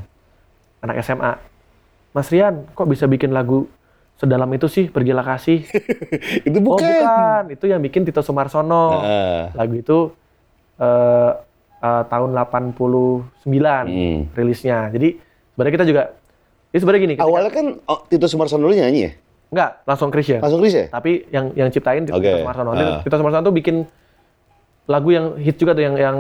anak 0.81 1.03
SMA. 1.03 1.33
Mas 2.11 2.27
Rian, 2.27 2.67
kok 2.69 2.87
bisa 2.87 3.05
bikin 3.05 3.31
lagu 3.31 3.67
sedalam 4.17 4.47
itu 4.51 4.67
sih, 4.67 4.87
Pergilah 4.87 5.23
Kasih? 5.25 5.67
itu 6.47 6.59
Oh 6.59 6.65
bukan. 6.65 6.87
bukan, 6.87 7.43
itu 7.51 7.65
yang 7.67 7.81
bikin 7.81 8.03
Tito 8.03 8.21
Sumarsono. 8.21 9.01
Heeh. 9.01 9.43
Lagu 9.53 9.75
itu 9.75 9.99
eh, 10.77 11.31
eh, 11.81 12.03
tahun 12.07 12.31
89 12.33 13.27
Hmm. 13.85 14.21
rilisnya. 14.31 14.89
Jadi 14.89 15.19
sebenarnya 15.51 15.75
kita 15.75 15.87
juga, 15.87 16.03
ini 16.71 16.79
sebenarnya 16.79 17.03
gini, 17.03 17.15
Awalnya 17.17 17.51
kan 17.51 17.67
oh, 17.85 17.99
Tito 18.07 18.25
Sumarsono 18.25 18.63
dulu 18.63 18.75
nyanyi 18.75 19.01
ya? 19.03 19.13
Enggak 19.51 19.71
langsung 19.85 20.09
Chris 20.09 20.27
ya. 20.27 20.39
Langsung 20.39 20.61
Chris 20.61 20.75
ya? 20.75 20.87
Tapi 20.89 21.27
yang 21.29 21.51
yang 21.53 21.69
ciptain 21.69 22.03
Tito 22.03 22.17
Oke. 22.17 22.31
Sumarsono. 22.41 22.71
Ah. 22.73 23.01
Tito 23.03 23.15
Sumarsono 23.15 23.43
tuh 23.43 23.55
bikin 23.55 23.77
lagu 24.87 25.09
yang 25.11 25.35
hit 25.37 25.55
juga 25.55 25.73
tuh 25.73 25.85
yang 25.85 25.95
yang 25.95 26.17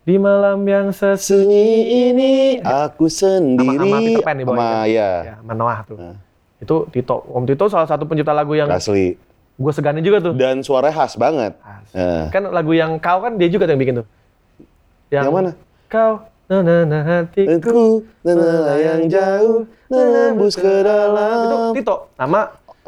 di 0.00 0.16
malam 0.16 0.64
yang 0.64 0.90
sesu 0.90 1.44
Sunyi 1.44 1.66
ini 2.08 2.32
aku 2.58 3.06
sendiri. 3.06 3.76
sama 3.76 3.98
Peter 4.00 4.22
Pan 4.24 4.34
nih 4.34 4.46
Sama, 4.48 4.68
ya. 4.88 5.10
ya, 5.22 5.34
sama 5.38 5.52
Noah 5.52 5.78
tuh. 5.84 5.96
Ah. 6.00 6.16
Itu 6.56 6.76
Tito. 6.88 7.16
Om 7.26 7.44
Tito 7.44 7.64
salah 7.68 7.86
satu 7.86 8.04
pencipta 8.04 8.32
lagu 8.32 8.56
yang 8.56 8.68
Asli. 8.68 9.14
gue 9.60 9.72
seganin 9.76 10.00
juga 10.00 10.24
tuh. 10.24 10.32
Dan 10.32 10.64
suaranya 10.64 10.96
khas 10.96 11.20
banget. 11.20 11.52
Khas. 11.60 11.86
Eh. 11.92 12.24
Kan 12.32 12.48
lagu 12.48 12.72
yang 12.72 12.96
kau 12.96 13.20
kan 13.20 13.36
dia 13.36 13.46
juga 13.46 13.68
tuh 13.68 13.76
yang 13.76 13.82
bikin 13.82 13.94
tuh. 14.00 14.06
Yang 15.12 15.26
mana? 15.28 15.50
Kau 15.86 16.24
na 16.48 16.64
na 16.64 16.76
na 16.82 16.98
hatiku. 17.04 17.60
Aku 17.60 17.80
nana 18.24 18.74
yang 18.80 19.04
jauh 19.06 19.68
menembus 19.86 20.56
ke 20.56 20.64
Itu 20.64 20.82
dalam. 20.82 21.70
Tito 21.76 21.96
sama 22.16 22.40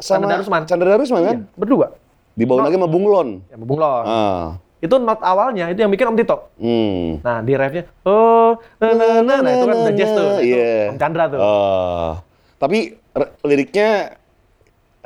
Sama 0.03 0.27
Chandra 0.27 0.35
Darusman. 0.35 0.61
Chandra 0.67 0.87
Darusman 0.91 1.21
kan? 1.23 1.35
Iya, 1.39 1.55
berdua. 1.55 1.87
Dibawa 2.35 2.67
lagi 2.67 2.75
sama 2.75 2.89
Bunglon. 2.91 3.29
Ya, 3.47 3.55
Bung 3.55 3.79
Lon. 3.79 4.03
Ah. 4.03 4.45
Itu 4.83 4.99
not 4.99 5.23
awalnya 5.23 5.71
itu 5.71 5.79
yang 5.79 5.91
bikin 5.93 6.11
Om 6.11 6.17
Tito. 6.19 6.51
Hmm. 6.59 7.23
Nah, 7.23 7.39
di 7.39 7.55
refnya 7.55 7.87
oh 8.03 8.59
na 8.83 8.87
na 8.91 9.05
na 9.23 9.35
nah 9.39 9.51
itu 9.55 9.63
kan 9.63 9.77
udah 9.79 9.93
jazz 9.95 10.11
tuh. 10.11 10.29
Iya. 10.43 10.91
Om 10.91 10.99
Chandra 10.99 11.23
tuh. 11.31 11.39
Oh. 11.39 12.11
Tapi 12.59 12.99
liriknya 13.47 14.19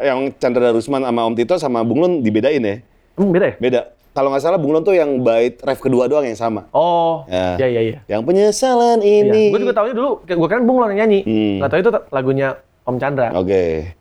yang 0.02 0.34
Chandra 0.42 0.74
Darusman 0.74 1.06
sama 1.06 1.22
Om 1.30 1.36
Tito 1.38 1.62
sama 1.62 1.86
Bunglon 1.86 2.26
dibedain 2.26 2.58
ya? 2.58 2.76
Emang 3.14 3.30
beda 3.30 3.54
ya? 3.54 3.56
Beda. 3.62 3.82
Kalau 4.18 4.34
nggak 4.34 4.42
salah 4.42 4.58
Bunglon 4.58 4.82
tuh 4.82 4.98
yang 4.98 5.22
bait 5.22 5.62
ref 5.62 5.78
kedua 5.78 6.10
doang 6.10 6.26
yang 6.26 6.34
sama. 6.34 6.66
Oh, 6.74 7.22
Ya. 7.30 7.54
iya 7.62 7.68
iya 7.70 7.82
iya. 7.86 7.98
Yang 8.10 8.22
penyesalan 8.26 8.98
Iya. 9.06 9.30
ini. 9.30 9.44
Gue 9.54 9.62
juga 9.62 9.78
tahunya 9.78 9.94
dulu, 9.94 10.26
gue 10.26 10.50
kan 10.50 10.66
Bung 10.66 10.82
Lon 10.82 10.90
yang 10.90 11.06
nyanyi. 11.06 11.22
Hmm. 11.22 11.62
Nggak 11.62 11.70
tahu 11.70 11.80
itu 11.86 11.92
lagunya 12.10 12.48
Om 12.82 12.98
Chandra. 12.98 13.30
Oke. 13.38 13.94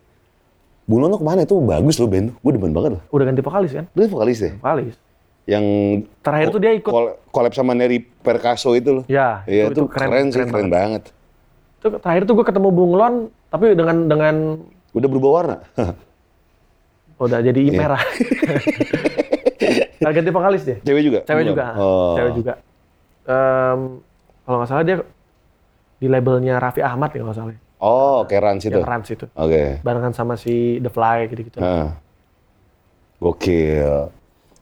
Bunglon 0.86 1.10
tuh 1.10 1.20
ke 1.20 1.26
mana? 1.26 1.40
Itu 1.42 1.58
bagus 1.58 1.98
loh 1.98 2.06
band. 2.06 2.30
Gue 2.36 2.50
demen 2.50 2.70
banget 2.70 2.90
loh. 2.94 3.02
Udah 3.10 3.24
ganti 3.26 3.42
vokalis 3.42 3.72
kan? 3.72 3.84
Dia 3.90 4.06
vokalis 4.06 4.38
deh. 4.38 4.52
Vokalis. 4.56 4.94
Yang 5.44 5.64
Terakhir 6.22 6.46
tuh 6.48 6.60
dia 6.60 6.72
ikut. 6.72 6.88
kol- 6.88 7.14
collab 7.28 7.52
sama 7.52 7.72
Neri 7.72 7.98
Perkaso 7.98 8.72
itu 8.72 8.90
loh. 8.92 9.04
Ya, 9.06 9.42
Iya 9.44 9.70
itu, 9.70 9.86
keren, 9.86 10.30
sih, 10.30 10.42
keren 10.42 10.66
banget. 10.66 11.10
Itu 11.78 11.90
terakhir 11.92 12.22
tuh 12.24 12.34
gue 12.34 12.44
ketemu 12.44 12.68
Bung 12.70 12.92
Lon, 12.92 13.14
tapi 13.46 13.72
dengan 13.72 14.06
dengan 14.06 14.34
Udah 14.90 15.06
berubah 15.06 15.30
warna. 15.32 15.56
udah 17.16 17.38
jadi 17.40 17.60
Iya. 17.60 17.72
merah. 17.74 18.02
Nah, 19.96 20.12
ganti 20.12 20.30
vokalis 20.30 20.62
dia. 20.62 20.76
Cewek 20.84 21.02
juga? 21.02 21.20
Cewek 21.24 21.44
juga. 21.48 21.64
Oh. 21.74 22.14
Cewek 22.14 22.32
juga. 22.36 22.52
Em, 23.26 23.80
kalau 24.44 24.56
nggak 24.60 24.68
salah 24.68 24.84
dia 24.84 24.96
di 25.96 26.06
labelnya 26.06 26.60
Raffi 26.60 26.78
Ahmad 26.78 27.10
ya 27.10 27.24
kalau 27.24 27.34
salah. 27.34 27.56
Oh, 27.76 28.24
kayak 28.24 28.42
Rans 28.42 28.62
itu. 28.64 28.72
Yang 28.72 28.88
Rans 28.88 29.08
itu. 29.10 29.26
Oke. 29.32 29.62
Barengan 29.80 30.12
sama 30.12 30.34
si 30.34 30.80
The 30.80 30.88
Fly 30.88 31.28
gitu-gitu. 31.28 31.58
Heeh. 31.60 31.88
Gokil. 33.16 34.08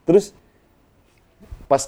Terus 0.05 0.31
pas 1.65 1.83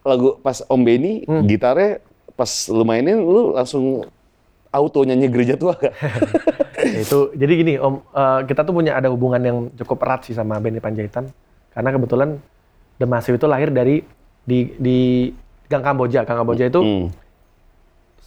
lagu 0.00 0.36
pas 0.40 0.64
Om 0.64 0.80
Benny 0.80 1.24
Hmm. 1.24 1.44
gitarnya 1.44 2.00
pas 2.34 2.48
lu 2.68 2.82
mainin 2.82 3.20
lu 3.20 3.52
langsung 3.52 4.08
auto 4.68 5.04
nyanyi 5.04 5.28
gereja 5.28 5.54
tua 5.54 5.76
gak? 5.76 5.92
Itu 7.04 7.32
jadi 7.32 7.52
gini 7.54 7.72
Om, 7.76 8.00
eh, 8.02 8.40
kita 8.44 8.64
tuh 8.64 8.72
punya 8.72 8.96
ada 8.96 9.08
hubungan 9.08 9.40
yang 9.40 9.58
cukup 9.76 10.00
erat 10.02 10.24
sih 10.24 10.32
sama 10.32 10.56
Benny 10.56 10.80
Panjaitan 10.80 11.28
karena 11.70 11.90
kebetulan 11.90 12.40
The 12.96 13.04
Massive 13.04 13.36
itu 13.36 13.44
lahir 13.44 13.68
dari 13.68 14.00
di 14.42 14.72
di 14.74 14.98
Gang 15.66 15.80
Kamboja. 15.82 16.24
Gang 16.24 16.38
Kamboja 16.38 16.66
itu 16.66 16.80
Hmm. 16.80 17.06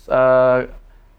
eh, 0.05 0.59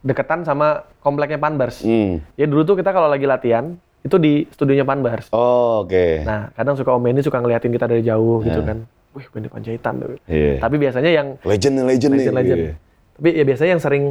deketan 0.04 0.44
sama 0.44 0.84
kompleknya 1.00 1.36
Panbers. 1.36 1.80
Hmm. 1.80 2.20
Ya 2.34 2.44
dulu 2.44 2.62
tuh 2.62 2.76
kita 2.76 2.92
kalau 2.92 3.08
lagi 3.08 3.24
latihan 3.24 3.72
itu 4.00 4.16
di 4.16 4.44
studionya 4.50 4.84
Panbers. 4.84 5.32
Oh, 5.32 5.80
oke. 5.80 6.20
Nah, 6.22 6.52
kadang 6.52 6.76
suka 6.76 6.92
Om 6.92 7.00
Benny 7.02 7.20
suka 7.20 7.40
ngeliatin 7.40 7.72
kita 7.72 7.88
dari 7.88 8.04
jauh 8.04 8.38
gitu 8.40 8.60
Ya. 8.60 8.66
kan. 8.66 8.78
Wih, 9.10 9.26
Benny 9.26 9.48
Panjaitan. 9.48 9.94
tuh. 9.96 10.20
Iya. 10.26 10.60
Tapi 10.60 10.76
biasanya 10.76 11.08
yang 11.08 11.28
Legend 11.40 11.74
nih, 11.74 11.84
legend, 11.86 12.10
nih. 12.10 12.18
legend-legend. 12.20 12.58
Iya. 12.60 12.72
Tapi 13.14 13.28
ya 13.30 13.44
biasanya 13.44 13.70
yang 13.70 13.82
sering 13.82 14.04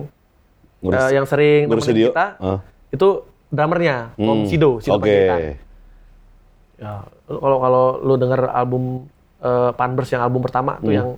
Ngurus, 0.79 0.99
eh, 0.99 1.09
yang 1.13 1.25
sering 1.25 1.61
ngurus 1.65 1.83
studio. 1.85 2.07
kita 2.09 2.25
Ah. 2.37 2.59
itu 2.89 3.07
drummernya 3.47 3.95
Om 4.15 4.25
Hmm. 4.25 4.43
Sido, 4.43 4.81
Sido 4.81 4.97
Oke. 4.97 5.05
Panjaitan. 5.05 5.39
Ya, 6.75 6.93
kalau 7.29 7.57
kalau 7.59 7.85
lu 8.01 8.13
denger 8.17 8.49
album 8.49 9.05
eh, 9.39 9.71
Panbers 9.73 10.07
yang 10.07 10.23
album 10.23 10.39
pertama 10.39 10.79
tuh 10.79 10.89
Hmm. 10.89 10.95
yang 10.95 11.09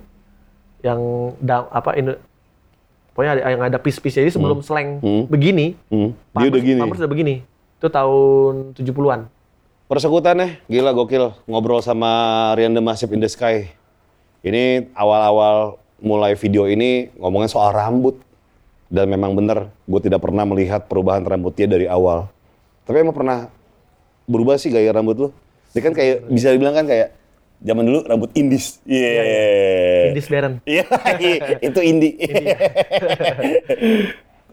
yang 0.82 1.00
da- 1.38 1.66
apa 1.68 1.94
ini 1.94 2.12
pokoknya 3.16 3.32
ada 3.32 3.42
yang 3.48 3.62
ada 3.64 3.78
piece-piece 3.80 4.20
jadi 4.20 4.28
sebelum 4.28 4.60
slang 4.60 5.00
Hmm. 5.00 5.24
begini 5.24 5.72
Hmm. 5.88 6.12
Dia 6.12 6.20
Pampers, 6.36 6.52
udah 6.52 6.60
gini. 6.60 6.80
Pampers 6.84 7.00
udah 7.00 7.10
begini. 7.10 7.34
Itu 7.80 7.88
tahun 7.88 8.76
70-an. 8.76 9.20
Persekutannya 9.88 10.60
gila 10.68 10.92
gokil 10.92 11.32
ngobrol 11.48 11.80
sama 11.80 12.52
Rian 12.52 12.76
The 12.76 12.84
Massive 12.84 13.16
in 13.16 13.24
the 13.24 13.30
Sky. 13.32 13.72
Ini 14.44 14.92
awal-awal 14.92 15.80
mulai 15.96 16.36
video 16.36 16.68
ini 16.68 17.08
ngomongin 17.16 17.48
soal 17.48 17.72
rambut. 17.72 18.20
Dan 18.86 19.10
memang 19.10 19.34
benar, 19.34 19.66
gue 19.82 20.00
tidak 20.04 20.22
pernah 20.22 20.46
melihat 20.46 20.86
perubahan 20.86 21.26
rambutnya 21.26 21.66
dari 21.66 21.90
awal. 21.90 22.30
Tapi 22.86 23.02
emang 23.02 23.18
pernah 23.18 23.50
berubah 24.30 24.54
sih 24.62 24.70
gaya 24.70 24.94
rambut 24.94 25.18
lu? 25.18 25.28
Dia 25.74 25.82
kan 25.82 25.90
kayak, 25.90 26.30
bisa 26.30 26.54
dibilang 26.54 26.70
kan 26.70 26.86
kayak, 26.86 27.10
zaman 27.58 27.84
dulu 27.84 28.00
rambut 28.04 28.30
indis. 28.32 28.78
Iya. 28.82 29.22
Indis 30.10 30.26
Darren. 30.26 30.54
Iya, 30.68 30.84
itu 31.60 31.80
indie. 31.80 32.14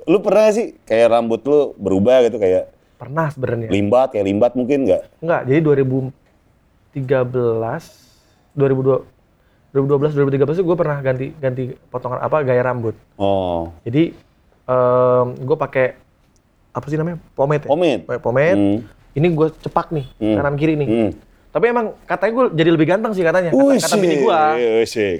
lu 0.11 0.19
pernah 0.19 0.41
nggak 0.43 0.53
sih 0.53 0.67
kayak 0.83 1.07
rambut 1.09 1.41
lu 1.43 1.71
berubah 1.77 2.23
gitu 2.23 2.35
kayak 2.37 2.71
Pernah 2.93 3.27
sebenarnya. 3.29 3.67
limbat, 3.67 4.11
kayak 4.11 4.25
limbat 4.25 4.51
mungkin 4.55 4.87
nggak? 4.87 5.01
Enggak, 5.19 5.41
jadi 5.43 5.59
2013 5.59 6.11
2002 8.55 9.11
2012 9.73 10.13
2013 10.13 10.53
itu 10.53 10.63
gue 10.63 10.77
pernah 10.77 10.97
ganti 11.01 11.33
ganti 11.33 11.63
potongan 11.89 12.21
apa 12.21 12.45
gaya 12.45 12.61
rambut. 12.61 12.93
Oh, 13.17 13.73
Jadi 13.81 14.13
gue 15.35 15.57
pakai 15.57 15.97
apa 16.71 16.85
sih 16.87 16.95
namanya? 16.95 17.17
Pomade. 17.33 17.65
Ya? 17.65 17.69
Pomade? 17.69 18.01
Pomade. 18.21 18.55
Hmm. 18.55 18.79
Ini 19.13 19.27
gue 19.29 19.47
cepak 19.59 19.91
nih, 19.91 20.05
Hmm. 20.17 20.35
kanan 20.37 20.55
kiri 20.55 20.73
nih. 20.73 20.87
Hmm. 20.87 21.11
Tapi 21.53 21.69
emang 21.69 21.93
katanya 22.03 22.31
gue 22.33 22.45
jadi 22.57 22.69
lebih 22.73 22.87
ganteng 22.89 23.13
sih 23.13 23.21
katanya. 23.21 23.53
Kata, 23.53 23.77
kata 23.77 23.95
bini 23.95 24.15
gue. 24.19 24.39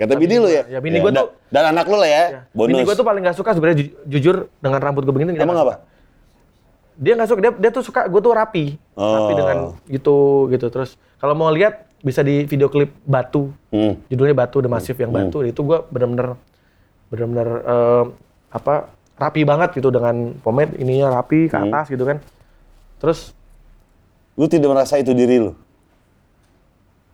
Kata 0.02 0.14
bini 0.18 0.36
lu 0.36 0.50
ya? 0.50 0.64
Ya, 0.68 0.80
bini 0.82 0.98
gua 0.98 1.14
dan- 1.14 1.22
tuh- 1.22 1.32
Dan 1.48 1.64
anak 1.70 1.86
lu 1.86 1.94
lah 1.96 2.10
ya, 2.10 2.24
bonus. 2.50 2.74
Bini 2.74 2.82
gue 2.82 2.96
tuh 2.98 3.06
paling 3.06 3.22
gak 3.22 3.38
suka 3.38 3.54
sebenarnya 3.54 3.78
ju- 3.80 3.94
jujur 4.10 4.36
dengan 4.58 4.82
rambut 4.82 5.06
gue 5.06 5.14
begini. 5.14 5.38
Emang 5.38 5.54
apa? 5.56 5.86
Dia 6.94 7.14
nggak 7.14 7.26
suka, 7.28 7.40
dia, 7.40 7.52
dia 7.52 7.70
tuh 7.70 7.82
suka 7.82 8.06
gue 8.06 8.18
tuh 8.20 8.30
rapi, 8.32 8.66
rapi 8.92 9.32
Oh. 9.32 9.38
dengan 9.38 9.58
gitu 9.88 10.16
gitu. 10.50 10.70
Terus 10.70 10.94
kalau 11.18 11.34
mau 11.34 11.50
lihat 11.50 11.86
bisa 12.00 12.20
di 12.20 12.44
video 12.44 12.66
klip 12.68 12.94
Batu, 13.04 13.54
Hmm. 13.70 13.98
judulnya 14.08 14.34
Batu 14.36 14.58
The 14.58 14.68
Massive 14.68 14.98
yang 15.00 15.10
Batu. 15.10 15.42
Itu 15.42 15.62
gue 15.62 15.86
bener-bener 15.88 16.34
bener-bener 17.08 17.50
eh, 17.64 18.04
apa 18.50 18.90
rapi 19.16 19.42
banget 19.42 19.74
gitu 19.76 19.90
dengan 19.90 20.34
pomade 20.40 20.74
ininya 20.76 21.14
rapi 21.14 21.46
ke 21.46 21.54
Hmm. 21.56 21.70
atas 21.70 21.90
gitu 21.90 22.02
kan. 22.04 22.18
Terus 22.98 23.38
Lu 24.34 24.46
tidak 24.46 24.66
merasa 24.68 24.98
itu 24.98 25.14
diri 25.14 25.38
lu? 25.38 25.54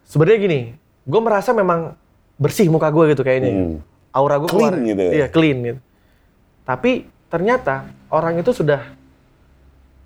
Sebenarnya 0.10 0.40
gini, 0.42 0.60
gue 1.06 1.22
merasa 1.22 1.54
memang 1.54 1.94
bersih 2.36 2.66
muka 2.68 2.90
gue 2.90 3.14
gitu 3.14 3.22
kayaknya. 3.22 3.52
Hmm. 3.54 3.78
Aura 4.10 4.42
gue 4.42 4.50
Clean 4.50 4.74
keluar. 4.74 4.74
gitu 4.82 5.02
ya? 5.02 5.12
Iya, 5.14 5.28
clean 5.30 5.58
gitu. 5.62 5.80
Tapi 6.66 6.92
ternyata 7.30 7.76
orang 8.10 8.42
itu 8.42 8.50
sudah 8.50 8.82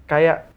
kayak 0.05 0.51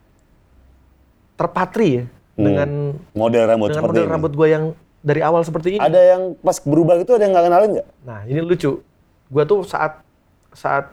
terpatri 1.36 1.88
ya 1.92 2.04
Hmm. 2.36 2.44
dengan 2.44 2.70
Model 3.14 3.44
rambut 3.46 3.68
dengan 3.70 3.84
model 3.86 4.04
ini. 4.04 4.12
rambut 4.12 4.32
gue 4.34 4.48
yang 4.50 4.64
dari 5.00 5.20
awal 5.22 5.40
seperti 5.40 5.68
ini. 5.72 5.80
Ada 5.80 6.00
yang 6.12 6.22
pas 6.36 6.58
berubah 6.58 6.98
itu 6.98 7.08
ada 7.08 7.24
yang 7.24 7.32
nggak 7.32 7.46
kenalin 7.46 7.70
nggak? 7.78 7.88
Nah, 8.02 8.20
ini 8.26 8.40
lucu. 8.42 8.82
Gue 9.26 9.44
tuh 9.46 9.64
saat 9.64 10.04
saat 10.52 10.92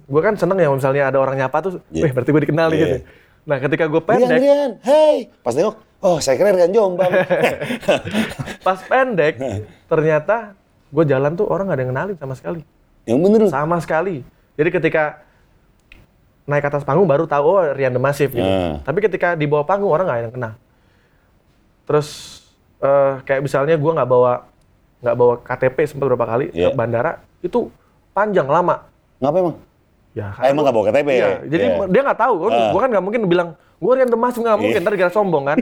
gue 0.00 0.20
kan 0.20 0.34
seneng 0.34 0.56
ya 0.56 0.66
misalnya 0.68 1.10
ada 1.10 1.18
orang 1.18 1.36
nyapa 1.36 1.58
tuh, 1.60 1.72
weh 1.90 2.10
berarti 2.10 2.30
gue 2.30 2.42
dikenal 2.42 2.66
nih 2.68 2.74
Iya. 2.74 2.86
gitu. 2.88 2.98
Nah, 3.44 3.56
ketika 3.60 3.84
gue 3.84 4.00
Rian, 4.00 4.08
pendek, 4.08 4.38
Rian, 4.40 4.70
hey. 4.82 5.16
Pas 5.38 5.52
nengok, 5.52 5.76
oh 6.04 6.20
saya 6.20 6.36
kira 6.36 6.52
Rian 6.52 6.70
Jombang. 6.70 7.08
pas 8.66 8.78
pendek, 8.84 9.40
ternyata 9.88 10.52
gue 10.88 11.04
jalan 11.04 11.32
tuh 11.32 11.48
orang 11.48 11.66
gak 11.66 11.76
ada 11.76 11.82
yang 11.82 11.92
kenalin 11.92 12.16
sama 12.16 12.34
sekali. 12.36 12.60
yang 13.04 13.18
bener. 13.18 13.48
Sama 13.48 13.76
sekali. 13.80 14.20
Jadi 14.54 14.68
ketika 14.70 15.24
naik 16.44 16.60
ke 16.60 16.68
atas 16.68 16.84
panggung 16.84 17.08
baru 17.08 17.24
tahu 17.24 17.44
oh 17.44 17.60
Rian 17.72 17.90
The 17.90 18.00
Massive 18.00 18.30
gitu. 18.30 18.44
Nah. 18.44 18.84
Tapi 18.84 18.98
ketika 19.00 19.32
di 19.32 19.48
bawah 19.48 19.64
panggung 19.64 19.88
orang 19.88 20.04
nggak 20.04 20.18
ada 20.20 20.26
yang 20.28 20.34
kenal. 20.36 20.52
Terus 21.84 22.08
eh, 22.78 23.12
kayak 23.24 23.40
misalnya 23.42 23.74
gue 23.74 23.92
nggak 23.92 24.08
bawa 24.08 24.44
nggak 25.00 25.16
bawa 25.16 25.34
KTP 25.40 25.76
sempat 25.84 26.04
beberapa 26.08 26.24
kali 26.24 26.48
Iya. 26.52 26.72
ke 26.72 26.76
bandara 26.76 27.20
itu 27.40 27.68
panjang 28.12 28.48
lama. 28.48 28.88
Ngapa 29.20 29.36
emang? 29.40 29.56
Ya, 30.14 30.30
Ah, 30.30 30.46
emang 30.46 30.62
nggak 30.62 30.74
bawa 30.74 30.84
KTP? 30.88 31.08
Iya, 31.10 31.28
jadi 31.44 31.64
Iya. 31.68 31.84
dia 31.90 32.00
nggak 32.06 32.16
tahu. 32.16 32.32
Gua, 32.38 32.48
Ah. 32.48 32.70
gua 32.70 32.80
kan 32.80 32.90
nggak 32.90 33.02
mungkin 33.02 33.22
bilang 33.26 33.48
gue 33.76 33.92
Rian 33.92 34.06
Demas 34.06 34.32
nggak 34.32 34.56
mungkin, 34.56 34.78
ntar 34.78 34.92
dikira 34.94 35.10
sombong 35.10 35.44
kan. 35.44 35.58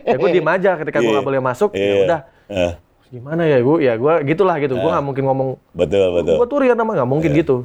ya 0.00 0.14
gue 0.14 0.28
diem 0.32 0.46
aja 0.46 0.70
ketika 0.78 0.98
gue 0.98 1.04
Iya. 1.04 1.14
nggak 1.18 1.26
boleh 1.26 1.40
masuk. 1.42 1.70
Iya. 1.74 1.82
Ya 1.84 1.96
udah, 2.00 2.20
Eh, 2.46 2.72
gimana 3.10 3.42
ya 3.44 3.58
gue? 3.58 3.76
Ya 3.82 3.92
gue 3.94 4.12
gitulah 4.24 4.56
gitu. 4.56 4.74
Gue 4.74 4.86
nggak 4.86 5.02
mungkin 5.02 5.24
ngomong. 5.26 5.48
betul, 5.72 6.06
betul. 6.14 6.34
Gue 6.38 6.46
tuh 6.46 6.58
Rian 6.60 6.74
nama 6.74 6.90
nggak 6.94 7.10
mungkin 7.10 7.30
Iya. 7.30 7.38
gitu. 7.42 7.56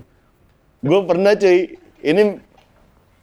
Gue 0.81 0.99
pernah 1.05 1.31
cuy, 1.31 1.57
ini 2.01 2.21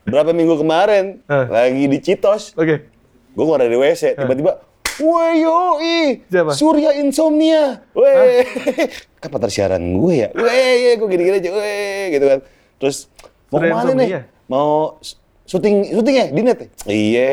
berapa 0.04 0.30
minggu 0.30 0.54
kemarin, 0.56 1.18
Eh. 1.20 1.46
lagi 1.48 1.84
di 1.84 1.98
Citos, 1.98 2.54
Oke. 2.54 2.86
gue 3.28 3.44
keluar 3.44 3.58
dari 3.58 3.74
WC, 3.74 4.14
tiba-tiba, 4.14 4.62
Woi 4.98 5.30
yoi, 5.38 5.98
Siapa? 6.24 6.54
Surya 6.54 6.90
Insomnia, 6.92 7.86
weh, 7.92 8.42
kan 9.20 9.28
partner 9.28 9.46
siaran 9.46 9.78
gue 9.94 10.14
ya, 10.16 10.28
weh, 10.32 10.94
gue 10.94 11.06
gini-gini 11.08 11.38
aja, 11.38 11.50
weh, 11.52 12.04
gitu 12.10 12.26
kan. 12.26 12.38
Terus, 12.78 13.10
mau 13.50 13.58
ke 13.58 13.68
mana 13.68 13.90
nih? 13.90 14.06
Insomnia? 14.06 14.20
Mau 14.46 14.96
syuting, 15.44 15.76
syuting 15.92 16.14
ya 16.14 16.26
di 16.30 16.40
net? 16.40 16.58
ya? 16.58 16.68
Iya, 16.86 17.30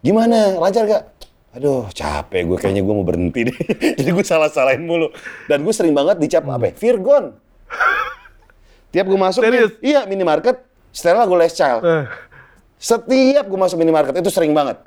gimana, 0.00 0.56
lancar 0.56 0.86
gak? 0.86 1.04
Aduh, 1.50 1.90
capek 1.90 2.46
gue 2.46 2.56
kayaknya 2.56 2.82
gue 2.82 2.94
mau 2.94 3.02
berhenti 3.02 3.50
deh. 3.50 3.56
Jadi 3.98 4.10
gue 4.10 4.22
salah-salahin 4.22 4.86
mulu. 4.86 5.10
Dan 5.50 5.66
gue 5.66 5.74
sering 5.74 5.90
banget 5.90 6.22
dicap 6.22 6.46
apa 6.46 6.70
ya? 6.70 6.74
Virgon. 6.78 7.34
Tiap 8.90 9.06
gue 9.06 9.18
masuk 9.18 9.42
nih, 9.42 9.50
Serius? 9.50 9.72
iya 9.82 10.00
minimarket, 10.02 10.62
setelah 10.90 11.22
gue 11.22 11.38
les 11.38 11.54
child. 11.54 11.82
Eh, 11.82 12.06
Setiap 12.74 13.44
gue 13.46 13.58
masuk 13.60 13.76
minimarket 13.76 14.14
itu 14.16 14.30
sering 14.30 14.50
banget. 14.50 14.82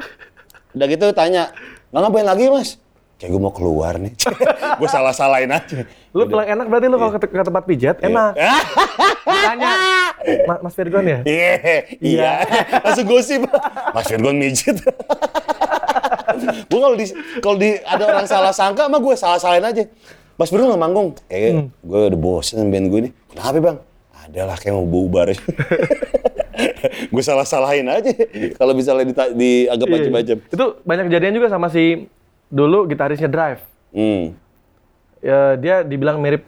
Udah 0.74 0.88
gitu 0.90 1.06
tanya, 1.14 1.54
nggak 1.94 2.02
ngapain 2.02 2.28
lagi 2.28 2.44
mas? 2.50 2.76
Kayak 3.24 3.32
gue 3.32 3.42
mau 3.42 3.56
keluar 3.56 3.96
nih. 3.96 4.12
gue 4.84 4.90
salah-salahin 4.90 5.48
aja. 5.48 5.88
lu 6.12 6.28
paling 6.28 6.50
enak 6.52 6.66
berarti 6.68 6.86
lu 6.86 6.98
kalau 6.98 7.12
ke, 7.14 7.24
ke 7.24 7.40
tempat 7.42 7.64
pijat 7.64 7.96
Iya. 7.98 8.06
enak. 8.06 8.32
Tanya, 9.48 9.72
"Ma- 10.44 10.60
Mas 10.60 10.76
Virgon 10.76 11.06
ya? 11.06 11.20
Iya, 11.24 11.56
iya. 11.98 12.32
Langsung 12.84 13.08
gosip. 13.08 13.48
Mas 13.90 14.06
Virgon 14.06 14.36
mijit. 14.36 14.76
gue 16.66 16.80
kalau 16.82 16.94
di 16.94 17.06
kalau 17.40 17.56
di 17.56 17.80
ada 17.80 18.04
orang 18.06 18.26
salah 18.26 18.52
sangka 18.52 18.86
mah 18.86 19.00
gue 19.00 19.16
salah 19.16 19.38
salahin 19.38 19.64
aja. 19.64 19.84
Mas 20.36 20.50
Virgon 20.50 20.68
nggak 20.70 20.82
manggung. 20.82 21.16
Kayak 21.26 21.72
gue 21.80 22.00
udah 22.10 22.20
bosen 22.20 22.60
sama 22.60 22.70
band 22.70 22.88
gue 22.90 23.00
ini. 23.00 23.10
Kenapa 23.30 23.58
bang? 23.62 23.78
Ada 24.22 24.42
lah 24.46 24.58
kayak 24.58 24.74
mau 24.74 24.84
bubar. 24.86 25.32
gue 27.06 27.24
salah 27.24 27.46
salahin 27.46 27.88
aja. 27.88 28.12
Kalau 28.54 28.74
misalnya 28.74 29.08
dianggap 29.32 29.88
Iya. 29.88 29.96
macam-macam. 29.96 30.38
Itu 30.46 30.66
banyak 30.82 31.06
kejadian 31.08 31.34
juga 31.34 31.48
sama 31.48 31.68
si 31.70 32.12
dulu 32.54 32.86
gitarisnya 32.86 33.26
Drive. 33.26 33.66
Hmm. 33.90 34.38
Ya, 35.24 35.58
dia 35.58 35.76
dibilang 35.82 36.22
mirip 36.22 36.46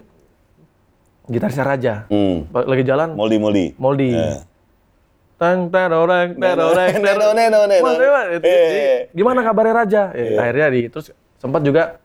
gitarisnya 1.25 1.65
Raja. 1.65 1.93
Hmm. 2.13 2.45
Lagi 2.53 2.85
jalan, 2.85 3.17
Moldi 3.17 3.37
Moldi. 3.41 3.65
Moldi. 3.81 4.09
Eh. 4.13 4.39
Tang 5.35 5.67
teroreng 5.67 6.39
teroreng 6.39 6.93
jadi, 8.39 9.11
gimana 9.11 9.43
kabarnya 9.43 9.73
Raja? 9.75 10.03
Ya, 10.15 10.23
Iya. 10.31 10.37
Akhirnya 10.39 10.67
di 10.71 10.81
terus 10.87 11.11
sempat 11.35 11.59
juga 11.59 11.99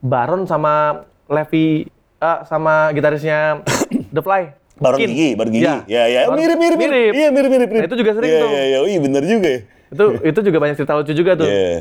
Baron 0.00 0.48
sama 0.48 1.04
Levi 1.28 1.84
ah, 2.20 2.40
sama 2.48 2.88
gitarisnya 2.96 3.60
The 4.16 4.22
Fly. 4.22 4.42
Baron 4.74 4.98
Kin. 4.98 5.08
gigi, 5.12 5.28
baron 5.38 5.52
gigi. 5.54 5.64
Iya. 5.68 5.76
Ya, 5.86 6.02
ya, 6.08 6.20
Baron- 6.26 6.40
mirip, 6.40 6.58
mirip, 6.58 6.78
mirip. 6.80 7.12
Iya, 7.14 7.28
mirip, 7.30 7.50
mirip, 7.52 7.68
mirip. 7.68 7.82
Nah, 7.84 7.88
itu 7.92 7.96
juga 8.00 8.10
sering 8.16 8.30
Iya, 8.32 8.40
tuh. 8.42 8.48
Iya, 8.50 8.62
iya, 8.64 8.78
iya, 8.80 8.98
bener 8.98 9.22
juga 9.22 9.48
ya. 9.48 9.60
Itu 9.92 10.04
itu 10.24 10.40
juga 10.40 10.58
banyak 10.58 10.76
cerita 10.80 10.92
lucu 10.96 11.12
juga 11.12 11.32
tuh. 11.36 11.46
Iya. 11.46 11.78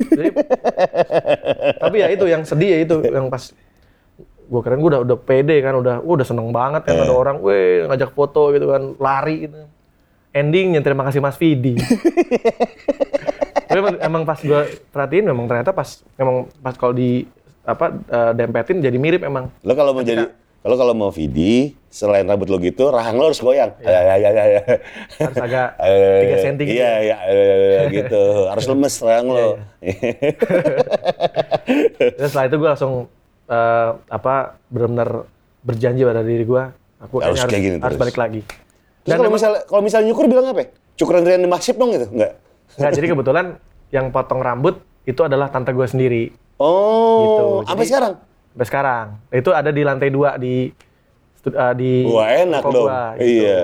Jadi, 0.00 0.30
tapi 1.76 1.96
ya 1.98 2.08
itu 2.08 2.24
yang 2.24 2.42
sedih 2.42 2.70
ya 2.70 2.78
itu 2.82 2.96
yang 3.04 3.28
pas 3.28 3.52
gue 4.50 4.60
keren 4.60 4.82
gue 4.82 4.90
udah 4.90 5.02
udah 5.06 5.18
pede 5.18 5.62
kan 5.62 5.78
udah 5.78 6.02
gua 6.02 6.14
udah 6.18 6.26
seneng 6.26 6.50
banget 6.50 6.82
kan 6.82 6.98
Iya. 6.98 7.06
ada 7.06 7.14
orang 7.14 7.36
weh 7.38 7.86
ngajak 7.86 8.10
foto 8.10 8.50
gitu 8.50 8.66
kan 8.68 8.98
lari 8.98 9.46
gitu. 9.46 9.56
Endingnya 10.30 10.82
terima 10.82 11.02
kasih 11.02 11.18
Mas 11.18 11.34
Vidi. 11.34 11.74
Tapi 13.66 13.78
emang, 13.78 13.96
emang 14.02 14.22
pas 14.26 14.38
gue 14.38 14.60
perhatiin 14.90 15.26
memang 15.26 15.46
ternyata 15.46 15.70
pas 15.70 16.02
memang 16.14 16.50
pas 16.58 16.74
kalau 16.74 16.90
di 16.90 17.26
apa 17.62 17.94
eh, 17.94 18.32
dempetin 18.34 18.82
jadi 18.82 18.98
mirip 18.98 19.22
emang. 19.22 19.46
Lo 19.62 19.74
kalau 19.74 19.94
mau 19.94 20.02
jadi 20.02 20.26
kalau 20.60 20.76
kalau 20.76 20.92
mau 20.92 21.10
Vidi, 21.10 21.72
selain 21.90 22.22
rambut 22.22 22.46
lo 22.46 22.56
gitu, 22.56 22.86
rahang 22.88 23.18
lo 23.18 23.26
harus 23.26 23.38
goyang. 23.38 23.74
Ya, 23.82 23.90
ya, 24.00 24.14
ya, 24.16 24.30
ya, 24.30 24.44
ya. 24.48 24.60
harus 25.18 25.36
agak 25.36 25.68
Eh, 25.82 26.38
3 26.38 26.46
senti 26.46 26.62
gitu 26.64 26.78
Iya, 26.78 26.92
iya, 27.02 27.16
eh, 27.26 27.82
gitu. 27.92 28.22
Harus 28.46 28.64
lemes 28.64 28.94
rahang 28.96 29.26
lo. 29.28 29.46
Terus 32.16 32.28
setelah 32.30 32.46
itu 32.46 32.56
gue 32.56 32.68
langsung 32.68 32.94
eh, 33.46 33.88
apa 34.06 34.34
benar-benar 34.68 35.26
berjanji 35.60 36.02
pada 36.02 36.22
diri 36.22 36.44
gue 36.44 36.62
aku 36.98 37.20
Harus 37.20 37.44
kayak 37.44 37.60
gini 37.60 37.76
harus 37.76 37.92
terus. 37.92 38.00
balik 38.00 38.16
lagi 38.16 38.40
Terus 39.00 39.16
kalau 39.16 39.32
misalnya 39.32 39.60
kalau 39.64 39.82
misalnya 39.82 40.06
nyukur 40.06 40.24
bilang 40.26 40.46
apa? 40.46 40.60
ya? 40.60 40.68
Cukuran 40.94 41.24
Rian 41.24 41.44
Masif 41.44 41.74
dong 41.74 41.90
gitu? 41.90 42.06
Enggak. 42.06 42.36
Nggak, 42.76 42.90
jadi 42.92 43.06
kebetulan 43.08 43.46
yang 43.88 44.06
potong 44.08 44.38
rambut 44.38 44.76
itu 45.02 45.20
adalah 45.20 45.48
tante 45.48 45.72
gue 45.72 45.82
sendiri. 45.84 46.22
Oh, 46.54 47.18
Gitu. 47.18 47.44
sampai 47.64 47.80
Jadi- 47.80 47.88
sekarang? 47.88 48.12
Sampai 48.52 48.66
sekarang. 48.68 49.06
Itu 49.32 49.50
ada 49.50 49.70
di 49.70 49.80
lantai 49.80 50.08
dua 50.08 50.36
di 50.36 50.68
eh, 51.42 51.74
di 51.74 51.90
Wah, 52.04 52.28
enak 52.28 52.62
dong. 52.62 52.88
gitu. 53.16 53.24
Iya. 53.24 53.60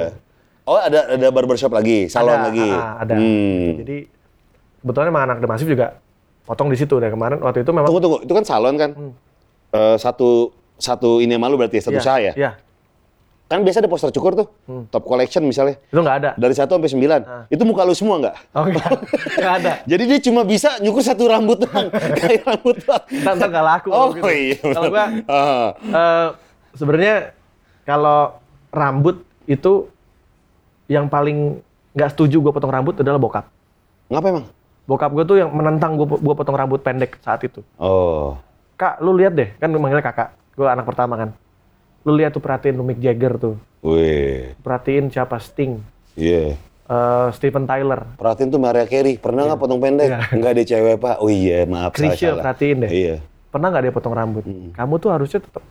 Oh, 0.63 0.75
ada 0.75 1.15
ada 1.15 1.29
barbershop 1.29 1.71
lagi, 1.71 2.07
salon 2.07 2.35
Ada, 2.35 2.45
lagi. 2.45 2.69
ah, 2.69 2.95
ada. 2.99 3.15
Hmm. 3.15 3.69
Jadi 3.81 3.97
kebetulan 4.81 5.07
emang 5.09 5.25
anak 5.25 5.39
Demasif 5.39 5.63
juga 5.65 6.03
potong 6.43 6.71
di 6.71 6.77
situ 6.77 6.95
deh 6.97 7.07
kemarin 7.07 7.39
waktu 7.39 7.63
itu 7.63 7.71
memang 7.71 7.87
Tunggu 7.87 8.01
tunggu, 8.01 8.19
itu 8.23 8.33
kan 8.33 8.43
salon 8.43 8.75
kan? 8.75 8.91
Eh, 9.71 9.97
satu 9.97 10.51
satu 10.75 11.19
ini 11.19 11.35
malu 11.35 11.55
berarti 11.55 11.79
ya, 11.79 11.83
satu 11.85 11.95
Iya, 11.95 12.03
usaha 12.03 12.19
ya? 12.21 12.33
Iya. 12.35 12.51
Kan 13.47 13.63
biasa 13.63 13.79
ada 13.79 13.87
poster 13.87 14.11
cukur 14.11 14.35
tuh, 14.35 14.51
top 14.91 15.07
collection 15.07 15.39
misalnya. 15.41 15.79
Itu 15.87 16.03
nggak 16.03 16.17
ada. 16.19 16.31
Dari 16.35 16.51
satu 16.51 16.75
sampai 16.75 16.91
sembilan. 16.91 17.21
Ah. 17.23 17.45
Itu 17.47 17.63
muka 17.63 17.87
lu 17.87 17.95
semua 17.95 18.19
nggak? 18.19 18.37
Oh, 18.51 18.67
nggak. 18.67 18.91
Nggak 19.39 19.55
ada. 19.57 19.73
Jadi 19.87 20.03
dia 20.03 20.19
cuma 20.19 20.43
bisa 20.43 20.83
nyukur 20.83 20.99
satu 20.99 21.31
rambut 21.31 21.63
doang. 21.63 21.87
Kayak 22.19 22.43
rambut 22.43 22.75
doang. 22.83 23.07
Ntar, 23.07 23.33
ntar 23.39 23.49
nggak 23.55 23.67
laku. 23.71 23.89
Oh 23.95 24.11
gitu. 24.11 24.27
iya. 24.27 24.59
Kalau 24.59 24.91
gua 24.91 25.07
Ah. 25.31 25.69
eh, 25.79 26.27
sebenarnya 26.75 27.36
kalau 27.87 28.35
rambut 28.75 29.23
itu 29.47 29.87
yang 30.91 31.07
paling 31.07 31.63
nggak 31.97 32.13
setuju 32.13 32.43
gue 32.43 32.53
potong 32.53 32.75
rambut 32.75 32.99
adalah 32.99 33.17
bokap. 33.17 33.47
Ngapa 34.13 34.27
emang? 34.29 34.47
Bokap 34.87 35.11
gue 35.15 35.25
tuh 35.25 35.37
yang 35.41 35.51
menentang 35.51 35.99
gue 35.99 36.07
gua 36.07 36.35
potong 36.37 36.55
rambut 36.55 36.83
pendek 36.83 37.19
saat 37.23 37.43
itu. 37.43 37.63
Oh. 37.79 38.39
Kak, 38.77 39.01
lu 39.01 39.17
lihat 39.17 39.33
deh, 39.33 39.57
kan 39.57 39.73
manggilnya 39.73 40.05
kakak. 40.05 40.37
Gue 40.53 40.69
anak 40.69 40.85
pertama 40.85 41.17
kan. 41.17 41.31
Lu 42.05 42.13
lihat 42.13 42.37
tuh 42.37 42.45
perhatiin 42.45 42.77
Mick 42.85 43.01
Jagger 43.01 43.35
tuh. 43.41 43.55
Wih. 43.81 44.53
Perhatiin 44.61 45.09
siapa 45.09 45.41
Sting, 45.41 45.81
Iya. 46.15 46.55
eh, 46.87 47.27
Steven 47.35 47.65
Tyler, 47.67 48.05
Perhatiin 48.15 48.53
tuh 48.53 48.61
Maria 48.63 48.87
Carey. 48.87 49.19
Pernah 49.19 49.49
nggak 49.49 49.59
potong 49.59 49.81
pendek? 49.81 50.07
Iya. 50.13 50.21
Nggak 50.39 50.53
ada 50.55 50.63
cewek, 50.63 50.97
Pak. 51.03 51.17
Oh 51.19 51.31
iya, 51.33 51.67
maaf. 51.67 51.91
salah. 51.97 52.43
perhatiin 52.47 52.77
deh. 52.87 52.91
Iya. 52.93 53.15
Pernah 53.51 53.67
nggak 53.73 53.83
dia 53.89 53.95
potong 53.95 54.15
rambut? 54.15 54.45
Kamu 54.77 54.95
tuh 55.01 55.11
harusnya 55.11 55.41
tetap 55.41 55.65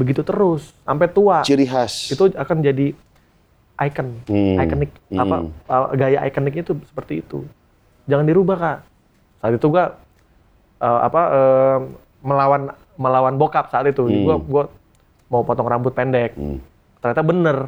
begitu 0.00 0.24
terus 0.24 0.72
sampai 0.80 1.06
tua. 1.06 1.44
Ciri 1.44 1.68
khas. 1.68 2.08
Itu 2.08 2.32
akan 2.32 2.56
jadi 2.64 2.96
icon, 3.80 4.08
Hmm. 4.24 4.56
ikonik 4.56 4.90
Hmm. 5.08 5.20
apa 5.20 5.36
gaya 5.94 6.24
ikoniknya 6.24 6.62
itu 6.62 6.74
seperti 6.84 7.20
itu. 7.20 7.44
Jangan 8.08 8.24
dirubah 8.24 8.56
kak. 8.56 8.78
Saat 9.38 9.52
itu 9.56 9.66
gua 9.68 9.96
uh, 10.78 11.00
apa 11.04 11.22
uh, 11.28 11.78
melawan 12.20 12.72
melawan 12.96 13.34
bokap 13.36 13.68
saat 13.68 13.84
itu. 13.84 14.04
Hmm. 14.04 14.24
Gua 14.24 14.36
gua 14.40 14.64
mau 15.28 15.44
potong 15.44 15.68
rambut 15.68 15.92
pendek. 15.92 16.32
Hmm. 16.34 16.60
Ternyata 16.98 17.22
bener. 17.22 17.58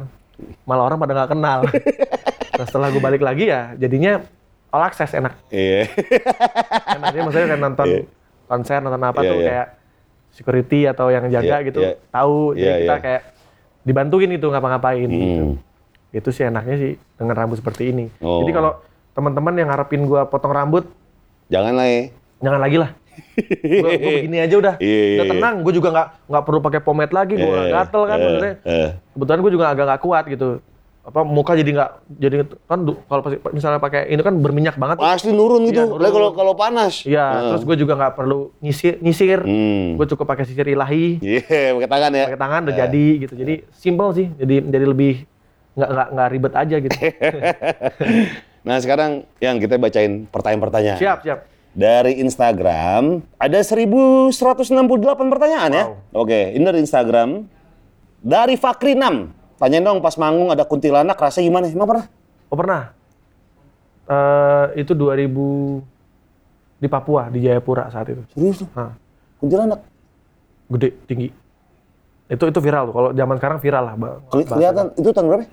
Malah 0.65 0.83
orang 0.89 0.97
pada 0.97 1.13
nggak 1.13 1.31
kenal. 1.31 1.59
nah, 2.57 2.65
setelah 2.65 2.89
gue 2.89 2.99
balik 2.99 3.21
lagi 3.21 3.47
ya, 3.47 3.73
jadinya 3.77 4.21
all 4.69 4.81
access 4.81 5.13
enak. 5.13 5.37
Iya. 5.49 5.85
Enaknya 6.97 7.21
maksudnya 7.23 7.47
kayak 7.47 7.61
nonton 7.61 7.87
Iya. 7.87 8.01
konser, 8.49 8.79
nonton 8.81 9.01
apa 9.01 9.19
Iya, 9.21 9.29
tuh 9.29 9.37
iya. 9.37 9.45
kayak 9.47 9.67
security 10.33 10.85
atau 10.85 11.07
yang 11.07 11.29
jaga 11.29 11.61
Iya, 11.61 11.67
gitu, 11.69 11.79
iya. 11.79 11.93
tahu. 12.09 12.53
Jadi 12.53 12.61
Iya, 12.61 12.73
kita 12.79 12.89
iya. 12.91 13.01
kayak 13.01 13.21
dibantuin 13.83 14.29
gitu 14.29 14.47
ngapa-ngapain. 14.49 15.05
gitu. 15.05 15.15
Hmm. 15.15 15.55
Itu 16.11 16.29
sih 16.29 16.43
enaknya 16.43 16.75
sih 16.75 16.91
dengan 17.15 17.35
rambut 17.35 17.57
seperti 17.57 17.89
ini. 17.89 18.05
Oh. 18.19 18.41
Jadi 18.41 18.51
kalau 18.51 18.71
teman-teman 19.11 19.53
yang 19.55 19.69
ngarepin 19.69 20.03
gua 20.03 20.25
potong 20.25 20.51
rambut, 20.51 20.89
Jangan 21.47 21.73
lah 21.73 21.85
ya. 21.85 22.01
jangan 22.39 22.59
lagi 22.59 22.77
lah. 22.77 22.91
gua, 23.83 23.89
gua 23.93 24.11
begini 24.15 24.37
aja 24.39 24.55
udah. 24.57 24.75
Iya, 24.77 24.89
iya, 24.89 25.15
udah 25.15 25.25
iya. 25.25 25.33
tenang, 25.37 25.55
gua 25.61 25.73
juga 25.73 25.89
nggak 25.89 26.07
nggak 26.27 26.43
perlu 26.43 26.59
pakai 26.59 26.81
pomade 26.81 27.13
lagi, 27.13 27.33
gua 27.35 27.49
Eh, 27.55 27.69
gatel 27.69 28.01
kan 28.03 28.17
eh, 28.17 28.23
maksudnya. 28.23 28.53
eh. 28.63 28.89
Kebetulan 29.13 29.39
gua 29.39 29.51
juga 29.51 29.65
agak 29.69 29.85
nggak 29.85 30.01
kuat 30.01 30.23
gitu. 30.27 30.49
Apa 31.03 31.19
muka 31.21 31.51
jadi 31.51 31.67
nggak 31.67 31.91
jadi 32.15 32.35
kan 32.63 32.79
kalau 32.87 33.21
misalnya 33.51 33.75
pakai 33.77 34.07
ini 34.07 34.23
kan 34.23 34.33
berminyak 34.33 34.75
banget. 34.75 34.97
Asli 34.97 35.29
nurun 35.29 35.67
gitu. 35.67 35.75
Iya, 35.77 35.85
nurun. 35.85 35.99
Lah 35.99 36.09
kalau 36.09 36.29
kalau 36.31 36.53
panas. 36.53 37.03
Iya, 37.03 37.27
Heeh. 37.27 37.49
terus 37.51 37.63
gue 37.65 37.75
juga 37.77 37.93
nggak 37.93 38.13
perlu 38.15 38.55
nyisir, 38.57 38.95
nyisir. 38.97 39.39
Hmm. 39.39 39.99
gue 39.99 40.05
cukup 40.07 40.23
pakai 40.25 40.47
sisir 40.47 40.63
ilahi, 40.63 41.19
Iya, 41.19 41.75
pakai 41.75 41.89
tangan 41.91 42.11
ya. 42.13 42.25
pakai 42.25 42.39
tangan 42.39 42.61
udah 42.63 42.73
Eh. 42.73 42.79
jadi 42.81 43.05
gitu. 43.19 43.33
Jadi 43.35 43.53
simple 43.69 44.09
sih, 44.13 44.27
jadi 44.33 44.55
jadi 44.63 44.85
lebih 44.85 45.13
nggak 45.75 45.89
nggak 45.89 46.07
nggak 46.09 46.27
ribet 46.31 46.53
aja 46.55 46.75
gitu. 46.79 46.97
Nah, 48.63 48.79
sekarang 48.79 49.27
yang 49.37 49.59
kita 49.59 49.75
bacain 49.75 50.23
pertanyaan-pertanyaan. 50.25 50.95
siap 50.95 51.19
siap. 51.19 51.51
Dari 51.75 52.23
Instagram 52.23 53.19
ada 53.35 53.59
1168 53.59 54.31
pertanyaan 55.27 55.69
ya. 55.69 55.83
Wow. 56.15 56.23
Oke, 56.23 56.55
ini 56.55 56.63
dari 56.63 56.79
Instagram 56.79 57.43
dari 58.17 58.55
Fakri 58.55 58.95
6. 58.95 59.42
Tanyain 59.63 59.79
dong 59.79 60.03
pas 60.03 60.11
manggung 60.19 60.51
ada 60.51 60.67
kuntilanak 60.67 61.15
rasanya 61.15 61.47
gimana? 61.47 61.65
Emang 61.71 61.87
pernah? 61.87 62.05
Oh 62.51 62.57
pernah. 62.59 62.91
Eh 64.03 64.83
itu 64.83 64.91
2000 64.91 65.23
di 66.83 66.87
Papua 66.91 67.31
di 67.31 67.39
Jayapura 67.39 67.87
saat 67.87 68.11
itu. 68.11 68.19
Serius? 68.35 68.67
Nah, 68.75 68.91
Kuntilanak. 69.39 69.79
gede 70.67 70.91
tinggi. 71.07 71.31
Itu 72.27 72.43
itu 72.43 72.59
viral 72.59 72.91
tuh. 72.91 72.95
Kalau 72.99 73.09
zaman 73.15 73.35
sekarang 73.39 73.57
viral 73.63 73.83
lah. 73.87 73.95
Keli- 74.27 74.47
kelihatan 74.51 74.85
itu 74.99 75.09
tahun 75.15 75.25
berapa? 75.31 75.43
ya? 75.47 75.49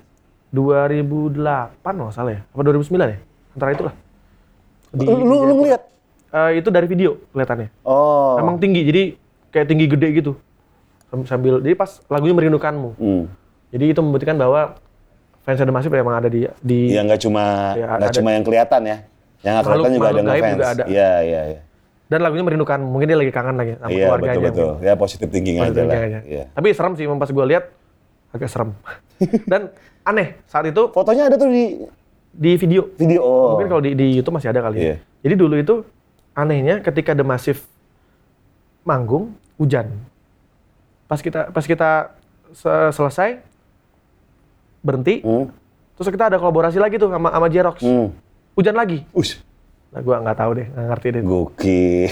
2008 0.51 1.79
nggak 1.95 2.11
salah 2.11 2.31
ya? 2.35 2.41
Apa 2.43 2.61
2009 2.67 3.15
ya? 3.15 3.19
Antara 3.55 3.71
itulah. 3.71 3.93
Di- 4.91 5.07
Lu, 5.07 5.15
di 5.15 5.23
lu, 5.23 5.55
ngeliat? 5.55 5.81
Eh, 6.31 6.59
itu 6.59 6.67
dari 6.67 6.87
video 6.91 7.15
kelihatannya. 7.31 7.71
Oh. 7.87 8.35
Emang 8.35 8.59
tinggi, 8.59 8.83
jadi 8.83 9.15
kayak 9.55 9.67
tinggi 9.71 9.87
gede 9.87 10.07
gitu. 10.13 10.35
Sam- 11.07 11.23
Sambil, 11.23 11.63
jadi 11.63 11.79
pas 11.79 12.03
lagunya 12.11 12.35
merindukanmu. 12.35 12.99
Hmm. 12.99 13.25
Jadi 13.71 13.85
itu 13.89 13.99
membuktikan 13.99 14.35
bahwa 14.35 14.75
fans 15.41 15.57
The 15.57 15.71
Massive 15.71 15.95
emang 15.95 16.19
ada 16.19 16.27
di 16.27 16.45
di 16.59 16.91
Ya 16.91 17.01
nggak 17.01 17.21
cuma 17.21 17.73
Ya, 17.73 17.87
nggak 17.97 18.09
ada- 18.09 18.15
cuma 18.15 18.29
yang 18.31 18.43
kelihatan 18.43 18.81
ya. 18.83 18.97
Yang 19.41 19.53
nggak 19.53 19.65
kelihatan 19.65 19.91
juga 19.91 20.07
ada 20.07 20.19
juga 20.21 20.67
ada. 20.69 20.83
Iya, 20.85 21.11
iya, 21.23 21.41
iya. 21.49 21.61
dan 22.05 22.19
lagunya 22.21 22.43
merindukanmu. 22.43 22.91
Mungkin 22.91 23.07
dia 23.07 23.15
lagi 23.15 23.31
kangen 23.31 23.55
lagi 23.55 23.71
sama 23.75 23.87
Iya, 23.87 24.05
keluarganya. 24.05 24.35
betul 24.43 24.51
betul. 24.51 24.71
Ya 24.83 24.93
positif 24.93 25.27
thinking 25.27 25.55
Positive 25.57 25.79
aja 25.81 25.95
lah. 25.95 26.03
aja. 26.03 26.19
Iya. 26.27 26.43
Tapi 26.51 26.67
serem 26.71 26.93
sih, 26.93 27.05
pas 27.07 27.31
gue 27.31 27.45
lihat 27.47 27.63
agak 28.29 28.49
serem. 28.51 28.69
dan 29.51 29.61
aneh 30.03 30.35
saat 30.43 30.67
itu 30.67 30.91
Fotonya 30.91 31.25
ada 31.25 31.35
tuh 31.35 31.47
di 31.47 31.79
di 32.29 32.51
video. 32.55 32.91
video. 32.93 33.19
Oh. 33.21 33.55
Mungkin 33.55 33.67
kalau 33.67 33.81
di, 33.81 33.91
di 33.93 34.07
YouTube 34.13 34.35
masih 34.35 34.51
ada 34.51 34.59
kali. 34.61 34.75
ya. 34.75 34.83
Iya. 34.83 34.95
Jadi 35.23 35.33
dulu 35.35 35.55
itu 35.55 35.75
anehnya 36.31 36.79
ketika 36.79 37.11
The 37.11 37.23
Massive 37.23 37.63
manggung 38.83 39.31
hujan. 39.55 39.87
Pas 41.05 41.19
kita 41.19 41.47
pas 41.47 41.63
kita 41.63 42.11
se- 42.51 42.91
selesai 42.91 43.39
berhenti, 44.81 45.21
Hmm. 45.21 45.47
terus 45.95 46.09
kita 46.09 46.33
ada 46.33 46.37
kolaborasi 46.41 46.81
lagi 46.81 46.97
tuh 46.97 47.09
sama 47.13 47.29
sama 47.29 47.47
Jerox. 47.47 47.77
Hmm. 47.81 48.09
Hujan 48.57 48.75
lagi. 48.75 49.05
Us. 49.13 49.39
Nah, 49.91 49.99
gua 49.99 50.23
nggak 50.23 50.37
tahu 50.39 50.51
deh, 50.55 50.67
nggak 50.71 50.87
ngerti 50.87 51.07
deh. 51.11 51.21
Gokil. 51.23 52.09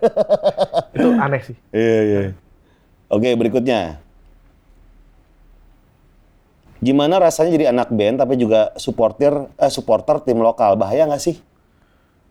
Itu 0.96 1.08
aneh 1.16 1.40
sih. 1.40 1.56
Iya, 1.72 2.00
iya. 2.04 2.20
Oke, 3.08 3.32
berikutnya. 3.32 4.00
Gimana 6.82 7.22
rasanya 7.22 7.54
jadi 7.54 7.66
anak 7.70 7.94
band 7.94 8.18
tapi 8.18 8.34
juga 8.34 8.74
supporter 8.74 9.46
eh, 9.54 9.70
supporter 9.70 10.18
tim 10.20 10.42
lokal? 10.42 10.74
Bahaya 10.74 11.06
nggak 11.06 11.22
sih? 11.22 11.38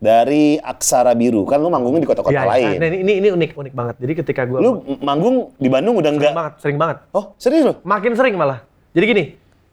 Dari 0.02 0.58
Aksara 0.58 1.14
Biru, 1.14 1.46
kan 1.46 1.62
lu 1.62 1.70
manggungnya 1.70 2.02
di 2.02 2.10
kota-kota 2.10 2.42
iya. 2.42 2.50
lain. 2.50 2.78
Nah, 2.82 2.90
ini, 2.90 3.22
ini 3.22 3.30
unik 3.30 3.52
unik 3.54 3.74
banget. 3.78 3.96
Jadi 4.02 4.14
ketika 4.18 4.42
gua 4.50 4.58
Lu 4.58 4.72
manggung 4.98 5.54
di 5.62 5.70
Bandung 5.70 6.02
udah 6.02 6.10
sering 6.10 6.18
enggak? 6.18 6.34
banget, 6.34 6.54
sering 6.58 6.78
banget. 6.82 6.98
Oh, 7.14 7.26
serius 7.38 7.64
lu? 7.70 7.74
Makin 7.86 8.12
sering 8.18 8.34
malah. 8.34 8.66
Jadi 8.98 9.06
gini, 9.08 9.24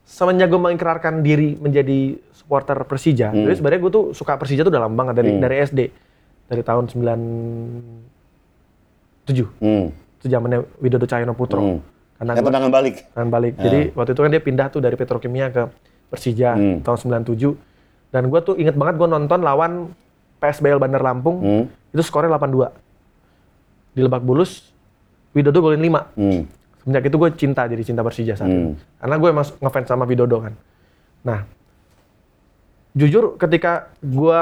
semenjak 0.09 0.49
gue 0.49 0.57
mengikrarkan 0.57 1.21
diri 1.21 1.53
menjadi 1.55 2.17
supporter 2.33 2.81
Persija, 2.83 3.29
Hmm. 3.29 3.45
jadi 3.45 3.55
sebenarnya 3.55 3.79
gue 3.79 3.93
tuh 3.93 4.05
suka 4.17 4.35
Persija 4.35 4.65
tuh 4.65 4.73
udah 4.73 4.81
lama 4.81 4.95
banget 4.97 5.21
dari 5.21 5.31
dari 5.37 5.57
SD, 5.61 5.81
dari 6.49 6.63
tahun 6.65 6.89
97 6.89 9.47
Hmm. 9.61 9.93
itu 9.93 10.27
zamannya 10.27 10.65
Widodo 10.81 11.05
Cahyono 11.05 11.33
Putro. 11.33 11.61
Hmm. 11.61 11.81
Karena 12.17 12.33
gua 12.35 12.51
tendangan 12.51 12.73
balik. 12.73 12.95
tangan 13.15 13.31
balik. 13.31 13.53
Jadi 13.55 13.81
waktu 13.95 14.11
itu 14.11 14.19
kan 14.19 14.31
dia 14.33 14.43
pindah 14.43 14.67
tuh 14.69 14.81
dari 14.81 14.97
Petrokimia 14.97 15.47
ke 15.49 15.63
Persija 16.09 16.57
Hmm. 16.57 16.81
tahun 16.81 17.23
97. 17.23 17.55
Dan 18.09 18.27
gue 18.27 18.41
tuh 18.41 18.57
inget 18.57 18.75
banget 18.75 18.97
gue 18.97 19.07
nonton 19.07 19.39
lawan 19.39 19.93
PSBL 20.41 20.81
Bandar 20.81 20.99
Lampung, 20.99 21.39
Hmm. 21.39 21.65
itu 21.93 22.01
skornya 22.01 22.33
8-2. 22.33 22.73
Di 23.93 24.01
Lebak 24.01 24.23
Bulus, 24.23 24.73
Widodo 25.31 25.61
golin 25.61 25.79
5. 25.79 26.09
Hmm. 26.17 26.49
Semenjak 26.89 27.05
itu 27.05 27.21
gue 27.21 27.31
cinta 27.37 27.69
jadi 27.69 27.85
cinta 27.85 28.01
Persija 28.01 28.33
saat 28.33 28.49
itu. 28.49 28.73
Hmm. 28.73 28.81
Karena 28.97 29.15
gue 29.21 29.29
emang 29.29 29.45
ngefans 29.61 29.85
sama 29.85 30.09
Widodo 30.09 30.41
kan. 30.41 30.57
Nah, 31.21 31.45
jujur 32.97 33.37
ketika 33.37 33.93
gue 34.01 34.41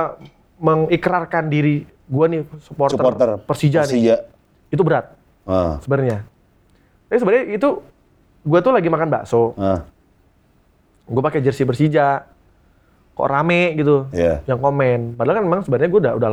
mengikrarkan 0.62 1.51
diri 1.51 1.82
gue 2.06 2.27
nih 2.31 2.47
supporter, 2.62 2.94
Supporter 3.02 3.28
Persija, 3.43 3.82
nih, 3.90 4.14
itu 4.70 4.78
berat 4.86 5.10
Ah. 5.43 5.82
sebenarnya. 5.82 6.23
Tapi 7.10 7.18
sebenarnya 7.18 7.44
itu 7.51 7.82
gue 8.47 8.59
tuh 8.62 8.70
lagi 8.70 8.86
makan 8.86 9.10
bakso, 9.10 9.51
Ah. 9.59 9.82
gue 11.02 11.18
pakai 11.18 11.43
jersey 11.43 11.66
Persija, 11.66 12.31
kok 13.10 13.27
rame 13.27 13.74
gitu, 13.74 14.06
Iya. 14.14 14.47
yang 14.47 14.62
komen. 14.62 15.18
Padahal 15.18 15.43
kan 15.43 15.44
memang 15.51 15.60
sebenarnya 15.66 15.90
gue 15.90 16.01
udah 16.06 16.12
udah 16.14 16.31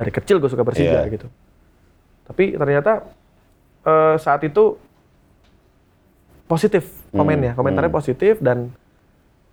dari 0.00 0.08
kecil 0.08 0.40
gue 0.40 0.48
suka 0.48 0.64
Persija 0.64 1.04
Iya. 1.04 1.12
gitu. 1.12 1.28
Tapi 2.24 2.56
ternyata 2.56 3.04
eh, 3.80 4.16
saat 4.16 4.40
itu 4.40 4.76
positif 6.50 6.82
komennya, 7.14 7.54
komentarnya 7.54 7.92
positif 7.94 8.42
dan 8.42 8.74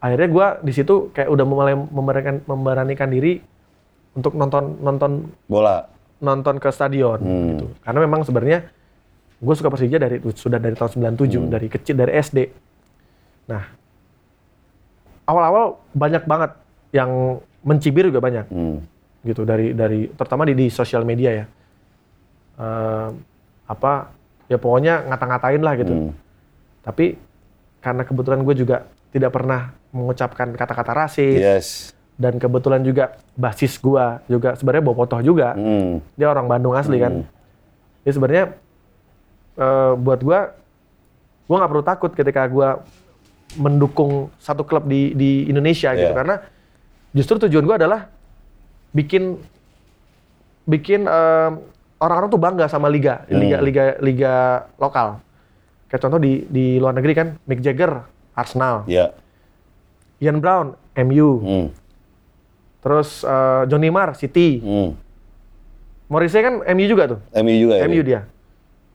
akhirnya 0.01 0.29
gue 0.29 0.47
di 0.65 0.73
situ 0.73 1.13
kayak 1.13 1.29
udah 1.29 1.45
mulai 1.45 1.73
memberanikan, 1.77 2.41
memberanikan 2.49 3.05
diri 3.05 3.37
untuk 4.13 4.33
nonton 4.33 4.81
nonton 4.81 5.29
Bola. 5.45 5.85
nonton 6.17 6.57
ke 6.57 6.73
stadion 6.73 7.21
gitu. 7.21 7.65
Karena 7.85 7.99
memang 8.01 8.25
sebenarnya 8.25 8.65
gue 9.37 9.53
suka 9.53 9.69
Persija 9.69 10.01
dari 10.01 10.17
sudah 10.33 10.57
dari 10.57 10.73
tahun 10.73 11.13
97 11.13 11.53
dari 11.53 11.67
kecil 11.69 11.93
dari 11.93 12.17
SD. 12.17 12.49
Nah, 13.45 13.61
awal-awal 15.23 15.77
banyak 15.93 16.25
banget 16.25 16.51
yang 16.89 17.37
mencibir 17.61 18.09
juga 18.09 18.17
banyak 18.17 18.49
Hmm. 18.49 18.81
gitu 19.21 19.43
dari 19.43 19.75
dari 19.75 20.09
terutama 20.09 20.49
di, 20.49 20.57
di 20.57 20.67
sosial 20.73 21.05
media 21.05 21.29
ya. 21.29 21.45
Eh, 22.57 23.09
apa 23.67 24.09
ya 24.47 24.57
pokoknya 24.57 25.05
ngata-ngatain 25.05 25.61
lah 25.61 25.73
gitu. 25.77 25.93
Hmm. 25.93 26.11
Tapi 26.88 27.19
karena 27.84 28.07
kebetulan 28.07 28.39
gue 28.41 28.55
juga 28.55 28.77
tidak 29.11 29.35
pernah 29.35 29.76
mengucapkan 29.91 30.51
kata-kata 30.51 30.91
rasis 30.95 31.39
Yes. 31.39 31.68
dan 32.18 32.35
kebetulan 32.38 32.81
juga 32.81 33.14
basis 33.34 33.77
gua 33.77 34.19
juga 34.26 34.55
sebenarnya 34.55 34.84
bopotoh 34.84 35.22
juga 35.22 35.53
Hmm. 35.53 36.01
dia 36.14 36.27
orang 36.27 36.47
Bandung 36.47 36.73
asli 36.73 36.97
kan. 36.97 37.23
Jadi 38.03 38.14
sebenarnya 38.14 38.45
eh, 39.57 39.91
buat 39.95 40.19
gua 40.22 40.53
gua 41.45 41.55
nggak 41.59 41.72
perlu 41.72 41.85
takut 41.85 42.11
ketika 42.14 42.41
gua 42.47 42.84
mendukung 43.55 44.27
satu 44.38 44.61
klub 44.61 44.85
di 44.85 45.14
di 45.14 45.45
Indonesia 45.45 45.93
gitu 45.93 46.11
Iya. 46.11 46.18
karena 46.18 46.35
justru 47.11 47.39
tujuan 47.39 47.64
gua 47.64 47.77
adalah 47.80 48.11
bikin 48.91 49.39
bikin 50.65 51.07
eh, 51.07 51.49
orang-orang 51.97 52.30
tuh 52.30 52.41
bangga 52.41 52.65
sama 52.68 52.85
liga, 52.88 53.23
liga 53.30 53.57
liga 53.61 53.84
liga 53.99 54.34
lokal. 54.77 55.22
Kayak 55.88 56.01
contoh 56.03 56.19
di 56.19 56.43
di 56.45 56.76
luar 56.77 56.91
negeri 56.91 57.14
kan 57.14 57.27
Mick 57.43 57.59
Jagger 57.59 58.03
Arsenal, 58.34 58.84
Ya. 58.85 59.15
Ian 60.19 60.38
Brown 60.38 60.73
MU, 60.97 61.30
Hmm. 61.39 61.68
terus 62.80 63.22
eh, 63.22 63.61
Johnny 63.65 63.88
Marr 63.88 64.14
City, 64.14 64.59
Hmm. 64.59 64.91
Morrissey 66.07 66.39
kan 66.39 66.64
MU 66.65 66.85
juga 66.88 67.03
tuh. 67.07 67.19
MU 67.35 67.55
juga 67.57 67.73
ya. 67.77 67.84
MU 67.85 68.01
dia. 68.01 68.22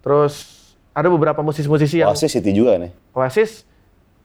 Terus 0.00 0.34
ada 0.92 1.08
beberapa 1.08 1.40
musisi-musisi 1.40 2.00
yang 2.00 2.08
Oasis 2.10 2.32
City 2.32 2.52
juga 2.52 2.76
nih. 2.76 2.92
Oasis, 3.12 3.64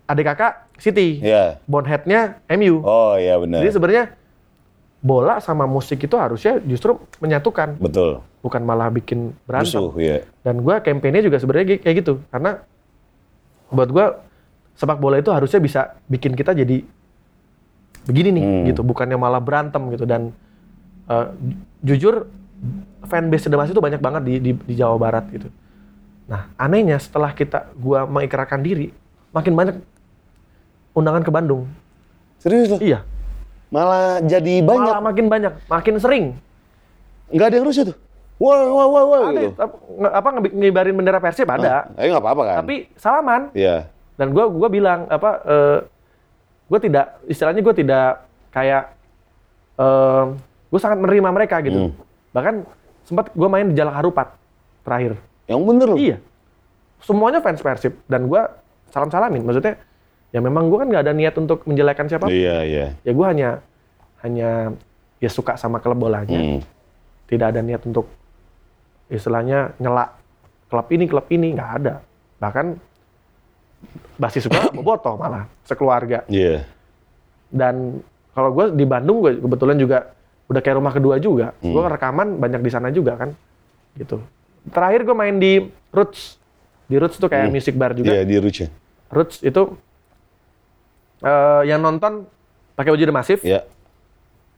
adik 0.03 0.25
kakak 0.25 0.67
City, 0.77 1.19
Iya. 1.19 1.59
Bonehead-nya 1.67 2.39
MU. 2.49 2.79
Oh 2.81 3.15
iya 3.15 3.35
benar. 3.37 3.59
Jadi 3.61 3.71
sebenarnya 3.71 4.03
bola 4.97 5.37
sama 5.37 5.69
musik 5.69 6.01
itu 6.01 6.17
harusnya 6.17 6.57
justru 6.65 6.97
menyatukan, 7.21 7.77
Betul. 7.77 8.25
bukan 8.41 8.61
malah 8.65 8.89
bikin 8.89 9.37
berantem. 9.45 9.77
Musuh, 9.77 9.93
ya. 10.01 10.25
Dan 10.41 10.65
gua 10.65 10.81
campaign-nya 10.81 11.21
juga 11.21 11.37
sebenarnya 11.37 11.77
kayak 11.77 11.95
gitu, 12.01 12.19
karena 12.27 12.65
buat 13.69 13.89
gua 13.89 14.25
sepak 14.73 14.97
bola 14.97 15.21
itu 15.21 15.29
harusnya 15.29 15.61
bisa 15.61 15.81
bikin 16.05 16.33
kita 16.33 16.57
jadi 16.57 16.81
begini 18.09 18.29
nih, 18.33 18.43
Hmm. 18.43 18.63
gitu, 18.73 18.81
bukannya 18.81 19.15
malah 19.15 19.41
berantem 19.41 19.85
gitu. 19.93 20.05
Dan 20.07 20.33
ju- 21.07 21.57
jujur 21.85 22.27
fanbase 23.05 23.47
The 23.47 23.55
Mas 23.55 23.69
itu 23.69 23.79
banyak 23.79 24.01
banget 24.01 24.21
di, 24.25 24.33
di, 24.41 24.51
di 24.57 24.73
Jawa 24.73 24.97
Barat 24.97 25.29
gitu. 25.29 25.47
Nah, 26.27 26.51
anehnya 26.57 26.97
setelah 26.97 27.31
kita 27.31 27.69
gua 27.77 28.03
mengikrarkan 28.03 28.59
diri, 28.59 28.91
makin 29.29 29.53
banyak 29.53 29.75
undangan 30.91 31.21
ke 31.21 31.31
Bandung. 31.31 31.69
Serius 32.41 32.67
loh? 32.67 32.81
Iya, 32.81 33.05
Malah 33.67 34.23
jadi 34.23 34.63
banyak. 34.63 34.93
malah 34.95 35.03
makin 35.03 35.25
banyak, 35.27 35.53
makin 35.67 35.95
sering. 35.99 36.25
Nggak 37.27 37.47
ada 37.51 37.55
yang 37.59 37.67
rusuh 37.67 37.83
tuh. 37.91 37.97
Wah, 38.37 38.69
wah, 38.69 38.87
wah, 38.87 39.03
wah 39.09 39.21
Ada 39.33 39.39
gitu. 39.41 39.53
apa, 40.13 40.27
ngibarin 40.53 40.93
bendera 40.93 41.17
Persib 41.17 41.49
ada, 41.49 41.89
Tapi 41.89 42.05
nggak 42.13 42.21
apa-apa 42.21 42.43
kan? 42.45 42.55
tapi 42.61 42.75
salaman. 42.93 43.41
Iya. 43.57 43.89
Dan 44.13 44.29
gua 44.29 44.45
gua 44.47 44.69
bilang 44.69 45.09
apa? 45.09 45.29
eh 45.43 45.79
gue 46.67 46.79
tidak 46.83 47.15
istilahnya 47.31 47.63
gue 47.63 47.75
tidak 47.79 48.27
kayak 48.51 48.91
gue 50.67 50.79
sangat 50.83 50.99
menerima 50.99 51.29
mereka 51.31 51.63
gitu. 51.63 51.89
Hmm. 51.89 51.93
Bahkan 52.35 52.55
sempat 53.07 53.31
gue 53.31 53.47
main 53.47 53.71
di 53.71 53.75
Jalak 53.75 53.95
Harupat 54.03 54.35
terakhir. 54.83 55.15
Yang 55.47 55.61
bener 55.63 55.87
loh. 55.87 55.97
Iya. 55.97 56.17
Semuanya 56.99 57.39
fans 57.39 57.63
Persib 57.63 57.95
dan 58.11 58.27
gue 58.27 58.41
salam 58.91 59.07
salamin. 59.07 59.47
Maksudnya 59.47 59.79
ya 60.31 60.39
memang 60.43 60.67
gue 60.67 60.77
kan 60.77 60.87
nggak 60.91 61.03
ada 61.07 61.13
niat 61.15 61.35
untuk 61.39 61.63
menjelekan 61.63 62.05
siapa. 62.11 62.27
Iya, 62.27 62.63
iya. 62.67 62.85
Ya 63.01 63.11
gue 63.11 63.25
hanya 63.27 63.49
hanya 64.21 64.49
ya 65.23 65.29
suka 65.31 65.55
sama 65.55 65.79
klub 65.79 65.97
bolanya. 65.97 66.37
Hmm. 66.37 66.61
Tidak 67.27 67.47
ada 67.55 67.61
niat 67.63 67.83
untuk 67.87 68.07
istilahnya 69.07 69.75
nyela 69.79 70.11
klub 70.67 70.87
ini 70.91 71.05
klub 71.07 71.27
ini 71.31 71.55
nggak 71.55 71.71
ada. 71.83 72.03
Bahkan 72.39 72.65
basis 74.17 74.49
gue 74.49 74.63
bobotoh 74.77 75.15
malah 75.15 75.47
sekeluarga. 75.63 76.27
Iya. 76.27 76.67
Dan 77.47 78.03
kalau 78.35 78.51
gue 78.53 78.75
di 78.75 78.85
Bandung 78.85 79.23
gue 79.23 79.39
kebetulan 79.39 79.77
juga 79.79 80.11
udah 80.47 80.61
kayak 80.63 80.77
rumah 80.79 80.93
kedua 80.95 81.15
juga. 81.19 81.55
Gue 81.59 81.83
rekaman 81.83 82.39
banyak 82.39 82.61
di 82.63 82.71
sana 82.71 82.87
juga 82.91 83.19
kan, 83.19 83.29
gitu. 83.99 84.23
Terakhir 84.71 85.03
gue 85.03 85.15
main 85.15 85.35
di 85.35 85.67
Roots. 85.91 86.39
Di 86.87 86.95
Roots 86.95 87.19
tuh 87.19 87.27
kayak 87.27 87.51
music 87.51 87.75
bar 87.75 87.91
juga. 87.91 88.15
Iya, 88.15 88.23
di 88.23 88.35
Ruch 88.39 88.63
ya. 88.63 88.69
Roots 89.11 89.43
itu 89.43 89.75
eh, 91.19 91.61
yang 91.65 91.79
nonton 91.79 92.25
pakai 92.73 92.89
baju 92.91 93.03
The 93.03 93.15
Massive, 93.15 93.41
Iya. 93.41 93.61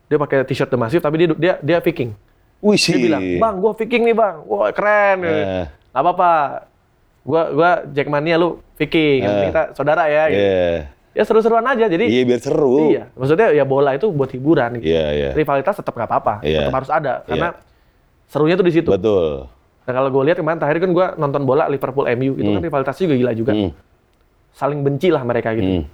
dia 0.06 0.18
pakai 0.18 0.44
t-shirt 0.44 0.68
The 0.68 0.76
Massive, 0.76 1.00
tapi 1.00 1.16
dia 1.18 1.28
dia 1.32 1.54
dia 1.60 1.78
Viking. 1.80 2.12
Wih 2.60 2.76
Dia 2.76 2.84
sih. 2.92 3.00
bilang, 3.00 3.24
bang, 3.40 3.56
gue 3.58 3.72
Viking 3.78 4.04
nih 4.04 4.14
bang, 4.14 4.36
wah 4.44 4.68
keren. 4.70 5.18
Eh. 5.24 5.64
Gak 5.90 6.02
apa-apa, 6.02 6.32
gua 7.22 7.42
gua 7.50 7.70
Jackmania 7.88 8.36
lu 8.36 8.60
Viking, 8.76 9.22
Eh. 9.22 9.48
kita 9.48 9.62
saudara 9.74 10.06
ya. 10.06 10.24
gitu. 10.28 10.44
Iya. 10.44 10.72
Ya 11.10 11.24
seru-seruan 11.24 11.66
aja, 11.66 11.86
jadi 11.86 12.06
Iya, 12.06 12.24
biar 12.24 12.40
seru. 12.40 12.92
iya. 12.92 13.10
Maksudnya 13.14 13.50
ya 13.50 13.64
bola 13.64 13.92
itu 13.94 14.08
buat 14.08 14.30
hiburan. 14.30 14.78
Gitu. 14.78 14.88
Iya, 14.88 15.06
iya. 15.10 15.30
Rivalitas 15.34 15.74
tetap 15.74 15.92
nggak 15.92 16.06
apa-apa, 16.06 16.34
Iya. 16.42 16.64
tetap 16.64 16.76
harus 16.76 16.90
ada 16.90 17.14
karena 17.24 17.50
Iya. 17.50 17.62
serunya 18.28 18.56
tuh 18.56 18.64
di 18.64 18.74
situ. 18.74 18.90
Betul. 18.90 19.48
Nah 19.84 19.94
kalau 19.96 20.10
gue 20.10 20.24
lihat 20.24 20.38
kemarin 20.38 20.60
terakhir 20.60 20.80
kan 20.80 20.92
gue 20.92 21.06
nonton 21.18 21.42
bola 21.44 21.66
Liverpool 21.66 22.06
MU 22.06 22.36
itu 22.36 22.46
kan 22.48 22.62
rivalitasnya 22.62 23.04
juga 23.04 23.18
gila 23.18 23.32
juga, 23.34 23.52
Hmm. 23.54 23.72
saling 24.52 24.80
benci 24.80 25.10
lah 25.10 25.24
mereka 25.24 25.50
gitu. 25.52 25.82
Hmm. 25.82 25.86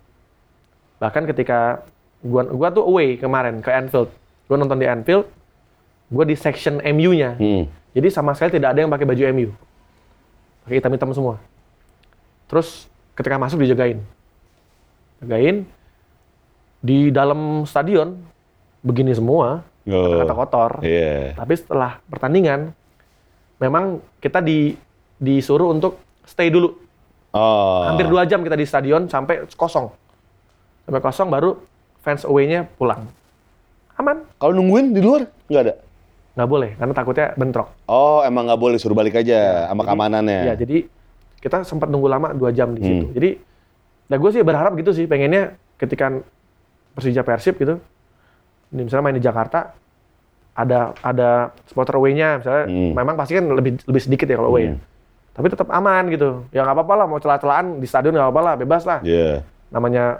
Bahkan 1.05 1.23
ketika 1.29 1.85
gua 2.25 2.43
gua 2.49 2.69
tuh 2.73 2.83
away 2.85 3.15
kemarin 3.21 3.61
ke 3.61 3.69
Anfield. 3.69 4.09
Gua 4.49 4.57
nonton 4.57 4.77
di 4.77 4.87
Anfield, 4.89 5.29
gua 6.09 6.25
di 6.25 6.33
section 6.33 6.81
MU-nya. 6.81 7.37
Hmm. 7.37 7.69
Jadi 7.95 8.07
sama 8.11 8.33
sekali 8.33 8.57
tidak 8.57 8.75
ada 8.75 8.79
yang 8.83 8.91
pakai 8.91 9.05
baju 9.07 9.23
MU. 9.31 9.49
Pakai 10.65 10.75
hitam-hitam 10.81 11.13
semua. 11.13 11.35
Terus 12.49 12.89
ketika 13.13 13.37
masuk 13.37 13.61
dijagain. 13.61 14.01
Jagain 15.23 15.63
di 16.83 17.09
dalam 17.09 17.63
stadion 17.65 18.19
begini 18.85 19.15
semua, 19.15 19.65
Oh. 19.85 20.17
kata 20.17 20.33
kotor. 20.33 20.71
Iya. 20.81 21.37
Tapi 21.37 21.53
setelah 21.53 22.01
pertandingan 22.09 22.73
memang 23.61 24.01
kita 24.17 24.41
di 24.41 24.73
disuruh 25.21 25.69
untuk 25.69 26.01
stay 26.25 26.49
dulu. 26.49 26.73
Oh. 27.31 27.85
Hampir 27.85 28.09
dua 28.09 28.25
jam 28.25 28.41
kita 28.41 28.57
di 28.57 28.65
stadion 28.65 29.05
sampai 29.05 29.45
kosong. 29.53 29.93
Sampai 30.85 31.01
kosong 31.01 31.29
baru 31.33 31.57
fans 32.05 32.23
away-nya 32.23 32.69
pulang. 32.77 33.09
Aman. 33.97 34.21
Kalau 34.37 34.53
nungguin 34.53 34.93
di 34.93 35.01
luar 35.01 35.25
nggak 35.49 35.63
ada. 35.65 35.75
Nggak 36.35 36.49
boleh, 36.51 36.69
karena 36.75 36.93
takutnya 36.93 37.27
bentrok. 37.39 37.71
Oh, 37.87 38.19
emang 38.21 38.45
nggak 38.45 38.59
boleh 38.59 38.77
suruh 38.77 38.93
balik 38.93 39.15
aja 39.15 39.71
sama 39.71 39.87
keamanannya. 39.87 40.51
Ya, 40.51 40.53
jadi 40.59 40.83
kita 41.39 41.63
sempat 41.63 41.87
nunggu 41.87 42.11
lama 42.11 42.35
dua 42.35 42.51
jam 42.51 42.75
di 42.75 42.83
situ. 42.83 43.05
Hmm. 43.07 43.15
Jadi, 43.15 43.29
nah 44.11 44.17
gue 44.19 44.29
sih 44.35 44.43
berharap 44.43 44.75
gitu 44.75 44.91
sih, 44.91 45.07
pengennya 45.07 45.55
ketika 45.79 46.11
Persija 46.91 47.23
Persib 47.23 47.55
gitu, 47.55 47.79
ini 48.75 48.81
misalnya 48.83 49.03
main 49.07 49.15
di 49.15 49.23
Jakarta, 49.23 49.71
ada 50.55 50.91
ada 50.99 51.55
supporter 51.63 51.95
away-nya, 51.95 52.43
misalnya 52.43 52.65
Hmm. 52.67 52.91
memang 52.99 53.15
pasti 53.15 53.39
kan 53.39 53.47
lebih 53.55 53.79
lebih 53.87 54.01
sedikit 54.03 54.27
ya 54.27 54.35
kalau 54.35 54.51
away 54.51 54.63
ya. 54.67 54.73
Hmm. 54.75 54.83
Tapi 55.35 55.47
tetap 55.51 55.67
aman 55.71 56.03
gitu. 56.11 56.43
Ya 56.51 56.67
nggak 56.67 56.75
apa-apa 56.75 56.93
lah, 56.99 57.05
mau 57.07 57.19
celah-celahan 57.23 57.79
di 57.79 57.87
stadion 57.87 58.11
nggak 58.11 58.27
apa-apa 58.27 58.41
lah, 58.43 58.53
bebas 58.59 58.83
lah. 58.83 58.99
Iya. 59.07 59.39
Namanya 59.71 60.19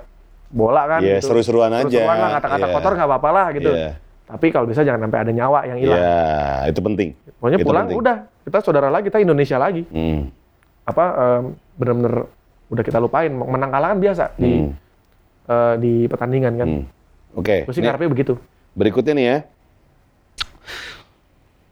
bola 0.50 0.84
kan. 0.88 1.00
Iya, 1.02 1.18
gitu. 1.20 1.32
seru-seruan 1.32 1.72
aja. 1.72 1.86
Seru-seruan 1.86 2.18
lah, 2.18 2.30
kata-kata 2.38 2.66
Iya. 2.66 2.74
kotor 2.74 2.92
nggak 2.96 3.10
apa-apa 3.10 3.30
lah 3.32 3.48
gitu. 3.54 3.72
Iya. 3.72 3.92
Tapi 4.26 4.46
kalau 4.50 4.66
bisa 4.66 4.82
jangan 4.82 5.06
sampai 5.06 5.20
ada 5.22 5.32
nyawa 5.32 5.60
yang 5.70 5.78
hilang. 5.78 6.02
Iya, 6.02 6.20
itu 6.74 6.80
penting. 6.82 7.10
Pokoknya 7.38 7.60
Itu 7.62 7.68
pulang 7.68 7.86
penting. 7.86 8.02
udah, 8.02 8.18
kita 8.42 8.58
saudara 8.60 8.90
lagi, 8.90 9.06
kita 9.08 9.18
Indonesia 9.20 9.58
lagi. 9.58 9.84
Hmm. 9.90 10.30
apa 10.86 11.06
em, 11.18 11.44
bener-bener 11.82 12.30
udah 12.70 12.84
kita 12.86 13.02
lupain 13.02 13.34
menang 13.34 13.74
kalah 13.74 13.90
kan 13.90 14.00
biasa 14.00 14.38
di 14.38 14.52
Hmm. 14.54 14.70
eh, 15.46 15.74
di 15.82 15.94
pertandingan 16.06 16.54
kan. 16.56 16.68
Hmm. 16.70 16.86
Oke. 17.34 17.66
Sih 17.66 17.82
ini 17.82 17.90
ngarepnya 17.90 18.10
begitu. 18.14 18.34
Berikutnya 18.78 19.14
nih 19.14 19.26
ya. 19.26 19.38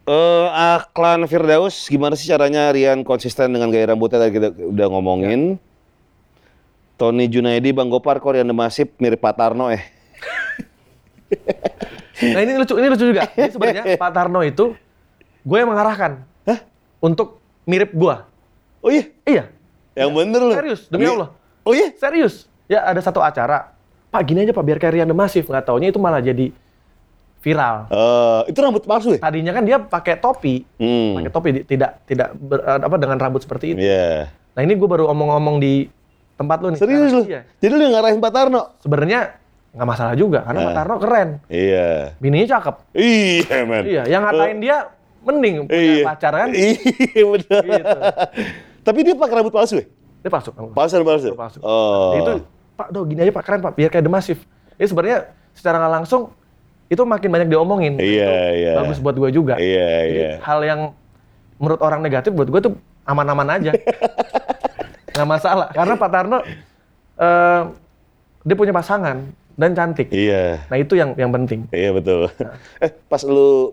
Eh, 0.04 0.48
Aklan 0.52 1.24
Firdaus, 1.26 1.88
gimana 1.88 2.18
sih 2.18 2.28
caranya 2.28 2.76
Rian 2.76 3.06
konsisten 3.06 3.56
dengan 3.56 3.72
gaya 3.72 3.88
rambutnya 3.88 4.20
tadi 4.20 4.36
kita 4.36 4.50
udah 4.52 4.88
ngomongin. 4.92 5.56
Tony 7.04 7.28
Junaidi, 7.28 7.76
Bang 7.76 7.92
Gopar, 7.92 8.16
kok 8.18 8.32
Rian 8.32 8.48
Demasip 8.48 8.96
mirip 8.96 9.20
Pak 9.20 9.36
Tarno 9.36 9.68
eh. 9.68 9.84
Nah 12.24 12.40
ini 12.40 12.56
lucu, 12.56 12.80
ini 12.80 12.88
lucu 12.88 13.04
juga. 13.04 13.28
Jadi 13.28 13.52
sebenarnya 13.52 13.84
Pak 14.00 14.12
Tarno 14.14 14.40
itu 14.40 14.72
gue 15.44 15.58
yang 15.58 15.68
mengarahkan 15.68 16.24
Hah? 16.48 16.64
untuk 17.04 17.44
mirip 17.66 17.92
gua. 17.92 18.24
Oh 18.80 18.88
iya, 18.88 19.12
Iya, 19.24 19.44
yang 19.96 20.16
bener 20.16 20.40
loh. 20.40 20.56
Serius, 20.56 20.88
demi 20.88 21.04
Allah. 21.04 21.36
Oh 21.64 21.76
iya? 21.76 21.92
serius. 21.94 22.48
Ya 22.68 22.84
ada 22.84 23.00
satu 23.00 23.20
acara. 23.20 23.76
Pak 24.08 24.24
gini 24.24 24.48
aja 24.48 24.56
Pak 24.56 24.64
biar 24.64 24.80
kayak 24.80 24.96
Rian 24.96 25.10
Demasif. 25.10 25.44
Nggak 25.44 25.68
taunya 25.68 25.92
itu 25.92 26.00
malah 26.00 26.24
jadi 26.24 26.56
viral. 27.40 27.92
Eh, 27.92 28.42
itu 28.48 28.60
rambut 28.60 28.84
palsu 28.84 29.16
ya? 29.16 29.20
Tadinya 29.20 29.52
kan 29.52 29.64
dia 29.64 29.76
pakai 29.76 30.16
topi, 30.16 30.64
Hmm. 30.80 31.20
pakai 31.20 31.32
topi 31.34 31.50
tidak 31.66 32.00
tidak 32.08 32.32
ber- 32.34 32.64
apa 32.64 32.96
dengan 32.96 33.20
rambut 33.20 33.44
seperti 33.44 33.76
itu. 33.76 33.84
Iya. 33.84 34.32
Nah 34.56 34.62
ini 34.62 34.72
gue 34.74 34.88
baru 34.88 35.12
omong-omong 35.12 35.60
di 35.60 35.92
tempat 36.34 36.58
lu 36.60 36.68
nih. 36.70 36.80
Serius 36.80 37.02
Nah, 37.06 37.16
loh. 37.16 37.26
Iya. 37.26 37.42
Jadi 37.58 37.72
lu 37.72 37.82
yang 37.82 37.94
ngarahin 37.94 38.20
Pak 38.20 38.32
Tarno? 38.32 38.62
Sebenarnya 38.80 39.20
nggak 39.74 39.88
masalah 39.88 40.14
juga 40.14 40.40
karena 40.44 40.60
Pak 40.60 40.70
Eh. 40.70 40.78
Tarno 40.78 40.96
keren. 40.98 41.30
Iya. 41.48 41.88
Bininya 42.18 42.48
cakep. 42.52 42.76
Iya, 42.94 43.58
men. 43.64 43.84
Iya, 43.84 44.02
yang 44.06 44.22
ngatain 44.22 44.58
dia 44.60 44.78
mending 45.24 45.54
punya 45.66 45.80
Iya. 45.80 46.04
pacar 46.06 46.34
kan. 46.36 46.50
Iya, 46.52 47.24
benar. 47.24 47.64
Gitu. 47.64 48.00
Tapi 48.84 49.00
dia 49.02 49.14
pakai 49.16 49.36
rambut 49.36 49.54
palsu 49.54 49.74
ya? 49.80 49.86
Dia 50.20 50.30
palsu. 50.30 50.50
Palsu, 50.52 50.96
palsu. 51.02 51.30
Palsu. 51.34 51.60
Oh. 51.60 52.14
Itu 52.16 52.32
Pak, 52.74 52.90
do 52.90 53.06
gini 53.06 53.22
aja 53.22 53.32
Pak 53.32 53.44
keren 53.44 53.62
Pak, 53.62 53.74
biar 53.74 53.88
kayak 53.88 54.04
demasif. 54.04 54.42
Ini 54.76 54.86
sebenarnya 54.86 55.18
secara 55.54 55.78
nggak 55.78 55.94
langsung 55.96 56.34
itu 56.86 57.02
makin 57.02 57.30
banyak 57.30 57.48
diomongin. 57.48 57.94
Iya, 57.96 58.34
iya. 58.52 58.72
Bagus 58.76 58.98
buat 58.98 59.14
gue 59.14 59.30
juga. 59.30 59.56
Iya, 59.56 59.90
Jadi 60.04 60.18
iya. 60.20 60.32
hal 60.40 60.60
yang 60.62 60.80
menurut 61.56 61.80
orang 61.80 62.02
negatif 62.02 62.30
buat 62.30 62.46
gue 62.46 62.60
tuh 62.62 62.74
aman-aman 63.04 63.48
aja. 63.52 63.72
nggak 65.14 65.30
masalah. 65.30 65.68
Karena 65.70 65.94
Pak 65.94 66.10
Tarno 66.10 66.38
eh, 67.16 67.62
dia 68.44 68.56
punya 68.56 68.72
pasangan 68.72 69.18
dan 69.54 69.72
cantik. 69.72 70.10
Iya. 70.10 70.66
Nah 70.66 70.78
itu 70.78 70.94
yang 70.94 71.14
yang 71.14 71.30
penting. 71.32 71.70
Iya 71.70 71.94
betul. 71.94 72.28
Nah. 72.34 72.58
eh 72.80 72.92
pas 73.06 73.22
lu 73.22 73.72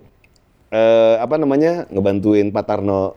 eh, 0.68 1.14
apa 1.16 1.34
namanya 1.34 1.88
ngebantuin 1.88 2.48
Pak 2.48 2.64
Tarno 2.64 3.16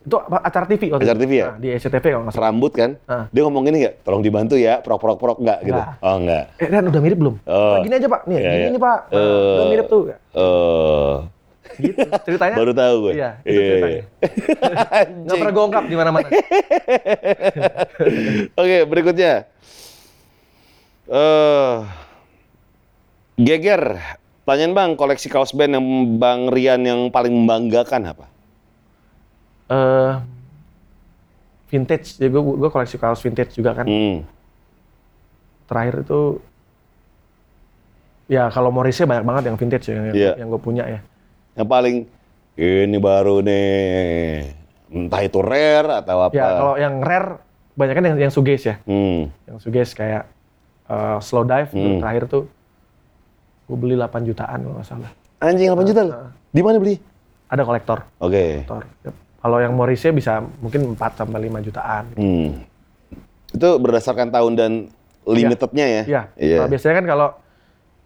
Itu 0.00 0.14
apa, 0.16 0.38
acara 0.38 0.70
TV 0.70 0.94
waktu 0.94 1.02
Acara 1.02 1.18
itu. 1.18 1.24
TV 1.26 1.32
ya? 1.34 1.46
Nah, 1.50 1.58
di 1.58 1.68
SCTV 1.74 2.04
kalau 2.06 2.22
nggak 2.22 2.34
salah. 2.38 2.46
rambut 2.46 2.72
kan, 2.72 2.90
Ah. 3.04 3.26
dia 3.26 3.42
ngomong 3.42 3.66
gini 3.66 3.82
nggak, 3.82 4.06
tolong 4.06 4.22
dibantu 4.22 4.54
ya, 4.54 4.78
prok 4.78 5.02
prok 5.02 5.18
prok 5.18 5.38
nggak 5.42 5.66
gitu. 5.66 5.74
Nggak. 5.74 5.98
Oh 5.98 6.16
nggak. 6.22 6.44
Eh, 6.56 6.66
Ren 6.70 6.86
udah 6.86 7.02
mirip 7.02 7.18
belum? 7.18 7.34
Oh. 7.42 7.74
Pak, 7.74 7.78
gini 7.82 7.94
aja 7.98 8.06
Pak, 8.06 8.20
nih, 8.22 8.36
Iya, 8.38 8.46
gini 8.46 8.54
iya. 8.62 8.68
nih 8.70 8.82
Pak, 8.86 8.98
Nah, 9.02 9.18
Eh. 9.18 9.50
udah 9.50 9.66
mirip 9.66 9.86
tuh. 9.90 10.02
Eh, 10.06 11.14
Gitu, 11.76 11.98
ceritanya. 12.24 12.56
baru 12.56 12.72
tahu 12.72 12.94
gue. 13.02 13.12
Iya, 13.18 13.30
itu 13.42 13.58
ceritanya. 13.58 14.02
Nggak 14.06 14.92
Anjing. 14.92 15.38
pernah 15.40 15.52
gue 15.52 15.64
ungkap 15.66 15.84
di 15.84 15.96
mana-mana. 15.96 16.28
Oke, 18.60 18.76
berikutnya. 18.84 19.34
Eh, 21.06 21.74
Geger, 23.36 23.82
tanyain 24.42 24.72
bang, 24.72 24.96
koleksi 24.96 25.28
kaos 25.28 25.52
band 25.52 25.76
yang 25.76 25.86
Bang 26.16 26.48
Rian 26.48 26.82
yang 26.82 27.12
paling 27.12 27.30
membanggakan 27.30 28.02
apa? 28.10 28.26
Eh, 29.66 30.12
vintage, 31.68 32.16
ya 32.16 32.26
gue 32.26 32.40
gue 32.40 32.70
koleksi 32.70 32.96
kaos 32.96 33.20
vintage 33.20 33.54
juga 33.54 33.74
kan. 33.74 33.86
Hmm. 33.86 34.24
Terakhir 35.66 36.06
itu, 36.06 36.38
ya 38.26 38.46
kalau 38.48 38.70
Morrisnya 38.70 39.04
banyak 39.04 39.26
banget 39.26 39.42
yang 39.50 39.56
vintage 39.58 39.84
ya, 39.86 39.94
yang, 39.98 40.14
Iya. 40.14 40.32
yang 40.38 40.48
gue 40.48 40.62
punya 40.62 40.84
ya. 40.86 41.00
Yang 41.56 41.68
paling 41.68 41.96
ini 42.56 42.96
baru 42.96 43.40
nih, 43.40 44.52
entah 44.92 45.20
itu 45.20 45.38
rare 45.40 46.04
atau 46.04 46.28
apa? 46.28 46.32
Ya 46.32 46.46
kalau 46.52 46.74
yang 46.76 47.00
rare, 47.00 47.40
banyak 47.72 47.94
kan 47.96 48.04
yang, 48.04 48.16
yang 48.28 48.32
suges 48.32 48.62
ya. 48.62 48.76
Hmm. 48.84 49.32
Yang 49.48 49.58
suges 49.64 49.90
kayak 49.92 50.28
eh, 50.86 51.18
slow 51.20 51.42
dive, 51.42 51.72
Hmm. 51.72 51.98
terakhir 51.98 52.28
tuh 52.28 52.44
gue 53.66 53.74
beli 53.74 53.98
8 53.98 54.22
jutaan 54.22 54.62
kalau 54.62 54.76
nggak 54.78 54.86
salah. 54.86 55.10
Anjing 55.42 55.68
8 55.68 55.82
juta 55.84 56.00
loh. 56.06 56.30
Di 56.48 56.60
mana 56.62 56.78
beli? 56.78 56.94
Ada 57.48 57.66
kolektor. 57.66 57.98
Oke. 58.20 58.62
kolektor. 58.64 59.12
Kalau 59.36 59.58
yang 59.58 59.74
Morrisnya 59.74 60.10
bisa 60.10 60.38
mungkin 60.60 60.94
4 60.94 61.18
sampai 61.18 61.50
5 61.50 61.60
jutaan. 61.62 62.04
Hmm. 62.14 62.62
Itu 63.50 63.78
berdasarkan 63.78 64.30
tahun 64.30 64.52
dan 64.54 64.72
limitednya 65.26 65.86
ya? 65.86 66.02
Iya. 66.04 66.22
Iya. 66.36 66.58
Nah, 66.62 66.68
biasanya 66.68 66.94
kan 66.94 67.06
kalau 67.06 67.28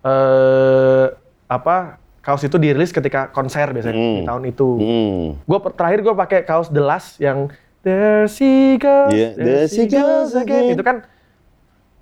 eh 0.00 1.06
apa 1.44 2.00
kaos 2.20 2.44
itu 2.44 2.56
dirilis 2.56 2.92
ketika 2.92 3.32
konser 3.32 3.72
biasanya 3.72 3.96
Hmm. 3.96 4.16
di 4.20 4.22
tahun 4.28 4.42
itu. 4.48 4.68
Hmm. 4.76 5.24
Gue 5.44 5.58
terakhir 5.72 6.00
gue 6.04 6.14
pakai 6.14 6.40
kaos 6.44 6.68
The 6.68 6.82
Last 6.84 7.16
yang 7.18 7.48
There 7.80 8.28
she 8.28 8.76
goes, 8.76 9.08
Iya, 9.08 9.28
there 9.40 9.64
she 9.64 9.88
goes 9.88 10.36
again. 10.36 10.76
Itu 10.76 10.84
kan 10.84 11.00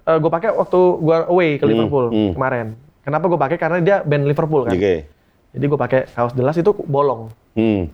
gue 0.08 0.30
pakai 0.32 0.50
waktu 0.50 0.80
gue 0.98 1.16
away 1.30 1.50
ke 1.54 1.62
Hmm, 1.62 1.70
Liverpool 1.70 2.06
hmm. 2.10 2.32
kemarin. 2.34 2.66
Kenapa 3.06 3.30
gue 3.30 3.38
pakai? 3.38 3.56
Karena 3.62 3.78
dia 3.78 3.96
band 4.02 4.26
Liverpool 4.26 4.66
kan. 4.66 4.74
Oke. 4.74 5.06
Jadi 5.54 5.64
gue 5.64 5.78
pakai 5.78 6.00
kaos 6.10 6.34
The 6.34 6.42
Last 6.42 6.58
itu 6.58 6.74
bolong. 6.82 7.30
Hmm. 7.54 7.86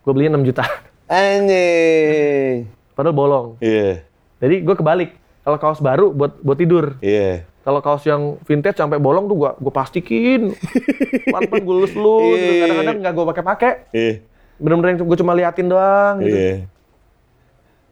Gue 0.00 0.12
beli 0.16 0.32
6 0.32 0.40
juta. 0.48 0.64
Anjing. 1.12 2.72
Padahal 2.96 3.12
bolong. 3.14 3.46
Iya. 3.60 4.00
Jadi 4.40 4.54
gue 4.64 4.74
kebalik. 4.74 5.10
Kalau 5.44 5.58
kaos 5.60 5.80
baru 5.80 6.08
buat 6.08 6.40
buat 6.40 6.56
tidur. 6.56 6.96
Iya. 7.04 7.44
Kalau 7.68 7.84
kaos 7.84 8.00
yang 8.08 8.40
vintage 8.48 8.80
sampai 8.80 8.96
bolong 8.96 9.28
tuh 9.28 9.36
gue 9.36 9.50
gue 9.60 9.68
plastikin. 9.68 10.56
Pelan-pelan 11.28 11.62
gue 11.68 11.76
lus-lus. 11.84 12.32
gitu. 12.32 12.48
Iya. 12.48 12.62
Kadang-kadang 12.64 12.96
nggak 13.04 13.12
gue 13.12 13.24
pakai-pakai. 13.28 13.72
Iya. 13.92 14.12
Bener-bener 14.56 14.88
yang 14.96 14.98
gue 15.04 15.18
cuma 15.20 15.32
liatin 15.36 15.68
doang 15.68 16.14
gitu. 16.24 16.32
Iya. 16.32 16.54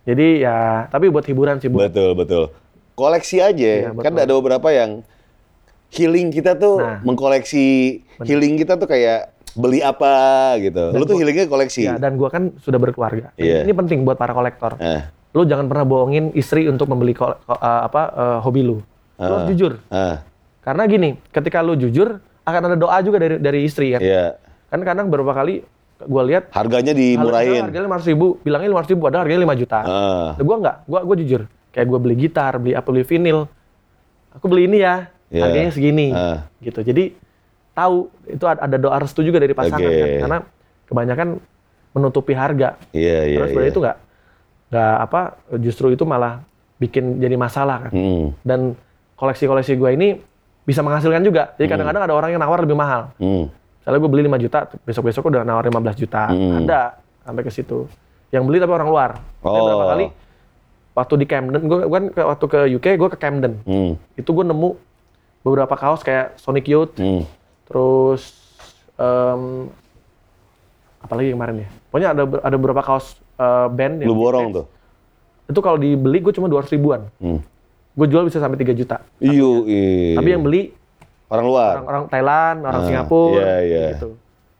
Jadi 0.06 0.28
ya, 0.40 0.88
tapi 0.88 1.12
buat 1.12 1.28
hiburan 1.28 1.60
sih 1.60 1.68
bu. 1.68 1.84
Betul, 1.84 2.16
betul. 2.16 2.56
Koleksi 2.96 3.44
aja. 3.44 3.52
Iya, 3.52 3.92
kan 3.92 4.16
betul. 4.16 4.24
ada 4.24 4.32
beberapa 4.32 4.68
yang 4.72 5.04
healing 5.92 6.32
kita 6.32 6.56
tuh 6.56 6.80
Nah. 6.80 6.98
mengkoleksi 7.04 8.00
healing 8.24 8.56
kita 8.56 8.80
tuh 8.80 8.88
kayak 8.88 9.28
beli 9.52 9.84
apa 9.84 10.56
gitu. 10.56 10.96
Lu 10.96 11.04
tuh 11.04 11.20
healingnya 11.20 11.52
koleksi. 11.52 11.84
Ya, 11.84 12.00
dan 12.00 12.16
gue 12.16 12.28
kan 12.32 12.56
sudah 12.64 12.80
berkeluarga. 12.80 13.28
Iya. 13.36 13.68
Ini 13.68 13.76
penting 13.76 14.08
buat 14.08 14.16
para 14.16 14.32
kolektor. 14.32 14.80
Ah, 14.80 15.12
Lu 15.36 15.44
jangan 15.44 15.68
pernah 15.68 15.84
bohongin 15.84 16.32
istri 16.32 16.64
untuk 16.64 16.88
membeli 16.88 17.12
eh, 17.12 17.36
apa 17.60 18.02
eh, 18.08 18.38
hobi 18.40 18.64
lu. 18.64 18.80
Lu 19.16 19.24
harus 19.26 19.42
Ah. 19.42 19.48
jujur. 19.48 19.72
ah, 19.88 20.16
Karena 20.60 20.82
gini, 20.84 21.14
ketika 21.30 21.62
lu 21.62 21.74
jujur 21.74 22.18
akan 22.42 22.60
ada 22.64 22.76
doa 22.76 22.98
juga 23.00 23.16
dari 23.16 23.38
dari 23.38 23.60
istri 23.62 23.90
kan. 23.90 24.00
iya. 24.00 24.34
Kan 24.66 24.82
kadang 24.82 25.06
beberapa 25.06 25.32
kali 25.32 25.62
gue 25.96 26.22
lihat 26.26 26.50
Harganya 26.50 26.92
dimurahin. 26.92 27.64
Harganya 27.64 27.84
lima 27.86 27.96
ratus 27.96 28.08
ribu, 28.08 28.36
bilangnya 28.40 28.68
lima 28.68 28.80
ratus 28.82 28.92
ribu, 28.92 29.02
ada 29.06 29.18
harganya 29.18 29.40
5 29.42 29.56
juta. 29.56 29.78
Ah, 29.80 30.30
Nah, 30.34 30.44
gue 30.44 30.56
nggak, 30.58 30.76
gue 30.84 31.00
gue 31.02 31.16
jujur. 31.24 31.42
Kayak 31.70 31.86
gue 31.86 31.98
beli 31.98 32.14
gitar, 32.18 32.52
beli 32.58 32.72
apa, 32.72 32.84
beli 32.86 33.04
vinil. 33.04 33.38
Aku 34.32 34.44
beli 34.46 34.66
ini 34.66 34.78
ya, 34.78 35.08
Iya. 35.28 35.42
harganya 35.42 35.70
segini, 35.70 36.08
Ah. 36.10 36.44
gitu. 36.58 36.82
Jadi 36.82 37.16
tahu 37.72 38.08
itu 38.26 38.44
ada 38.44 38.76
doa 38.76 38.96
restu 38.98 39.20
juga 39.20 39.38
dari 39.38 39.52
pasangan 39.52 39.80
Oke. 39.82 39.96
kan, 39.96 40.10
karena 40.20 40.38
kebanyakan 40.84 41.28
menutupi 41.92 42.32
harga. 42.32 42.76
iya, 42.90 43.24
iya, 43.24 43.38
Terus 43.38 43.52
iya. 43.56 43.70
itu 43.70 43.78
nggak, 43.80 43.96
nggak 44.68 44.94
apa, 45.00 45.20
justru 45.56 45.88
itu 45.88 46.04
malah 46.04 46.44
bikin 46.76 47.16
jadi 47.16 47.32
masalah 47.34 47.88
kan. 47.88 47.92
Hmm, 47.92 48.36
Dan 48.42 48.60
koleksi-koleksi 49.16 49.72
gue 49.74 49.90
ini 49.96 50.08
bisa 50.62 50.80
menghasilkan 50.84 51.22
juga. 51.24 51.56
Jadi 51.56 51.66
kadang-kadang 51.72 52.02
ada 52.06 52.14
orang 52.14 52.30
yang 52.36 52.40
nawar 52.42 52.62
lebih 52.62 52.76
mahal. 52.76 53.10
hmm. 53.18 53.48
Misalnya 53.80 53.98
gue 54.02 54.10
beli 54.10 54.22
5 54.26 54.44
juta, 54.44 54.58
besok-besok 54.82 55.22
udah 55.30 55.42
nawar 55.46 55.62
15 55.62 55.94
juta. 55.94 56.26
Hmm. 56.26 56.66
Ada 56.66 56.98
sampai 57.22 57.42
ke 57.46 57.50
situ. 57.54 57.86
Yang 58.34 58.42
beli 58.50 58.58
tapi 58.58 58.72
orang 58.74 58.88
luar. 58.90 59.10
Oh. 59.46 59.54
berapa 59.54 59.84
kali 59.94 60.06
waktu 60.96 61.14
di 61.20 61.26
Camden, 61.28 61.62
gue 61.68 61.78
kan 61.86 62.04
waktu 62.10 62.44
ke 62.48 62.58
UK 62.80 62.86
gue 62.96 63.08
ke 63.12 63.18
Camden. 63.20 63.60
Hmm, 63.68 64.00
Itu 64.16 64.32
gue 64.32 64.42
nemu 64.42 64.74
beberapa 65.44 65.76
kaos 65.76 66.00
kayak 66.02 66.40
Sonic 66.40 66.66
Youth, 66.66 66.96
hmm. 66.98 67.22
terus 67.68 68.34
em 68.96 69.68
apalagi 70.98 71.30
yang 71.30 71.38
kemarin 71.38 71.56
ya. 71.62 71.68
Pokoknya 71.92 72.08
ada 72.16 72.22
ada 72.42 72.56
beberapa 72.58 72.82
kaos 72.82 73.20
eh, 73.38 73.68
band 73.70 74.02
yang 74.02 74.08
Lu 74.10 74.16
borong 74.18 74.46
tuh. 74.50 74.66
itu 75.46 75.60
kalau 75.62 75.78
dibeli 75.78 76.18
gue 76.18 76.32
cuma 76.34 76.50
200 76.50 76.74
ribuan. 76.74 77.06
Hmm. 77.22 77.38
Gue 77.96 78.06
jual 78.06 78.22
bisa 78.22 78.38
sampai 78.38 78.60
3 78.60 78.70
juta. 78.70 79.00
Iya. 79.18 79.50
Tapi 80.14 80.28
yang 80.28 80.44
beli 80.44 80.68
orang 81.26 81.44
luar. 81.44 81.72
orang-orang 81.76 82.04
Thailand, 82.06 82.58
orang 82.62 82.76
Ah, 82.76 82.86
Singapura, 82.86 83.40
iya, 83.40 83.56
iya. 83.58 83.86
gitu. 83.96 84.08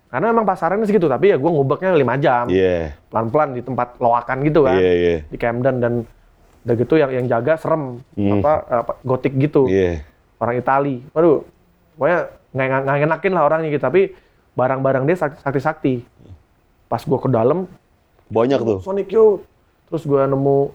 Karena 0.06 0.26
memang 0.30 0.44
pasarnya 0.44 0.82
segitu, 0.82 1.04
tapi 1.04 1.28
ya 1.28 1.36
gue 1.36 1.46
ngubeknya 1.46 1.92
5 1.92 2.16
jam. 2.16 2.44
Iya, 2.48 2.96
Pelan-pelan 3.06 3.48
di 3.52 3.60
tempat 3.60 3.88
loakan 3.98 4.38
gitu 4.42 4.64
kan. 4.64 4.74
iya, 4.74 4.92
iya. 4.92 5.14
Di 5.22 5.36
Camden 5.36 5.76
dan 5.78 5.92
udah 6.64 6.74
gitu 6.74 6.94
yang 6.96 7.10
yang 7.12 7.26
jaga 7.28 7.54
serem 7.54 8.00
Hmm. 8.12 8.40
apa, 8.40 8.52
apa 8.66 8.92
gotik 9.00 9.36
gitu. 9.36 9.68
Iya. 9.68 10.00
Orang 10.36 10.56
Itali. 10.56 11.04
Waduh. 11.12 11.44
Pokoknya 11.94 12.18
nggak 12.50 12.68
ngenakin 12.98 13.32
lah 13.32 13.42
orangnya 13.44 13.68
gitu, 13.68 13.82
tapi 13.82 14.00
barang-barang 14.52 15.04
dia 15.04 15.16
sak- 15.18 15.38
sakti-sakti. 15.38 16.00
Pas 16.86 16.98
gue 16.98 17.18
ke 17.18 17.28
dalam 17.28 17.68
Banyak 18.26 18.58
tuh. 18.58 18.78
Sonic 18.80 19.06
Youth. 19.08 19.44
Terus 19.86 20.02
gue 20.02 20.18
nemu 20.18 20.72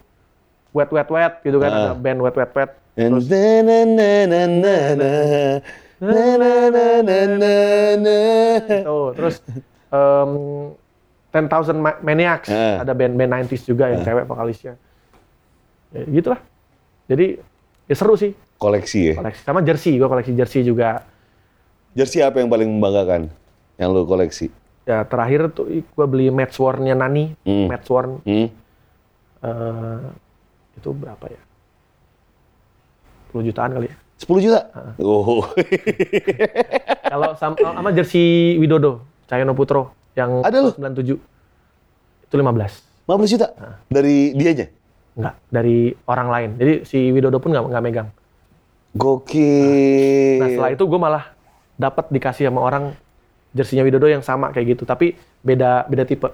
wet 0.71 0.89
wet 0.91 1.09
wet 1.11 1.33
gitu 1.43 1.57
kan 1.59 1.71
ada 1.71 1.91
ah. 1.91 1.97
band 1.97 2.19
wet 2.23 2.35
wet 2.35 2.51
wet 2.55 2.71
terus 9.15 9.35
gitu, 9.91 10.73
Ten 11.31 11.47
Thousand 11.47 11.79
Maniacs 11.79 12.51
uh. 12.51 12.83
ada 12.83 12.91
band-band 12.91 13.47
90s 13.47 13.63
juga 13.63 13.87
yang 13.87 14.03
uh. 14.03 14.05
cewek 14.05 14.25
vokalisnya. 14.27 14.75
Ya, 15.95 16.03
gitulah. 16.11 16.39
Jadi 17.07 17.39
ya 17.87 17.95
seru 17.95 18.19
sih. 18.19 18.35
Koleksi 18.59 18.99
ya? 19.11 19.15
Koleksi. 19.15 19.41
Sama 19.47 19.63
jersey 19.63 19.95
gue 19.95 20.07
koleksi 20.07 20.35
jersey 20.35 20.61
juga. 20.67 21.07
Jersey 21.95 22.19
apa 22.19 22.43
yang 22.43 22.51
paling 22.51 22.67
membanggakan 22.67 23.31
yang 23.79 23.95
lo 23.95 24.03
koleksi? 24.03 24.51
Ya 24.83 25.07
terakhir 25.07 25.55
tuh 25.55 25.71
gue 25.71 26.05
beli 26.07 26.27
match 26.27 26.59
warnya 26.59 26.95
Nani. 26.95 27.31
Hmm. 27.47 27.67
match 27.71 27.87
warn 27.87 28.19
hmm. 28.27 28.47
Eh, 29.41 29.99
itu 30.77 30.89
berapa 30.91 31.25
ya? 31.27 31.41
10 33.31 33.47
jutaan 33.47 33.71
kali 33.71 33.87
ya. 33.87 33.95
10 34.21 34.45
juta? 34.45 34.59
Oh. 35.01 35.41
Kalau 37.11 37.33
sama, 37.39 37.55
sama 37.57 37.89
jersey 37.89 38.59
Widodo, 38.61 39.01
Cahyono 39.25 39.57
Putro 39.57 39.95
yang 40.13 40.45
Ada 40.45 40.57
lu? 40.61 40.71
97. 40.77 41.17
Itu 42.29 42.35
15. 42.37 43.09
15 43.09 43.33
juta? 43.33 43.47
Dari 43.89 44.37
dianya? 44.37 44.67
Enggak, 45.17 45.35
dari 45.49 45.91
orang 46.07 46.27
lain. 46.29 46.49
Jadi 46.61 46.73
si 46.87 46.99
Widodo 47.11 47.41
pun 47.41 47.51
nggak 47.51 47.65
nggak 47.67 47.83
megang. 47.83 48.09
Gokil. 48.95 50.39
Nah 50.39 50.47
setelah 50.51 50.71
itu 50.75 50.83
gue 50.83 50.99
malah 50.99 51.23
dapat 51.79 52.11
dikasih 52.11 52.51
sama 52.51 52.61
orang 52.61 52.93
jersinya 53.51 53.83
Widodo 53.83 54.07
yang 54.07 54.23
sama 54.23 54.51
kayak 54.55 54.77
gitu, 54.77 54.83
tapi 54.87 55.15
beda 55.43 55.87
beda 55.89 56.03
tipe. 56.07 56.29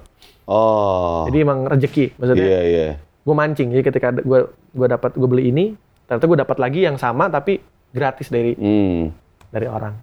Oh. 0.50 1.26
Jadi 1.30 1.38
emang 1.44 1.66
rezeki, 1.66 2.18
maksudnya 2.20 2.46
Iya, 2.46 2.62
iya. 2.68 2.88
Gue 3.28 3.36
mancing. 3.36 3.68
Jadi 3.70 3.84
ketika 3.84 4.08
gue 4.16 4.40
gue 4.48 4.88
dapat 4.88 5.12
gue 5.12 5.28
beli 5.28 5.52
ini, 5.52 5.66
ternyata 6.08 6.26
gue 6.26 6.40
dapat 6.40 6.58
lagi 6.58 6.80
yang 6.82 6.96
sama 6.96 7.28
tapi 7.28 7.60
gratis 7.92 8.32
dari 8.32 8.56
Hmm. 8.56 9.12
dari 9.48 9.68
orang, 9.68 10.00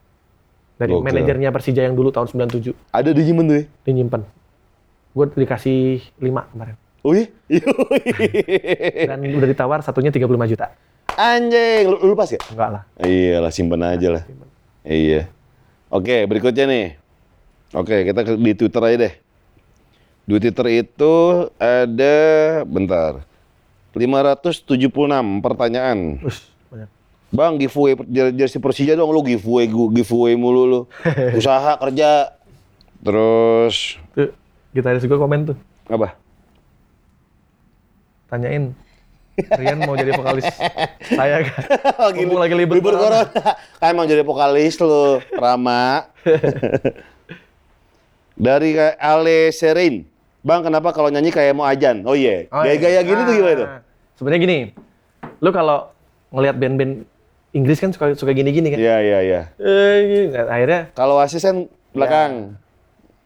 dari 0.77 0.93
Gokil. 0.93 1.05
manajernya 1.05 1.49
Persija 1.49 1.81
yang 1.81 1.97
dulu 1.97 2.09
tahun 2.09 2.29
97 2.29 2.77
Ada 2.91 3.11
di 3.11 3.23
Jimen 3.25 3.45
tuh 3.45 3.57
ya? 3.57 3.65
dia 3.65 3.93
nyimpen. 3.95 4.23
Gue 5.11 5.25
dikasih 5.31 6.05
5 6.19 6.53
kemarin 6.53 6.77
Oh 7.01 7.13
iya? 7.13 7.29
dan 9.09 9.21
udah 9.21 9.49
ditawar 9.49 9.81
satunya 9.81 10.09
35 10.09 10.25
juta. 10.49 10.73
Anjing, 11.15 11.85
lu, 11.87 11.97
lu 12.03 12.15
pas 12.17 12.27
ya? 12.27 12.41
Enggak 12.49 12.69
lah. 12.73 12.83
Iyalah, 12.99 13.53
simpen 13.53 13.81
aja 13.81 14.09
lah. 14.11 14.25
Iya. 14.83 15.29
Oke, 15.93 16.25
berikutnya 16.25 16.65
nih. 16.67 16.87
Oke, 17.71 18.03
kita 18.03 18.35
di 18.35 18.53
Twitter 18.57 18.83
aja 18.83 18.97
deh. 18.99 19.13
Di 20.25 20.41
Twitter 20.41 20.67
itu 20.81 21.15
ada, 21.55 22.17
bentar, 22.65 23.21
576 23.93 24.81
pertanyaan. 25.39 26.17
Ush, 26.19 26.49
banyak. 26.67 26.89
Bang, 27.29 27.53
giveaway 27.57 27.93
jer- 28.07 28.33
jersey 28.35 28.57
Persija 28.57 28.95
dong, 28.95 29.11
lu 29.11 29.21
giveaway, 29.21 29.69
giveaway 29.69 30.33
mulu 30.33 30.63
lu. 30.65 30.81
Usaha, 31.39 31.77
kerja. 31.77 32.33
Terus, 32.99 34.01
Tuh, 34.13 34.33
gitaris 34.73 35.05
gue 35.05 35.13
komen 35.15 35.53
tuh. 35.53 35.57
apa? 35.85 36.17
Tanyain, 38.27 38.73
Rian 39.37 39.79
mau 39.79 39.93
jadi 39.93 40.15
vokalis 40.15 40.47
saya 41.11 41.45
kan? 41.45 41.67
lagi, 42.01 42.23
Mumpung 42.23 42.41
lagi 42.41 42.55
libur 42.55 42.81
libur 42.81 42.95
corona. 42.95 43.29
Kan 43.77 43.93
emang 43.93 44.07
jadi 44.07 44.23
vokalis 44.23 44.81
lu, 44.81 45.21
Rama. 45.31 46.09
Dari 48.35 48.73
Ale 48.97 49.53
Serin. 49.53 50.07
Bang, 50.45 50.61
kenapa 50.61 50.93
kalau 50.93 51.09
nyanyi 51.09 51.33
kayak 51.33 51.57
mau 51.57 51.65
ajan? 51.65 52.05
Oh 52.05 52.13
iya, 52.13 52.45
Oh, 52.53 52.61
iya. 52.61 52.77
gaya-gaya 52.77 53.01
gini 53.01 53.21
tuh 53.25 53.35
gimana 53.35 53.55
tuh? 53.57 53.67
Ah, 53.67 53.81
Sebenarnya 54.15 54.41
gini, 54.41 54.59
lu 55.41 55.51
kalau 55.51 55.89
ngelihat 56.31 56.57
band-band 56.61 56.93
Inggris 57.51 57.81
kan 57.81 57.91
suka 57.91 58.13
suka 58.13 58.31
gini-gini 58.31 58.69
kan? 58.69 58.77
Iya, 58.77 58.97
iya, 59.01 59.19
iya. 59.25 59.41
Eh. 59.57 60.29
Nah, 60.29 60.45
akhirnya 60.53 60.81
Kalau 60.93 61.17
asisten 61.17 61.71
belakang. 61.91 62.61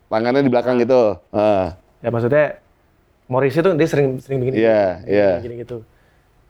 Tangannya 0.07 0.41
di 0.41 0.49
belakang 0.49 0.79
gitu. 0.79 1.19
Ah. 1.29 1.75
ya 1.99 2.09
maksudnya 2.09 2.63
Morrissey 3.27 3.61
tuh 3.61 3.75
dia 3.75 3.85
sering 3.85 4.23
sering 4.23 4.39
begini. 4.39 4.63
Iya, 4.63 4.83
iya. 5.05 5.31
Gini 5.43 5.59
gitu. 5.59 5.83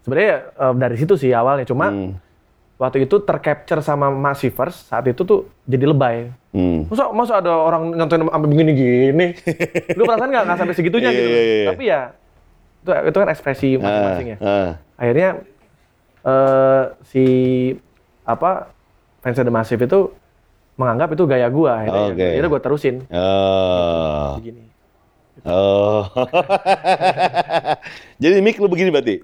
Sebenarnya 0.05 0.53
eh, 0.53 0.73
dari 0.77 0.97
situ 0.97 1.15
sih 1.17 1.33
awalnya 1.33 1.65
cuma 1.65 1.89
Hmm. 1.89 2.13
Waktu 2.79 3.05
itu 3.05 3.19
tercapture 3.19 3.83
sama 3.83 4.07
Massivers 4.09 4.87
saat 4.87 5.03
itu 5.05 5.21
tuh 5.21 5.51
jadi 5.67 5.85
lebay. 5.85 6.31
Hmm. 6.55 6.87
Masa, 6.87 7.11
masa 7.11 7.33
ada 7.39 7.51
orang 7.53 7.91
nyontoin 7.93 8.23
sampai 8.23 8.49
begini-gini? 8.49 9.27
Lu 9.99 10.07
perasaan 10.07 10.31
nggak 10.31 10.57
sampai 10.57 10.75
segitunya 10.75 11.11
Iya, 11.11 11.19
gitu? 11.19 11.29
iya, 11.29 11.43
iya. 11.43 11.67
Tapi 11.69 11.83
ya 11.85 12.01
itu 12.79 12.91
itu 13.11 13.17
kan 13.19 13.29
ekspresi 13.29 13.69
masing-masing 13.77 14.27
ya. 14.31 14.37
Ah, 14.39 14.47
ah. 14.49 14.71
Akhirnya 14.97 15.29
eh 16.23 16.83
si 17.05 17.25
apa 18.23 18.71
fans 19.21 19.37
The 19.37 19.51
Massive 19.51 19.83
itu 19.83 20.01
menganggap 20.79 21.11
itu 21.13 21.27
gaya 21.27 21.51
gua. 21.51 21.83
Akhirnya, 21.83 22.03
Oke. 22.15 22.27
akhirnya 22.31 22.49
gua 22.49 22.63
terusin 22.63 22.97
Oh. 23.11 24.39
begini. 24.39 24.63
Oh. 25.43 26.07
Jadi 28.23 28.39
mic 28.39 28.59
lu 28.59 28.67
begini 28.67 28.91
berarti? 28.91 29.23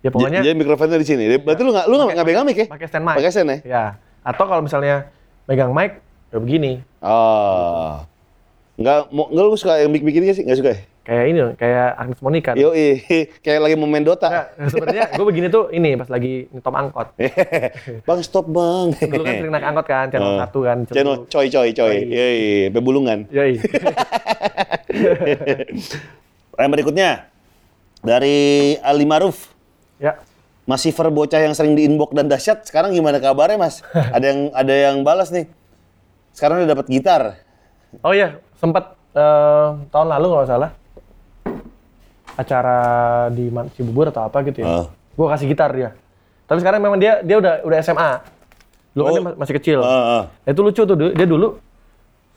Ya 0.00 0.08
pokoknya 0.08 0.40
Jadi 0.40 0.56
mikrofonnya 0.56 0.96
di 0.96 1.06
sini. 1.06 1.24
Berarti 1.36 1.60
lu 1.60 1.76
nggak 1.76 1.86
lu 1.88 1.94
nggak 2.00 2.26
pegang 2.26 2.44
mic 2.48 2.56
ya? 2.56 2.66
pakai 2.72 2.88
stand 2.88 3.04
mic. 3.04 3.16
Pakai 3.20 3.30
stand 3.32 3.50
ya? 3.52 3.58
Ya. 3.64 3.84
Atau 4.24 4.44
kalau 4.48 4.64
misalnya 4.64 5.12
megang 5.44 5.76
mic 5.76 6.00
ya 6.32 6.38
begini. 6.40 6.80
Oh. 7.04 8.00
Nggak 8.80 9.12
mau 9.12 9.28
nggak 9.28 9.44
lu 9.44 9.56
suka 9.60 9.84
yang 9.84 9.92
mic 9.92 10.00
mic 10.00 10.16
ini 10.16 10.32
sih? 10.32 10.44
Nggak 10.44 10.60
suka 10.60 10.72
ya? 10.72 10.80
kayak 11.00 11.24
ini 11.26 11.42
loh, 11.42 11.52
kayak 11.58 11.88
Agnes 11.98 12.20
Monica. 12.22 12.54
Yo, 12.54 12.70
kayak 13.44 13.60
lagi 13.66 13.74
mau 13.74 13.90
main 13.90 14.06
Dota. 14.06 14.30
Nggak, 14.30 14.46
sebenarnya 14.70 15.04
gue 15.10 15.24
begini 15.26 15.46
tuh 15.50 15.66
ini 15.74 15.98
pas 15.98 16.06
lagi 16.06 16.46
nyetom 16.54 16.74
angkot. 16.76 17.08
bang 18.06 18.20
stop 18.22 18.46
bang. 18.46 18.94
Dulu 18.94 19.22
kan 19.26 19.34
sering 19.42 19.50
naik 19.50 19.66
angkot 19.74 19.86
kan, 19.90 20.06
channel 20.12 20.30
Oh. 20.30 20.38
satu 20.38 20.58
kan. 20.62 20.86
Channel 20.86 21.26
coy 21.26 21.50
coy 21.50 21.68
coy. 21.74 21.96
Yoi, 22.06 22.70
pebulungan. 22.70 23.26
Yoi. 23.34 23.58
Yang 26.60 26.70
berikutnya 26.70 27.26
dari 28.06 28.78
Ali 28.84 29.02
Maruf. 29.02 29.50
Ya. 30.00 30.18
Masih 30.64 30.94
ver 30.94 31.08
bocah 31.12 31.40
yang 31.40 31.52
sering 31.52 31.76
di 31.76 31.84
inbox 31.84 32.10
dan 32.16 32.26
dahsyat. 32.26 32.64
Sekarang 32.64 32.90
gimana 32.96 33.20
kabarnya 33.20 33.60
mas? 33.60 33.84
ada 34.16 34.24
yang 34.24 34.40
ada 34.56 34.74
yang 34.74 34.96
balas 35.04 35.28
nih. 35.28 35.46
Sekarang 36.32 36.62
udah 36.62 36.72
dapat 36.72 36.86
gitar. 36.88 37.22
Oh 38.06 38.14
iya, 38.14 38.38
sempat 38.56 38.96
eh, 39.12 39.68
tahun 39.90 40.08
lalu 40.08 40.26
kalau 40.30 40.46
salah 40.46 40.70
acara 42.38 42.78
di 43.34 43.52
Cibubur 43.76 44.08
atau 44.08 44.24
apa 44.24 44.40
gitu 44.48 44.64
ya. 44.64 44.66
Ah. 44.66 44.86
Gue 45.12 45.26
kasih 45.28 45.46
gitar 45.50 45.74
dia. 45.76 45.92
Tapi 46.48 46.58
sekarang 46.62 46.80
memang 46.80 46.96
dia 46.96 47.20
dia 47.20 47.36
udah 47.36 47.60
udah 47.66 47.78
SMA. 47.84 48.10
Dulu 48.94 49.02
kan 49.04 49.10
Oh. 49.10 49.16
dia 49.18 49.24
masih 49.36 49.54
kecil. 49.60 49.78
Ah, 49.84 50.22
ah. 50.22 50.22
Itu 50.48 50.64
lucu 50.64 50.82
tuh 50.86 50.96
dia 50.96 51.26
dulu 51.28 51.60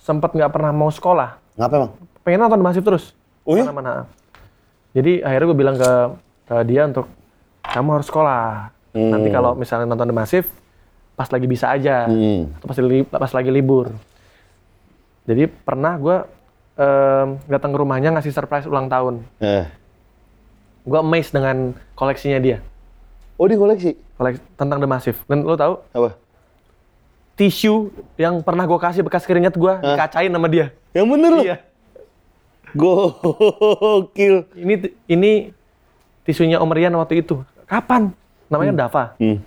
sempat 0.02 0.36
nggak 0.36 0.52
pernah 0.52 0.76
mau 0.76 0.92
sekolah. 0.92 1.40
Ngapa 1.56 1.74
emang? 1.80 1.92
Pengen 2.26 2.40
nonton 2.44 2.60
Massive 2.60 2.84
terus. 2.84 3.14
Oh 3.48 3.56
iya? 3.56 3.64
Mana-mana. 3.68 4.10
Jadi 4.94 5.24
akhirnya 5.26 5.48
gue 5.50 5.58
bilang 5.58 5.76
ke, 5.80 5.92
ke 6.46 6.56
dia 6.70 6.86
untuk 6.86 7.10
kamu 7.74 7.90
harus 8.00 8.08
sekolah. 8.08 8.70
Hmm. 8.94 9.10
Nanti 9.10 9.34
kalau 9.34 9.58
misalnya 9.58 9.90
nonton 9.90 10.06
The 10.06 10.16
Massive 10.16 10.48
pas 11.18 11.26
lagi 11.30 11.50
bisa 11.50 11.74
aja. 11.74 12.06
Hmm. 12.06 12.54
Atau 12.62 12.70
pas, 12.70 12.78
li- 12.78 13.10
pas 13.10 13.32
lagi 13.34 13.50
libur. 13.50 13.90
Jadi 15.26 15.50
pernah 15.50 15.98
gue 15.98 16.18
em, 16.78 17.28
datang 17.50 17.74
ke 17.74 17.78
rumahnya 17.82 18.14
ngasih 18.14 18.30
surprise 18.30 18.70
ulang 18.70 18.86
tahun. 18.86 19.26
Eh. 19.42 19.66
Gue 20.86 21.00
amazed 21.02 21.34
dengan 21.34 21.74
koleksinya 21.98 22.38
dia. 22.38 22.62
Oh 23.40 23.50
di 23.50 23.58
koleksi? 23.58 23.98
Koleks 24.14 24.38
tentang 24.54 24.78
The 24.78 24.86
Massive. 24.86 25.18
Dan 25.26 25.42
lo 25.42 25.58
tahu 25.58 25.82
Apa? 25.90 26.22
tisu 27.34 27.90
yang 28.14 28.46
pernah 28.46 28.70
gue 28.70 28.78
kasih 28.78 29.02
bekas 29.02 29.26
keringat 29.26 29.58
gue 29.58 29.74
dikacain 29.82 30.30
sama 30.30 30.46
dia. 30.46 30.70
Yang 30.94 31.08
bener 31.10 31.32
loh? 31.34 31.44
Iya. 31.44 31.58
Gokil. 32.78 34.36
Ini 34.54 34.74
ini 35.10 35.32
tisunya 36.26 36.62
Om 36.62 36.70
Rian 36.74 36.94
waktu 36.94 37.26
itu. 37.26 37.42
Kapan? 37.68 38.12
Namanya 38.52 38.86
Dava. 38.86 39.16
Hmm. 39.18 39.42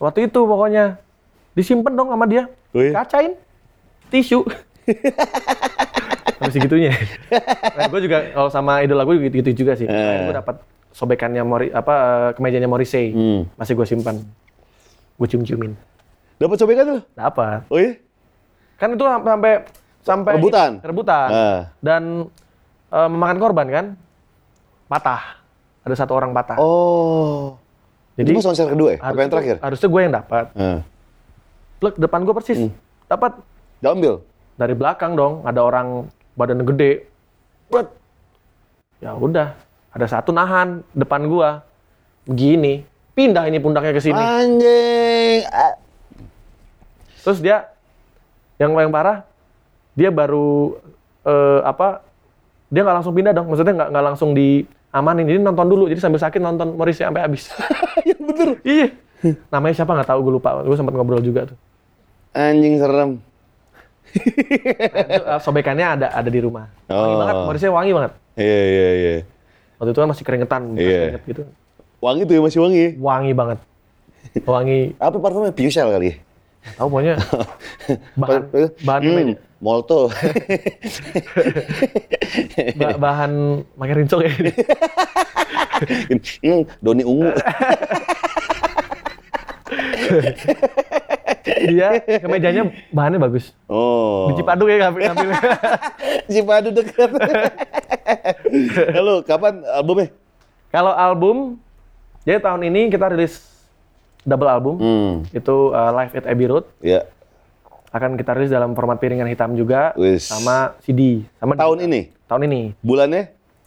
Waktu 0.00 0.32
itu 0.32 0.40
pokoknya 0.42 0.96
disimpan 1.52 1.92
dong 1.92 2.08
sama 2.08 2.24
dia. 2.24 2.48
Oh 2.72 2.80
iya? 2.80 2.92
Kacain 2.96 3.36
tisu. 4.08 4.42
Sampai 6.40 6.52
segitunya. 6.56 6.92
nah, 7.76 7.84
gue 7.86 8.00
juga 8.00 8.18
kalau 8.32 8.48
sama 8.48 8.80
idola 8.80 9.04
gue 9.04 9.28
gitu, 9.28 9.44
gitu 9.44 9.64
juga 9.64 9.76
sih. 9.76 9.84
Eh. 9.84 10.24
Gue 10.24 10.34
dapat 10.34 10.56
sobekannya 10.90 11.44
Mori 11.44 11.68
apa 11.70 11.94
eh, 11.94 12.30
kemejanya 12.34 12.66
Morrissey. 12.66 13.12
Hmm. 13.12 13.40
Masih 13.60 13.76
gue 13.76 13.86
simpan. 13.86 14.16
Gue 15.20 15.26
cium-ciumin. 15.28 15.76
Dapat 16.40 16.56
cobekan 16.64 16.84
tuh? 16.96 17.00
Dapat. 17.12 17.68
Oh 17.68 17.76
iya? 17.76 18.00
Kan 18.80 18.96
itu 18.96 19.04
sampai 19.04 19.68
sampai 20.00 20.32
Rebutan? 20.40 20.80
rebutan. 20.80 21.28
Ah. 21.28 21.60
Dan 21.84 22.32
eh, 22.88 23.08
memakan 23.12 23.38
korban 23.38 23.66
kan? 23.68 23.86
Patah. 24.88 25.39
Ada 25.86 25.94
satu 26.04 26.12
orang 26.16 26.36
patah. 26.36 26.60
Oh. 26.60 27.56
Jadi 28.18 28.36
itu 28.36 28.44
konser 28.44 28.68
kedua 28.68 28.96
ya? 28.96 28.98
Apa 29.00 29.18
yang 29.24 29.30
terakhir? 29.32 29.56
Harusnya 29.64 29.88
gue 29.88 30.00
yang 30.02 30.14
dapat. 30.14 30.44
Eh. 30.52 30.80
Plek 31.80 31.96
depan 31.96 32.20
gue 32.28 32.34
persis. 32.36 32.58
Hmm. 32.60 32.72
Dapat 33.08 33.32
Diambil? 33.80 34.20
dari 34.60 34.76
belakang 34.76 35.16
dong 35.16 35.40
ada 35.48 35.64
orang 35.64 36.04
badan 36.36 36.60
gede 36.68 37.08
Bret. 37.72 37.88
ya 39.00 39.16
udah 39.16 39.56
ada 39.88 40.04
satu 40.04 40.36
nahan 40.36 40.84
depan 40.92 41.24
gua 41.24 41.64
begini 42.28 42.84
pindah 43.16 43.48
ini 43.48 43.56
pundaknya 43.56 43.96
ke 43.96 44.04
sini 44.04 44.20
Anjing. 44.20 45.40
Terus 47.24 47.40
dia 47.40 47.72
yang 48.60 48.76
paling 48.76 48.92
parah 48.92 49.24
dia 49.96 50.12
baru 50.12 50.76
eh, 51.24 51.60
apa 51.64 52.04
dia 52.68 52.84
nggak 52.84 52.96
langsung 53.00 53.16
pindah 53.16 53.32
dong 53.32 53.48
maksudnya 53.48 53.74
nggak 53.80 53.88
nggak 53.96 54.06
langsung 54.12 54.30
diamanin 54.90 55.24
jadi 55.24 55.38
nonton 55.38 55.66
dulu 55.66 55.86
jadi 55.86 55.98
sambil 55.98 56.18
sakit 56.18 56.38
nonton 56.38 56.74
Morrissey 56.74 57.02
sampai 57.02 57.22
habis 57.22 57.46
ya 58.08 58.14
bener. 58.16 58.58
iya 58.62 58.86
namanya 59.48 59.74
siapa 59.76 59.92
nggak 59.92 60.08
tahu 60.08 60.18
gue 60.20 60.32
lupa 60.34 60.60
gue 60.60 60.74
sempat 60.74 60.92
ngobrol 60.92 61.20
juga 61.20 61.46
tuh 61.46 61.56
Anjing 62.30 62.78
serem. 62.78 63.18
Nah, 64.10 65.06
itu, 65.06 65.22
eh, 65.24 65.40
sobekannya 65.40 65.86
ada 65.88 66.06
ada 66.10 66.26
di 66.26 66.38
rumah 66.38 66.66
wangi 66.84 66.98
Oh. 67.06 67.18
banget 67.20 67.36
Morrissey 67.40 67.70
wangi 67.70 67.90
banget 67.90 68.12
Iya, 68.34 68.60
iya, 68.64 68.88
iya. 68.92 69.12
waktu 69.76 69.90
itu 69.90 69.98
kan 69.98 70.08
masih 70.08 70.24
keringetan 70.24 70.60
bekas 70.72 70.82
Iya. 70.84 70.98
keringet 71.00 71.22
gitu 71.26 71.42
Wangi 72.00 72.22
tuh 72.24 72.32
ya, 72.32 72.40
masih 72.40 72.58
wangi. 72.60 72.84
wangi 72.96 73.32
banget 73.32 73.58
wangi 74.42 74.80
Apa 74.96 75.16
parfumnya? 75.16 75.50
Piusel 75.50 75.86
kali 75.88 76.06
ya? 76.06 76.14
Tahu 76.76 76.88
pokoknya 76.88 77.14
bahan 78.20 78.42
bahan 78.84 79.02
hmm, 79.02 79.32
Molto. 79.60 80.08
ba- 82.80 82.98
bahan 83.04 83.32
pakai 83.76 83.94
rinso 83.96 84.16
kayak 84.16 84.32
gini 84.36 84.52
hmm, 86.44 86.62
Doni 86.80 87.02
ungu. 87.04 87.28
dia 91.60 91.88
kemejanya 92.20 92.62
bahannya 92.90 93.18
bagus 93.20 93.52
Oh. 93.68 94.32
di 94.32 94.40
Cipaduk 94.40 94.68
ya 94.68 94.76
ngambil 94.86 95.00
ngambil 95.10 95.28
Cipadu 96.30 96.70
dekat. 96.70 97.10
Halo, 98.94 99.22
kapan 99.22 99.62
albumnya? 99.66 100.08
kalau 100.70 100.94
album 100.94 101.58
jadi 102.22 102.38
tahun 102.38 102.62
ini 102.70 102.88
kita 102.88 103.10
rilis 103.10 103.42
double 104.22 104.46
album 104.46 104.74
Hmm, 104.76 105.12
itu 105.30 105.56
uh, 105.68 105.90
live 105.94 106.12
at 106.12 106.24
Abbey 106.24 106.46
Road 106.46 106.64
ya. 106.78 107.04
akan 107.90 108.14
kita 108.14 108.32
rilis 108.32 108.48
dalam 108.48 108.70
format 108.70 108.96
piringan 108.96 109.26
hitam 109.26 109.52
juga 109.52 109.90
Wis. 109.94 110.24
sama 110.24 110.78
CD 110.80 111.24
sama 111.36 111.54
Tahun 111.54 111.76
digital. 111.76 111.88
ini? 111.88 112.00
tahun 112.24 112.42
ini 112.46 112.62
Bulannya? 112.78 113.22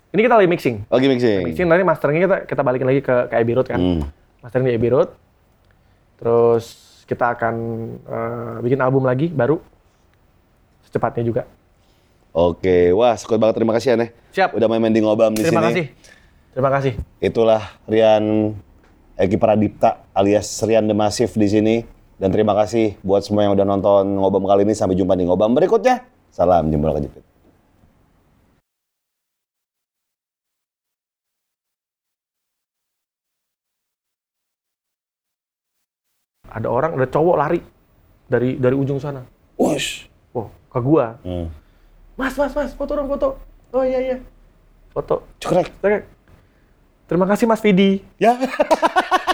ini 0.09 0.21
kita 0.21 0.35
lagi 0.35 0.47
mixing 0.47 0.75
Lagi 0.87 1.07
mixing. 1.07 1.41
mixing 1.43 1.65
nanti 1.65 1.83
masternya 1.83 2.19
kita 2.21 2.37
kita 2.45 2.61
balikin 2.61 2.87
lagi 2.87 2.99
ke, 2.99 3.15
ke 3.27 3.35
Abbey 3.35 3.53
Road 3.53 3.67
kan 3.67 3.77
Hmm. 3.77 4.01
mastering 4.39 4.65
di 4.65 4.73
Abbey 4.73 4.89
Road. 4.89 5.09
Terus 6.15 6.65
kita 7.03 7.31
akan 7.31 7.55
eh, 7.99 8.55
bikin 8.61 8.79
album 8.79 9.03
lagi 9.03 9.27
baru 9.27 9.59
secepatnya 10.83 11.23
juga. 11.23 11.43
Oke, 12.31 12.89
wah 12.91 13.13
sekut 13.13 13.35
banget 13.35 13.55
terima 13.55 13.71
kasih 13.71 13.93
Aneh. 13.93 14.09
Siap. 14.31 14.51
Udah 14.51 14.65
main-main 14.65 14.89
di 14.89 14.99
ngobam 14.99 15.31
di 15.31 15.39
Terima 15.39 15.59
sini. 15.59 15.67
kasih. 15.67 15.85
Terima 16.49 16.69
kasih. 16.69 16.93
Itulah 17.19 17.61
Rian 17.83 18.55
Eki 19.13 19.37
Pradipta 19.37 20.09
alias 20.17 20.49
Rian 20.65 20.89
The 20.89 20.95
Massive 20.97 21.33
di 21.37 21.47
sini. 21.49 21.75
Dan 22.17 22.33
terima 22.33 22.57
kasih 22.57 22.97
buat 23.05 23.21
semua 23.21 23.45
yang 23.45 23.53
udah 23.53 23.65
nonton 23.65 24.17
ngobam 24.17 24.45
kali 24.49 24.65
ini. 24.65 24.73
Sampai 24.73 24.97
jumpa 24.97 25.13
di 25.13 25.29
ngobam 25.29 25.53
berikutnya. 25.53 26.01
Salam 26.33 26.73
jempol 26.73 26.97
kejepit. 26.97 27.21
Ada 36.53 36.69
orang, 36.69 37.01
ada 37.01 37.09
cowok 37.09 37.35
lari 37.37 37.59
dari 38.29 38.61
dari 38.61 38.75
ujung 38.77 39.01
sana. 39.01 39.25
Wush. 39.57 40.05
Wah, 40.37 40.49
ke 40.69 40.79
gua. 40.81 41.17
Hmm. 41.25 41.49
Mas, 42.13 42.37
mas, 42.37 42.53
mas, 42.53 42.73
foto 42.77 42.93
dong, 42.93 43.09
foto. 43.09 43.41
Oh 43.73 43.81
iya, 43.81 43.97
iya. 43.97 44.17
Foto. 44.93 45.25
Cekrek. 45.41 45.73
Oke. 45.81 46.12
Terima 47.07 47.27
kasih 47.27 47.45
Mas 47.45 47.61
Vidi. 47.61 48.01
Ya. 48.19 48.37